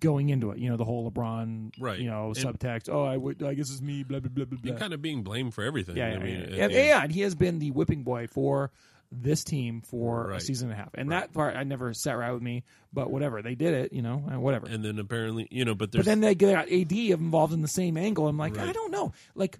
going 0.00 0.28
into 0.30 0.50
it. 0.50 0.58
You 0.58 0.70
know, 0.70 0.76
the 0.76 0.84
whole 0.84 1.10
LeBron, 1.10 1.72
Right. 1.78 1.98
You 1.98 2.10
know, 2.10 2.26
And- 2.28 2.36
subtext. 2.36 2.88
Oh, 2.92 3.04
I 3.04 3.16
would. 3.16 3.42
I 3.42 3.54
guess 3.54 3.70
it's 3.70 3.80
me. 3.82 4.02
Blah 4.02 4.20
blah 4.20 4.30
blah 4.30 4.44
blah. 4.44 4.58
blah. 4.62 4.76
kind 4.78 4.92
of 4.92 5.00
being 5.02 5.22
blamed 5.22 5.54
for 5.54 5.64
everything. 5.64 5.96
Yeah, 5.96 6.06
I 6.06 6.12
yeah, 6.12 6.18
mean, 6.18 6.48
yeah. 6.52 6.66
yeah, 6.68 7.02
and 7.02 7.12
he 7.12 7.20
has 7.22 7.34
been 7.34 7.58
the 7.58 7.70
whipping 7.70 8.02
boy 8.02 8.26
for 8.26 8.70
this 9.14 9.44
team 9.44 9.82
for 9.82 10.30
a 10.30 10.40
season 10.40 10.70
and 10.70 10.78
a 10.78 10.82
half. 10.82 10.88
And 10.94 11.12
that 11.12 11.34
part 11.34 11.54
I 11.54 11.64
never 11.64 11.92
sat 11.92 12.16
right 12.16 12.32
with 12.32 12.42
me, 12.42 12.64
but 12.94 13.10
whatever. 13.10 13.42
They 13.42 13.54
did 13.54 13.74
it, 13.74 13.92
you 13.92 14.00
know, 14.00 14.16
whatever. 14.16 14.66
and 14.66 14.82
then 14.82 14.98
apparently, 14.98 15.46
you 15.50 15.66
know, 15.66 15.74
but 15.74 15.90
but 15.92 16.06
then 16.06 16.20
they 16.22 16.34
got 16.34 16.72
AD 16.72 16.92
involved 16.92 17.52
in 17.52 17.60
the 17.60 17.68
same 17.68 17.98
angle. 17.98 18.26
I'm 18.26 18.38
like, 18.38 18.56
Right. 18.56 18.70
I 18.70 18.72
don't 18.72 18.90
know. 18.90 19.12
Like, 19.34 19.58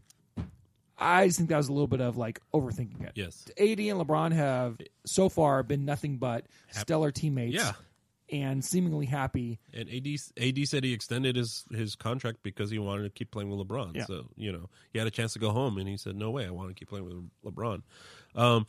I 0.99 1.27
just 1.27 1.37
think 1.39 1.51
that 1.51 1.57
was 1.57 1.69
a 1.69 1.73
little 1.73 1.87
bit 1.87 2.01
of 2.01 2.17
like 2.17 2.41
overthinking 2.55 3.03
it. 3.05 3.13
yes, 3.15 3.45
AD 3.59 3.79
and 3.81 4.01
LeBron 4.01 4.33
have 4.33 4.79
so 5.05 5.29
far 5.29 5.63
been 5.63 5.85
nothing 5.85 6.17
but 6.19 6.47
stellar 6.71 7.11
teammates. 7.11 7.55
Yeah. 7.55 7.73
And 8.33 8.65
seemingly 8.65 9.07
happy. 9.07 9.61
and 9.75 9.89
AD 9.89 10.07
AD 10.41 10.67
said 10.67 10.85
he 10.85 10.93
extended 10.93 11.37
his 11.37 11.65
his 11.71 11.95
contract 11.95 12.39
because 12.43 12.71
he 12.71 12.79
wanted 12.79 13.03
to 13.05 13.11
keep 13.11 13.31
playing 13.31 13.51
with 13.51 13.67
LeBron. 13.67 13.95
Yeah. 13.95 14.07
So 14.07 14.25
you 14.37 14.51
know, 14.51 14.71
he 14.93 14.99
had 14.99 15.07
a 15.07 15.11
chance 15.11 15.35
to 15.35 15.39
go 15.39 15.51
home, 15.51 15.77
and 15.79 15.87
he 15.89 15.97
said, 15.99 16.17
"No 16.17 16.31
way, 16.31 16.47
I 16.47 16.51
want 16.51 16.69
to 16.71 16.75
keep 16.75 16.89
playing 16.89 17.05
with 17.05 17.31
LeBron." 17.45 17.83
Um, 18.35 18.67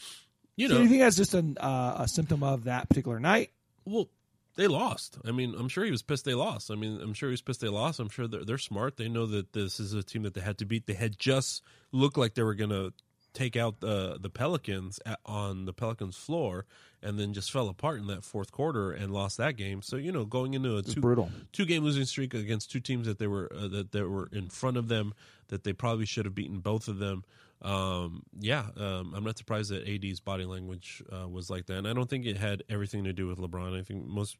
you 0.58 0.68
So 0.68 0.74
know, 0.74 0.78
do 0.80 0.84
you 0.84 0.90
think 0.90 1.02
that's 1.02 1.16
just 1.16 1.34
an, 1.34 1.58
uh, 1.60 1.96
a 2.00 2.08
symptom 2.08 2.44
of 2.44 2.66
that 2.66 2.90
particular 2.90 3.20
night? 3.20 3.52
Well, 3.86 4.10
they 4.56 4.68
lost. 4.68 5.18
I 5.26 5.32
mean, 5.32 5.56
I'm 5.58 5.68
sure 5.70 5.84
he 5.84 5.92
was 5.92 6.04
pissed 6.04 6.26
they 6.26 6.36
lost. 6.36 6.70
I 6.70 6.76
mean, 6.76 7.00
I'm 7.02 7.14
sure 7.14 7.30
he 7.30 7.32
was 7.34 7.42
pissed 7.42 7.62
they 7.62 7.70
lost. 7.70 8.00
I'm 8.00 8.10
sure 8.10 8.28
they're, 8.28 8.46
they're 8.46 8.58
smart. 8.60 8.98
They 8.98 9.10
know 9.10 9.26
that 9.26 9.54
this 9.54 9.80
is 9.80 9.94
a 9.94 10.04
team 10.04 10.24
that 10.24 10.34
they 10.36 10.42
had 10.42 10.60
to 10.60 10.66
beat. 10.66 10.86
They 10.86 10.94
had 10.94 11.18
just 11.18 11.64
looked 11.92 12.18
like 12.18 12.36
they 12.36 12.44
were 12.44 12.54
going 12.54 12.70
to 12.70 12.94
take 13.34 13.56
out 13.56 13.80
the 13.80 14.18
the 14.20 14.30
Pelicans 14.30 15.00
at, 15.06 15.20
on 15.26 15.66
the 15.66 15.74
Pelicans 15.74 16.16
floor, 16.16 16.66
and 17.02 17.20
then 17.20 17.34
just 17.34 17.52
fell 17.52 17.68
apart 17.68 18.00
in 18.00 18.08
that 18.08 18.24
fourth 18.24 18.52
quarter 18.52 18.92
and 18.92 19.12
lost 19.12 19.38
that 19.38 19.58
game. 19.58 19.82
So 19.82 19.98
you 19.98 20.12
know, 20.12 20.26
going 20.26 20.54
into 20.54 20.78
a 20.78 20.84
two 20.84 21.02
brutal. 21.02 21.32
two 21.52 21.66
game 21.66 21.84
losing 21.84 22.06
streak 22.06 22.34
against 22.34 22.72
two 22.72 22.80
teams 22.80 23.08
that 23.08 23.20
they 23.20 23.28
were 23.28 23.52
uh, 23.56 23.68
that 23.70 23.92
that 23.92 24.10
were 24.10 24.30
in 24.32 24.50
front 24.50 24.78
of 24.78 24.88
them, 24.88 25.14
that 25.48 25.64
they 25.64 25.74
probably 25.74 26.06
should 26.06 26.26
have 26.26 26.36
beaten 26.36 26.60
both 26.60 26.88
of 26.88 27.00
them. 27.00 27.24
Um, 27.62 28.24
yeah, 28.40 28.66
um, 28.76 29.14
I'm 29.16 29.24
not 29.24 29.38
surprised 29.38 29.72
that 29.72 29.88
AD's 29.88 30.20
body 30.20 30.46
language 30.46 31.02
uh, 31.12 31.28
was 31.28 31.50
like 31.50 31.66
that, 31.68 31.78
and 31.78 31.88
I 31.88 31.94
don't 31.94 32.10
think 32.10 32.26
it 32.26 32.38
had 32.38 32.64
everything 32.70 33.06
to 33.06 33.14
do 33.14 33.28
with 33.28 33.38
LeBron. 33.38 33.80
I 33.80 33.84
think 33.84 34.06
most 34.06 34.38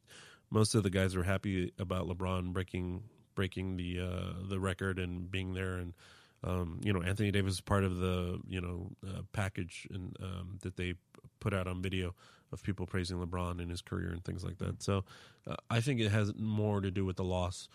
most 0.50 0.74
of 0.74 0.82
the 0.82 0.90
guys 0.90 1.16
were 1.16 1.22
happy 1.22 1.72
about 1.78 2.06
LeBron 2.06 2.52
breaking 2.52 3.02
breaking 3.34 3.76
the 3.76 4.00
uh, 4.00 4.48
the 4.48 4.60
record 4.60 4.98
and 4.98 5.30
being 5.30 5.54
there, 5.54 5.76
and 5.76 5.94
um, 6.44 6.80
you 6.82 6.92
know 6.92 7.02
Anthony 7.02 7.30
Davis 7.30 7.54
is 7.54 7.60
part 7.60 7.84
of 7.84 7.98
the 7.98 8.38
you 8.48 8.60
know 8.60 8.90
uh, 9.06 9.22
package 9.32 9.88
and 9.92 10.16
um, 10.22 10.58
that 10.62 10.76
they 10.76 10.94
put 11.40 11.54
out 11.54 11.66
on 11.66 11.82
video 11.82 12.14
of 12.52 12.62
people 12.62 12.86
praising 12.86 13.18
LeBron 13.18 13.60
and 13.60 13.70
his 13.70 13.82
career 13.82 14.10
and 14.10 14.24
things 14.24 14.44
like 14.44 14.58
that. 14.58 14.82
So 14.82 15.04
uh, 15.46 15.56
I 15.68 15.80
think 15.80 16.00
it 16.00 16.10
has 16.10 16.32
more 16.36 16.80
to 16.80 16.90
do 16.90 17.04
with 17.04 17.16
the 17.16 17.24
loss 17.24 17.68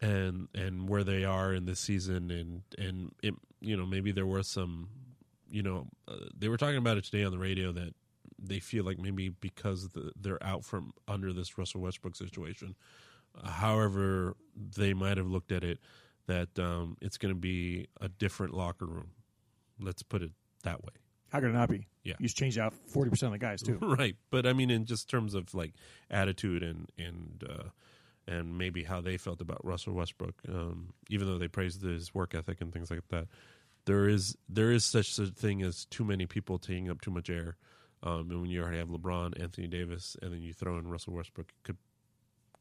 and 0.00 0.48
and 0.54 0.88
where 0.88 1.04
they 1.04 1.24
are 1.24 1.54
in 1.54 1.64
this 1.64 1.80
season 1.80 2.30
and 2.30 2.62
and 2.76 3.14
it, 3.22 3.34
you 3.60 3.76
know 3.76 3.86
maybe 3.86 4.10
there 4.12 4.26
were 4.26 4.42
some 4.42 4.88
you 5.50 5.62
know 5.62 5.86
uh, 6.08 6.16
they 6.36 6.48
were 6.48 6.56
talking 6.56 6.78
about 6.78 6.96
it 6.96 7.04
today 7.04 7.24
on 7.24 7.30
the 7.30 7.38
radio 7.38 7.72
that 7.72 7.94
they 8.44 8.58
feel 8.58 8.84
like 8.84 8.98
maybe 8.98 9.28
because 9.28 9.90
the, 9.90 10.10
they're 10.20 10.42
out 10.42 10.64
from 10.64 10.92
under 11.06 11.32
this 11.32 11.56
Russell 11.56 11.80
Westbrook 11.80 12.16
situation 12.16 12.74
however 13.44 14.36
they 14.76 14.92
might 14.92 15.16
have 15.16 15.28
looked 15.28 15.52
at 15.52 15.62
it 15.62 15.78
that 16.26 16.58
um, 16.58 16.96
it's 17.00 17.18
going 17.18 17.34
to 17.34 17.38
be 17.40 17.86
a 18.00 18.08
different 18.08 18.54
locker 18.54 18.86
room 18.86 19.10
let's 19.80 20.02
put 20.02 20.22
it 20.22 20.30
that 20.62 20.82
way 20.82 20.92
How 21.30 21.40
could 21.40 21.50
it 21.50 21.54
not 21.54 21.68
be? 21.68 21.86
Yeah. 22.04 22.14
You 22.18 22.26
just 22.26 22.36
changed 22.36 22.58
out 22.58 22.74
40% 22.94 23.22
of 23.24 23.32
the 23.32 23.38
guys, 23.38 23.62
too. 23.62 23.78
right 23.82 24.16
but 24.30 24.46
i 24.46 24.52
mean 24.52 24.70
in 24.70 24.84
just 24.86 25.08
terms 25.08 25.34
of 25.34 25.52
like 25.54 25.72
attitude 26.10 26.62
and 26.62 26.88
and 26.98 27.44
uh 27.48 27.64
and 28.26 28.56
maybe 28.58 28.84
how 28.84 29.00
they 29.00 29.16
felt 29.16 29.40
about 29.40 29.64
russell 29.64 29.94
westbrook 29.94 30.34
um 30.48 30.92
even 31.10 31.26
though 31.26 31.38
they 31.38 31.48
praised 31.48 31.82
his 31.82 32.14
work 32.14 32.34
ethic 32.34 32.60
and 32.60 32.72
things 32.72 32.90
like 32.90 33.00
that 33.08 33.26
there 33.84 34.06
is 34.08 34.36
there 34.48 34.70
is 34.70 34.84
such 34.84 35.18
a 35.18 35.26
thing 35.26 35.62
as 35.62 35.84
too 35.86 36.04
many 36.04 36.26
people 36.26 36.58
taking 36.58 36.88
up 36.90 37.00
too 37.00 37.10
much 37.10 37.28
air 37.30 37.56
um 38.04 38.30
and 38.30 38.40
when 38.40 38.50
you 38.50 38.62
already 38.62 38.78
have 38.78 38.88
lebron 38.88 39.40
anthony 39.42 39.66
davis 39.66 40.16
and 40.22 40.32
then 40.32 40.40
you 40.42 40.52
throw 40.52 40.78
in 40.78 40.86
russell 40.86 41.14
westbrook 41.14 41.48
it 41.50 41.64
could 41.64 41.76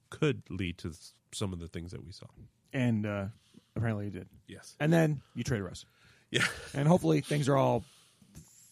could 0.10 0.42
lead 0.50 0.78
to 0.80 0.92
some 1.32 1.54
of 1.54 1.60
the 1.60 1.68
things 1.68 1.92
that 1.92 2.04
we 2.04 2.12
saw 2.12 2.26
And 2.74 3.06
uh, 3.06 3.26
apparently 3.76 4.06
you 4.06 4.12
did. 4.12 4.28
yes 4.48 4.76
And 4.80 4.92
then 4.92 5.22
you 5.36 5.44
traded 5.44 5.66
Russ. 5.66 5.86
yeah 6.30 6.46
And 6.74 6.88
hopefully 6.88 7.22
things 7.22 7.48
are 7.50 7.58
all 7.58 7.84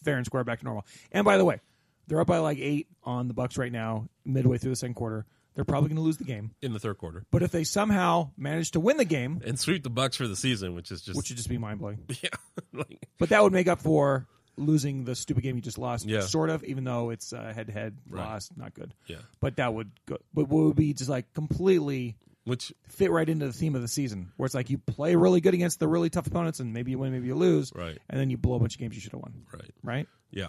fair 0.04 0.16
and 0.16 0.26
square 0.26 0.44
back 0.44 0.58
to 0.60 0.64
normal. 0.64 0.86
And 1.12 1.24
by 1.24 1.36
the 1.36 1.44
way, 1.44 1.60
they're 2.06 2.20
up 2.20 2.26
by 2.26 2.38
like 2.38 2.58
eight 2.58 2.86
on 3.04 3.28
the 3.28 3.34
Bucks 3.34 3.56
right 3.58 3.70
now, 3.72 4.08
midway 4.24 4.58
through 4.58 4.70
the 4.70 4.76
second 4.76 4.94
quarter. 4.94 5.26
They're 5.54 5.64
probably 5.64 5.88
going 5.88 5.96
to 5.96 6.02
lose 6.02 6.16
the 6.16 6.24
game. 6.24 6.52
in 6.62 6.72
the 6.72 6.78
third 6.78 6.96
quarter 6.98 7.24
But 7.30 7.42
if 7.42 7.50
they 7.50 7.64
somehow 7.64 8.30
manage 8.36 8.70
to 8.72 8.80
win 8.80 8.96
the 8.96 9.04
game, 9.04 9.42
and 9.44 9.58
sweep 9.58 9.82
the 9.82 9.90
bucks 9.90 10.16
for 10.16 10.26
the 10.28 10.36
season 10.36 10.74
which 10.74 10.90
is 10.90 11.02
just 11.02 11.16
which 11.16 11.28
would 11.28 11.36
just 11.36 11.48
be 11.48 11.58
mind 11.58 11.80
blowing, 11.80 11.98
yeah 12.22 12.30
like 12.72 13.06
but 13.18 13.28
that 13.30 13.42
would 13.42 13.52
make 13.52 13.66
up 13.68 13.80
for 13.80 14.26
losing 14.56 15.04
the 15.04 15.14
stupid 15.14 15.42
game 15.42 15.56
you 15.56 15.62
just 15.62 15.78
lost. 15.78 16.04
Yeah. 16.06 16.20
Sort 16.20 16.50
of, 16.50 16.62
even 16.64 16.84
though 16.84 17.10
it's 17.10 17.30
head 17.32 17.66
to 17.66 17.72
head 17.72 17.96
Right. 18.08 18.24
loss, 18.26 18.50
not 18.56 18.74
good. 18.74 18.94
yeah 19.06 19.18
But 19.40 19.56
that 19.56 19.72
would 19.74 19.90
go, 20.06 20.18
but 20.34 20.48
would 20.48 20.76
be 20.76 20.92
just 20.94 21.10
like 21.10 21.32
completely 21.34 22.16
which 22.44 22.72
fit 22.88 23.10
right 23.10 23.28
into 23.28 23.46
the 23.46 23.52
theme 23.52 23.74
of 23.74 23.82
the 23.82 23.88
season, 23.88 24.32
where 24.36 24.46
it's 24.46 24.54
like 24.54 24.70
you 24.70 24.78
play 24.78 25.14
really 25.14 25.40
good 25.40 25.54
against 25.54 25.78
the 25.78 25.88
really 25.88 26.10
tough 26.10 26.26
opponents, 26.26 26.60
and 26.60 26.72
maybe 26.72 26.90
you 26.90 26.98
win, 26.98 27.12
maybe 27.12 27.26
you 27.26 27.34
lose, 27.34 27.72
Right. 27.74 27.98
And 28.08 28.20
then 28.20 28.30
you 28.30 28.36
blow 28.36 28.56
a 28.56 28.58
bunch 28.58 28.74
of 28.74 28.80
games 28.80 28.94
you 28.94 29.00
should 29.00 29.12
have 29.12 29.20
won, 29.20 29.44
right 29.52 29.70
right? 29.82 30.08
Yeah. 30.30 30.48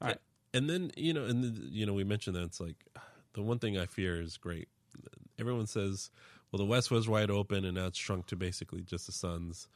All 0.00 0.08
right. 0.08 0.18
And 0.52 0.68
then 0.68 0.92
you 0.96 1.12
know, 1.12 1.24
and 1.24 1.44
the, 1.44 1.68
you 1.70 1.86
know, 1.86 1.94
we 1.94 2.04
mentioned 2.04 2.36
that 2.36 2.42
it's 2.42 2.60
like 2.60 2.76
the 3.34 3.42
one 3.42 3.58
thing 3.58 3.78
I 3.78 3.86
fear 3.86 4.20
is 4.20 4.36
great. 4.36 4.68
Everyone 5.38 5.66
says, 5.66 6.10
"Well, 6.50 6.58
the 6.58 6.66
West 6.66 6.90
was 6.90 7.08
wide 7.08 7.30
open, 7.30 7.64
and 7.64 7.76
now 7.76 7.86
it's 7.86 7.98
shrunk 7.98 8.26
to 8.26 8.36
basically 8.36 8.82
just 8.82 9.06
the 9.06 9.12
Suns." 9.12 9.68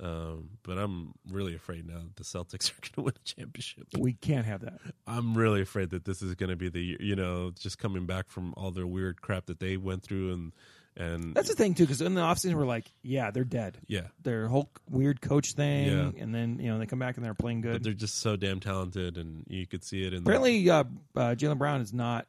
Um, 0.00 0.50
but 0.64 0.78
I'm 0.78 1.14
really 1.30 1.54
afraid 1.54 1.86
now 1.86 1.98
that 1.98 2.16
the 2.16 2.24
Celtics 2.24 2.70
are 2.72 2.80
going 2.80 2.92
to 2.94 3.00
win 3.02 3.14
a 3.14 3.24
championship. 3.24 3.86
We 3.96 4.14
can't 4.14 4.46
have 4.46 4.62
that. 4.62 4.80
I'm 5.06 5.36
really 5.36 5.62
afraid 5.62 5.90
that 5.90 6.04
this 6.04 6.22
is 6.22 6.34
going 6.34 6.50
to 6.50 6.56
be 6.56 6.68
the 6.68 6.96
you 6.98 7.14
know 7.14 7.52
just 7.58 7.78
coming 7.78 8.06
back 8.06 8.28
from 8.28 8.52
all 8.56 8.70
the 8.70 8.86
weird 8.86 9.20
crap 9.20 9.46
that 9.46 9.60
they 9.60 9.76
went 9.76 10.02
through 10.02 10.32
and 10.32 10.52
and 10.96 11.34
That's 11.34 11.48
the 11.48 11.54
thing 11.54 11.74
too, 11.74 11.84
because 11.84 12.00
in 12.02 12.14
the 12.14 12.20
offseason 12.20 12.54
we're 12.54 12.66
like, 12.66 12.90
yeah, 13.02 13.30
they're 13.30 13.44
dead. 13.44 13.78
yeah, 13.86 14.08
Their 14.22 14.48
whole 14.48 14.70
weird 14.90 15.20
coach 15.20 15.52
thing, 15.54 15.86
Yeah. 15.86 16.22
and 16.22 16.34
then 16.34 16.58
you 16.58 16.70
know 16.70 16.78
they 16.78 16.86
come 16.86 16.98
back 16.98 17.16
and 17.16 17.24
they're 17.24 17.34
playing 17.34 17.62
but 17.62 17.72
good. 17.72 17.84
they're 17.84 17.92
just 17.94 18.18
so 18.18 18.36
damn 18.36 18.60
talented, 18.60 19.16
and 19.18 19.44
you 19.48 19.66
could 19.66 19.84
see 19.84 20.02
it 20.02 20.12
in 20.12 20.22
the- 20.24 20.30
Apparently, 20.30 20.68
uh, 20.70 20.84
uh, 21.16 21.34
Jaylen 21.34 21.58
Brown 21.58 21.80
is 21.80 21.92
not. 21.92 22.26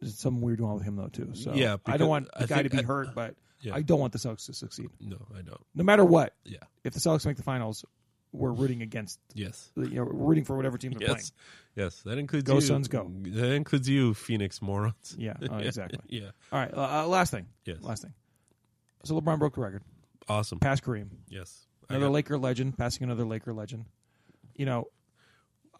There's 0.00 0.18
something 0.18 0.40
weird 0.42 0.58
going 0.58 0.70
on 0.70 0.76
with 0.76 0.84
him 0.84 0.96
though 0.96 1.08
too. 1.08 1.30
So 1.34 1.52
Yeah, 1.54 1.74
I 1.74 1.76
because 1.76 1.98
don't 1.98 2.08
want 2.08 2.26
the 2.32 2.42
I 2.42 2.46
guy 2.46 2.54
think 2.56 2.70
to 2.70 2.76
be 2.78 2.82
I- 2.82 2.86
hurt, 2.86 3.14
but 3.14 3.34
Yeah. 3.62 3.74
I 3.74 3.82
don't 3.82 4.00
want 4.00 4.12
the 4.14 4.18
Celtics 4.18 4.46
to 4.46 4.54
succeed. 4.54 4.88
no, 5.00 5.18
I 5.36 5.42
don't. 5.42 5.60
No 5.74 5.84
matter 5.84 6.04
what, 6.04 6.34
Yeah, 6.44 6.58
if 6.84 6.94
the 6.94 7.00
Celtics 7.00 7.26
make 7.26 7.36
the 7.36 7.42
finals, 7.42 7.84
we're 8.32 8.52
rooting 8.52 8.82
against. 8.82 9.18
Yes. 9.34 9.70
You 9.76 9.88
know, 9.88 10.02
rooting 10.02 10.44
for 10.44 10.56
whatever 10.56 10.78
team 10.78 10.92
they're 10.92 11.08
Yes. 11.08 11.32
Yes. 11.76 12.02
That 12.02 12.18
includes 12.18 12.44
Go 12.44 12.54
you. 12.56 12.60
Suns, 12.60 12.88
go. 12.88 13.10
That 13.22 13.52
includes 13.52 13.88
you, 13.88 14.14
Phoenix 14.14 14.60
morons. 14.62 15.14
Yeah, 15.18 15.34
uh, 15.50 15.56
exactly. 15.58 16.00
Yeah. 16.08 16.30
All 16.52 16.58
right, 16.58 16.72
uh, 16.72 17.02
uh, 17.02 17.06
last 17.06 17.30
thing. 17.30 17.46
Yes. 17.64 17.78
Last 17.82 18.02
thing. 18.02 18.14
So 19.04 19.18
LeBron 19.18 19.38
broke 19.38 19.54
the 19.54 19.62
record, 19.62 19.82
Awesome. 20.28 20.58
past 20.58 20.84
Kareem. 20.84 21.08
Yes. 21.28 21.66
Another 21.88 22.08
Laker 22.10 22.38
legend 22.38 22.76
passing 22.78 23.02
another 23.04 23.24
Laker 23.24 23.52
legend. 23.52 23.86
You 24.54 24.66
know, 24.66 24.88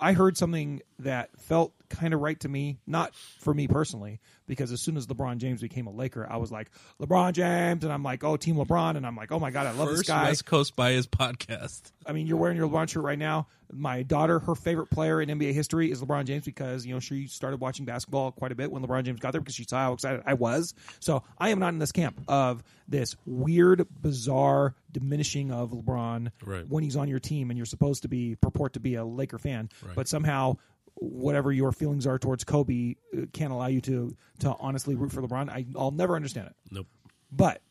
I 0.00 0.12
heard 0.12 0.36
something 0.36 0.80
that 1.04 1.30
felt 1.38 1.72
kind 1.88 2.14
of 2.14 2.20
right 2.20 2.38
to 2.40 2.48
me, 2.48 2.78
not 2.86 3.14
for 3.40 3.52
me 3.52 3.66
personally, 3.66 4.20
because 4.46 4.70
as 4.72 4.80
soon 4.80 4.96
as 4.96 5.06
LeBron 5.08 5.38
James 5.38 5.60
became 5.60 5.86
a 5.86 5.90
Laker, 5.90 6.26
I 6.30 6.36
was 6.36 6.52
like, 6.52 6.70
LeBron 7.00 7.32
James, 7.32 7.82
and 7.84 7.92
I'm 7.92 8.02
like, 8.02 8.22
oh, 8.22 8.36
Team 8.36 8.56
LeBron, 8.56 8.96
and 8.96 9.04
I'm 9.06 9.16
like, 9.16 9.32
oh 9.32 9.38
my 9.40 9.50
God, 9.50 9.66
I 9.66 9.72
love 9.72 9.88
this 9.88 10.02
guy. 10.02 10.24
West 10.24 10.46
Coast 10.46 10.76
Bias 10.76 11.06
podcast. 11.06 11.90
I 12.06 12.12
mean, 12.12 12.26
you're 12.26 12.36
wearing 12.36 12.56
your 12.56 12.68
LeBron 12.68 12.88
shirt 12.88 13.02
right 13.02 13.18
now. 13.18 13.48
My 13.72 14.02
daughter, 14.02 14.40
her 14.40 14.56
favorite 14.56 14.90
player 14.90 15.20
in 15.22 15.28
NBA 15.28 15.52
history 15.52 15.92
is 15.92 16.00
LeBron 16.02 16.24
James 16.24 16.44
because 16.44 16.84
you 16.84 16.92
know 16.92 16.98
she 16.98 17.28
started 17.28 17.60
watching 17.60 17.84
basketball 17.84 18.32
quite 18.32 18.50
a 18.50 18.56
bit 18.56 18.70
when 18.72 18.82
LeBron 18.84 19.04
James 19.04 19.20
got 19.20 19.30
there 19.30 19.40
because 19.40 19.54
she 19.54 19.62
saw 19.62 19.78
how 19.78 19.92
excited 19.92 20.22
I 20.26 20.34
was. 20.34 20.74
So 20.98 21.22
I 21.38 21.50
am 21.50 21.60
not 21.60 21.68
in 21.72 21.78
this 21.78 21.92
camp 21.92 22.20
of 22.26 22.64
this 22.88 23.14
weird, 23.26 23.86
bizarre 24.02 24.74
diminishing 24.90 25.52
of 25.52 25.70
LeBron 25.70 26.32
Right. 26.44 26.68
when 26.68 26.82
he's 26.82 26.96
on 26.96 27.06
your 27.06 27.20
team 27.20 27.50
and 27.50 27.56
you're 27.56 27.64
supposed 27.66 28.02
to 28.02 28.08
be 28.08 28.34
purport 28.34 28.72
to 28.72 28.80
be 28.80 28.96
a 28.96 29.04
Laker 29.04 29.38
fan, 29.38 29.68
Right. 29.86 29.94
but 29.94 30.08
somehow 30.08 30.56
whatever 30.94 31.52
your 31.52 31.72
feelings 31.72 32.06
are 32.06 32.18
towards 32.18 32.44
Kobe 32.44 32.94
uh, 33.16 33.22
can't 33.32 33.52
allow 33.52 33.66
you 33.68 33.80
to 33.82 34.16
to 34.40 34.54
honestly 34.60 34.94
root 34.94 35.12
for 35.12 35.22
LeBron. 35.22 35.48
I, 35.50 35.66
I'll 35.76 35.90
never 35.90 36.16
understand 36.16 36.48
it. 36.48 36.56
Nope. 36.70 36.86
But 37.32 37.62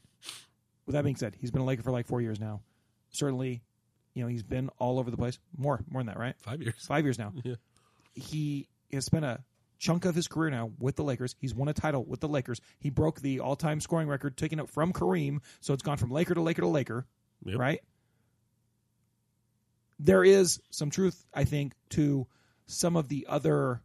with 0.85 0.93
that 0.93 1.03
being 1.03 1.15
said, 1.15 1.35
he's 1.39 1.51
been 1.51 1.61
a 1.61 1.65
Laker 1.65 1.83
for 1.83 1.91
like 1.91 2.07
four 2.07 2.21
years 2.21 2.39
now. 2.39 2.61
Certainly, 3.11 3.61
you 4.13 4.23
know, 4.23 4.29
he's 4.29 4.43
been 4.43 4.69
all 4.79 4.99
over 4.99 5.11
the 5.11 5.17
place. 5.17 5.37
More, 5.57 5.79
more 5.89 6.01
than 6.01 6.07
that, 6.07 6.17
right? 6.19 6.35
Five 6.39 6.61
years. 6.61 6.85
Five 6.85 7.03
years 7.05 7.19
now. 7.19 7.33
Yeah. 7.43 7.55
He 8.15 8.67
has 8.91 9.05
spent 9.05 9.25
a 9.25 9.43
chunk 9.77 10.05
of 10.05 10.15
his 10.15 10.27
career 10.27 10.49
now 10.49 10.71
with 10.79 10.95
the 10.95 11.03
Lakers. 11.03 11.35
He's 11.39 11.53
won 11.53 11.67
a 11.69 11.73
title 11.73 12.03
with 12.05 12.19
the 12.19 12.27
Lakers. 12.27 12.59
He 12.79 12.89
broke 12.89 13.21
the 13.21 13.39
all-time 13.39 13.79
scoring 13.81 14.07
record, 14.07 14.35
taking 14.37 14.59
it 14.59 14.69
from 14.69 14.91
Kareem. 14.93 15.39
So 15.61 15.73
it's 15.73 15.83
gone 15.83 15.97
from 15.97 16.11
Laker 16.11 16.33
to 16.33 16.41
Laker 16.41 16.61
to 16.63 16.67
Laker, 16.67 17.05
Yep. 17.45 17.57
right? 17.59 17.79
There 19.99 20.23
is 20.23 20.61
some 20.69 20.89
truth, 20.89 21.25
I 21.33 21.43
think, 21.43 21.73
to 21.91 22.25
some 22.71 22.95
of 22.95 23.07
the 23.09 23.25
other, 23.27 23.81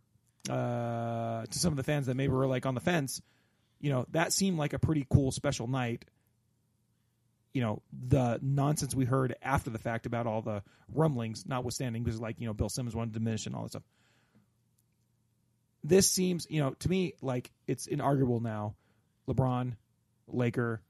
uh, 0.49 1.45
to 1.47 1.59
some 1.59 1.72
of 1.72 1.76
the 1.76 1.82
fans 1.82 2.07
that 2.07 2.14
maybe 2.16 2.32
were 2.32 2.47
like 2.47 2.66
on 2.66 2.74
the 2.74 2.80
fence. 2.80 3.20
You 3.80 3.91
know, 3.91 4.07
that 4.12 4.32
seemed 4.32 4.59
like 4.59 4.72
a 4.72 4.78
pretty 4.78 5.07
cool 5.11 5.32
special 5.32 5.66
night 5.66 6.05
you 7.53 7.61
know 7.62 7.80
the 8.09 8.37
nonsense 8.43 8.97
we 8.97 9.05
heard 9.05 9.37
after 9.41 9.70
the 9.70 9.78
fact 9.78 10.07
about 10.07 10.26
all 10.26 10.43
the 10.43 10.61
rumblings, 10.93 11.47
notwithstanding, 11.47 12.03
because 12.03 12.20
like 12.20 12.41
you 12.41 12.49
know 12.49 12.53
Bill 12.53 12.68
Simmons 12.68 12.97
wanted 12.97 13.12
to 13.12 13.20
diminish 13.20 13.47
and 13.47 13.55
all 13.55 13.62
that 13.62 13.68
stuff. 13.68 13.85
This 15.82 16.11
seems, 16.11 16.47
you 16.51 16.61
know, 16.61 16.70
to 16.80 16.89
me 16.89 17.14
like 17.20 17.53
it's 17.66 17.87
inarguable 17.87 18.41
now. 18.43 18.74
LeBron, 19.28 19.74
Laker, 20.26 20.80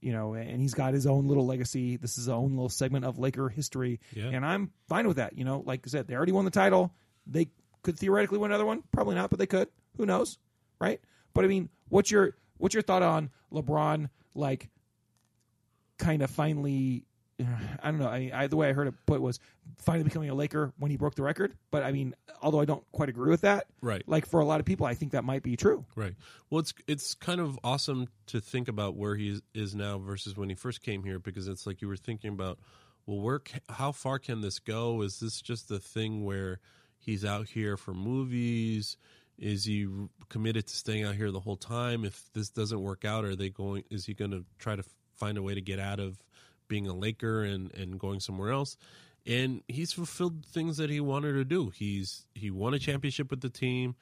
you 0.00 0.12
know, 0.12 0.34
and 0.34 0.60
he's 0.60 0.74
got 0.74 0.92
his 0.92 1.06
own 1.06 1.26
little 1.28 1.46
legacy. 1.46 1.96
This 1.96 2.10
is 2.12 2.16
his 2.16 2.28
own 2.28 2.50
little 2.50 2.68
segment 2.68 3.04
of 3.04 3.18
Laker 3.18 3.48
history, 3.48 4.00
Yeah. 4.12 4.26
and 4.26 4.44
I'm 4.44 4.72
fine 4.88 5.06
with 5.08 5.16
that. 5.16 5.38
You 5.38 5.44
know, 5.44 5.62
like 5.64 5.86
I 5.86 5.88
said, 5.88 6.06
they 6.08 6.14
already 6.14 6.32
won 6.32 6.44
the 6.44 6.50
title. 6.50 6.92
They 7.26 7.48
could 7.82 7.98
theoretically 7.98 8.38
win 8.38 8.50
another 8.50 8.66
one, 8.66 8.82
probably 8.92 9.14
not, 9.14 9.30
but 9.30 9.38
they 9.38 9.46
could. 9.46 9.68
Who 9.96 10.06
knows, 10.06 10.38
right? 10.80 11.00
But 11.34 11.44
I 11.44 11.48
mean, 11.48 11.68
what's 11.88 12.10
your 12.10 12.36
what's 12.58 12.74
your 12.74 12.82
thought 12.82 13.02
on 13.02 13.30
LeBron? 13.52 14.08
Like 14.34 14.68
kind 15.98 16.22
of 16.22 16.30
finally 16.30 17.04
I 17.82 17.90
don't 17.90 17.98
know. 17.98 18.08
I, 18.08 18.30
I 18.32 18.46
the 18.46 18.56
way 18.56 18.68
I 18.68 18.72
heard 18.72 18.86
it 18.86 18.94
put 19.06 19.20
was 19.20 19.40
finally 19.78 20.04
becoming 20.04 20.30
a 20.30 20.34
Laker 20.34 20.72
when 20.78 20.90
he 20.90 20.96
broke 20.96 21.14
the 21.16 21.22
record. 21.22 21.54
But 21.70 21.82
I 21.82 21.90
mean, 21.92 22.14
although 22.42 22.60
I 22.60 22.64
don't 22.64 22.84
quite 22.92 23.08
agree 23.08 23.30
with 23.30 23.40
that, 23.42 23.66
Right. 23.80 24.02
like 24.06 24.26
for 24.26 24.40
a 24.40 24.44
lot 24.44 24.60
of 24.60 24.66
people, 24.66 24.86
I 24.86 24.94
think 24.94 25.12
that 25.12 25.24
might 25.24 25.42
be 25.42 25.56
true. 25.56 25.84
Right. 25.96 26.14
Well, 26.50 26.60
it's 26.60 26.72
it's 26.86 27.14
kind 27.14 27.40
of 27.40 27.58
awesome 27.64 28.08
to 28.28 28.40
think 28.40 28.68
about 28.68 28.96
where 28.96 29.16
he 29.16 29.40
is 29.52 29.74
now 29.74 29.98
versus 29.98 30.36
when 30.36 30.48
he 30.48 30.54
first 30.54 30.82
came 30.82 31.02
here 31.02 31.18
because 31.18 31.48
it's 31.48 31.66
like 31.66 31.82
you 31.82 31.88
were 31.88 31.96
thinking 31.96 32.30
about, 32.32 32.58
well, 33.06 33.20
where 33.20 33.40
how 33.68 33.90
far 33.92 34.18
can 34.20 34.40
this 34.40 34.58
go? 34.60 35.02
Is 35.02 35.18
this 35.20 35.40
just 35.40 35.70
a 35.72 35.78
thing 35.80 36.24
where 36.24 36.60
he's 37.04 37.24
out 37.24 37.48
here 37.48 37.76
for 37.76 37.94
movies? 37.94 38.96
Is 39.38 39.64
he 39.64 39.88
committed 40.28 40.66
to 40.66 40.76
staying 40.76 41.04
out 41.04 41.16
here 41.16 41.30
the 41.30 41.40
whole 41.40 41.56
time? 41.56 42.04
If 42.04 42.32
this 42.32 42.50
doesn't 42.50 42.80
work 42.80 43.04
out, 43.04 43.24
are 43.24 43.34
they 43.34 43.50
going? 43.50 43.84
Is 43.90 44.06
he 44.06 44.14
going 44.14 44.30
to 44.30 44.44
try 44.58 44.76
to 44.76 44.84
find 45.16 45.36
a 45.38 45.42
way 45.42 45.54
to 45.54 45.60
get 45.60 45.78
out 45.78 45.98
of 45.98 46.18
being 46.68 46.86
a 46.86 46.94
Laker 46.94 47.42
and 47.42 47.72
and 47.74 47.98
going 47.98 48.20
somewhere 48.20 48.50
else? 48.50 48.76
And 49.26 49.62
he's 49.68 49.92
fulfilled 49.92 50.44
things 50.46 50.76
that 50.76 50.90
he 50.90 51.00
wanted 51.00 51.32
to 51.32 51.44
do. 51.44 51.70
He's 51.70 52.26
he 52.34 52.50
won 52.50 52.74
a 52.74 52.78
championship 52.78 53.30
with 53.30 53.40
the 53.40 53.50
team. 53.50 53.96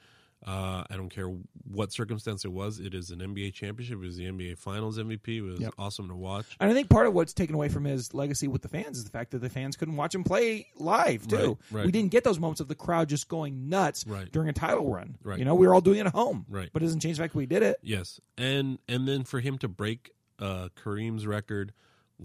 Uh, 0.45 0.83
I 0.89 0.97
don't 0.97 1.09
care 1.09 1.33
what 1.71 1.93
circumstance 1.93 2.43
it 2.43 2.51
was. 2.51 2.79
It 2.79 2.93
is 2.93 3.11
an 3.11 3.19
NBA 3.19 3.53
championship. 3.53 3.95
It 3.97 4.05
was 4.05 4.17
the 4.17 4.25
NBA 4.25 4.57
Finals 4.57 4.97
MVP. 4.97 5.37
It 5.37 5.41
was 5.41 5.59
Yep. 5.61 5.73
awesome 5.77 6.09
to 6.09 6.15
watch. 6.15 6.57
And 6.59 6.69
I 6.69 6.73
think 6.73 6.89
part 6.89 7.07
of 7.07 7.13
what's 7.13 7.33
taken 7.33 7.55
away 7.55 7.69
from 7.69 7.85
his 7.85 8.13
legacy 8.13 8.47
with 8.49 8.61
the 8.61 8.67
fans 8.67 8.97
is 8.97 9.05
the 9.05 9.09
fact 9.09 9.31
that 9.31 9.39
the 9.39 9.49
fans 9.49 9.77
couldn't 9.77 9.95
watch 9.95 10.13
him 10.13 10.23
play 10.23 10.67
live 10.75 11.27
too. 11.27 11.57
Right, 11.71 11.77
right. 11.79 11.85
We 11.85 11.91
didn't 11.93 12.11
get 12.11 12.23
those 12.25 12.39
moments 12.39 12.59
of 12.59 12.67
the 12.67 12.75
crowd 12.75 13.07
just 13.09 13.27
going 13.29 13.69
nuts 13.69 14.05
Right. 14.05 14.29
during 14.31 14.49
a 14.49 14.53
title 14.53 14.89
run. 14.91 15.17
Right. 15.23 15.39
You 15.39 15.45
know, 15.45 15.55
we 15.55 15.65
were 15.65 15.73
all 15.73 15.81
doing 15.81 15.99
it 15.99 16.07
at 16.07 16.13
home. 16.13 16.45
Right. 16.49 16.69
But 16.73 16.81
it 16.81 16.85
doesn't 16.87 16.99
change 16.99 17.17
the 17.17 17.23
fact 17.23 17.35
we 17.35 17.45
did 17.45 17.63
it. 17.63 17.77
Yes, 17.81 18.19
and 18.37 18.79
and 18.87 19.07
then 19.07 19.23
for 19.23 19.39
him 19.39 19.57
to 19.59 19.67
break 19.69 20.11
uh, 20.39 20.67
Kareem's 20.75 21.25
record 21.25 21.71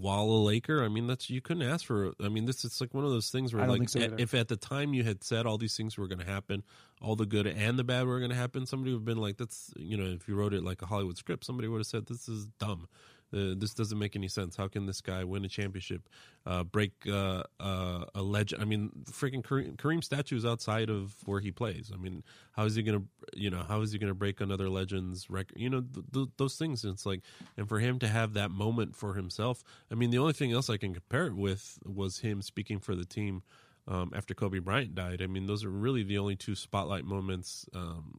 while 0.01 0.25
a 0.25 0.39
Laker, 0.39 0.85
I 0.85 0.89
mean 0.89 1.07
that's 1.07 1.29
you 1.29 1.41
couldn't 1.41 1.65
ask 1.65 1.85
for. 1.85 2.13
I 2.23 2.29
mean 2.29 2.45
this 2.45 2.65
is 2.65 2.81
like 2.81 2.95
one 2.95 3.05
of 3.05 3.11
those 3.11 3.31
things 3.31 3.53
where 3.53 3.67
like 3.67 3.89
so 3.89 3.99
if 3.99 4.33
at 4.33 4.49
the 4.49 4.57
time 4.57 4.95
you 4.95 5.03
had 5.03 5.25
said 5.25 5.45
all 5.45 5.59
these 5.59 5.77
things 5.77 5.99
were 5.99 6.07
going 6.07 6.21
to 6.21 6.27
happen, 6.27 6.63
all 7.01 7.17
the 7.17 7.27
good 7.27 7.47
and 7.47 7.79
the 7.79 7.85
bad 7.85 8.07
were 8.07 8.19
going 8.19 8.31
to 8.31 8.37
happen, 8.37 8.65
somebody 8.65 8.93
would 8.93 8.99
have 9.01 9.05
been 9.05 9.19
like, 9.19 9.39
"That's 9.39 9.73
you 9.77 9.97
know," 9.97 10.07
if 10.07 10.29
you 10.29 10.37
wrote 10.37 10.55
it 10.55 10.63
like 10.63 10.83
a 10.83 10.87
Hollywood 10.87 11.17
script, 11.17 11.45
somebody 11.45 11.67
would 11.69 11.79
have 11.79 11.87
said, 11.87 12.07
"This 12.07 12.29
is 12.29 12.47
dumb." 12.59 12.87
Uh, 13.33 13.55
this 13.57 13.75
doesn't 13.75 13.99
make 13.99 14.17
any 14.17 14.29
sense. 14.29 14.57
How 14.57 14.69
can 14.69 14.87
this 14.87 15.01
guy 15.01 15.25
win 15.25 15.45
a 15.45 15.49
championship, 15.49 16.09
uh, 16.47 16.65
break 16.65 16.93
uh, 17.07 17.43
uh, 17.61 18.05
a 18.15 18.23
legend? 18.23 18.63
I 18.63 18.65
mean, 18.65 18.91
freaking 19.11 19.43
Kareem, 19.43 19.77
Kareem 19.77 20.03
statue 20.03 20.37
is 20.37 20.47
outside 20.47 20.89
of 20.89 21.15
where 21.27 21.41
he 21.41 21.51
plays. 21.51 21.91
I 21.93 21.99
mean, 21.99 22.23
how 22.53 22.65
is 22.65 22.75
he 22.75 22.83
gonna, 22.83 23.03
you 23.35 23.51
know, 23.51 23.63
how 23.69 23.83
is 23.83 23.93
he 23.93 23.99
gonna 23.99 24.15
break 24.15 24.41
another 24.41 24.71
legend's 24.71 25.29
record? 25.29 25.59
You 25.59 25.69
know, 25.69 25.83
th- 25.83 26.07
th- 26.13 26.29
those 26.39 26.57
things. 26.57 26.85
It's 26.85 27.05
like, 27.05 27.21
and 27.57 27.69
for 27.69 27.79
him 27.79 27.99
to 27.99 28.09
have 28.09 28.35
that 28.35 28.51
moment 28.51 28.97
for 28.97 29.15
himself. 29.15 29.63
I 29.91 29.95
mean, 29.95 30.11
the 30.11 30.19
only 30.19 30.33
thing 30.33 30.53
else 30.53 30.71
I 30.71 30.79
can 30.79 30.95
compare 30.95 31.27
it 31.27 31.35
with 31.35 31.79
was 31.85 32.19
him 32.21 32.41
speaking 32.41 32.81
for 32.81 32.95
the 32.95 33.05
team 33.05 33.43
um, 33.87 34.13
after 34.15 34.35
Kobe 34.35 34.59
Bryant 34.59 34.95
died. 34.95 35.21
I 35.21 35.27
mean, 35.27 35.47
those 35.47 35.65
are 35.65 35.71
really 35.71 36.03
the 36.03 36.19
only 36.19 36.37
two 36.37 36.55
spotlight 36.55 37.05
moments 37.05 37.67
um, 37.75 38.19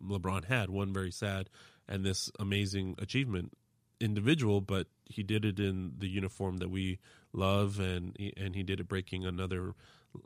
LeBron 0.00 0.44
had. 0.44 0.70
One 0.70 0.92
very 0.92 1.10
sad, 1.10 1.50
and 1.88 2.04
this 2.04 2.30
amazing 2.38 2.96
achievement 2.98 3.52
individual, 4.00 4.60
but 4.60 4.86
he 5.04 5.22
did 5.22 5.44
it 5.44 5.58
in 5.58 5.94
the 5.98 6.08
uniform 6.08 6.58
that 6.58 6.70
we 6.70 6.98
love, 7.32 7.78
and 7.78 8.16
and 8.36 8.54
he 8.54 8.62
did 8.62 8.80
it 8.80 8.88
breaking 8.88 9.24
another 9.24 9.74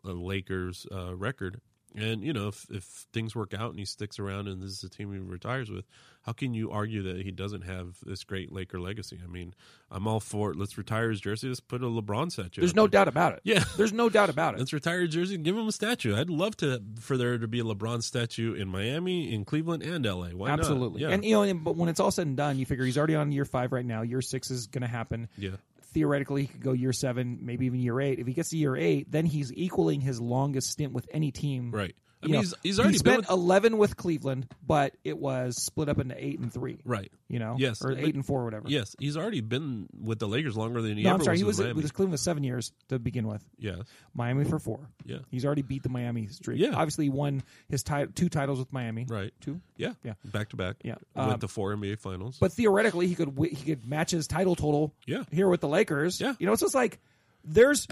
uh, 0.04 0.12
Lakers 0.12 0.86
uh, 0.92 1.14
record. 1.14 1.60
And 1.96 2.22
you 2.22 2.32
know, 2.32 2.48
if 2.48 2.66
if 2.70 2.84
things 3.12 3.34
work 3.34 3.54
out 3.54 3.70
and 3.70 3.78
he 3.78 3.84
sticks 3.84 4.18
around 4.18 4.48
and 4.48 4.62
this 4.62 4.70
is 4.70 4.80
the 4.80 4.88
team 4.88 5.12
he 5.12 5.18
retires 5.18 5.70
with, 5.70 5.86
how 6.22 6.32
can 6.32 6.52
you 6.52 6.70
argue 6.70 7.02
that 7.04 7.22
he 7.22 7.30
doesn't 7.30 7.62
have 7.62 7.96
this 8.04 8.24
great 8.24 8.52
Laker 8.52 8.78
legacy? 8.78 9.18
I 9.22 9.26
mean, 9.26 9.54
I'm 9.90 10.06
all 10.06 10.20
for 10.20 10.50
it. 10.50 10.58
Let's 10.58 10.76
retire 10.76 11.08
his 11.08 11.20
jersey. 11.20 11.48
Let's 11.48 11.60
put 11.60 11.82
a 11.82 11.86
LeBron 11.86 12.30
statue. 12.30 12.60
There's 12.60 12.74
no 12.74 12.82
there. 12.82 12.90
doubt 12.90 13.08
about 13.08 13.32
it. 13.32 13.40
Yeah. 13.44 13.64
There's 13.76 13.92
no 13.92 14.08
doubt 14.10 14.28
about 14.28 14.54
it. 14.54 14.58
Let's 14.58 14.72
retire 14.72 15.00
his 15.00 15.14
jersey 15.14 15.36
and 15.36 15.44
give 15.44 15.56
him 15.56 15.66
a 15.66 15.72
statue. 15.72 16.14
I'd 16.14 16.28
love 16.28 16.56
to 16.58 16.82
for 17.00 17.16
there 17.16 17.38
to 17.38 17.48
be 17.48 17.60
a 17.60 17.64
LeBron 17.64 18.02
statue 18.02 18.52
in 18.54 18.68
Miami, 18.68 19.32
in 19.32 19.44
Cleveland, 19.44 19.82
and 19.82 20.04
LA. 20.04 20.28
Why 20.28 20.48
not? 20.48 20.60
Absolutely. 20.60 21.02
Yeah. 21.02 21.08
And 21.08 21.24
you 21.24 21.32
know, 21.32 21.42
and, 21.42 21.64
but 21.64 21.76
when 21.76 21.88
it's 21.88 22.00
all 22.00 22.10
said 22.10 22.26
and 22.26 22.36
done, 22.36 22.58
you 22.58 22.66
figure 22.66 22.84
he's 22.84 22.98
already 22.98 23.14
on 23.14 23.32
year 23.32 23.46
five 23.46 23.72
right 23.72 23.86
now. 23.86 24.02
Year 24.02 24.20
six 24.20 24.50
is 24.50 24.66
going 24.66 24.82
to 24.82 24.88
happen. 24.88 25.28
yeah. 25.38 25.56
Theoretically, 25.94 26.42
he 26.42 26.48
could 26.48 26.62
go 26.62 26.72
year 26.72 26.92
seven, 26.92 27.38
maybe 27.42 27.66
even 27.66 27.80
year 27.80 28.00
eight. 28.00 28.18
If 28.18 28.26
he 28.26 28.34
gets 28.34 28.50
to 28.50 28.56
year 28.56 28.76
eight, 28.76 29.10
then 29.10 29.24
he's 29.26 29.52
equaling 29.54 30.00
his 30.00 30.20
longest 30.20 30.70
stint 30.70 30.92
with 30.92 31.06
any 31.12 31.30
team. 31.32 31.70
Right. 31.70 31.94
I 32.22 32.26
mean, 32.26 32.40
he's, 32.40 32.54
he's 32.64 32.78
already 32.80 32.94
he 32.98 33.02
been 33.02 33.12
spent 33.12 33.18
with, 33.18 33.30
eleven 33.30 33.78
with 33.78 33.96
Cleveland, 33.96 34.48
but 34.66 34.96
it 35.04 35.16
was 35.18 35.62
split 35.62 35.88
up 35.88 35.98
into 36.00 36.14
eight 36.22 36.38
and 36.40 36.52
three. 36.52 36.80
right. 36.84 37.12
You 37.28 37.38
know, 37.38 37.56
Yes, 37.58 37.84
or 37.84 37.92
eight 37.92 38.14
and 38.14 38.24
four, 38.24 38.40
or 38.40 38.44
whatever. 38.44 38.68
Yes, 38.68 38.96
he's 38.98 39.16
already 39.16 39.42
been 39.42 39.86
with 40.02 40.18
the 40.18 40.26
Lakers 40.26 40.56
longer 40.56 40.80
than 40.80 40.96
he 40.96 41.02
no, 41.04 41.10
ever 41.10 41.18
I'm 41.18 41.24
sorry. 41.24 41.34
was 41.34 41.40
He 41.40 41.44
with 41.44 41.48
was 41.58 41.58
Miami. 41.60 41.82
with 41.82 41.92
Cleveland 41.94 42.12
was 42.12 42.22
seven 42.22 42.42
years 42.42 42.72
to 42.88 42.98
begin 42.98 43.28
with. 43.28 43.44
yes. 43.58 43.80
Miami 44.14 44.44
for 44.44 44.58
four. 44.58 44.88
Yeah. 45.04 45.18
He's 45.30 45.44
already 45.44 45.62
beat 45.62 45.82
the 45.82 45.90
Miami 45.90 46.26
streak. 46.28 46.58
Yeah. 46.58 46.70
obviously 46.74 47.04
he 47.04 47.10
won 47.10 47.42
his 47.68 47.82
ti- 47.82 48.06
two 48.14 48.28
titles 48.30 48.58
with 48.58 48.72
Miami. 48.72 49.04
Right. 49.08 49.32
two. 49.42 49.60
Yeah. 49.76 49.92
Yeah. 50.02 50.14
Back 50.24 50.48
to 50.50 50.56
back. 50.56 50.76
Yeah. 50.82 50.94
Um, 51.14 51.38
to 51.38 51.48
four 51.48 51.74
NBA 51.76 51.98
finals. 52.00 52.38
But 52.40 52.52
theoretically, 52.52 53.06
he 53.08 53.14
could 53.14 53.28
wi- 53.36 53.54
he 53.54 53.64
could 53.66 53.86
match 53.86 54.10
his 54.10 54.26
title 54.26 54.56
total. 54.56 54.94
Yeah. 55.06 55.24
here 55.30 55.48
with 55.48 55.60
the 55.60 55.68
Lakers. 55.68 56.20
Yeah. 56.20 56.34
you 56.38 56.46
know, 56.46 56.52
it's 56.54 56.62
just 56.62 56.74
like 56.74 56.98
there's. 57.44 57.86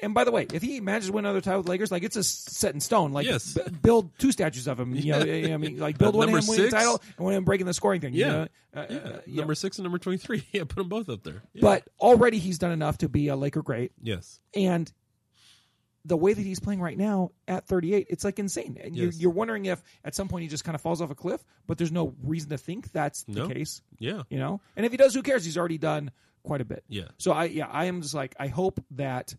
And 0.00 0.12
by 0.12 0.24
the 0.24 0.30
way, 0.30 0.46
if 0.52 0.60
he 0.60 0.80
manages 0.80 1.08
to 1.08 1.14
win 1.14 1.24
another 1.24 1.40
title 1.40 1.60
with 1.60 1.68
Lakers, 1.70 1.90
like 1.90 2.02
it's 2.02 2.16
a 2.16 2.22
set 2.22 2.74
in 2.74 2.80
stone. 2.80 3.12
Like 3.12 3.24
Yes. 3.26 3.54
b- 3.54 3.62
build 3.82 4.10
two 4.18 4.30
statues 4.30 4.66
of 4.68 4.78
him. 4.78 4.94
You 4.94 5.12
know, 5.12 5.18
you 5.24 5.48
know, 5.48 5.54
I 5.54 5.56
mean, 5.56 5.78
like 5.78 5.96
build 5.96 6.14
Uh, 6.14 6.18
one 6.18 6.28
of 6.28 6.32
number 6.34 6.44
him 6.44 6.48
winning 6.50 6.64
the 6.66 6.70
title 6.70 7.00
and 7.16 7.24
one 7.24 7.32
of 7.32 7.38
him 7.38 7.44
breaking 7.44 7.64
the 7.66 7.72
scoring 7.72 8.00
thing. 8.02 8.12
you 8.12 8.20
Yeah. 8.20 8.28
know? 8.32 8.46
Uh, 8.74 8.86
yeah. 8.90 8.96
uh, 8.98 9.20
you 9.26 9.36
number 9.36 9.52
know. 9.52 9.54
six 9.54 9.78
and 9.78 9.84
number 9.84 9.98
twenty 9.98 10.18
three. 10.18 10.44
Yeah, 10.52 10.64
put 10.64 10.76
them 10.76 10.88
both 10.90 11.08
up 11.08 11.22
there. 11.22 11.42
Yeah. 11.54 11.62
But 11.62 11.88
already 11.98 12.38
he's 12.38 12.58
done 12.58 12.72
enough 12.72 12.98
to 12.98 13.08
be 13.08 13.28
a 13.28 13.36
Laker 13.36 13.62
great, 13.62 13.92
yes. 14.02 14.38
and 14.54 14.92
the 16.04 16.16
way 16.16 16.32
that 16.32 16.42
he's 16.42 16.60
playing 16.60 16.80
right 16.80 16.96
now 16.96 17.32
at 17.48 17.66
38, 17.66 18.06
it's 18.10 18.22
like 18.22 18.38
insane. 18.38 18.78
And 18.80 18.94
you're, 18.96 19.10
you're 19.10 19.32
wondering 19.32 19.64
if 19.66 19.82
at 20.04 20.14
some 20.14 20.28
point 20.28 20.42
he 20.42 20.48
just 20.48 20.62
kind 20.62 20.76
of 20.76 20.80
falls 20.80 21.02
off 21.02 21.10
a 21.10 21.16
cliff, 21.16 21.42
but 21.66 21.78
there's 21.78 21.90
no 21.90 22.14
reason 22.22 22.50
to 22.50 22.58
think 22.58 22.92
that's 22.92 23.26
No. 23.26 23.48
the 23.48 23.54
case. 23.54 23.82
Yeah. 23.98 24.22
You 24.30 24.38
know, 24.38 24.60
and 24.76 24.86
if 24.86 24.92
he 24.92 24.98
does, 24.98 25.14
who 25.14 25.22
cares? 25.22 25.44
He's 25.44 25.58
already 25.58 25.78
done 25.78 26.12
quite 26.44 26.60
a 26.60 26.64
bit. 26.64 26.84
Yeah. 26.88 27.08
So 27.18 27.32
I 27.32 27.46
yeah 27.46 27.66
I 27.66 27.86
am 27.86 28.02
just 28.02 28.14
like 28.14 28.36
I 28.38 28.46
hope 28.46 28.78
that 28.92 29.34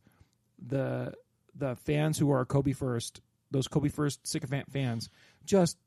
the 0.65 1.13
the 1.55 1.75
fans 1.75 2.17
who 2.17 2.31
are 2.31 2.45
Kobe 2.45 2.73
first, 2.73 3.21
those 3.51 3.67
Kobe 3.67 3.89
first 3.89 4.25
sycophant 4.27 4.71
fans, 4.71 5.09
just 5.45 5.77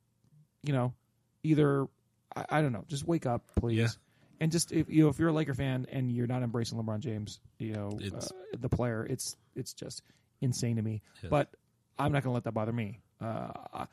you 0.63 0.73
know 0.73 0.95
either 1.43 1.87
I, 2.35 2.45
I 2.51 2.63
don't 2.63 2.73
know, 2.73 2.85
just 2.89 3.07
wake 3.07 3.27
up, 3.27 3.43
please. 3.57 3.79
Yeah. 3.79 3.89
And 4.43 4.51
just 4.51 4.73
if 4.73 4.89
you 4.89 5.05
know 5.05 5.09
if 5.11 5.19
you're 5.19 5.29
a 5.29 5.33
Laker 5.33 5.55
fan 5.55 5.87
and 5.93 6.11
you're 6.11 6.27
not 6.27 6.43
embracing 6.43 6.79
LeBron 6.79 7.01
James, 7.01 7.41
you 7.59 7.75
know 7.75 7.99
uh, 8.15 8.21
the 8.59 8.69
player, 8.69 9.07
it's 9.09 9.37
it's 9.55 9.75
just 9.75 10.03
insane 10.41 10.77
to 10.77 10.83
me. 10.83 11.03
Yes. 11.23 11.31
But 11.31 11.51
I'm 11.99 12.13
not 12.13 12.23
going 12.23 12.31
to 12.31 12.35
let 12.35 12.45
that 12.45 12.53
bother 12.53 12.73
me. 12.73 13.01
Uh, 13.21 13.85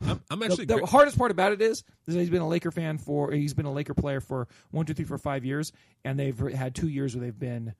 I'm, 0.00 0.20
I'm 0.28 0.38
the, 0.40 0.46
actually 0.46 0.64
the 0.64 0.78
gra- 0.78 0.86
hardest 0.86 1.16
part 1.16 1.30
about 1.30 1.52
it 1.52 1.62
is, 1.62 1.84
is 2.06 2.14
that 2.14 2.20
he's 2.20 2.30
been 2.30 2.42
a 2.42 2.48
Laker 2.48 2.72
fan 2.72 2.98
for 2.98 3.30
he's 3.30 3.54
been 3.54 3.66
a 3.66 3.72
Laker 3.72 3.94
player 3.94 4.20
for 4.20 4.48
one, 4.72 4.84
two, 4.86 4.94
three, 4.94 5.04
four, 5.04 5.18
five 5.18 5.44
years, 5.44 5.72
and 6.04 6.18
they've 6.18 6.38
had 6.38 6.74
two 6.74 6.88
years 6.88 7.14
where 7.14 7.24
they've 7.24 7.38
been 7.38 7.74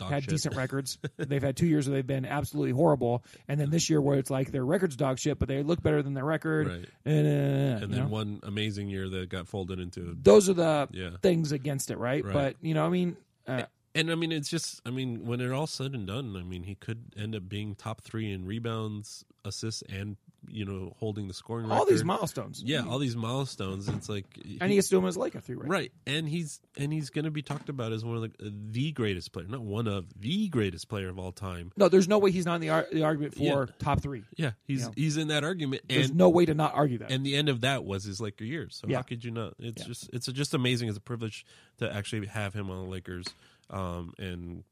Dog 0.00 0.10
had 0.10 0.24
shit. 0.24 0.30
decent 0.30 0.56
records. 0.56 0.98
they've 1.16 1.42
had 1.42 1.56
two 1.56 1.66
years 1.66 1.88
where 1.88 1.94
they've 1.96 2.06
been 2.06 2.26
absolutely 2.26 2.72
horrible, 2.72 3.22
and 3.46 3.60
then 3.60 3.70
this 3.70 3.88
year 3.88 4.00
where 4.00 4.18
it's 4.18 4.30
like 4.30 4.50
their 4.50 4.64
records 4.64 4.96
dog 4.96 5.18
shit, 5.18 5.38
but 5.38 5.48
they 5.48 5.62
look 5.62 5.82
better 5.82 6.02
than 6.02 6.14
their 6.14 6.24
record. 6.24 6.66
Right. 6.66 6.88
And, 7.04 7.26
uh, 7.26 7.84
and 7.84 7.92
then 7.92 8.00
know? 8.00 8.08
one 8.08 8.40
amazing 8.42 8.88
year 8.88 9.08
that 9.08 9.28
got 9.28 9.46
folded 9.46 9.78
into 9.78 10.16
those 10.20 10.48
are 10.48 10.54
the 10.54 10.88
Yeah. 10.90 11.10
things 11.22 11.52
against 11.52 11.90
it, 11.90 11.98
right? 11.98 12.24
Right. 12.24 12.32
But 12.32 12.56
you 12.60 12.74
know, 12.74 12.84
I 12.84 12.88
mean, 12.88 13.16
uh, 13.46 13.62
And 13.94 14.10
I 14.10 14.14
mean, 14.14 14.30
it's 14.32 14.48
just, 14.48 14.80
I 14.86 14.90
mean, 14.90 15.26
when 15.26 15.40
it 15.40 15.50
all 15.50 15.66
said 15.66 15.92
and 15.94 16.06
done, 16.06 16.36
I 16.36 16.42
mean, 16.44 16.62
he 16.62 16.74
could 16.76 17.12
end 17.16 17.34
up 17.34 17.48
being 17.48 17.74
top 17.74 18.02
three 18.02 18.30
in 18.32 18.44
rebounds, 18.46 19.24
assists, 19.44 19.82
and, 19.88 20.16
you 20.48 20.64
know, 20.64 20.94
holding 20.98 21.28
the 21.28 21.34
scoring 21.34 21.66
record. 21.66 21.78
all 21.78 21.84
these 21.86 22.02
milestones. 22.04 22.62
Yeah, 22.64 22.84
all 22.88 22.98
these 22.98 23.16
milestones. 23.16 23.88
It's 23.88 24.08
like, 24.08 24.24
and 24.60 24.70
he 24.70 24.76
gets 24.76 24.88
to 24.88 24.94
do 24.94 25.00
them 25.00 25.06
as 25.08 25.16
a 25.16 25.20
Laker 25.20 25.40
three, 25.40 25.56
right? 25.56 25.68
right. 25.68 25.92
And 26.06 26.28
he's, 26.28 26.60
and 26.76 26.92
he's 26.92 27.10
going 27.10 27.24
to 27.26 27.30
be 27.30 27.42
talked 27.42 27.68
about 27.68 27.92
as 27.92 28.04
one 28.04 28.16
of 28.16 28.22
the, 28.22 28.52
the 28.70 28.92
greatest 28.92 29.32
player, 29.32 29.46
not 29.48 29.60
one 29.62 29.86
of 29.86 30.06
the 30.18 30.48
greatest 30.48 30.88
player 30.88 31.08
of 31.08 31.18
all 31.18 31.32
time. 31.32 31.72
No, 31.76 31.88
there's 31.88 32.08
no 32.08 32.18
way 32.18 32.30
he's 32.30 32.46
not 32.46 32.56
in 32.56 32.60
the 32.62 32.70
ar- 32.70 32.86
the 32.92 33.02
argument 33.02 33.34
for 33.34 33.42
Yeah. 33.42 33.64
top 33.78 34.00
three. 34.00 34.24
Yeah, 34.36 34.52
he's, 34.64 34.82
Yeah. 34.82 34.88
he's 34.96 35.16
in 35.16 35.28
that 35.28 35.44
argument. 35.44 35.82
There's 35.88 36.12
no 36.12 36.28
way 36.28 36.46
to 36.46 36.54
not 36.54 36.74
argue 36.74 36.98
that. 36.98 37.10
and 37.10 37.24
the 37.24 37.36
end 37.36 37.48
of 37.48 37.60
that 37.62 37.84
was 37.84 38.04
his 38.04 38.20
Laker 38.20 38.44
years. 38.44 38.76
So 38.80 38.88
Yeah. 38.88 38.96
how 38.96 39.02
could 39.02 39.24
you 39.24 39.30
not? 39.30 39.54
It's 39.58 39.82
Yeah. 39.82 39.88
just 39.88 40.10
it's 40.12 40.26
just 40.26 40.54
amazing. 40.54 40.88
It's 40.88 40.98
a 40.98 41.02
privilege 41.02 41.44
to 41.78 41.92
actually 41.94 42.26
have 42.26 42.54
him 42.54 42.70
on 42.70 42.84
the 42.84 42.90
Lakers, 42.90 43.26
um, 43.68 44.14
and 44.18 44.64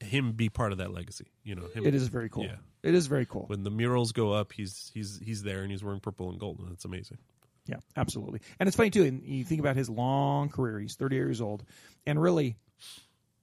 him 0.00 0.32
be 0.32 0.48
part 0.48 0.72
of 0.72 0.78
that 0.78 0.92
legacy. 0.92 1.26
You 1.44 1.54
know, 1.56 1.66
him, 1.74 1.84
it 1.86 1.94
is 1.94 2.08
very 2.08 2.28
cool. 2.28 2.44
Yeah. 2.44 2.56
It 2.82 2.94
is 2.94 3.06
very 3.06 3.26
cool. 3.26 3.44
When 3.46 3.62
the 3.62 3.70
murals 3.70 4.12
go 4.12 4.32
up, 4.32 4.52
he's 4.52 4.90
he's 4.92 5.20
he's 5.24 5.42
there 5.42 5.62
and 5.62 5.70
he's 5.70 5.84
wearing 5.84 6.00
purple 6.00 6.30
and 6.30 6.38
gold, 6.38 6.60
and 6.60 6.72
it's 6.72 6.84
amazing. 6.84 7.18
Yeah, 7.66 7.76
absolutely. 7.96 8.40
And 8.58 8.66
it's 8.66 8.76
funny 8.76 8.90
too. 8.90 9.04
And 9.04 9.22
you 9.22 9.44
think 9.44 9.60
about 9.60 9.76
his 9.76 9.88
long 9.88 10.48
career. 10.48 10.80
He's 10.80 10.96
38 10.96 11.16
years 11.16 11.40
old, 11.40 11.64
and 12.06 12.20
really, 12.20 12.56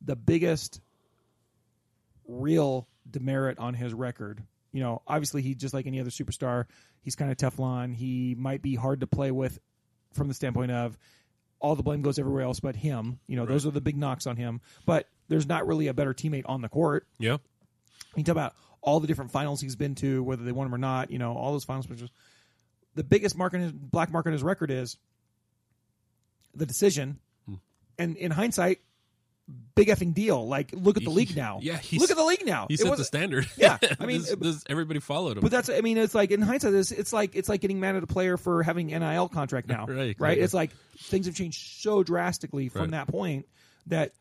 the 0.02 0.16
biggest 0.18 0.82
real 2.28 2.88
demerit 3.10 3.60
on 3.60 3.74
his 3.74 3.94
record. 3.94 4.44
You 4.72 4.82
know, 4.82 5.02
obviously 5.08 5.42
he 5.42 5.56
just 5.56 5.74
like 5.74 5.88
any 5.88 6.00
other 6.00 6.10
superstar. 6.12 6.66
He's 7.02 7.16
kind 7.16 7.32
of 7.32 7.38
Teflon. 7.38 7.96
He 7.96 8.36
might 8.38 8.62
be 8.62 8.76
hard 8.76 9.00
to 9.00 9.08
play 9.08 9.32
with 9.32 9.58
from 10.14 10.28
the 10.28 10.34
standpoint 10.34 10.72
of 10.72 10.98
all 11.60 11.76
the 11.76 11.84
blame 11.84 12.02
goes 12.02 12.20
everywhere 12.20 12.44
else 12.44 12.60
but 12.60 12.76
him. 12.76 13.20
You 13.28 13.36
know, 13.36 13.46
those 13.46 13.66
are 13.66 13.72
the 13.72 13.82
big 13.82 13.98
knocks 13.98 14.28
on 14.28 14.36
him. 14.36 14.62
But 14.86 15.08
there's 15.28 15.48
not 15.48 15.66
really 15.68 15.88
a 15.88 15.94
better 15.94 16.14
teammate 16.14 16.44
on 16.46 16.62
the 16.62 16.70
court. 16.70 17.08
Yeah, 17.18 17.38
You 18.16 18.24
talk 18.24 18.34
about 18.34 18.54
all 18.90 19.00
the 19.00 19.08
different 19.08 19.32
finals 19.32 19.62
he's 19.62 19.76
been 19.76 19.96
to, 19.96 20.24
whether 20.24 20.44
they 20.44 20.52
won 20.52 20.66
them 20.66 20.74
or 20.76 20.78
not. 20.80 21.12
You 21.12 21.20
know, 21.20 21.34
all 21.36 21.52
those 21.52 21.64
finals 21.64 21.86
pictures. 21.86 22.10
The 22.96 23.04
biggest 23.04 23.38
mark 23.38 23.54
in 23.54 23.62
his 23.62 23.72
black 23.72 24.12
mark 24.12 24.26
on 24.26 24.34
his 24.34 24.44
record 24.44 24.72
is 24.72 24.98
the 26.56 26.66
decision, 26.66 27.20
Hmm. 27.46 27.56
and 27.98 28.18
in 28.18 28.32
hindsight, 28.32 28.80
big 29.76 29.88
effing 29.88 30.14
deal. 30.14 30.48
Like, 30.48 30.72
look 30.74 30.98
at 30.98 31.04
the 31.04 31.10
league 31.10 31.36
now. 31.36 31.60
Yeah, 31.62 31.78
he's- 31.78 32.02
look 32.02 32.12
at 32.12 32.18
the 32.18 32.24
league 32.26 32.46
now. 32.46 32.66
he 32.70 32.78
set 32.78 32.98
the 32.98 33.04
standard. 33.06 33.48
Yeah, 33.58 33.78
I 34.00 34.06
mean, 34.08 34.22
This- 34.22 34.36
this- 34.36 34.64
everybody 34.70 35.00
followed 35.00 35.38
him. 35.38 35.42
But 35.42 35.52
that's, 35.52 35.70
I 35.70 35.82
mean, 35.82 35.98
it's 35.98 36.14
like 36.16 36.32
in 36.32 36.42
hindsight, 36.42 36.74
it's, 36.74 36.92
it's 36.92 37.14
like 37.14 37.36
it's 37.36 37.50
like 37.50 37.62
getting 37.62 37.80
mad 37.80 37.96
at 37.96 38.04
a 38.04 38.08
player 38.08 38.38
for 38.38 38.64
having 38.64 38.88
NIL 38.88 39.30
contract 39.30 39.68
now, 39.76 39.86
Right, 39.88 40.16
Right? 40.20 40.38
It's 40.38 40.54
like 40.54 40.72
things 40.98 41.26
have 41.28 41.36
changed 41.36 41.82
so 41.82 42.04
drastically 42.04 42.70
from 42.70 42.82
Right. 42.82 42.92
that 42.92 43.08
point 43.08 43.48
that 43.88 44.14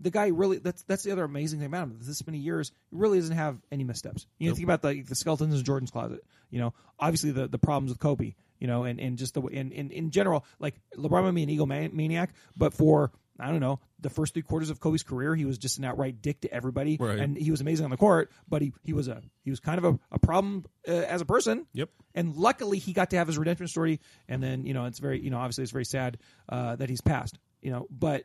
the 0.00 0.10
guy 0.10 0.28
really 0.28 0.58
that's 0.58 0.82
that's 0.84 1.02
the 1.02 1.12
other 1.12 1.24
amazing 1.24 1.58
thing 1.58 1.66
about 1.66 1.84
him. 1.84 1.98
This 2.00 2.24
many 2.26 2.38
years, 2.38 2.72
he 2.90 2.96
really 2.96 3.18
doesn't 3.18 3.36
have 3.36 3.58
any 3.72 3.84
missteps. 3.84 4.26
You 4.38 4.46
know, 4.46 4.50
Nope. 4.50 4.56
think 4.56 4.66
about 4.66 4.82
the 4.82 5.02
the 5.02 5.14
skeletons 5.14 5.54
in 5.58 5.64
Jordan's 5.64 5.90
closet. 5.90 6.24
You 6.50 6.60
know, 6.60 6.74
obviously 6.98 7.30
the 7.32 7.48
the 7.48 7.58
problems 7.58 7.90
with 7.90 7.98
Kobe. 8.00 8.34
You 8.60 8.66
know, 8.66 8.84
and 8.84 8.98
and 9.00 9.16
just 9.18 9.34
the 9.34 9.42
and 9.42 9.72
in 9.72 9.90
in 9.90 10.10
general, 10.10 10.44
like 10.58 10.74
LeBron 10.96 11.22
might 11.24 11.34
be 11.34 11.42
an 11.44 11.48
egomaniac, 11.50 12.28
but 12.56 12.74
for 12.74 13.12
I 13.40 13.50
don't 13.52 13.60
know 13.60 13.78
the 14.00 14.10
first 14.10 14.32
three 14.34 14.42
quarters 14.42 14.68
of 14.70 14.80
Kobe's 14.80 15.04
career, 15.04 15.34
he 15.36 15.44
was 15.44 15.58
just 15.58 15.78
an 15.78 15.84
outright 15.84 16.20
dick 16.22 16.40
to 16.40 16.52
everybody, 16.52 16.96
Right. 16.98 17.18
and 17.20 17.36
he 17.36 17.52
was 17.52 17.60
amazing 17.60 17.84
on 17.84 17.90
the 17.92 17.96
court. 17.96 18.32
But 18.48 18.62
he 18.62 18.72
he 18.82 18.92
was 18.92 19.06
a 19.06 19.22
he 19.44 19.50
was 19.50 19.60
kind 19.60 19.78
of 19.78 19.84
a, 19.84 19.98
a 20.10 20.18
problem 20.18 20.64
uh, 20.88 20.92
as 20.92 21.20
a 21.20 21.24
person. 21.24 21.66
Yep. 21.72 21.88
And 22.16 22.34
luckily, 22.36 22.78
he 22.78 22.92
got 22.92 23.10
to 23.10 23.16
have 23.16 23.28
his 23.28 23.38
redemption 23.38 23.68
story. 23.68 24.00
And 24.28 24.42
then, 24.42 24.66
you 24.66 24.74
know, 24.74 24.86
it's 24.86 24.98
very, 24.98 25.20
you 25.20 25.30
know, 25.30 25.38
obviously 25.38 25.62
it's 25.62 25.72
very 25.72 25.84
sad 25.84 26.18
uh, 26.48 26.74
that 26.76 26.88
he's 26.88 27.00
passed. 27.00 27.38
You 27.62 27.70
know, 27.70 27.86
but 27.90 28.24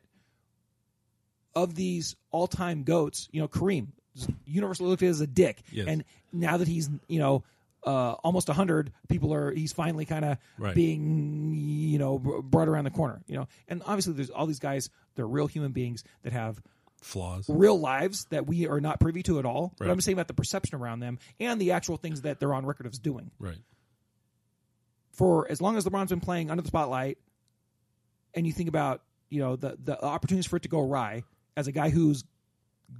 of 1.55 1.75
these 1.75 2.15
all-time 2.31 2.83
goats, 2.83 3.27
you 3.31 3.41
know, 3.41 3.47
Kareem, 3.47 3.87
universally 4.45 4.89
looked 4.89 5.03
at 5.03 5.09
as 5.09 5.21
a 5.21 5.27
dick. 5.27 5.61
Yes. 5.71 5.87
And 5.87 6.03
now 6.31 6.57
that 6.57 6.67
he's, 6.67 6.89
you 7.07 7.19
know, 7.19 7.43
uh, 7.85 8.13
almost 8.23 8.47
hundred, 8.47 8.91
people 9.09 9.33
are 9.33 9.51
he's 9.51 9.73
finally 9.73 10.05
kind 10.05 10.23
of 10.23 10.37
Right. 10.57 10.73
being, 10.75 11.53
you 11.55 11.97
know, 11.99 12.17
brought 12.17 12.67
around 12.69 12.85
the 12.85 12.91
corner. 12.91 13.21
You 13.27 13.37
know, 13.37 13.47
and 13.67 13.81
obviously 13.85 14.13
there's 14.13 14.29
all 14.29 14.45
these 14.47 14.59
guys. 14.59 14.89
They're 15.15 15.27
real 15.27 15.47
human 15.47 15.71
beings 15.73 16.03
that 16.23 16.31
have 16.33 16.61
flaws. 17.01 17.45
real 17.49 17.77
lives 17.77 18.25
that 18.29 18.47
we 18.47 18.67
are 18.67 18.79
not 18.79 18.99
privy 19.01 19.21
to 19.23 19.37
at 19.39 19.45
all. 19.45 19.73
But 19.77 19.89
I'm 19.89 19.99
saying 19.99 20.13
about 20.15 20.27
the 20.29 20.33
perception 20.33 20.79
around 20.79 21.01
them 21.01 21.19
and 21.39 21.59
the 21.59 21.71
actual 21.73 21.97
things 21.97 22.21
that 22.21 22.39
they're 22.39 22.53
on 22.53 22.65
record 22.65 22.85
of 22.85 22.93
doing 23.01 23.31
Right. 23.39 23.57
for 25.11 25.49
as 25.51 25.61
long 25.61 25.75
as 25.77 25.85
LeBron's 25.85 26.09
been 26.09 26.19
playing 26.21 26.49
under 26.49 26.61
the 26.61 26.67
spotlight, 26.67 27.17
and 28.33 28.47
you 28.47 28.53
think 28.53 28.69
about 28.69 29.01
you 29.29 29.39
know 29.39 29.55
the 29.55 29.77
the 29.83 30.01
opportunities 30.03 30.45
for 30.45 30.57
it 30.57 30.63
to 30.63 30.69
go 30.69 30.79
awry 30.79 31.23
as 31.57 31.67
a 31.67 31.71
guy 31.71 31.89
who's 31.89 32.23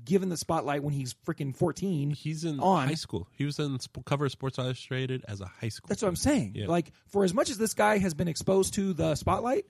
given 0.06 0.30
the 0.30 0.38
spotlight 0.38 0.82
when 0.84 0.93
he's 0.93 1.14
freaking 1.28 1.56
14 1.56 2.12
He's 2.12 2.45
in 2.45 2.60
On. 2.60 2.88
high 2.88 2.93
school. 2.95 3.28
He 3.34 3.45
was 3.45 3.60
in 3.60 3.78
sp- 3.78 4.01
cover 4.06 4.26
of 4.26 4.32
Sports 4.32 4.58
Illustrated 4.58 5.24
as 5.28 5.39
a 5.41 5.45
high 5.45 5.70
school. 5.70 5.88
that's 5.88 6.01
what 6.01 6.08
i'm 6.08 6.16
saying 6.16 6.54
Yeah. 6.56 6.68
like 6.68 6.91
for 7.08 7.24
as 7.24 7.34
much 7.34 7.49
as 7.51 7.58
this 7.60 7.74
guy 7.76 7.97
has 7.99 8.14
been 8.16 8.28
exposed 8.28 8.74
to 8.76 8.93
the 8.93 9.14
spotlight 9.16 9.66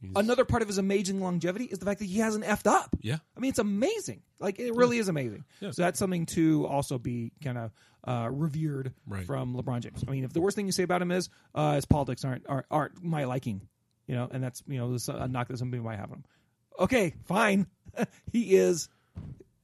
He's- 0.00 0.12
another 0.16 0.44
part 0.44 0.60
of 0.62 0.68
his 0.68 0.76
amazing 0.78 1.20
longevity 1.20 1.64
is 1.64 1.78
the 1.78 1.86
fact 1.86 2.00
that 2.00 2.04
he 2.06 2.18
hasn't 2.18 2.44
effed 2.44 2.66
up 2.66 2.96
Yeah. 3.00 3.18
i 3.36 3.40
mean 3.40 3.48
it's 3.50 3.58
amazing 3.58 4.22
like 4.40 4.58
it 4.58 4.74
really 4.74 4.98
is 4.98 5.08
amazing 5.08 5.44
Yeah. 5.60 5.70
so 5.70 5.82
that's 5.82 5.98
something 5.98 6.26
to 6.26 6.66
also 6.66 6.98
be 6.98 7.32
kind 7.42 7.58
of 7.58 7.72
uh, 8.04 8.28
revered 8.30 8.92
Right. 9.06 9.24
from 9.26 9.54
lebron 9.54 9.80
james 9.80 10.04
i 10.06 10.10
mean 10.10 10.24
if 10.24 10.32
the 10.32 10.40
worst 10.40 10.54
thing 10.56 10.66
you 10.66 10.72
say 10.72 10.82
about 10.82 11.00
him 11.00 11.10
is 11.12 11.28
uh, 11.54 11.74
his 11.76 11.84
politics 11.86 12.24
aren't, 12.24 12.44
aren't 12.48 12.66
aren't 12.70 13.02
my 13.04 13.24
liking 13.24 13.68
you 14.06 14.14
know 14.14 14.28
and 14.30 14.42
that's 14.44 14.62
you 14.66 14.78
know 14.78 14.92
this, 14.92 15.08
a 15.08 15.28
knock 15.28 15.48
that 15.48 15.58
somebody 15.58 15.82
might 15.82 15.96
have 15.98 16.10
on 16.10 16.18
him 16.18 16.24
okay 16.78 17.14
fine 17.24 17.66
he 18.32 18.54
is 18.56 18.88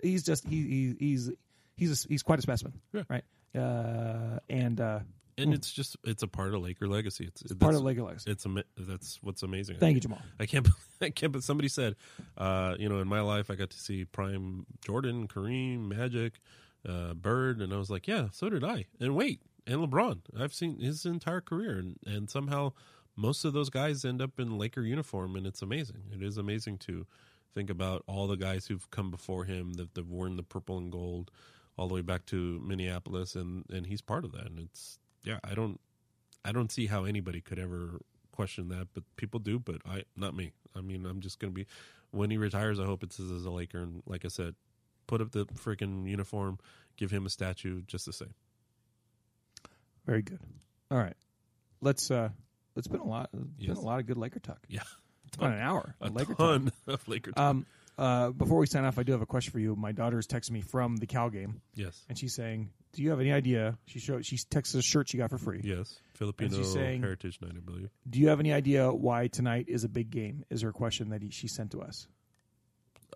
he's 0.02 0.22
just 0.22 0.46
he, 0.48 0.56
he 0.62 0.96
he's 0.98 1.30
he's 1.76 2.04
a, 2.04 2.08
he's 2.08 2.22
quite 2.22 2.38
a 2.38 2.42
specimen 2.42 2.72
Yeah. 2.92 3.02
right 3.08 3.24
uh, 3.54 4.38
and 4.48 4.80
uh, 4.80 5.00
and 5.38 5.52
it's 5.54 5.72
just 5.72 5.96
it's 6.04 6.22
a 6.22 6.28
part 6.28 6.54
of 6.54 6.60
Laker 6.60 6.86
legacy. 6.86 7.24
It's, 7.26 7.42
part 7.42 7.58
that's- 7.60 7.76
of 7.76 7.82
Lego 7.84 8.04
legacy 8.06 8.30
It's 8.30 8.44
ama- 8.46 8.64
that's 8.76 9.18
what's 9.22 9.42
amazing. 9.42 9.76
thank 9.78 9.94
you 9.94 10.00
jamaal 10.08 10.20
I 10.38 10.46
can't. 10.46 10.68
I 11.00 11.10
can't. 11.10 11.32
But 11.32 11.42
somebody 11.42 11.68
said, 11.68 11.96
uh, 12.38 12.76
you 12.78 12.88
know, 12.88 13.00
in 13.00 13.08
my 13.08 13.20
life, 13.22 13.50
I 13.50 13.54
got 13.56 13.70
to 13.70 13.78
see 13.78 14.04
Prime 14.04 14.66
Jordan, 14.84 15.26
Kareem, 15.28 15.88
Magic, 15.88 16.34
uh, 16.88 17.14
Bird, 17.14 17.60
and 17.60 17.72
I 17.72 17.76
was 17.78 17.90
like, 17.90 18.06
yeah, 18.06 18.28
so 18.30 18.48
did 18.50 18.62
I. 18.62 18.86
And 19.00 19.14
wait, 19.16 19.40
and 19.66 19.80
LeBron. 19.80 20.20
I've 20.38 20.54
seen 20.54 20.78
his 20.80 21.04
entire 21.06 21.40
career, 21.40 21.78
and 21.78 21.96
and 22.06 22.30
somehow 22.30 22.72
most 23.16 23.44
of 23.44 23.52
those 23.52 23.70
guys 23.70 24.04
end 24.04 24.22
up 24.22 24.38
in 24.40 24.58
Laker 24.58 24.82
uniform, 24.82 25.36
and 25.36 25.46
it's 25.46 25.62
amazing. 25.62 26.02
It 26.12 26.22
is 26.22 26.38
amazing 26.38 26.78
to 26.78 27.06
think 27.54 27.70
about 27.70 28.02
all 28.06 28.26
the 28.26 28.36
guys 28.36 28.66
who've 28.66 28.90
come 28.90 29.10
before 29.10 29.44
him 29.44 29.74
that 29.74 29.88
have 29.96 30.08
worn 30.08 30.36
the 30.36 30.42
purple 30.42 30.78
and 30.78 30.90
gold 30.90 31.30
all 31.76 31.88
the 31.88 31.94
way 31.94 32.00
back 32.02 32.24
to 32.26 32.60
Minneapolis, 32.64 33.34
and 33.34 33.64
and 33.70 33.86
he's 33.86 34.00
part 34.00 34.24
of 34.24 34.32
that. 34.32 34.46
And 34.46 34.58
it's 34.58 34.98
yeah, 35.24 35.38
I 35.44 35.54
don't 35.54 35.80
I 36.44 36.52
don't 36.52 36.72
see 36.72 36.86
how 36.86 37.04
anybody 37.04 37.40
could 37.40 37.58
ever 37.58 38.00
question 38.32 38.68
that, 38.68 38.88
but 38.94 39.04
people 39.16 39.40
do. 39.40 39.58
But 39.58 39.82
I, 39.86 40.04
not 40.16 40.34
me. 40.34 40.52
I 40.74 40.80
mean, 40.80 41.06
I'm 41.06 41.20
just 41.20 41.38
gonna 41.38 41.52
be 41.52 41.66
when 42.10 42.30
he 42.30 42.38
retires. 42.38 42.80
I 42.80 42.84
hope 42.84 43.02
it's 43.02 43.20
as 43.20 43.44
a 43.44 43.50
Laker, 43.50 43.78
and 43.78 44.02
like 44.06 44.24
I 44.24 44.28
said, 44.28 44.54
put 45.06 45.20
up 45.20 45.32
the 45.32 45.44
freaking 45.46 46.08
uniform, 46.08 46.58
give 46.96 47.10
him 47.10 47.26
a 47.26 47.30
statue, 47.30 47.82
just 47.86 48.06
the 48.06 48.12
same. 48.12 48.34
very 50.06 50.22
good 50.22 50.40
all 50.90 50.98
right 50.98 51.16
let's 51.80 52.10
uh 52.10 52.28
it's 52.76 52.88
been 52.88 53.00
a 53.00 53.04
lot 53.06 53.30
it's 53.58 53.66
been 53.66 53.76
a 53.76 53.80
lot 53.80 54.00
of 54.00 54.06
good 54.06 54.16
laker 54.18 54.40
talk 54.40 54.58
Yeah, 54.68 54.82
It's 55.26 55.36
about 55.36 55.52
an 55.52 55.58
hour 55.60 55.94
a 56.00 56.06
of 56.06 56.14
Laker 56.14 56.34
talk. 56.34 56.38
ton 56.38 56.72
of 56.86 57.06
Laker. 57.08 57.32
talk. 57.32 57.42
Um, 57.42 57.66
Uh, 57.98 58.30
before 58.30 58.58
we 58.58 58.66
sign 58.66 58.84
off, 58.86 58.98
I 58.98 59.02
do 59.02 59.12
have 59.12 59.20
a 59.20 59.26
question 59.26 59.52
for 59.52 59.58
you. 59.58 59.76
My 59.76 59.92
daughter's 59.92 60.26
texting 60.26 60.52
me 60.52 60.62
from 60.62 60.96
the 60.96 61.06
Cal 61.06 61.28
game, 61.28 61.60
Yes. 61.74 62.02
and 62.08 62.18
she's 62.18 62.34
saying, 62.34 62.70
"Do 62.94 63.02
you 63.02 63.10
have 63.10 63.20
any 63.20 63.30
idea?" 63.32 63.76
She 63.84 63.98
showed 63.98 64.24
she 64.24 64.36
texted 64.38 64.76
a 64.76 64.82
shirt 64.82 65.10
she 65.10 65.18
got 65.18 65.28
for 65.28 65.36
free. 65.36 65.60
Yes. 65.62 66.00
Filipino 66.14 66.56
she's 66.56 66.72
saying- 66.72 67.02
Heritage 67.02 67.38
Night, 67.42 67.52
I 67.54 67.60
believe. 67.60 67.90
Do 68.08 68.18
you 68.18 68.28
have 68.28 68.40
any 68.40 68.50
idea 68.50 68.90
why 68.90 69.28
tonight 69.28 69.66
is 69.68 69.84
a 69.84 69.90
big 69.90 70.08
game? 70.10 70.42
Is 70.48 70.62
her 70.62 70.72
question 70.72 71.10
that 71.10 71.20
he, 71.22 71.28
she 71.28 71.48
sent 71.48 71.70
to 71.72 71.82
us, 71.82 72.08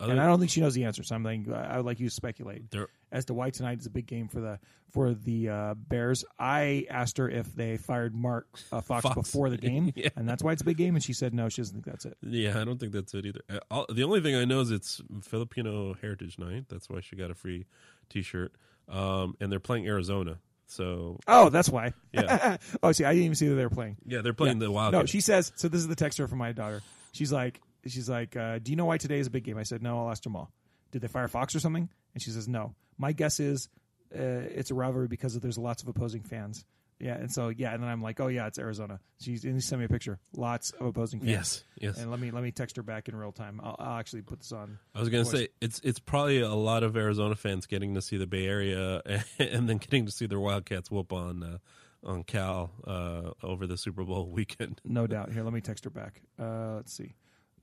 Other, 0.01 0.13
and 0.13 0.21
I 0.21 0.27
don't 0.27 0.39
think 0.39 0.51
she 0.51 0.61
knows 0.61 0.75
the 0.75 0.85
answer. 0.85 1.03
So 1.03 1.15
I'm 1.15 1.23
like, 1.23 1.49
I 1.49 1.77
would 1.79 1.87
like 1.87 2.01
you 2.01 2.09
to 2.09 2.15
speculate 2.15 2.71
there, 2.71 2.89
as 3.11 3.25
to 3.27 3.35
why 3.35 3.51
tonight 3.51 3.79
is 3.81 3.87
a 3.87 3.91
big 3.91 4.07
game 4.07 4.29
for 4.29 4.41
the 4.41 4.59
for 4.93 5.15
the 5.15 5.49
uh, 5.49 5.75
Bears. 5.75 6.25
I 6.39 6.87
asked 6.91 7.19
her 7.19 7.29
if 7.29 7.55
they 7.55 7.77
fired 7.77 8.15
Mark 8.15 8.47
uh, 8.73 8.81
Fox, 8.81 9.03
Fox. 9.03 9.15
before 9.15 9.51
the 9.51 9.57
game, 9.59 9.93
Yeah. 9.97 10.09
and 10.17 10.29
that's 10.29 10.43
why 10.43 10.53
it's 10.53 10.63
a 10.63 10.65
big 10.65 10.77
game. 10.77 10.95
And 10.95 11.03
she 11.05 11.13
said 11.13 11.33
no, 11.35 11.49
she 11.49 11.61
doesn't 11.63 11.75
think 11.75 11.87
that's 11.87 12.05
it. 12.05 12.17
yeah, 12.23 12.61
I 12.61 12.65
don't 12.65 12.79
think 12.79 12.93
that's 12.93 13.15
it 13.15 13.27
either. 13.27 13.41
Uh, 13.49 13.59
all, 13.71 13.87
the 13.89 14.03
only 14.05 14.21
thing 14.21 14.35
I 14.35 14.45
know 14.45 14.61
is 14.61 14.71
it's 14.71 15.01
Filipino 15.23 15.95
Heritage 15.95 16.39
Night. 16.39 16.65
That's 16.69 16.89
why 16.89 17.01
she 17.01 17.17
got 17.17 17.31
a 17.31 17.35
free 17.35 17.67
T-shirt. 18.11 18.53
Um, 18.89 19.37
and 19.41 19.51
they're 19.51 19.59
playing 19.61 19.87
Arizona. 19.87 20.39
So 20.69 21.19
Oh, 21.29 21.49
that's 21.49 21.69
why. 21.69 21.93
Yeah. 22.13 22.57
oh, 22.83 22.93
see, 22.93 23.05
I 23.05 23.13
didn't 23.13 23.25
even 23.25 23.35
see 23.37 23.49
that 23.49 23.55
they 23.55 23.65
were 23.65 23.71
playing. 23.71 23.97
yeah, 24.07 24.21
they're 24.21 24.33
playing 24.35 24.59
Yeah. 24.61 24.67
the 24.67 24.71
Wild. 24.73 24.93
No, 24.93 25.05
she 25.07 25.21
says. 25.21 25.53
So 25.57 25.69
this 25.69 25.81
is 25.81 25.89
the 25.89 25.97
texter 25.97 26.29
from 26.29 26.39
my 26.39 26.53
daughter. 26.53 26.83
She's 27.13 27.33
like, 27.33 27.61
she's 27.89 28.09
like, 28.09 28.37
uh, 28.37 28.59
do 28.59 28.73
you 28.73 28.77
know 28.77 28.85
why 28.85 28.99
today 28.99 29.19
is 29.19 29.27
a 29.27 29.31
big 29.31 29.45
game? 29.45 29.59
I 29.59 29.63
said, 29.63 29.83
no. 29.83 29.99
I'll 29.99 30.11
ask 30.11 30.23
Jamaal. 30.23 30.49
Did 30.93 31.03
they 31.03 31.09
fire 31.09 31.29
Fox 31.29 31.55
or 31.55 31.61
something? 31.61 31.89
And 32.15 32.23
she 32.23 32.31
says, 32.31 32.49
no. 32.49 32.75
My 32.99 33.13
guess 33.13 33.41
is 33.41 33.69
uh, 34.15 34.19
it's 34.19 34.71
a 34.71 34.75
rivalry 34.75 35.09
because 35.09 35.37
of, 35.37 35.43
there's 35.43 35.59
lots 35.59 35.83
of 35.83 35.89
opposing 35.89 36.23
fans. 36.23 36.65
Yeah, 36.99 37.15
and 37.17 37.31
so 37.31 37.51
yeah, 37.51 37.75
and 37.75 37.83
then 37.83 37.91
I'm 37.91 38.01
like, 38.01 38.21
oh 38.21 38.29
yeah, 38.29 38.47
it's 38.47 38.59
Arizona. 38.59 39.01
She's 39.21 39.45
and 39.45 39.61
she 39.61 39.67
sent 39.67 39.81
me 39.81 39.85
a 39.85 39.89
picture. 39.89 40.19
Lots 40.35 40.71
of 40.71 40.87
opposing 40.87 41.21
fans. 41.21 41.31
Yes, 41.31 41.65
yes. 41.79 41.99
And 41.99 42.11
let 42.11 42.19
me 42.19 42.31
let 42.31 42.43
me 42.43 42.53
text 42.53 42.77
her 42.77 42.83
back 42.83 43.09
in 43.09 43.17
real 43.17 43.33
time. 43.33 43.61
I'll, 43.63 43.77
I'll 43.79 43.99
actually 43.99 44.23
put 44.23 44.39
this 44.39 44.51
on. 44.51 44.79
I 44.95 45.01
was 45.01 45.11
gonna 45.11 45.27
say 45.27 45.49
it's 45.61 45.79
it's 45.85 45.99
probably 45.99 46.41
a 46.41 46.55
lot 46.55 46.83
of 46.83 46.97
Arizona 46.97 47.35
fans 47.35 47.67
getting 47.67 47.95
to 47.97 48.03
see 48.03 48.17
the 48.17 48.27
Bay 48.27 48.47
Area 48.47 49.03
and 49.39 49.69
then 49.69 49.77
getting 49.77 50.07
to 50.07 50.13
see 50.13 50.25
their 50.25 50.41
Wildcats 50.41 50.91
whoop 50.91 51.13
on 51.13 51.43
uh, 51.43 51.59
on 52.03 52.25
Cal 52.25 52.71
uh, 52.87 53.47
over 53.47 53.67
the 53.67 53.77
Super 53.77 54.05
Bowl 54.05 54.27
weekend. 54.33 54.81
No 54.83 55.07
doubt. 55.07 55.33
Here, 55.33 55.43
let 55.43 55.53
me 55.53 55.61
text 55.61 55.85
her 55.85 55.91
back. 55.91 56.23
Uh, 56.41 56.77
let's 56.77 56.95
see. 56.95 57.13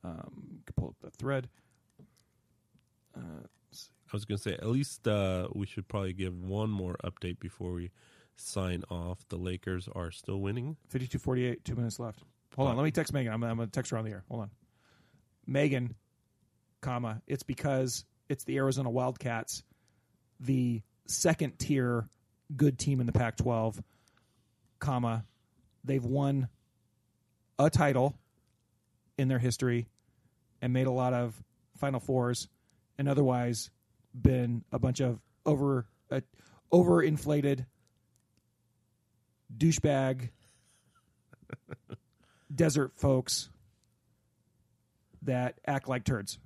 Um, 0.04 0.60
can 0.66 0.74
pull 0.76 0.88
up 0.88 0.96
the 1.00 1.10
thread. 1.10 1.48
Uh, 3.16 3.46
I 3.72 4.12
was 4.12 4.24
gonna 4.24 4.38
say 4.38 4.52
at 4.52 4.66
least 4.66 5.08
uh, 5.08 5.48
we 5.54 5.66
should 5.66 5.88
probably 5.88 6.12
give 6.12 6.38
one 6.38 6.70
more 6.70 6.96
update 7.02 7.40
before 7.40 7.72
we 7.72 7.90
sign 8.36 8.84
off. 8.90 9.26
The 9.28 9.36
Lakers 9.36 9.88
are 9.92 10.10
still 10.10 10.40
winning. 10.40 10.76
52-48, 10.92 11.64
two 11.64 11.74
minutes 11.74 11.98
left. 11.98 12.20
Hold 12.56 12.68
on, 12.68 12.76
let 12.76 12.84
me 12.84 12.90
text 12.90 13.12
Megan. 13.12 13.32
I'm, 13.32 13.42
I'm 13.42 13.56
going 13.56 13.68
to 13.68 13.72
text 13.72 13.90
her 13.90 13.98
on 13.98 14.04
the 14.04 14.12
air. 14.12 14.24
Hold 14.28 14.42
on. 14.42 14.50
Megan, 15.46 15.94
comma, 16.80 17.20
it's 17.26 17.42
because 17.42 18.04
it's 18.28 18.44
the 18.44 18.58
Arizona 18.58 18.90
Wildcats, 18.90 19.62
the 20.40 20.82
second 21.06 21.58
tier 21.58 22.08
good 22.54 22.78
team 22.78 23.00
in 23.00 23.06
the 23.06 23.12
Pac-12, 23.12 23.82
comma, 24.78 25.24
they've 25.82 26.04
won 26.04 26.48
a 27.58 27.70
title 27.70 28.14
in 29.18 29.28
their 29.28 29.38
history 29.38 29.88
and 30.64 30.72
made 30.72 30.86
a 30.86 30.90
lot 30.90 31.12
of 31.12 31.38
Final 31.76 32.00
Fours 32.00 32.48
and 32.96 33.06
otherwise 33.06 33.68
been 34.14 34.64
a 34.72 34.78
bunch 34.78 35.00
of 35.00 35.20
over 35.44 35.86
uh, 36.10 36.20
overinflated 36.72 37.66
douchebag 39.54 40.30
desert 42.54 42.92
folks 42.96 43.50
that 45.20 45.60
act 45.66 45.86
like 45.86 46.04
turds, 46.04 46.38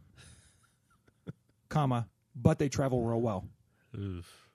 comma, 1.68 2.08
but 2.34 2.58
they 2.58 2.68
travel 2.68 3.04
real 3.04 3.20
well. 3.20 3.44
Oof. 3.96 4.48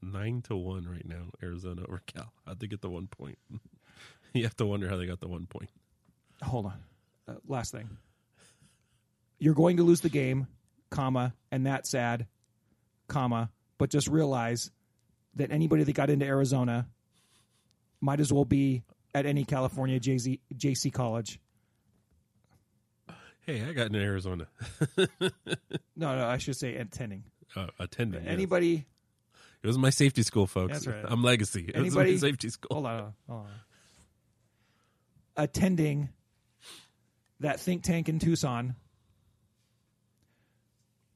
Nine 0.00 0.40
to 0.48 0.56
one 0.56 0.88
right 0.88 1.06
now, 1.06 1.24
Arizona 1.42 1.82
over 1.82 2.00
Cal. 2.06 2.32
How'd 2.46 2.60
they 2.60 2.66
get 2.66 2.80
the 2.80 2.88
one 2.88 3.08
point? 3.08 3.36
you 4.32 4.44
have 4.44 4.56
to 4.56 4.64
wonder 4.64 4.88
how 4.88 4.96
they 4.96 5.04
got 5.04 5.20
the 5.20 5.28
one 5.28 5.44
point. 5.44 5.68
Hold 6.42 6.66
on. 6.66 6.80
Uh, 7.28 7.34
last 7.46 7.72
thing. 7.72 7.90
You're 9.38 9.54
going 9.54 9.76
to 9.78 9.82
lose 9.82 10.00
the 10.00 10.08
game, 10.08 10.46
comma, 10.90 11.34
and 11.52 11.66
that's 11.66 11.90
sad, 11.90 12.26
comma, 13.08 13.50
but 13.78 13.90
just 13.90 14.08
realize 14.08 14.70
that 15.34 15.50
anybody 15.52 15.84
that 15.84 15.92
got 15.92 16.08
into 16.10 16.24
Arizona 16.24 16.88
might 18.00 18.20
as 18.20 18.32
well 18.32 18.44
be 18.44 18.82
at 19.14 19.26
any 19.26 19.44
California 19.44 20.00
JZ, 20.00 20.40
JC 20.54 20.92
college. 20.92 21.38
Hey, 23.40 23.62
I 23.62 23.72
got 23.72 23.88
in 23.88 23.94
Arizona. 23.96 24.46
No, 25.98 26.14
no, 26.14 26.26
I 26.26 26.36
should 26.36 26.56
say 26.56 26.74
attending. 26.76 27.24
uh, 27.56 27.68
attending. 27.78 28.22
yes. 28.24 28.30
Anybody 28.32 28.84
It 29.62 29.66
was 29.66 29.78
my 29.78 29.88
safety 29.88 30.22
school, 30.22 30.46
folks. 30.46 30.72
That's 30.74 30.86
right. 30.86 31.04
I'm 31.06 31.22
legacy. 31.22 31.60
It 31.68 31.74
was 31.76 31.86
Anybody- 31.96 32.12
my 32.12 32.18
safety 32.18 32.50
school. 32.50 32.68
hold 32.70 32.86
on, 32.86 33.12
hold 33.26 33.40
on. 33.46 33.50
Attending 35.36 36.10
that 37.40 37.58
think 37.60 37.82
tank 37.82 38.08
in 38.10 38.18
Tucson 38.18 38.74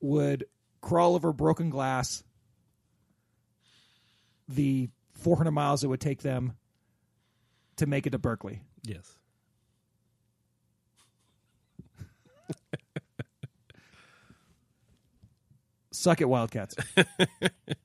would 0.01 0.44
crawl 0.80 1.14
over 1.14 1.32
broken 1.32 1.70
glass 1.70 2.24
the 4.48 4.88
400 5.14 5.51
miles 5.51 5.84
it 5.84 5.88
would 5.88 6.01
take 6.01 6.22
them 6.22 6.55
to 7.76 7.86
make 7.86 8.07
it 8.07 8.11
to 8.11 8.18
Berkeley. 8.18 8.62
Yes. 8.82 9.16
Suck 15.92 16.20
it, 16.20 16.28
Wildcats. 16.28 16.74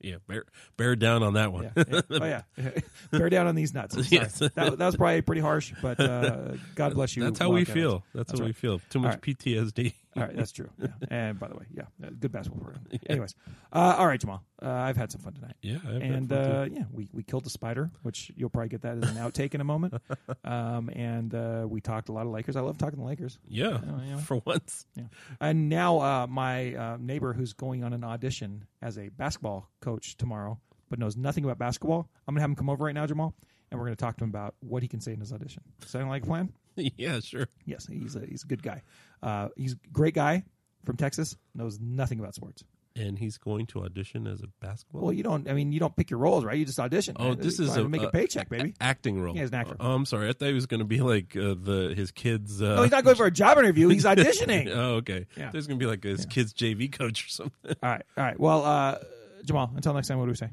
Yeah, 0.00 0.16
bear 0.26 0.44
bear 0.76 0.96
down 0.96 1.22
on 1.22 1.34
that 1.34 1.52
one. 1.52 1.70
Yeah, 1.76 1.84
yeah. 1.86 2.00
Oh 2.10 2.24
yeah, 2.24 2.42
bear 3.10 3.28
down 3.28 3.46
on 3.46 3.54
these 3.54 3.74
nuts. 3.74 4.10
Yes. 4.10 4.38
that, 4.38 4.54
that 4.54 4.78
was 4.78 4.96
probably 4.96 5.22
pretty 5.22 5.40
harsh, 5.40 5.72
but 5.82 5.98
uh, 6.00 6.52
God 6.74 6.94
bless 6.94 7.16
you. 7.16 7.24
That's 7.24 7.38
how 7.38 7.50
we 7.50 7.64
feel. 7.64 8.04
That's, 8.14 8.30
That's 8.30 8.40
how 8.40 8.46
we 8.46 8.52
feel. 8.52 8.80
Too 8.90 9.00
much 9.00 9.14
right. 9.14 9.20
PTSD. 9.20 9.94
All 10.20 10.26
right, 10.26 10.36
that's 10.36 10.52
true. 10.52 10.70
Yeah. 10.78 10.88
And 11.10 11.38
by 11.38 11.48
the 11.48 11.54
way, 11.54 11.64
yeah, 11.74 11.84
uh, 12.04 12.10
good 12.18 12.32
basketball 12.32 12.62
program. 12.62 12.86
Anyways, 13.08 13.34
uh, 13.72 13.96
all 13.98 14.06
right, 14.06 14.20
Jamaal, 14.20 14.40
uh, 14.62 14.68
I've 14.68 14.96
had 14.96 15.10
some 15.10 15.20
fun 15.20 15.32
tonight. 15.32 15.54
Yeah, 15.62 15.76
I've 15.76 15.94
had 15.94 16.02
and 16.02 16.32
uh, 16.32 16.66
yeah, 16.70 16.84
we, 16.92 17.08
we 17.12 17.22
killed 17.22 17.46
a 17.46 17.50
spider, 17.50 17.90
which 18.02 18.30
you'll 18.36 18.50
probably 18.50 18.68
get 18.68 18.82
that 18.82 18.98
as 19.02 19.10
an 19.10 19.16
outtake 19.16 19.54
in 19.54 19.60
a 19.60 19.64
moment. 19.64 19.94
Um, 20.44 20.88
and 20.94 21.34
uh, 21.34 21.66
we 21.68 21.80
talked 21.80 22.08
a 22.08 22.12
lot 22.12 22.26
of 22.26 22.32
Lakers. 22.32 22.56
I 22.56 22.60
love 22.60 22.78
talking 22.78 22.98
the 22.98 23.04
Lakers. 23.04 23.38
yeah, 23.46 23.78
yeah. 24.06 24.16
for 24.18 24.40
once. 24.44 24.86
Yeah. 24.94 25.04
And 25.40 25.68
now 25.68 26.00
uh, 26.00 26.26
my 26.26 26.74
uh, 26.74 26.96
neighbor 26.98 27.32
who's 27.32 27.52
going 27.52 27.84
on 27.84 27.92
an 27.92 28.02
audition 28.04 28.64
as 28.80 28.98
a 28.98 29.08
basketball 29.08 29.68
coach 29.80 30.16
tomorrow, 30.16 30.58
but 30.88 30.98
knows 30.98 31.16
nothing 31.16 31.44
about 31.44 31.58
basketball. 31.58 32.08
I'm 32.26 32.34
gonna 32.34 32.42
have 32.42 32.50
him 32.50 32.56
come 32.56 32.70
over 32.70 32.84
right 32.84 32.94
now, 32.94 33.06
Jamaal, 33.06 33.34
and 33.70 33.78
we're 33.78 33.86
gonna 33.86 33.96
talk 33.96 34.16
to 34.18 34.24
him 34.24 34.30
about 34.30 34.54
what 34.60 34.82
he 34.82 34.88
can 34.88 35.00
say 35.00 35.12
in 35.12 35.20
his 35.20 35.32
audition. 35.32 35.62
Sound 35.86 36.08
like 36.08 36.22
a 36.22 36.26
plan? 36.26 36.52
yeah, 36.76 37.20
sure. 37.20 37.48
Yes, 37.66 37.86
he's 37.86 38.16
a 38.16 38.24
he's 38.26 38.44
a 38.44 38.46
good 38.46 38.62
guy. 38.62 38.82
Uh, 39.22 39.48
he's 39.56 39.72
a 39.74 39.76
great 39.92 40.14
guy 40.14 40.44
from 40.84 40.96
Texas. 40.96 41.36
Knows 41.54 41.78
nothing 41.80 42.18
about 42.20 42.34
sports. 42.34 42.64
And 42.96 43.16
he's 43.16 43.38
going 43.38 43.66
to 43.66 43.84
audition 43.84 44.26
as 44.26 44.42
a 44.42 44.48
basketball. 44.60 45.02
Well, 45.02 45.12
you 45.12 45.22
don't. 45.22 45.48
I 45.48 45.52
mean, 45.52 45.70
you 45.70 45.78
don't 45.78 45.94
pick 45.94 46.10
your 46.10 46.18
roles, 46.18 46.44
right? 46.44 46.58
You 46.58 46.64
just 46.64 46.80
audition. 46.80 47.14
Oh, 47.20 47.28
right? 47.28 47.38
this 47.40 47.60
You 47.60 47.66
is 47.66 47.76
a 47.76 47.88
make 47.88 48.02
a 48.02 48.08
a- 48.08 48.10
paycheck, 48.10 48.48
baby. 48.48 48.74
a- 48.80 48.82
acting 48.82 49.20
role. 49.20 49.36
Yeah, 49.36 49.42
he's 49.42 49.50
an 49.50 49.54
actor. 49.56 49.76
Oh, 49.78 49.92
I'm 49.92 50.04
sorry. 50.04 50.28
I 50.28 50.32
thought 50.32 50.48
he 50.48 50.52
was 50.54 50.66
going 50.66 50.80
to 50.80 50.84
be 50.84 51.00
like 51.00 51.36
uh, 51.36 51.54
the 51.62 51.94
his 51.96 52.10
kids. 52.10 52.60
Uh, 52.60 52.74
no, 52.74 52.82
he's 52.82 52.90
not 52.90 53.04
going 53.04 53.14
for 53.14 53.26
a 53.26 53.30
job 53.30 53.56
interview. 53.58 53.86
He's 53.88 54.04
auditioning. 54.04 54.68
oh, 54.74 54.94
okay. 54.96 55.26
Yeah. 55.36 55.50
There's 55.52 55.68
going 55.68 55.78
to 55.78 55.84
be 55.84 55.88
like 55.88 56.02
his 56.02 56.26
kids 56.26 56.52
JV 56.52 56.90
coach 56.90 57.24
or 57.26 57.28
something. 57.28 57.76
All 57.80 57.88
right, 57.88 58.02
all 58.16 58.24
right. 58.24 58.40
Well, 58.40 58.64
uh, 58.64 58.98
Jamaal, 59.46 59.76
until 59.76 59.94
next 59.94 60.08
time, 60.08 60.18
what 60.18 60.24
do 60.24 60.30
we 60.32 60.36
say? 60.36 60.50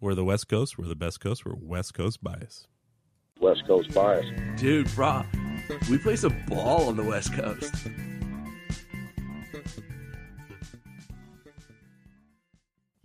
We're 0.00 0.14
the 0.14 0.24
West 0.24 0.48
Coast. 0.48 0.78
We're 0.78 0.86
the 0.88 0.96
best 0.96 1.20
coast. 1.20 1.44
We're 1.44 1.56
West 1.60 1.92
Coast 1.92 2.22
bias. 2.24 2.66
West 3.38 3.66
Coast 3.66 3.92
bias. 3.92 4.24
Dude, 4.56 4.92
bro, 4.94 5.24
we 5.90 5.98
play 5.98 6.16
some 6.16 6.34
ball 6.46 6.88
on 6.88 6.96
the 6.96 7.02
West 7.04 7.32
Coast. 7.34 7.74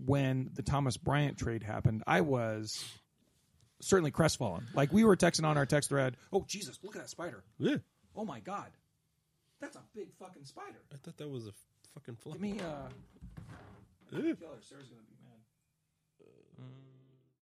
when 0.08 0.50
the 0.56 0.62
Thomas 0.62 0.98
Bryant 0.98 1.38
trade 1.38 1.62
happened, 1.62 2.04
I 2.08 2.22
was 2.22 2.84
certainly 3.82 4.10
crestfallen. 4.10 4.66
Like 4.74 4.92
we 4.92 5.04
were 5.04 5.16
texting 5.16 5.46
on 5.46 5.58
our 5.58 5.66
text 5.66 5.90
thread. 5.90 6.18
Oh 6.34 6.46
Jesus! 6.48 6.80
Look 6.82 6.96
at 6.96 7.04
that 7.04 7.10
spider. 7.10 7.44
Yeah. 7.60 7.76
Oh 8.16 8.26
my 8.26 8.40
God, 8.40 8.72
that's 9.62 9.76
a 9.76 9.84
big 9.94 10.08
fucking 10.18 10.46
spider. 10.46 10.80
I 10.92 10.98
thought 10.98 11.18
that 11.18 11.30
was 11.30 11.48
a 11.48 11.52
fucking 11.94 12.16
fly. 12.16 12.34
Give 12.34 12.42
me 12.42 12.60
uh. 12.60 12.90
Ew. 14.12 14.36
Killer, 14.36 14.56
Sarah's 14.62 14.88
gonna 14.88 15.02
be 15.02 15.07